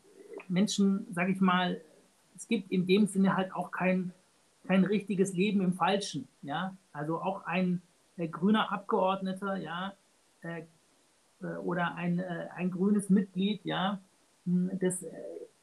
Menschen 0.48 1.06
sage 1.12 1.32
ich 1.32 1.40
mal, 1.40 1.80
es 2.36 2.48
gibt 2.48 2.70
in 2.70 2.86
dem 2.86 3.06
Sinne 3.06 3.36
halt 3.36 3.54
auch 3.54 3.70
kein 3.70 4.12
kein 4.66 4.84
richtiges 4.84 5.34
Leben 5.34 5.60
im 5.60 5.74
Falschen. 5.74 6.28
Ja? 6.42 6.76
Also 6.92 7.20
auch 7.20 7.44
ein 7.46 7.82
äh, 8.16 8.28
grüner 8.28 8.72
Abgeordneter, 8.72 9.56
ja, 9.56 9.94
äh, 10.42 10.62
äh 11.42 11.56
oder 11.58 11.94
ein, 11.94 12.18
äh, 12.18 12.48
ein 12.54 12.70
grünes 12.70 13.10
Mitglied, 13.10 13.64
ja, 13.64 14.00
hm, 14.44 14.70
das 14.80 15.02
äh, 15.02 15.10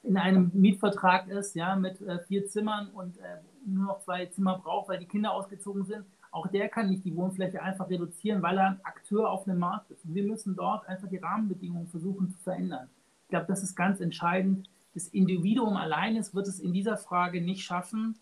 in 0.03 0.18
einem 0.18 0.52
Mietvertrag 0.53 1.28
ist, 1.28 1.56
ja, 1.56 1.76
mit 1.76 1.99
vier 2.28 2.48
Zimmern 2.48 2.90
und 2.90 3.19
nur 3.68 3.86
noch 3.86 3.99
zwei 3.99 4.26
Zimmer 4.26 4.57
braucht, 4.57 4.90
weil 4.90 4.98
die 4.98 5.06
Kinder 5.06 5.32
ausgezogen 5.32 5.86
sind, 5.86 6.06
auch 6.32 6.48
der 6.48 6.70
kann 6.70 6.90
nicht 6.90 7.03
die 7.03 7.16
Wohnfläche 7.16 7.62
einfach 7.62 7.90
reduzieren, 7.90 8.41
weil 8.41 8.58
er 8.58 8.68
ein 8.68 8.86
Akteur 8.86 9.30
auf 9.30 9.48
einem 9.48 9.60
Markt 9.60 9.91
ist. 9.91 10.06
Und 10.06 10.16
wir 10.16 10.24
müssen 10.24 10.56
dort 10.56 10.88
einfach 10.88 11.10
die 11.10 11.18
Rahmenbedingungen 11.18 11.88
versuchen 11.88 12.30
zu 12.30 12.40
verändern. 12.40 12.90
Ich 13.24 13.30
glaube, 13.30 13.48
das 13.48 13.64
ist 13.64 13.76
ganz 13.76 13.99
entscheidend. 13.99 14.70
Das 14.94 15.08
Individuum 15.08 15.76
alleine 15.76 16.22
wird 16.34 16.48
es 16.48 16.60
in 16.60 16.74
dieser 16.74 16.98
Frage 16.98 17.41
nicht 17.41 17.64
schaffen, 17.64 18.18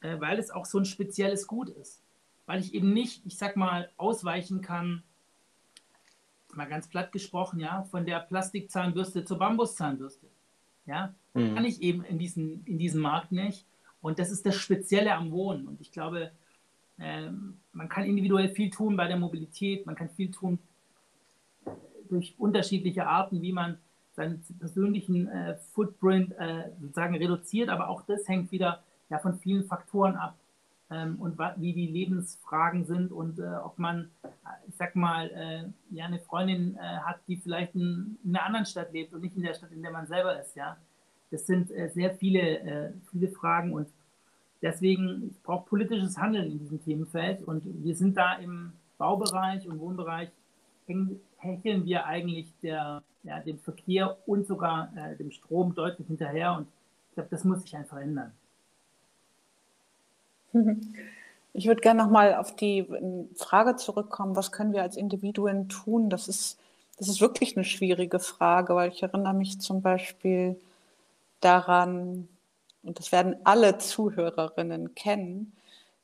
äh, 0.00 0.20
weil 0.20 0.38
es 0.38 0.50
auch 0.50 0.66
so 0.66 0.78
ein 0.78 0.84
spezielles 0.84 1.46
Gut 1.46 1.70
ist. 1.70 2.02
Weil 2.46 2.60
ich 2.60 2.74
eben 2.74 2.92
nicht, 2.92 3.24
ich 3.24 3.38
sag 3.38 3.56
mal, 3.56 3.90
ausweichen 3.96 4.60
kann, 4.60 5.02
mal 6.52 6.66
ganz 6.66 6.88
platt 6.88 7.12
gesprochen, 7.12 7.60
ja, 7.60 7.82
von 7.84 8.04
der 8.04 8.20
Plastikzahnbürste 8.20 9.24
zur 9.24 9.38
Bambuszahnbürste. 9.38 10.26
Ja, 10.86 11.14
mhm. 11.32 11.54
kann 11.54 11.64
ich 11.64 11.80
eben 11.80 12.04
in, 12.04 12.18
diesen, 12.18 12.62
in 12.66 12.78
diesem 12.78 13.00
Markt 13.00 13.32
nicht. 13.32 13.66
Und 14.02 14.18
das 14.18 14.30
ist 14.30 14.44
das 14.44 14.56
Spezielle 14.56 15.14
am 15.14 15.30
Wohnen. 15.30 15.66
Und 15.66 15.80
ich 15.80 15.90
glaube, 15.90 16.30
äh, 16.98 17.30
man 17.72 17.88
kann 17.88 18.04
individuell 18.04 18.48
viel 18.48 18.70
tun 18.70 18.96
bei 18.96 19.06
der 19.08 19.16
Mobilität, 19.16 19.86
man 19.86 19.94
kann 19.94 20.10
viel 20.10 20.30
tun 20.30 20.58
durch 22.08 22.34
unterschiedliche 22.38 23.06
Arten, 23.06 23.42
wie 23.42 23.52
man 23.52 23.78
seinen 24.12 24.44
persönlichen 24.58 25.28
äh, 25.28 25.56
Footprint 25.72 26.32
äh, 26.38 26.70
sozusagen 26.80 27.16
reduziert, 27.16 27.68
aber 27.68 27.88
auch 27.88 28.02
das 28.02 28.28
hängt 28.28 28.52
wieder 28.52 28.82
ja 29.10 29.18
von 29.18 29.38
vielen 29.38 29.64
Faktoren 29.64 30.16
ab 30.16 30.36
ähm, 30.90 31.16
und 31.20 31.38
wie 31.56 31.72
die 31.72 31.86
Lebensfragen 31.86 32.84
sind 32.84 33.12
und 33.12 33.38
äh, 33.38 33.56
ob 33.62 33.78
man, 33.78 34.10
äh, 34.22 34.28
ich 34.68 34.76
sag 34.76 34.94
mal, 34.96 35.30
äh, 35.30 35.94
ja 35.94 36.04
eine 36.04 36.20
Freundin 36.20 36.76
äh, 36.76 36.80
hat, 36.80 37.18
die 37.26 37.36
vielleicht 37.36 37.74
in, 37.74 38.18
in, 38.24 38.36
einer 38.36 38.46
anderen 38.46 38.66
Stadt 38.66 38.92
lebt 38.92 39.12
und 39.12 39.22
nicht 39.22 39.36
in 39.36 39.42
der 39.42 39.54
Stadt, 39.54 39.72
in 39.72 39.82
der 39.82 39.90
man 39.90 40.06
selber 40.06 40.40
ist, 40.40 40.54
ja. 40.56 40.76
Das 41.30 41.46
sind 41.46 41.68
sehr 41.68 42.14
viele, 42.14 42.94
viele 43.10 43.28
Fragen 43.28 43.72
und 43.72 43.88
deswegen 44.64 45.36
braucht 45.44 45.66
politisches 45.66 46.16
Handeln 46.16 46.50
in 46.50 46.58
diesem 46.58 46.82
Themenfeld 46.82 47.46
und 47.46 47.62
wir 47.84 47.94
sind 47.94 48.16
da 48.16 48.34
im 48.34 48.72
Baubereich 48.98 49.68
und 49.68 49.78
Wohnbereich 49.78 50.30
hecheln 51.36 51.84
wir 51.84 52.06
eigentlich 52.06 52.52
der, 52.62 53.02
ja, 53.22 53.40
dem 53.40 53.58
Verkehr 53.58 54.16
und 54.26 54.46
sogar 54.46 54.88
dem 55.18 55.30
Strom 55.30 55.74
deutlich 55.74 56.06
hinterher 56.06 56.56
und 56.56 56.66
ich 57.10 57.14
glaube, 57.14 57.28
das 57.30 57.44
muss 57.44 57.62
sich 57.62 57.76
einfach 57.76 57.98
ändern. 57.98 58.32
Ich 61.56 61.68
würde 61.68 61.80
gerne 61.80 62.02
nochmal 62.02 62.34
auf 62.34 62.56
die 62.56 62.78
ähm, 62.78 63.28
Frage 63.36 63.76
zurückkommen, 63.76 64.34
was 64.34 64.50
können 64.50 64.72
wir 64.72 64.82
als 64.82 64.96
Individuen 64.96 65.68
tun? 65.68 66.10
Das 66.10 66.26
ist, 66.26 66.58
das 66.98 67.06
ist 67.06 67.20
wirklich 67.20 67.56
eine 67.56 67.64
schwierige 67.64 68.18
Frage, 68.18 68.74
weil 68.74 68.90
ich 68.90 69.04
erinnere 69.04 69.34
mich 69.34 69.60
zum 69.60 69.80
Beispiel 69.80 70.60
daran, 71.40 72.28
und 72.84 72.98
das 72.98 73.12
werden 73.12 73.36
alle 73.44 73.78
Zuhörerinnen 73.78 74.94
kennen, 74.94 75.52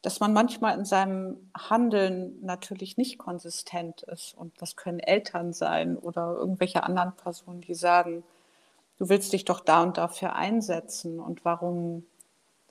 dass 0.02 0.19
man 0.20 0.32
manchmal 0.32 0.78
in 0.78 0.85
seinem 0.85 1.51
Handeln 1.55 2.39
natürlich 2.43 2.97
nicht 2.97 3.19
konsistent 3.19 4.02
ist. 4.02 4.35
Und 4.35 4.52
das 4.61 4.77
können 4.77 4.98
Eltern 4.98 5.52
sein 5.52 5.97
oder 5.97 6.36
irgendwelche 6.39 6.82
anderen 6.85 7.12
Personen, 7.16 7.61
die 7.61 7.74
sagen, 7.74 8.24
du 8.98 9.09
willst 9.09 9.32
dich 9.32 9.44
doch 9.44 9.61
da 9.61 9.82
und 9.82 9.98
dafür 9.98 10.35
einsetzen 10.36 11.20
und 11.20 11.44
warum 11.44 12.07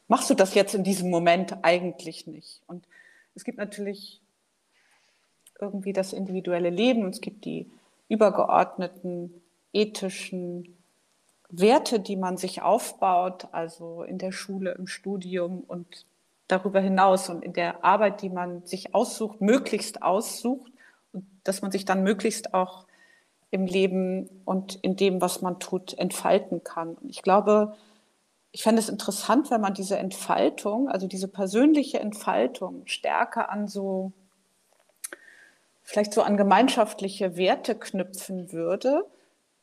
machst 0.08 0.30
du 0.30 0.34
das 0.34 0.56
jetzt 0.56 0.74
in 0.74 0.84
diesem 0.84 1.12
Moment 1.12 1.58
eigentlich 1.64 2.26
nicht. 2.26 2.62
Und 2.66 2.84
es 3.36 3.44
gibt 3.44 3.60
natürlich 3.60 4.22
irgendwie 5.62 5.94
das 5.94 6.14
individuelle 6.14 6.72
Leben, 6.72 7.08
es 7.10 7.22
gibt 7.22 7.46
die 7.46 7.70
übergeordneten 8.08 9.42
ethischen 9.72 10.79
Werte, 11.50 12.00
die 12.00 12.16
man 12.16 12.38
sich 12.38 12.62
aufbaut, 12.62 13.48
also 13.52 14.04
in 14.04 14.18
der 14.18 14.32
Schule, 14.32 14.72
im 14.72 14.88
Studium 14.88 15.64
und 15.68 16.06
darüber 16.48 16.80
hinaus 16.80 17.30
und 17.30 17.44
in 17.44 17.54
der 17.54 17.84
Arbeit, 17.84 18.22
die 18.22 18.30
man 18.30 18.66
sich 18.66 18.94
aussucht, 18.94 19.42
möglichst 19.42 20.02
aussucht 20.02 20.72
und 21.12 21.26
dass 21.44 21.62
man 21.62 21.72
sich 21.72 21.86
dann 21.86 22.04
möglichst 22.04 22.54
auch 22.54 22.86
im 23.52 23.66
Leben 23.66 24.30
und 24.46 24.76
in 24.76 24.96
dem, 24.96 25.22
was 25.22 25.42
man 25.42 25.60
tut, 25.60 25.98
entfalten 25.98 26.64
kann. 26.64 26.96
Und 26.96 27.10
ich 27.10 27.24
glaube, 27.24 27.76
ich 28.52 28.64
fände 28.64 28.80
es 28.80 28.90
interessant, 28.90 29.50
wenn 29.52 29.62
man 29.62 29.74
diese 29.74 29.98
Entfaltung, 29.98 30.90
also 30.90 31.08
diese 31.08 31.28
persönliche 31.28 32.00
Entfaltung, 32.00 32.84
stärker 32.86 33.50
an 33.50 33.68
so 33.68 34.12
vielleicht 35.82 36.14
so 36.14 36.22
an 36.22 36.38
gemeinschaftliche 36.38 37.36
Werte 37.36 37.74
knüpfen 37.74 38.52
würde, 38.52 39.06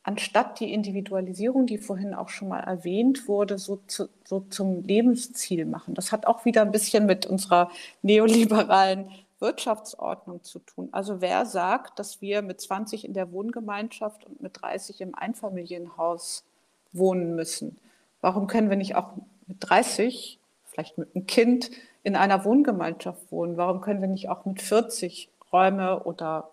anstatt 0.07 0.61
die 0.61 0.73
Individualisierung, 0.73 1.67
die 1.67 1.79
vorhin 1.79 2.15
auch 2.15 2.29
schon 2.29 2.47
mal 2.47 2.61
erwähnt 2.61 3.27
wurde, 3.27 3.59
so, 3.59 3.81
zu, 3.89 4.09
so 4.25 4.39
zum 4.39 4.85
Lebensziel 4.85 5.65
machen. 5.65 5.95
Das 5.95 6.13
hat 6.13 6.27
auch 6.27 6.45
wieder 6.45 6.63
ein 6.63 6.71
bisschen 6.71 7.07
mit 7.07 7.27
unserer 7.27 7.73
neoliberalen 8.03 9.11
Wirtschaftsordnung 9.41 10.45
zu 10.45 10.61
tun. 10.61 10.91
Also 10.93 11.21
wer 11.21 11.45
sagt, 11.45 11.99
dass 11.99 12.21
wir 12.23 12.43
mit 12.43 12.61
20 12.61 13.05
in 13.05 13.15
der 13.15 13.33
Wohngemeinschaft 13.33 14.25
und 14.25 14.41
mit 14.41 14.63
30 14.63 15.01
im 15.01 15.17
Einfamilienhaus 15.17 16.45
wohnen 16.93 17.35
müssen? 17.35 17.77
Warum 18.21 18.47
können 18.47 18.71
wir 18.71 18.77
nicht 18.77 18.95
auch 18.95 19.11
mit 19.49 19.57
30, 19.59 20.39
vielleicht 20.67 20.99
mit 20.99 21.17
einem 21.17 21.27
Kind, 21.27 21.73
in 22.05 22.15
einer 22.15 22.45
Wohngemeinschaft 22.45 23.33
wohnen? 23.33 23.57
Warum 23.57 23.81
können 23.81 24.03
wir 24.03 24.09
nicht 24.09 24.29
auch 24.29 24.45
mit 24.45 24.63
40 24.63 25.31
Räume 25.53 26.05
oder 26.05 26.51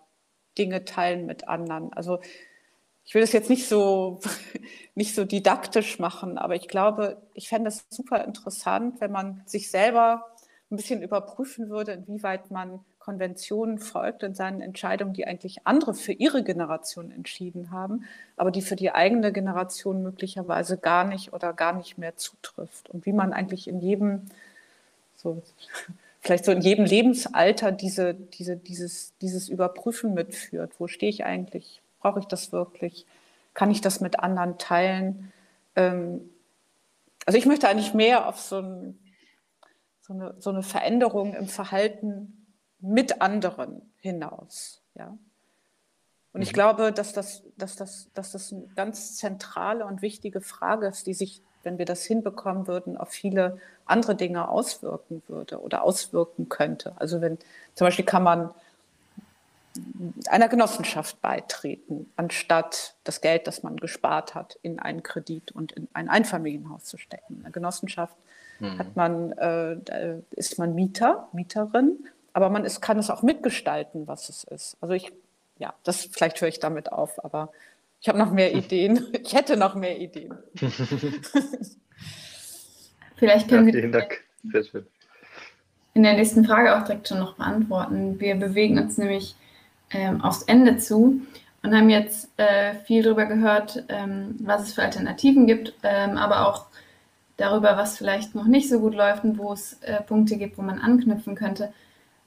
Dinge 0.58 0.84
teilen 0.84 1.24
mit 1.24 1.46
anderen? 1.46 1.92
Also 1.92 2.18
ich 3.04 3.14
will 3.14 3.20
das 3.20 3.32
jetzt 3.32 3.50
nicht 3.50 3.68
so, 3.68 4.20
nicht 4.94 5.14
so 5.14 5.24
didaktisch 5.24 5.98
machen, 5.98 6.38
aber 6.38 6.54
ich 6.54 6.68
glaube, 6.68 7.18
ich 7.34 7.48
fände 7.48 7.68
es 7.68 7.84
super 7.90 8.24
interessant, 8.24 9.00
wenn 9.00 9.12
man 9.12 9.42
sich 9.46 9.70
selber 9.70 10.26
ein 10.70 10.76
bisschen 10.76 11.02
überprüfen 11.02 11.68
würde, 11.68 11.92
inwieweit 11.92 12.50
man 12.50 12.80
Konventionen 13.04 13.78
folgt 13.78 14.22
in 14.22 14.34
seinen 14.34 14.62
Entscheidungen, 14.62 15.12
die 15.12 15.26
eigentlich 15.26 15.66
andere 15.66 15.92
für 15.92 16.12
ihre 16.12 16.42
Generation 16.42 17.10
entschieden 17.10 17.70
haben, 17.70 18.04
aber 18.38 18.50
die 18.50 18.62
für 18.62 18.76
die 18.76 18.92
eigene 18.92 19.30
Generation 19.30 20.02
möglicherweise 20.02 20.78
gar 20.78 21.04
nicht 21.04 21.34
oder 21.34 21.52
gar 21.52 21.74
nicht 21.74 21.98
mehr 21.98 22.16
zutrifft. 22.16 22.88
Und 22.88 23.04
wie 23.04 23.12
man 23.12 23.34
eigentlich 23.34 23.68
in 23.68 23.80
jedem, 23.80 24.22
so, 25.16 25.42
vielleicht 26.22 26.46
so 26.46 26.52
in 26.52 26.62
jedem 26.62 26.86
Lebensalter 26.86 27.72
diese, 27.72 28.14
diese, 28.14 28.56
dieses, 28.56 29.12
dieses 29.20 29.50
Überprüfen 29.50 30.14
mitführt. 30.14 30.72
Wo 30.78 30.86
stehe 30.88 31.10
ich 31.10 31.26
eigentlich? 31.26 31.82
Brauche 32.04 32.20
ich 32.20 32.26
das 32.26 32.52
wirklich? 32.52 33.06
Kann 33.54 33.70
ich 33.70 33.80
das 33.80 34.02
mit 34.02 34.20
anderen 34.20 34.58
teilen? 34.58 35.32
Ähm, 35.74 36.28
also 37.24 37.38
ich 37.38 37.46
möchte 37.46 37.66
eigentlich 37.66 37.94
mehr 37.94 38.28
auf 38.28 38.38
so, 38.38 38.58
ein, 38.58 38.98
so, 40.02 40.12
eine, 40.12 40.34
so 40.38 40.50
eine 40.50 40.62
Veränderung 40.62 41.32
im 41.32 41.48
Verhalten 41.48 42.46
mit 42.78 43.22
anderen 43.22 43.90
hinaus. 44.00 44.82
Ja? 44.94 45.16
Und 46.34 46.42
ich 46.42 46.50
mhm. 46.50 46.56
glaube, 46.56 46.92
dass 46.92 47.14
das, 47.14 47.42
dass, 47.56 47.76
das, 47.76 48.10
dass 48.12 48.32
das 48.32 48.52
eine 48.52 48.66
ganz 48.76 49.16
zentrale 49.16 49.86
und 49.86 50.02
wichtige 50.02 50.42
Frage 50.42 50.88
ist, 50.88 51.06
die 51.06 51.14
sich, 51.14 51.40
wenn 51.62 51.78
wir 51.78 51.86
das 51.86 52.04
hinbekommen 52.04 52.66
würden, 52.66 52.98
auf 52.98 53.08
viele 53.08 53.56
andere 53.86 54.14
Dinge 54.14 54.50
auswirken 54.50 55.22
würde 55.26 55.58
oder 55.58 55.82
auswirken 55.84 56.50
könnte. 56.50 56.92
Also 56.96 57.22
wenn 57.22 57.38
zum 57.74 57.86
Beispiel 57.86 58.04
kann 58.04 58.24
man 58.24 58.50
einer 60.28 60.48
Genossenschaft 60.48 61.20
beitreten, 61.20 62.10
anstatt 62.16 62.94
das 63.04 63.20
Geld, 63.20 63.46
das 63.46 63.62
man 63.62 63.76
gespart 63.76 64.34
hat, 64.34 64.58
in 64.62 64.78
einen 64.78 65.02
Kredit 65.02 65.52
und 65.52 65.72
in 65.72 65.88
ein 65.92 66.08
Einfamilienhaus 66.08 66.84
zu 66.84 66.96
stecken. 66.96 67.36
In 67.36 67.40
einer 67.40 67.50
Genossenschaft 67.50 68.16
mhm. 68.60 68.78
hat 68.78 68.96
man, 68.96 69.32
äh, 69.32 70.20
ist 70.30 70.58
man 70.58 70.74
Mieter, 70.74 71.28
Mieterin, 71.32 72.06
aber 72.32 72.50
man 72.50 72.64
ist, 72.64 72.80
kann 72.80 72.98
es 72.98 73.10
auch 73.10 73.22
mitgestalten, 73.22 74.06
was 74.06 74.28
es 74.28 74.44
ist. 74.44 74.76
Also 74.80 74.94
ich, 74.94 75.12
ja, 75.58 75.74
das 75.82 76.04
vielleicht 76.04 76.40
höre 76.40 76.48
ich 76.48 76.60
damit 76.60 76.92
auf, 76.92 77.24
aber 77.24 77.50
ich 78.00 78.08
habe 78.08 78.18
noch 78.18 78.30
mehr 78.30 78.54
Ideen. 78.56 79.06
Ich 79.12 79.34
hätte 79.34 79.56
noch 79.56 79.74
mehr 79.74 79.98
Ideen. 79.98 80.34
vielleicht 83.16 83.48
können 83.48 83.68
ja, 83.68 83.72
vielen 83.72 83.92
Sie 83.92 83.98
Dank. 83.98 84.20
Sehr 84.52 84.64
schön. 84.64 84.86
in 85.94 86.02
der 86.04 86.14
nächsten 86.14 86.44
Frage 86.44 86.76
auch 86.76 86.84
direkt 86.84 87.08
schon 87.08 87.18
noch 87.18 87.34
beantworten. 87.34 88.20
Wir 88.20 88.36
bewegen 88.36 88.78
uns 88.78 88.98
nämlich 88.98 89.34
ähm, 89.90 90.22
aufs 90.22 90.42
Ende 90.42 90.76
zu 90.76 91.20
und 91.62 91.74
haben 91.74 91.88
jetzt 91.88 92.28
äh, 92.36 92.74
viel 92.84 93.02
darüber 93.02 93.26
gehört, 93.26 93.84
ähm, 93.88 94.36
was 94.40 94.62
es 94.62 94.74
für 94.74 94.82
Alternativen 94.82 95.46
gibt, 95.46 95.74
ähm, 95.82 96.18
aber 96.18 96.48
auch 96.48 96.66
darüber, 97.36 97.76
was 97.76 97.96
vielleicht 97.96 98.34
noch 98.34 98.44
nicht 98.44 98.68
so 98.68 98.80
gut 98.80 98.94
läuft 98.94 99.24
und 99.24 99.38
wo 99.38 99.52
es 99.52 99.74
äh, 99.82 100.00
Punkte 100.02 100.36
gibt, 100.36 100.58
wo 100.58 100.62
man 100.62 100.78
anknüpfen 100.78 101.34
könnte. 101.34 101.72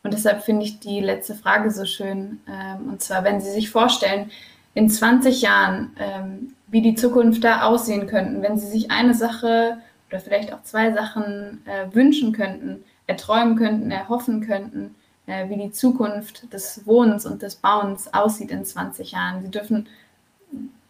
Und 0.03 0.13
deshalb 0.13 0.43
finde 0.43 0.65
ich 0.65 0.79
die 0.79 0.99
letzte 0.99 1.35
Frage 1.35 1.71
so 1.71 1.85
schön. 1.85 2.39
Ähm, 2.47 2.89
und 2.89 3.01
zwar, 3.01 3.23
wenn 3.23 3.41
Sie 3.41 3.51
sich 3.51 3.69
vorstellen, 3.69 4.31
in 4.73 4.89
20 4.89 5.41
Jahren, 5.41 5.95
ähm, 5.99 6.53
wie 6.67 6.81
die 6.81 6.95
Zukunft 6.95 7.43
da 7.43 7.63
aussehen 7.63 8.07
könnten, 8.07 8.41
wenn 8.41 8.57
Sie 8.57 8.67
sich 8.67 8.91
eine 8.91 9.13
Sache 9.13 9.77
oder 10.09 10.19
vielleicht 10.19 10.53
auch 10.53 10.63
zwei 10.63 10.91
Sachen 10.91 11.61
äh, 11.65 11.93
wünschen 11.93 12.31
könnten, 12.31 12.83
erträumen 13.07 13.55
könnten, 13.55 13.91
erhoffen 13.91 14.45
könnten, 14.45 14.95
äh, 15.27 15.49
wie 15.49 15.57
die 15.57 15.71
Zukunft 15.71 16.51
des 16.51 16.87
Wohnens 16.87 17.25
und 17.25 17.41
des 17.41 17.57
Bauens 17.57 18.13
aussieht 18.13 18.49
in 18.49 18.65
20 18.65 19.11
Jahren. 19.11 19.43
Sie 19.43 19.51
dürfen 19.51 19.87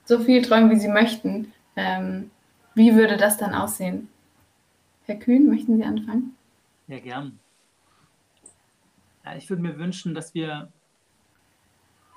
so 0.05 0.19
viel 0.19 0.41
träumen, 0.41 0.69
wie 0.69 0.79
Sie 0.79 0.87
möchten. 0.87 1.51
Ähm, 1.75 2.31
wie 2.75 2.95
würde 2.95 3.17
das 3.17 3.37
dann 3.37 3.53
aussehen? 3.53 4.09
Herr 5.05 5.17
Kühn, 5.17 5.47
möchten 5.47 5.77
Sie 5.77 5.83
anfangen? 5.83 6.35
Ja, 6.87 6.99
gern. 6.99 7.39
Ja, 9.25 9.35
ich 9.35 9.49
würde 9.49 9.61
mir 9.61 9.77
wünschen, 9.77 10.13
dass 10.13 10.33
wir 10.33 10.71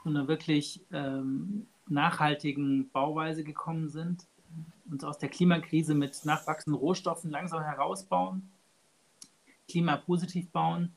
zu 0.03 0.11
einer 0.11 0.29
wirklich 0.29 0.81
ähm, 0.93 1.67
nachhaltigen 1.89 2.89
Bauweise 2.91 3.45
gekommen 3.45 3.89
sind, 3.89 4.27
uns 4.91 5.05
aus 5.05 5.19
der 5.19 5.29
Klimakrise 5.29 5.95
mit 5.95 6.25
nachwachsenden 6.25 6.81
Rohstoffen 6.81 7.31
langsam 7.31 7.63
herausbauen, 7.63 8.51
klimapositiv 9.69 10.51
bauen 10.51 10.93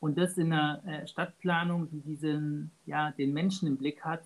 und 0.00 0.16
das 0.16 0.38
in 0.38 0.52
einer 0.52 0.84
äh, 0.86 1.06
Stadtplanung, 1.06 1.90
die 1.90 2.00
diesen, 2.00 2.70
ja, 2.86 3.10
den 3.12 3.32
Menschen 3.32 3.66
im 3.66 3.76
Blick 3.76 4.04
hat, 4.04 4.22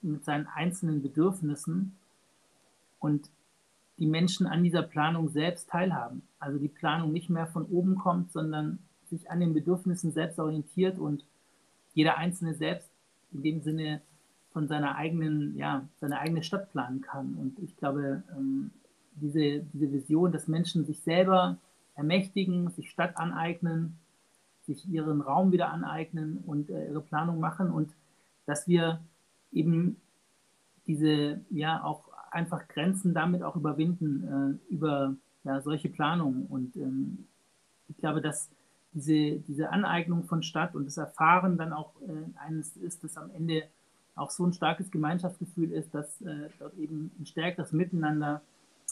mit 0.00 0.24
seinen 0.24 0.46
einzelnen 0.46 1.02
Bedürfnissen 1.02 1.96
und 2.98 3.28
die 3.98 4.06
Menschen 4.06 4.46
an 4.46 4.62
dieser 4.62 4.82
Planung 4.82 5.28
selbst 5.28 5.68
teilhaben. 5.68 6.22
Also 6.38 6.58
die 6.58 6.68
Planung 6.68 7.12
nicht 7.12 7.30
mehr 7.30 7.46
von 7.46 7.64
oben 7.66 7.96
kommt, 7.96 8.32
sondern 8.32 8.78
sich 9.06 9.30
an 9.30 9.40
den 9.40 9.54
Bedürfnissen 9.54 10.12
selbst 10.12 10.38
orientiert 10.38 10.98
und 10.98 11.24
jeder 11.94 12.16
Einzelne 12.16 12.54
selbst 12.54 12.88
in 13.32 13.42
dem 13.42 13.60
Sinne 13.60 14.00
von 14.52 14.68
seiner 14.68 14.96
eigenen, 14.96 15.56
ja, 15.56 15.86
seine 16.00 16.20
eigene 16.20 16.42
Stadt 16.42 16.70
planen 16.70 17.00
kann. 17.00 17.34
Und 17.34 17.58
ich 17.58 17.76
glaube, 17.76 18.22
ähm, 18.36 18.70
diese, 19.16 19.64
diese 19.72 19.92
Vision, 19.92 20.32
dass 20.32 20.48
Menschen 20.48 20.86
sich 20.86 21.00
selber 21.00 21.58
ermächtigen, 21.96 22.70
sich 22.70 22.90
Stadt 22.90 23.16
aneignen, 23.16 23.98
sich 24.68 24.88
ihren 24.88 25.20
Raum 25.20 25.50
wieder 25.50 25.70
aneignen 25.70 26.38
und 26.46 26.70
äh, 26.70 26.88
ihre 26.88 27.00
Planung 27.00 27.40
machen 27.40 27.70
und 27.70 27.90
dass 28.46 28.68
wir 28.68 29.00
eben 29.50 29.96
diese, 30.86 31.40
ja, 31.50 31.82
auch 31.82 32.04
einfach 32.30 32.68
Grenzen 32.68 33.14
damit 33.14 33.42
auch 33.42 33.56
überwinden 33.56 34.60
äh, 34.70 34.72
über 34.72 35.14
ja, 35.44 35.60
solche 35.60 35.88
Planungen. 35.88 36.46
Und 36.46 36.76
ähm, 36.76 37.26
ich 37.88 37.96
glaube, 37.96 38.20
dass 38.20 38.50
diese, 38.92 39.38
diese 39.40 39.70
Aneignung 39.70 40.24
von 40.24 40.42
Stadt 40.42 40.74
und 40.74 40.86
das 40.86 40.96
Erfahren 40.96 41.56
dann 41.56 41.72
auch 41.72 41.92
äh, 42.02 42.38
eines 42.38 42.76
ist, 42.76 43.04
das 43.04 43.16
am 43.16 43.30
Ende 43.30 43.64
auch 44.14 44.30
so 44.30 44.44
ein 44.44 44.52
starkes 44.52 44.90
Gemeinschaftsgefühl 44.90 45.72
ist, 45.72 45.94
dass 45.94 46.20
äh, 46.22 46.48
dort 46.58 46.76
eben 46.76 47.10
ein 47.18 47.26
stärkeres 47.26 47.72
Miteinander 47.72 48.42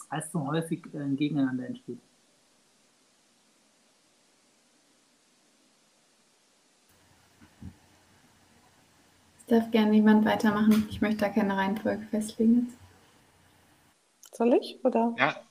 als 0.09 0.31
so 0.31 0.45
häufig 0.47 0.83
äh, 0.93 0.99
ein 0.99 1.17
Gegeneinander 1.17 1.67
entsteht. 1.67 1.99
Darf 9.47 9.71
gerne 9.71 9.93
jemand 9.93 10.25
weitermachen. 10.25 10.87
Ich 10.89 11.01
möchte 11.01 11.19
da 11.19 11.29
keine 11.29 11.55
Reihenfolge 11.55 12.05
festlegen 12.07 12.67
jetzt. 12.67 14.37
Soll 14.37 14.53
ich? 14.53 14.77
Oder? 14.83 15.15
Ja, 15.17 15.41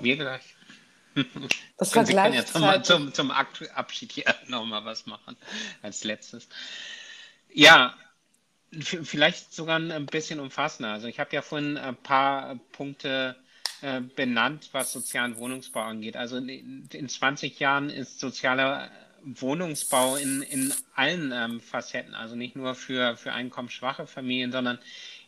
mir 0.00 0.16
gleich. 0.16 0.54
Das 1.76 1.94
war 1.94 2.04
Sie 2.04 2.12
können 2.12 2.34
jetzt 2.34 2.54
nochmal 2.54 2.84
zum, 2.84 3.12
zum 3.14 3.30
Abschied 3.30 4.12
hier 4.12 4.24
nochmal 4.48 4.84
was 4.84 5.06
machen 5.06 5.36
als 5.82 6.02
letztes. 6.04 6.48
Ja, 7.52 7.94
vielleicht 8.72 9.52
sogar 9.52 9.78
ein 9.78 10.06
bisschen 10.06 10.40
umfassender. 10.40 10.92
Also 10.92 11.06
ich 11.06 11.20
habe 11.20 11.34
ja 11.34 11.42
vorhin 11.42 11.76
ein 11.76 11.96
paar 11.96 12.56
Punkte 12.72 13.36
äh, 13.80 14.00
benannt, 14.00 14.70
was 14.72 14.92
sozialen 14.92 15.36
Wohnungsbau 15.36 15.82
angeht. 15.82 16.16
Also 16.16 16.38
in, 16.38 16.88
in 16.92 17.08
20 17.08 17.58
Jahren 17.60 17.90
ist 17.90 18.18
sozialer 18.18 18.90
Wohnungsbau 19.24 20.16
in, 20.16 20.42
in 20.42 20.72
allen 20.94 21.32
ähm, 21.32 21.60
Facetten, 21.60 22.14
also 22.14 22.36
nicht 22.36 22.56
nur 22.56 22.74
für, 22.74 23.16
für 23.16 23.32
einkommensschwache 23.32 24.06
Familien, 24.06 24.52
sondern 24.52 24.78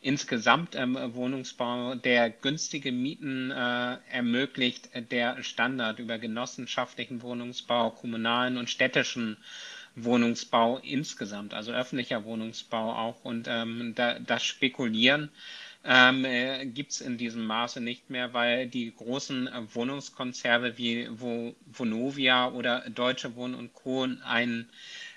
insgesamt 0.00 0.74
ähm, 0.74 0.98
Wohnungsbau, 1.14 1.94
der 1.94 2.30
günstige 2.30 2.92
Mieten 2.92 3.50
äh, 3.50 3.96
ermöglicht, 4.10 4.90
äh, 4.92 5.02
der 5.02 5.42
Standard 5.42 5.98
über 5.98 6.18
genossenschaftlichen 6.18 7.22
Wohnungsbau, 7.22 7.90
kommunalen 7.90 8.56
und 8.56 8.70
städtischen 8.70 9.36
Wohnungsbau 9.96 10.78
insgesamt, 10.78 11.54
also 11.54 11.72
öffentlicher 11.72 12.24
Wohnungsbau 12.24 12.92
auch. 12.92 13.24
Und 13.24 13.48
ähm, 13.48 13.94
da, 13.94 14.18
das 14.18 14.44
Spekulieren 14.44 15.30
ähm, 15.86 16.24
äh, 16.24 16.66
gibt 16.66 16.92
es 16.92 17.00
in 17.00 17.16
diesem 17.16 17.46
Maße 17.46 17.80
nicht 17.80 18.10
mehr, 18.10 18.32
weil 18.32 18.66
die 18.66 18.92
großen 18.94 19.46
äh, 19.46 19.74
Wohnungskonzerne 19.74 20.76
wie 20.78 21.08
Vo 21.10 21.54
Vonovia 21.66 22.50
oder 22.50 22.88
Deutsche 22.90 23.36
Wohnen 23.36 23.54
und 23.54 23.72
Co. 23.72 24.08
einen 24.24 24.68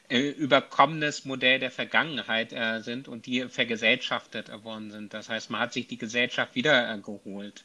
äh, 0.09 0.29
überkommenes 0.29 1.25
Modell 1.25 1.59
der 1.59 1.71
Vergangenheit 1.71 2.53
äh, 2.53 2.81
sind 2.81 3.07
und 3.07 3.25
die 3.25 3.47
vergesellschaftet 3.49 4.51
worden 4.63 4.91
sind. 4.91 5.13
Das 5.13 5.29
heißt, 5.29 5.49
man 5.49 5.61
hat 5.61 5.73
sich 5.73 5.87
die 5.87 5.97
Gesellschaft 5.97 6.55
wiedergeholt. 6.55 7.63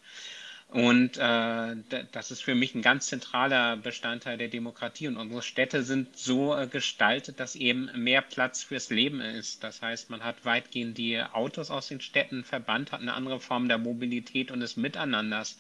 Und 0.68 1.18
äh, 1.18 1.76
das 2.10 2.32
ist 2.32 2.42
für 2.42 2.56
mich 2.56 2.74
ein 2.74 2.82
ganz 2.82 3.06
zentraler 3.06 3.76
Bestandteil 3.76 4.38
der 4.38 4.48
Demokratie. 4.48 5.06
Und 5.06 5.16
unsere 5.16 5.42
Städte 5.42 5.84
sind 5.84 6.16
so 6.16 6.56
äh, 6.56 6.66
gestaltet, 6.66 7.38
dass 7.38 7.54
eben 7.54 7.90
mehr 7.94 8.22
Platz 8.22 8.64
fürs 8.64 8.90
Leben 8.90 9.20
ist. 9.20 9.62
Das 9.62 9.82
heißt, 9.82 10.10
man 10.10 10.24
hat 10.24 10.44
weitgehend 10.44 10.98
die 10.98 11.22
Autos 11.22 11.70
aus 11.70 11.88
den 11.88 12.00
Städten 12.00 12.42
verbannt, 12.42 12.90
hat 12.90 13.00
eine 13.00 13.14
andere 13.14 13.38
Form 13.38 13.68
der 13.68 13.78
Mobilität 13.78 14.50
und 14.50 14.60
des 14.60 14.76
Miteinanders 14.76 15.58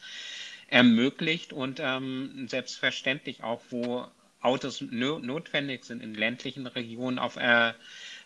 ermöglicht 0.66 1.52
und 1.52 1.80
ähm, 1.80 2.48
selbstverständlich 2.48 3.44
auch, 3.44 3.60
wo 3.70 4.08
Autos 4.40 4.80
no 4.80 5.18
notwendig 5.20 5.84
sind 5.84 6.02
in 6.02 6.14
ländlichen 6.14 6.66
Regionen 6.66 7.18
auf 7.18 7.36
äh, 7.36 7.72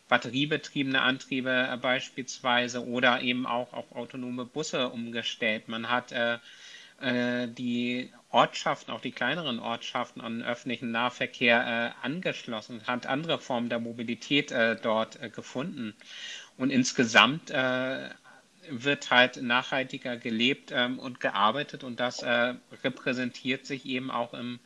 batteriebetriebene 0.09 1.01
Antriebe 1.01 1.69
äh, 1.71 1.77
beispielsweise 1.77 2.87
oder 2.87 3.21
eben 3.21 3.47
auch 3.47 3.73
auf 3.73 3.93
autonome 3.93 4.45
Busse 4.47 4.89
umgestellt. 4.89 5.69
Man 5.69 5.91
hat 5.91 6.13
äh, 6.13 6.39
äh, 7.01 7.49
die 7.49 8.13
Ortschaften, 8.31 8.91
auch 8.93 9.01
die 9.01 9.13
kleineren 9.13 9.59
Ortschaften 9.59 10.21
an 10.21 10.43
öffentlichen 10.43 10.91
Nahverkehr 10.91 11.95
äh, 12.03 12.07
angeschlossen, 12.07 12.87
hat 12.87 13.07
andere 13.07 13.39
Formen 13.39 13.69
der 13.69 13.79
Mobilität 13.79 14.53
äh, 14.53 14.77
dort 14.77 15.19
gefunden. 15.33 15.95
Und 16.57 16.71
insgesamt 16.71 17.51
wird 18.71 19.11
halt 19.11 19.41
nachhaltiger 19.41 20.17
gelebt 20.17 20.73
ähm, 20.75 20.99
und 20.99 21.21
gearbeitet 21.21 21.85
und 21.85 22.01
das 22.01 22.23
repräsentiert 22.83 23.65
sich 23.65 23.87
eben 23.87 24.11
auch 24.11 24.35
im 24.35 24.57
äh, 24.57 24.59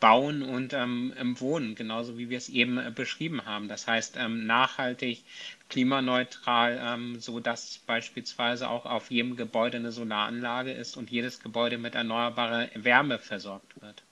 bauen 0.00 0.42
und 0.42 0.72
ähm, 0.72 1.14
im 1.18 1.40
Wohnen, 1.40 1.76
genauso 1.76 2.18
wie 2.18 2.28
wir 2.28 2.38
es 2.38 2.48
eben 2.48 2.78
äh, 2.78 2.90
beschrieben 2.92 3.44
haben. 3.46 3.68
Das 3.68 3.86
heißt, 3.86 4.16
ähm, 4.18 4.44
nachhaltig, 4.46 5.22
klimaneutral, 5.68 6.80
ähm, 6.82 7.20
so 7.20 7.40
beispielsweise 7.86 8.68
auch 8.68 8.84
auf 8.84 9.10
jedem 9.12 9.36
Gebäude 9.36 9.78
eine 9.78 9.92
Solaranlage 9.92 10.72
ist 10.72 10.96
und 10.96 11.10
jedes 11.10 11.40
Gebäude 11.40 11.78
mit 11.78 11.94
erneuerbarer 11.94 12.68
Wärme 12.74 13.20
versorgt 13.20 13.80
wird. 13.80 14.02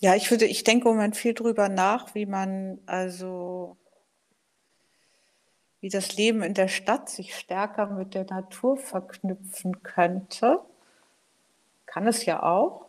Ja, 0.00 0.14
ich 0.14 0.30
würde, 0.30 0.46
ich 0.46 0.64
denke 0.64 0.88
im 0.88 0.94
Moment 0.94 1.16
viel 1.16 1.34
drüber 1.34 1.68
nach, 1.68 2.14
wie 2.14 2.26
man 2.26 2.78
also 2.86 3.76
wie 5.86 5.90
das 5.90 6.16
Leben 6.16 6.42
in 6.42 6.54
der 6.54 6.66
Stadt 6.66 7.08
sich 7.08 7.36
stärker 7.36 7.86
mit 7.86 8.14
der 8.14 8.24
Natur 8.24 8.76
verknüpfen 8.76 9.84
könnte. 9.84 10.58
Kann 11.86 12.08
es 12.08 12.26
ja 12.26 12.42
auch. 12.42 12.86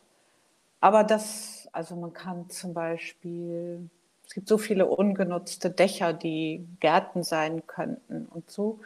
Aber 0.80 1.04
das, 1.04 1.70
also 1.74 1.96
man 1.96 2.14
kann 2.14 2.50
zum 2.50 2.74
Beispiel, 2.74 3.88
es 4.26 4.34
gibt 4.34 4.48
so 4.48 4.58
viele 4.58 4.88
ungenutzte 4.88 5.70
Dächer, 5.70 6.12
die 6.12 6.68
Gärten 6.80 7.22
sein 7.22 7.68
könnten 7.68 8.26
und 8.32 8.50
so. 8.50 8.80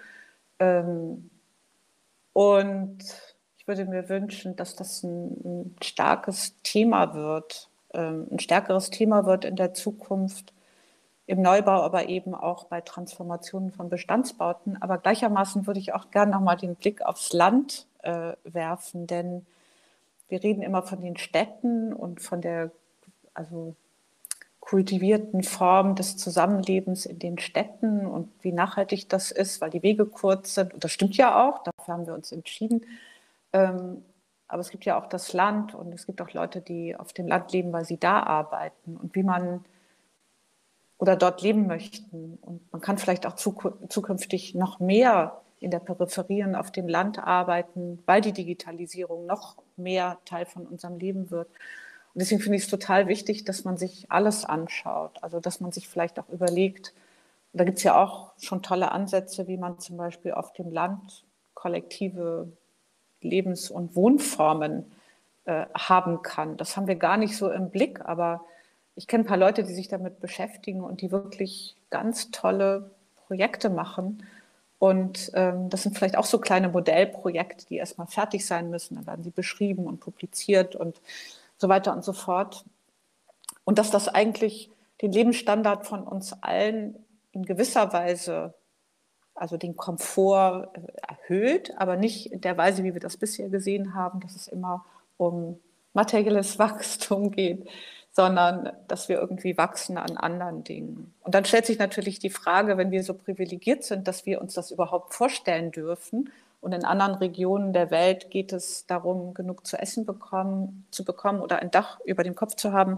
Ähm, 0.59 1.29
und 2.33 2.97
ich 3.59 3.65
würde 3.65 3.85
mir 3.85 4.09
wünschen, 4.09 4.57
dass 4.57 4.75
das 4.75 5.03
ein, 5.03 5.73
starkes 5.81 6.61
Thema 6.63 7.13
wird, 7.13 7.69
ähm, 7.93 8.27
ein 8.29 8.39
stärkeres 8.39 8.89
Thema 8.89 9.25
wird 9.25 9.45
in 9.45 9.55
der 9.55 9.73
Zukunft 9.73 10.51
im 11.32 11.41
Neubau, 11.41 11.82
aber 11.82 12.10
eben 12.10 12.36
auch 12.36 12.66
bei 12.66 12.82
Transformationen 12.82 13.72
von 13.72 13.88
Bestandsbauten. 13.88 14.82
Aber 14.82 14.98
gleichermaßen 14.98 15.66
würde 15.66 15.80
ich 15.80 15.94
auch 15.94 16.12
gerne 16.12 16.34
nochmal 16.34 16.58
den 16.58 16.76
Blick 16.76 17.02
aufs 17.03 17.32
Land 17.32 17.88
äh, 18.03 18.34
werfen, 18.44 19.08
denn 19.08 19.45
wir 20.28 20.44
reden 20.44 20.62
immer 20.62 20.84
von 20.84 20.99
den 20.99 21.16
Städten 21.16 21.94
und 21.94 22.20
von 22.22 22.41
der 22.41 22.72
also 23.34 23.76
kultivierten 24.60 25.44
Form 25.44 25.95
des 25.95 26.18
Zusammenlebens 26.18 27.06
in 27.06 27.18
den 27.18 27.40
Städten 27.40 28.06
und 28.06 28.30
wie 28.41 28.52
nachhaltig 28.52 29.08
das 29.08 29.32
ist, 29.32 29.62
weil 29.62 29.70
die 29.70 29.84
Wege 29.84 30.06
kurz 30.06 30.56
sind. 30.56 30.74
Und 30.74 30.84
das 30.84 30.91
stimmt 30.91 31.16
ja 31.16 31.48
auch, 31.48 31.64
dafür 31.64 31.94
haben 31.94 32.08
wir 32.08 32.14
uns 32.14 32.34
entschieden. 32.34 32.86
Ähm, 33.53 34.03
aber 34.49 34.60
es 34.60 34.70
gibt 34.70 34.84
ja 34.84 34.99
auch 34.99 35.08
das 35.08 35.32
Land 35.32 35.76
und 35.76 35.94
es 35.94 36.06
gibt 36.06 36.22
auch 36.22 36.32
Leute, 36.34 36.60
die 36.60 36.94
auf 36.94 37.14
dem 37.14 37.28
Land 37.28 37.53
leben, 37.53 37.72
weil 37.72 37.86
sie 37.86 37.98
da 37.98 38.22
arbeiten. 38.22 38.98
Und 38.98 39.16
wie 39.16 39.24
man 39.24 39.64
oder 41.02 41.15
dort 41.15 41.41
leben 41.41 41.65
möchten. 41.65 42.38
Und 42.41 42.72
man 42.72 42.80
kann 42.80 42.99
vielleicht 42.99 43.26
auch 43.26 43.34
zukünftig 43.34 44.53
noch 44.53 44.80
mehr 44.80 45.41
in 45.60 45.72
der 45.72 45.80
Peripherie 45.80 46.44
und 46.44 46.53
auf 46.53 46.72
dem 46.72 46.88
Land 46.88 47.18
arbeiten, 47.18 47.98
weil 48.06 48.22
die 48.22 48.34
Digitalisierung 48.34 49.26
noch 49.26 49.56
mehr 49.78 50.19
Teil 50.26 50.45
von 50.45 50.68
unserem 50.68 50.99
Leben 50.99 51.32
wird. 51.32 51.48
Und 52.14 52.22
deswegen 52.22 52.40
finde 52.40 52.57
ich 52.57 52.65
es 52.65 52.69
total 52.69 53.07
wichtig, 53.07 53.45
dass 53.45 53.64
man 53.64 53.78
sich 53.78 54.11
alles 54.11 54.45
anschaut. 54.45 55.18
Also 55.23 55.40
dass 55.40 55.60
man 55.60 55.72
sich 55.72 55.90
vielleicht 55.90 56.19
auch 56.19 56.30
überlegt, 56.30 56.94
da 57.53 57.64
gibt 57.64 57.80
es 57.80 57.84
ja 57.84 57.99
auch 57.99 58.34
schon 58.40 58.61
tolle 58.61 58.91
Ansätze, 58.91 59.48
wie 59.48 59.57
man 59.57 59.80
zum 59.80 59.98
Beispiel 59.98 60.34
auf 60.34 60.53
dem 60.53 60.72
Land 60.72 61.23
kollektive 61.56 62.48
Lebens- 63.22 63.72
und 63.72 63.95
Wohnformen 63.95 64.91
äh, 65.45 65.65
haben 65.73 66.22
kann. 66.22 66.57
Das 66.57 66.78
haben 66.78 66.86
wir 66.86 66.95
gar 66.95 67.18
nicht 67.18 67.36
so 67.36 67.49
im 67.49 67.72
Blick, 67.72 68.02
aber 68.06 68.45
ich 68.95 69.07
kenne 69.07 69.23
ein 69.23 69.27
paar 69.27 69.38
Leute, 69.38 69.63
die 69.63 69.73
sich 69.73 69.88
damit 69.88 70.19
beschäftigen 70.19 70.81
und 70.84 71.01
die 71.01 71.11
wirklich 71.11 71.76
ganz 71.89 72.31
tolle 72.31 72.91
Projekte 73.27 73.69
machen. 73.69 74.23
Und 74.80 75.31
ähm, 75.35 75.69
das 75.69 75.84
sind 75.84 75.97
vielleicht 75.97 76.18
auch 76.18 76.26
so 76.26 76.39
kleine 76.39 76.69
Modellprojekte, 76.69 77.65
die 77.68 77.77
erstmal 77.77 78.07
fertig 78.07 78.45
sein 78.45 78.69
müssen. 78.69 78.95
Dann 78.95 79.07
werden 79.07 79.23
sie 79.23 79.30
beschrieben 79.30 79.85
und 79.85 79.99
publiziert 79.99 80.76
und 80.76 80.99
so 81.57 81.69
weiter 81.69 81.93
und 81.93 82.03
so 82.03 82.13
fort. 82.13 82.65
Und 83.63 83.77
dass 83.77 83.91
das 83.91 84.07
eigentlich 84.07 84.69
den 85.01 85.11
Lebensstandard 85.11 85.85
von 85.85 86.03
uns 86.03 86.34
allen 86.41 86.95
in 87.31 87.45
gewisser 87.45 87.93
Weise, 87.93 88.53
also 89.35 89.57
den 89.57 89.77
Komfort 89.77 90.69
äh, 90.73 90.80
erhöht, 91.07 91.73
aber 91.77 91.95
nicht 91.95 92.31
in 92.31 92.41
der 92.41 92.57
Weise, 92.57 92.84
wie 92.84 92.93
wir 92.93 92.99
das 92.99 93.18
bisher 93.18 93.49
gesehen 93.49 93.93
haben, 93.93 94.19
dass 94.19 94.35
es 94.35 94.47
immer 94.47 94.85
um 95.18 95.59
materielles 95.93 96.59
Wachstum 96.59 97.31
geht, 97.31 97.68
sondern 98.11 98.71
dass 98.88 99.07
wir 99.07 99.19
irgendwie 99.19 99.57
wachsen 99.57 99.97
an 99.97 100.17
anderen 100.17 100.63
Dingen. 100.63 101.13
Und 101.21 101.33
dann 101.33 101.45
stellt 101.45 101.65
sich 101.65 101.79
natürlich 101.79 102.19
die 102.19 102.29
Frage, 102.29 102.77
wenn 102.77 102.91
wir 102.91 103.03
so 103.03 103.13
privilegiert 103.13 103.83
sind, 103.83 104.07
dass 104.07 104.25
wir 104.25 104.41
uns 104.41 104.53
das 104.53 104.71
überhaupt 104.71 105.13
vorstellen 105.13 105.71
dürfen. 105.71 106.29
Und 106.59 106.73
in 106.73 106.85
anderen 106.85 107.15
Regionen 107.15 107.73
der 107.73 107.89
Welt 107.89 108.29
geht 108.29 108.53
es 108.53 108.85
darum, 108.85 109.33
genug 109.33 109.65
zu 109.65 109.77
essen 109.77 110.05
bekommen, 110.05 110.85
zu 110.91 111.05
bekommen 111.05 111.41
oder 111.41 111.59
ein 111.59 111.71
Dach 111.71 111.99
über 112.05 112.23
dem 112.23 112.35
Kopf 112.35 112.55
zu 112.55 112.73
haben. 112.73 112.97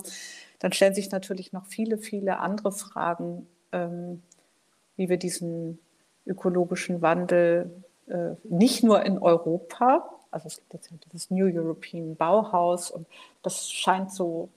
Dann 0.60 0.74
stellen 0.74 0.96
sich 0.96 1.12
natürlich 1.12 1.54
noch 1.54 1.66
viele, 1.66 1.98
viele 1.98 2.40
andere 2.40 2.72
Fragen, 2.72 3.48
ähm, 3.72 4.24
wie 4.98 5.10
wir 5.10 5.18
diesen 5.18 5.80
ökologischen 6.26 7.02
Wandel 7.02 7.84
äh, 8.08 8.32
nicht 8.44 8.84
nur 8.84 9.06
in 9.06 9.18
Europa, 9.18 10.10
also 10.32 10.48
es 10.48 10.58
gibt 10.58 10.74
jetzt 10.74 10.92
ja 10.92 10.98
dieses 11.06 11.30
New 11.30 11.46
European 11.46 12.16
Bauhaus 12.16 12.90
und 12.92 13.08
das 13.44 13.70
scheint 13.70 14.12
so 14.12 14.50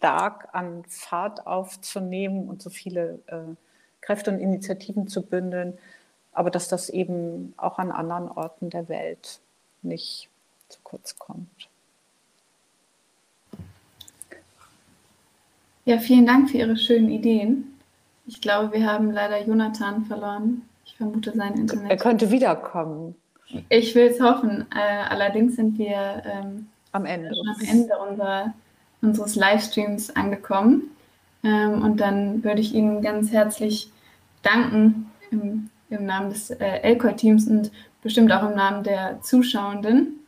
stark 0.00 0.48
an 0.52 0.84
Fahrt 0.88 1.46
aufzunehmen 1.46 2.48
und 2.48 2.62
so 2.62 2.70
viele 2.70 3.20
äh, 3.26 3.54
Kräfte 4.00 4.30
und 4.30 4.38
Initiativen 4.38 5.08
zu 5.08 5.22
bündeln, 5.22 5.78
aber 6.32 6.50
dass 6.50 6.68
das 6.68 6.88
eben 6.88 7.54
auch 7.56 7.78
an 7.78 7.92
anderen 7.92 8.28
Orten 8.28 8.70
der 8.70 8.88
Welt 8.88 9.40
nicht 9.82 10.28
zu 10.68 10.78
kurz 10.82 11.18
kommt. 11.18 11.68
Ja, 15.84 15.98
vielen 15.98 16.26
Dank 16.26 16.50
für 16.50 16.58
Ihre 16.58 16.76
schönen 16.76 17.10
Ideen. 17.10 17.78
Ich 18.26 18.40
glaube, 18.40 18.72
wir 18.72 18.86
haben 18.86 19.10
leider 19.10 19.44
Jonathan 19.44 20.04
verloren. 20.04 20.62
Ich 20.84 20.96
vermute 20.96 21.32
sein 21.34 21.54
Internet. 21.54 21.90
Er 21.90 21.96
könnte 21.96 22.30
wiederkommen. 22.30 23.16
Ich 23.68 23.94
will 23.94 24.06
es 24.06 24.20
hoffen. 24.20 24.66
Äh, 24.74 25.02
allerdings 25.08 25.56
sind 25.56 25.78
wir 25.78 26.22
ähm, 26.24 26.68
am 26.92 27.06
Ende, 27.06 27.30
am 27.30 27.66
Ende 27.68 27.98
unserer 27.98 28.54
unseres 29.02 29.36
Livestreams 29.36 30.14
angekommen. 30.16 30.90
Ähm, 31.42 31.82
und 31.82 32.00
dann 32.00 32.44
würde 32.44 32.60
ich 32.60 32.74
Ihnen 32.74 33.02
ganz 33.02 33.32
herzlich 33.32 33.90
danken 34.42 35.10
im, 35.30 35.70
im 35.88 36.06
Namen 36.06 36.30
des 36.30 36.50
äh, 36.50 36.80
Elcor-Teams 36.82 37.46
und 37.48 37.70
bestimmt 38.02 38.32
auch 38.32 38.48
im 38.48 38.56
Namen 38.56 38.84
der 38.84 39.20
Zuschauenden, 39.22 40.20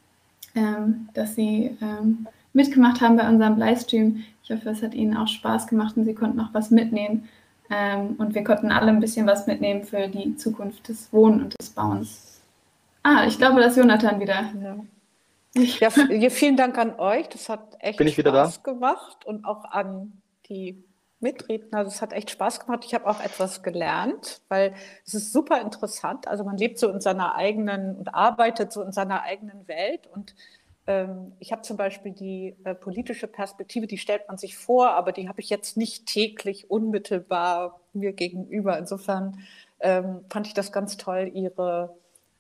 ähm, 0.54 1.08
dass 1.14 1.34
Sie 1.34 1.76
ähm, 1.80 2.26
mitgemacht 2.52 3.00
haben 3.00 3.16
bei 3.16 3.28
unserem 3.28 3.58
Livestream. 3.58 4.24
Ich 4.42 4.50
hoffe, 4.50 4.70
es 4.70 4.82
hat 4.82 4.94
Ihnen 4.94 5.16
auch 5.16 5.28
Spaß 5.28 5.66
gemacht 5.66 5.96
und 5.96 6.04
Sie 6.04 6.14
konnten 6.14 6.40
auch 6.40 6.52
was 6.52 6.70
mitnehmen. 6.70 7.28
Ähm, 7.70 8.16
und 8.18 8.34
wir 8.34 8.44
konnten 8.44 8.70
alle 8.70 8.88
ein 8.88 9.00
bisschen 9.00 9.26
was 9.26 9.46
mitnehmen 9.46 9.84
für 9.84 10.08
die 10.08 10.36
Zukunft 10.36 10.88
des 10.88 11.12
Wohnen 11.12 11.42
und 11.42 11.58
des 11.58 11.70
Bauens. 11.70 12.40
Ah, 13.02 13.24
ich 13.26 13.38
glaube, 13.38 13.60
dass 13.60 13.76
Jonathan 13.76 14.20
wieder. 14.20 14.50
Ja. 14.62 14.76
Ja, 15.54 15.90
vielen 15.90 16.56
Dank 16.56 16.78
an 16.78 16.98
euch. 16.98 17.28
Das 17.28 17.48
hat 17.48 17.76
echt 17.80 17.98
Bin 17.98 18.06
ich 18.06 18.16
wieder 18.18 18.30
Spaß 18.30 18.62
da? 18.62 18.62
gemacht 18.72 19.24
und 19.26 19.44
auch 19.44 19.64
an 19.64 20.22
die 20.48 20.82
Mitredner. 21.20 21.84
Das 21.84 22.00
hat 22.02 22.12
echt 22.12 22.30
Spaß 22.30 22.60
gemacht. 22.60 22.84
Ich 22.86 22.94
habe 22.94 23.06
auch 23.06 23.20
etwas 23.20 23.62
gelernt, 23.62 24.40
weil 24.48 24.74
es 25.06 25.14
ist 25.14 25.32
super 25.32 25.60
interessant. 25.60 26.26
Also 26.26 26.44
man 26.44 26.56
lebt 26.56 26.78
so 26.78 26.88
in 26.90 27.00
seiner 27.00 27.34
eigenen 27.34 27.96
und 27.96 28.14
arbeitet 28.14 28.72
so 28.72 28.82
in 28.82 28.92
seiner 28.92 29.22
eigenen 29.22 29.66
Welt 29.68 30.06
und 30.06 30.34
Ähm, 30.86 31.36
ich 31.38 31.52
habe 31.52 31.62
zum 31.62 31.76
Beispiel 31.76 32.12
die 32.12 32.56
äh, 32.64 32.74
politische 32.74 33.28
Perspektive, 33.28 33.86
die 33.86 33.98
stellt 33.98 34.26
man 34.28 34.36
sich 34.38 34.56
vor, 34.58 34.90
aber 34.90 35.12
die 35.12 35.28
habe 35.28 35.40
ich 35.40 35.48
jetzt 35.48 35.76
nicht 35.76 36.06
täglich 36.06 36.70
unmittelbar 36.70 37.80
mir 37.92 38.12
gegenüber. 38.12 38.76
Insofern 38.78 39.38
ähm, 39.80 40.24
fand 40.28 40.48
ich 40.48 40.54
das 40.54 40.72
ganz 40.72 40.96
toll, 40.96 41.30
ihre, 41.34 41.96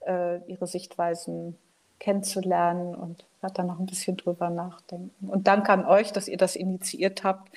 äh, 0.06 0.40
ihre 0.50 0.66
Sichtweisen 0.66 1.56
kennenzulernen 2.02 2.96
und 2.96 3.24
werde 3.40 3.54
da 3.54 3.62
noch 3.62 3.78
ein 3.78 3.86
bisschen 3.86 4.16
drüber 4.16 4.50
nachdenken. 4.50 5.28
Und 5.28 5.46
danke 5.46 5.72
an 5.72 5.86
euch, 5.86 6.12
dass 6.12 6.26
ihr 6.26 6.36
das 6.36 6.56
initiiert 6.56 7.22
habt. 7.22 7.52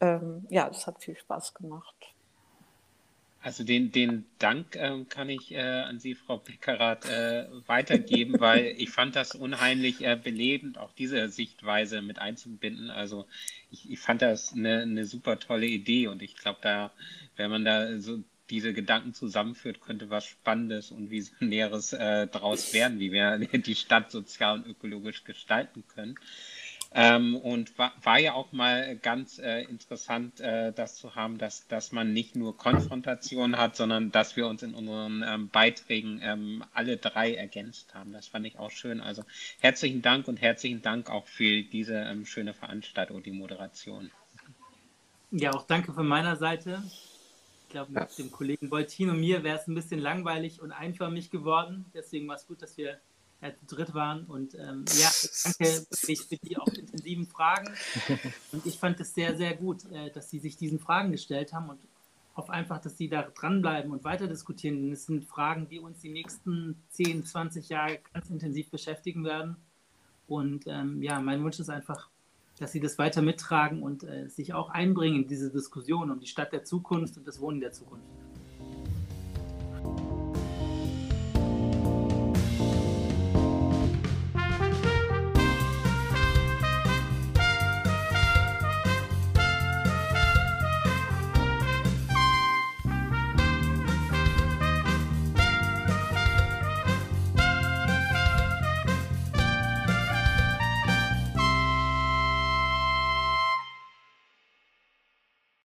Ähm, 0.00 0.46
ja, 0.50 0.68
es 0.68 0.86
hat 0.86 1.02
viel 1.02 1.16
Spaß 1.16 1.54
gemacht. 1.54 1.94
Also 3.42 3.64
den, 3.64 3.90
den 3.90 4.26
Dank 4.38 4.76
ähm, 4.76 5.08
kann 5.08 5.30
ich 5.30 5.52
äh, 5.52 5.60
an 5.60 5.98
Sie, 5.98 6.14
Frau 6.14 6.36
Beckerath, 6.36 7.08
äh, 7.08 7.46
weitergeben, 7.66 8.34
weil 8.38 8.74
ich 8.76 8.90
fand 8.90 9.16
das 9.16 9.34
unheimlich 9.34 10.04
äh, 10.04 10.14
belebend, 10.22 10.76
auch 10.76 10.92
diese 10.92 11.30
Sichtweise 11.30 12.02
mit 12.02 12.18
einzubinden. 12.18 12.90
Also 12.90 13.26
ich, 13.70 13.90
ich 13.90 13.98
fand 13.98 14.20
das 14.20 14.52
eine, 14.52 14.82
eine 14.82 15.06
super 15.06 15.38
tolle 15.38 15.66
Idee 15.66 16.08
und 16.08 16.20
ich 16.20 16.36
glaube, 16.36 16.58
da, 16.60 16.90
wenn 17.36 17.50
man 17.50 17.64
da 17.64 17.98
so 17.98 18.22
diese 18.50 18.72
Gedanken 18.72 19.14
zusammenführt, 19.14 19.80
könnte 19.80 20.10
was 20.10 20.26
Spannendes 20.26 20.90
und 20.90 21.10
Visionäres 21.10 21.92
äh, 21.92 22.26
daraus 22.26 22.74
werden, 22.74 22.98
wie 22.98 23.12
wir 23.12 23.38
die 23.58 23.74
Stadt 23.74 24.10
sozial 24.10 24.58
und 24.58 24.66
ökologisch 24.66 25.24
gestalten 25.24 25.84
können. 25.94 26.16
Ähm, 26.92 27.36
und 27.36 27.78
war, 27.78 27.92
war, 28.02 28.18
ja 28.18 28.32
auch 28.32 28.50
mal 28.50 28.96
ganz 28.96 29.38
äh, 29.38 29.62
interessant, 29.62 30.40
äh, 30.40 30.72
das 30.72 30.96
zu 30.96 31.14
haben, 31.14 31.38
dass, 31.38 31.68
dass 31.68 31.92
man 31.92 32.12
nicht 32.12 32.34
nur 32.34 32.56
Konfrontation 32.56 33.56
hat, 33.56 33.76
sondern 33.76 34.10
dass 34.10 34.34
wir 34.34 34.48
uns 34.48 34.64
in 34.64 34.74
unseren 34.74 35.22
ähm, 35.24 35.48
Beiträgen 35.50 36.20
ähm, 36.20 36.64
alle 36.74 36.96
drei 36.96 37.34
ergänzt 37.34 37.94
haben. 37.94 38.12
Das 38.12 38.26
fand 38.26 38.44
ich 38.44 38.58
auch 38.58 38.72
schön. 38.72 39.00
Also 39.00 39.22
herzlichen 39.60 40.02
Dank 40.02 40.26
und 40.26 40.42
herzlichen 40.42 40.82
Dank 40.82 41.10
auch 41.10 41.28
für 41.28 41.62
diese 41.62 41.94
ähm, 41.94 42.26
schöne 42.26 42.54
Veranstaltung, 42.54 43.22
die 43.22 43.30
Moderation. 43.30 44.10
Ja, 45.30 45.52
auch 45.52 45.68
danke 45.68 45.92
von 45.92 46.08
meiner 46.08 46.34
Seite. 46.34 46.82
Ich 47.70 47.72
glaube, 47.74 47.92
mit 47.92 48.18
dem 48.18 48.32
Kollegen 48.32 48.68
Boltin 48.68 49.10
und 49.10 49.20
mir 49.20 49.44
wäre 49.44 49.56
es 49.56 49.68
ein 49.68 49.76
bisschen 49.76 50.00
langweilig 50.00 50.60
und 50.60 50.72
einförmig 50.72 51.30
geworden. 51.30 51.84
Deswegen 51.94 52.26
war 52.26 52.34
es 52.34 52.44
gut, 52.48 52.62
dass 52.62 52.76
wir 52.76 52.98
ja, 53.40 53.52
zu 53.64 53.76
dritt 53.76 53.94
waren. 53.94 54.24
Und 54.24 54.56
ähm, 54.56 54.84
ja, 54.98 55.08
danke 55.44 55.86
für 55.88 56.36
die 56.42 56.58
auch 56.58 56.66
intensiven 56.66 57.28
Fragen. 57.28 57.72
Und 58.50 58.66
ich 58.66 58.76
fand 58.76 58.98
es 58.98 59.14
sehr, 59.14 59.36
sehr 59.36 59.54
gut, 59.54 59.84
äh, 59.92 60.10
dass 60.10 60.30
Sie 60.30 60.40
sich 60.40 60.56
diesen 60.56 60.80
Fragen 60.80 61.12
gestellt 61.12 61.52
haben 61.52 61.70
und 61.70 61.78
hoffe 62.34 62.52
einfach, 62.52 62.80
dass 62.80 62.98
Sie 62.98 63.08
da 63.08 63.22
dranbleiben 63.22 63.92
und 63.92 64.02
weiter 64.02 64.26
diskutieren. 64.26 64.82
Denn 64.82 64.92
es 64.92 65.06
sind 65.06 65.24
Fragen, 65.24 65.68
die 65.68 65.78
uns 65.78 66.00
die 66.00 66.10
nächsten 66.10 66.74
10, 66.88 67.24
20 67.24 67.68
Jahre 67.68 68.00
ganz 68.12 68.30
intensiv 68.30 68.68
beschäftigen 68.70 69.24
werden. 69.24 69.56
Und 70.26 70.64
ähm, 70.66 71.00
ja, 71.04 71.20
mein 71.20 71.44
Wunsch 71.44 71.60
ist 71.60 71.70
einfach, 71.70 72.09
dass 72.60 72.72
sie 72.72 72.80
das 72.80 72.98
weiter 72.98 73.22
mittragen 73.22 73.82
und 73.82 74.04
äh, 74.04 74.28
sich 74.28 74.52
auch 74.52 74.68
einbringen 74.68 75.22
in 75.22 75.28
diese 75.28 75.50
Diskussion 75.50 76.10
um 76.10 76.20
die 76.20 76.26
Stadt 76.26 76.52
der 76.52 76.62
Zukunft 76.62 77.16
und 77.16 77.26
das 77.26 77.40
Wohnen 77.40 77.60
der 77.60 77.72
Zukunft. 77.72 78.04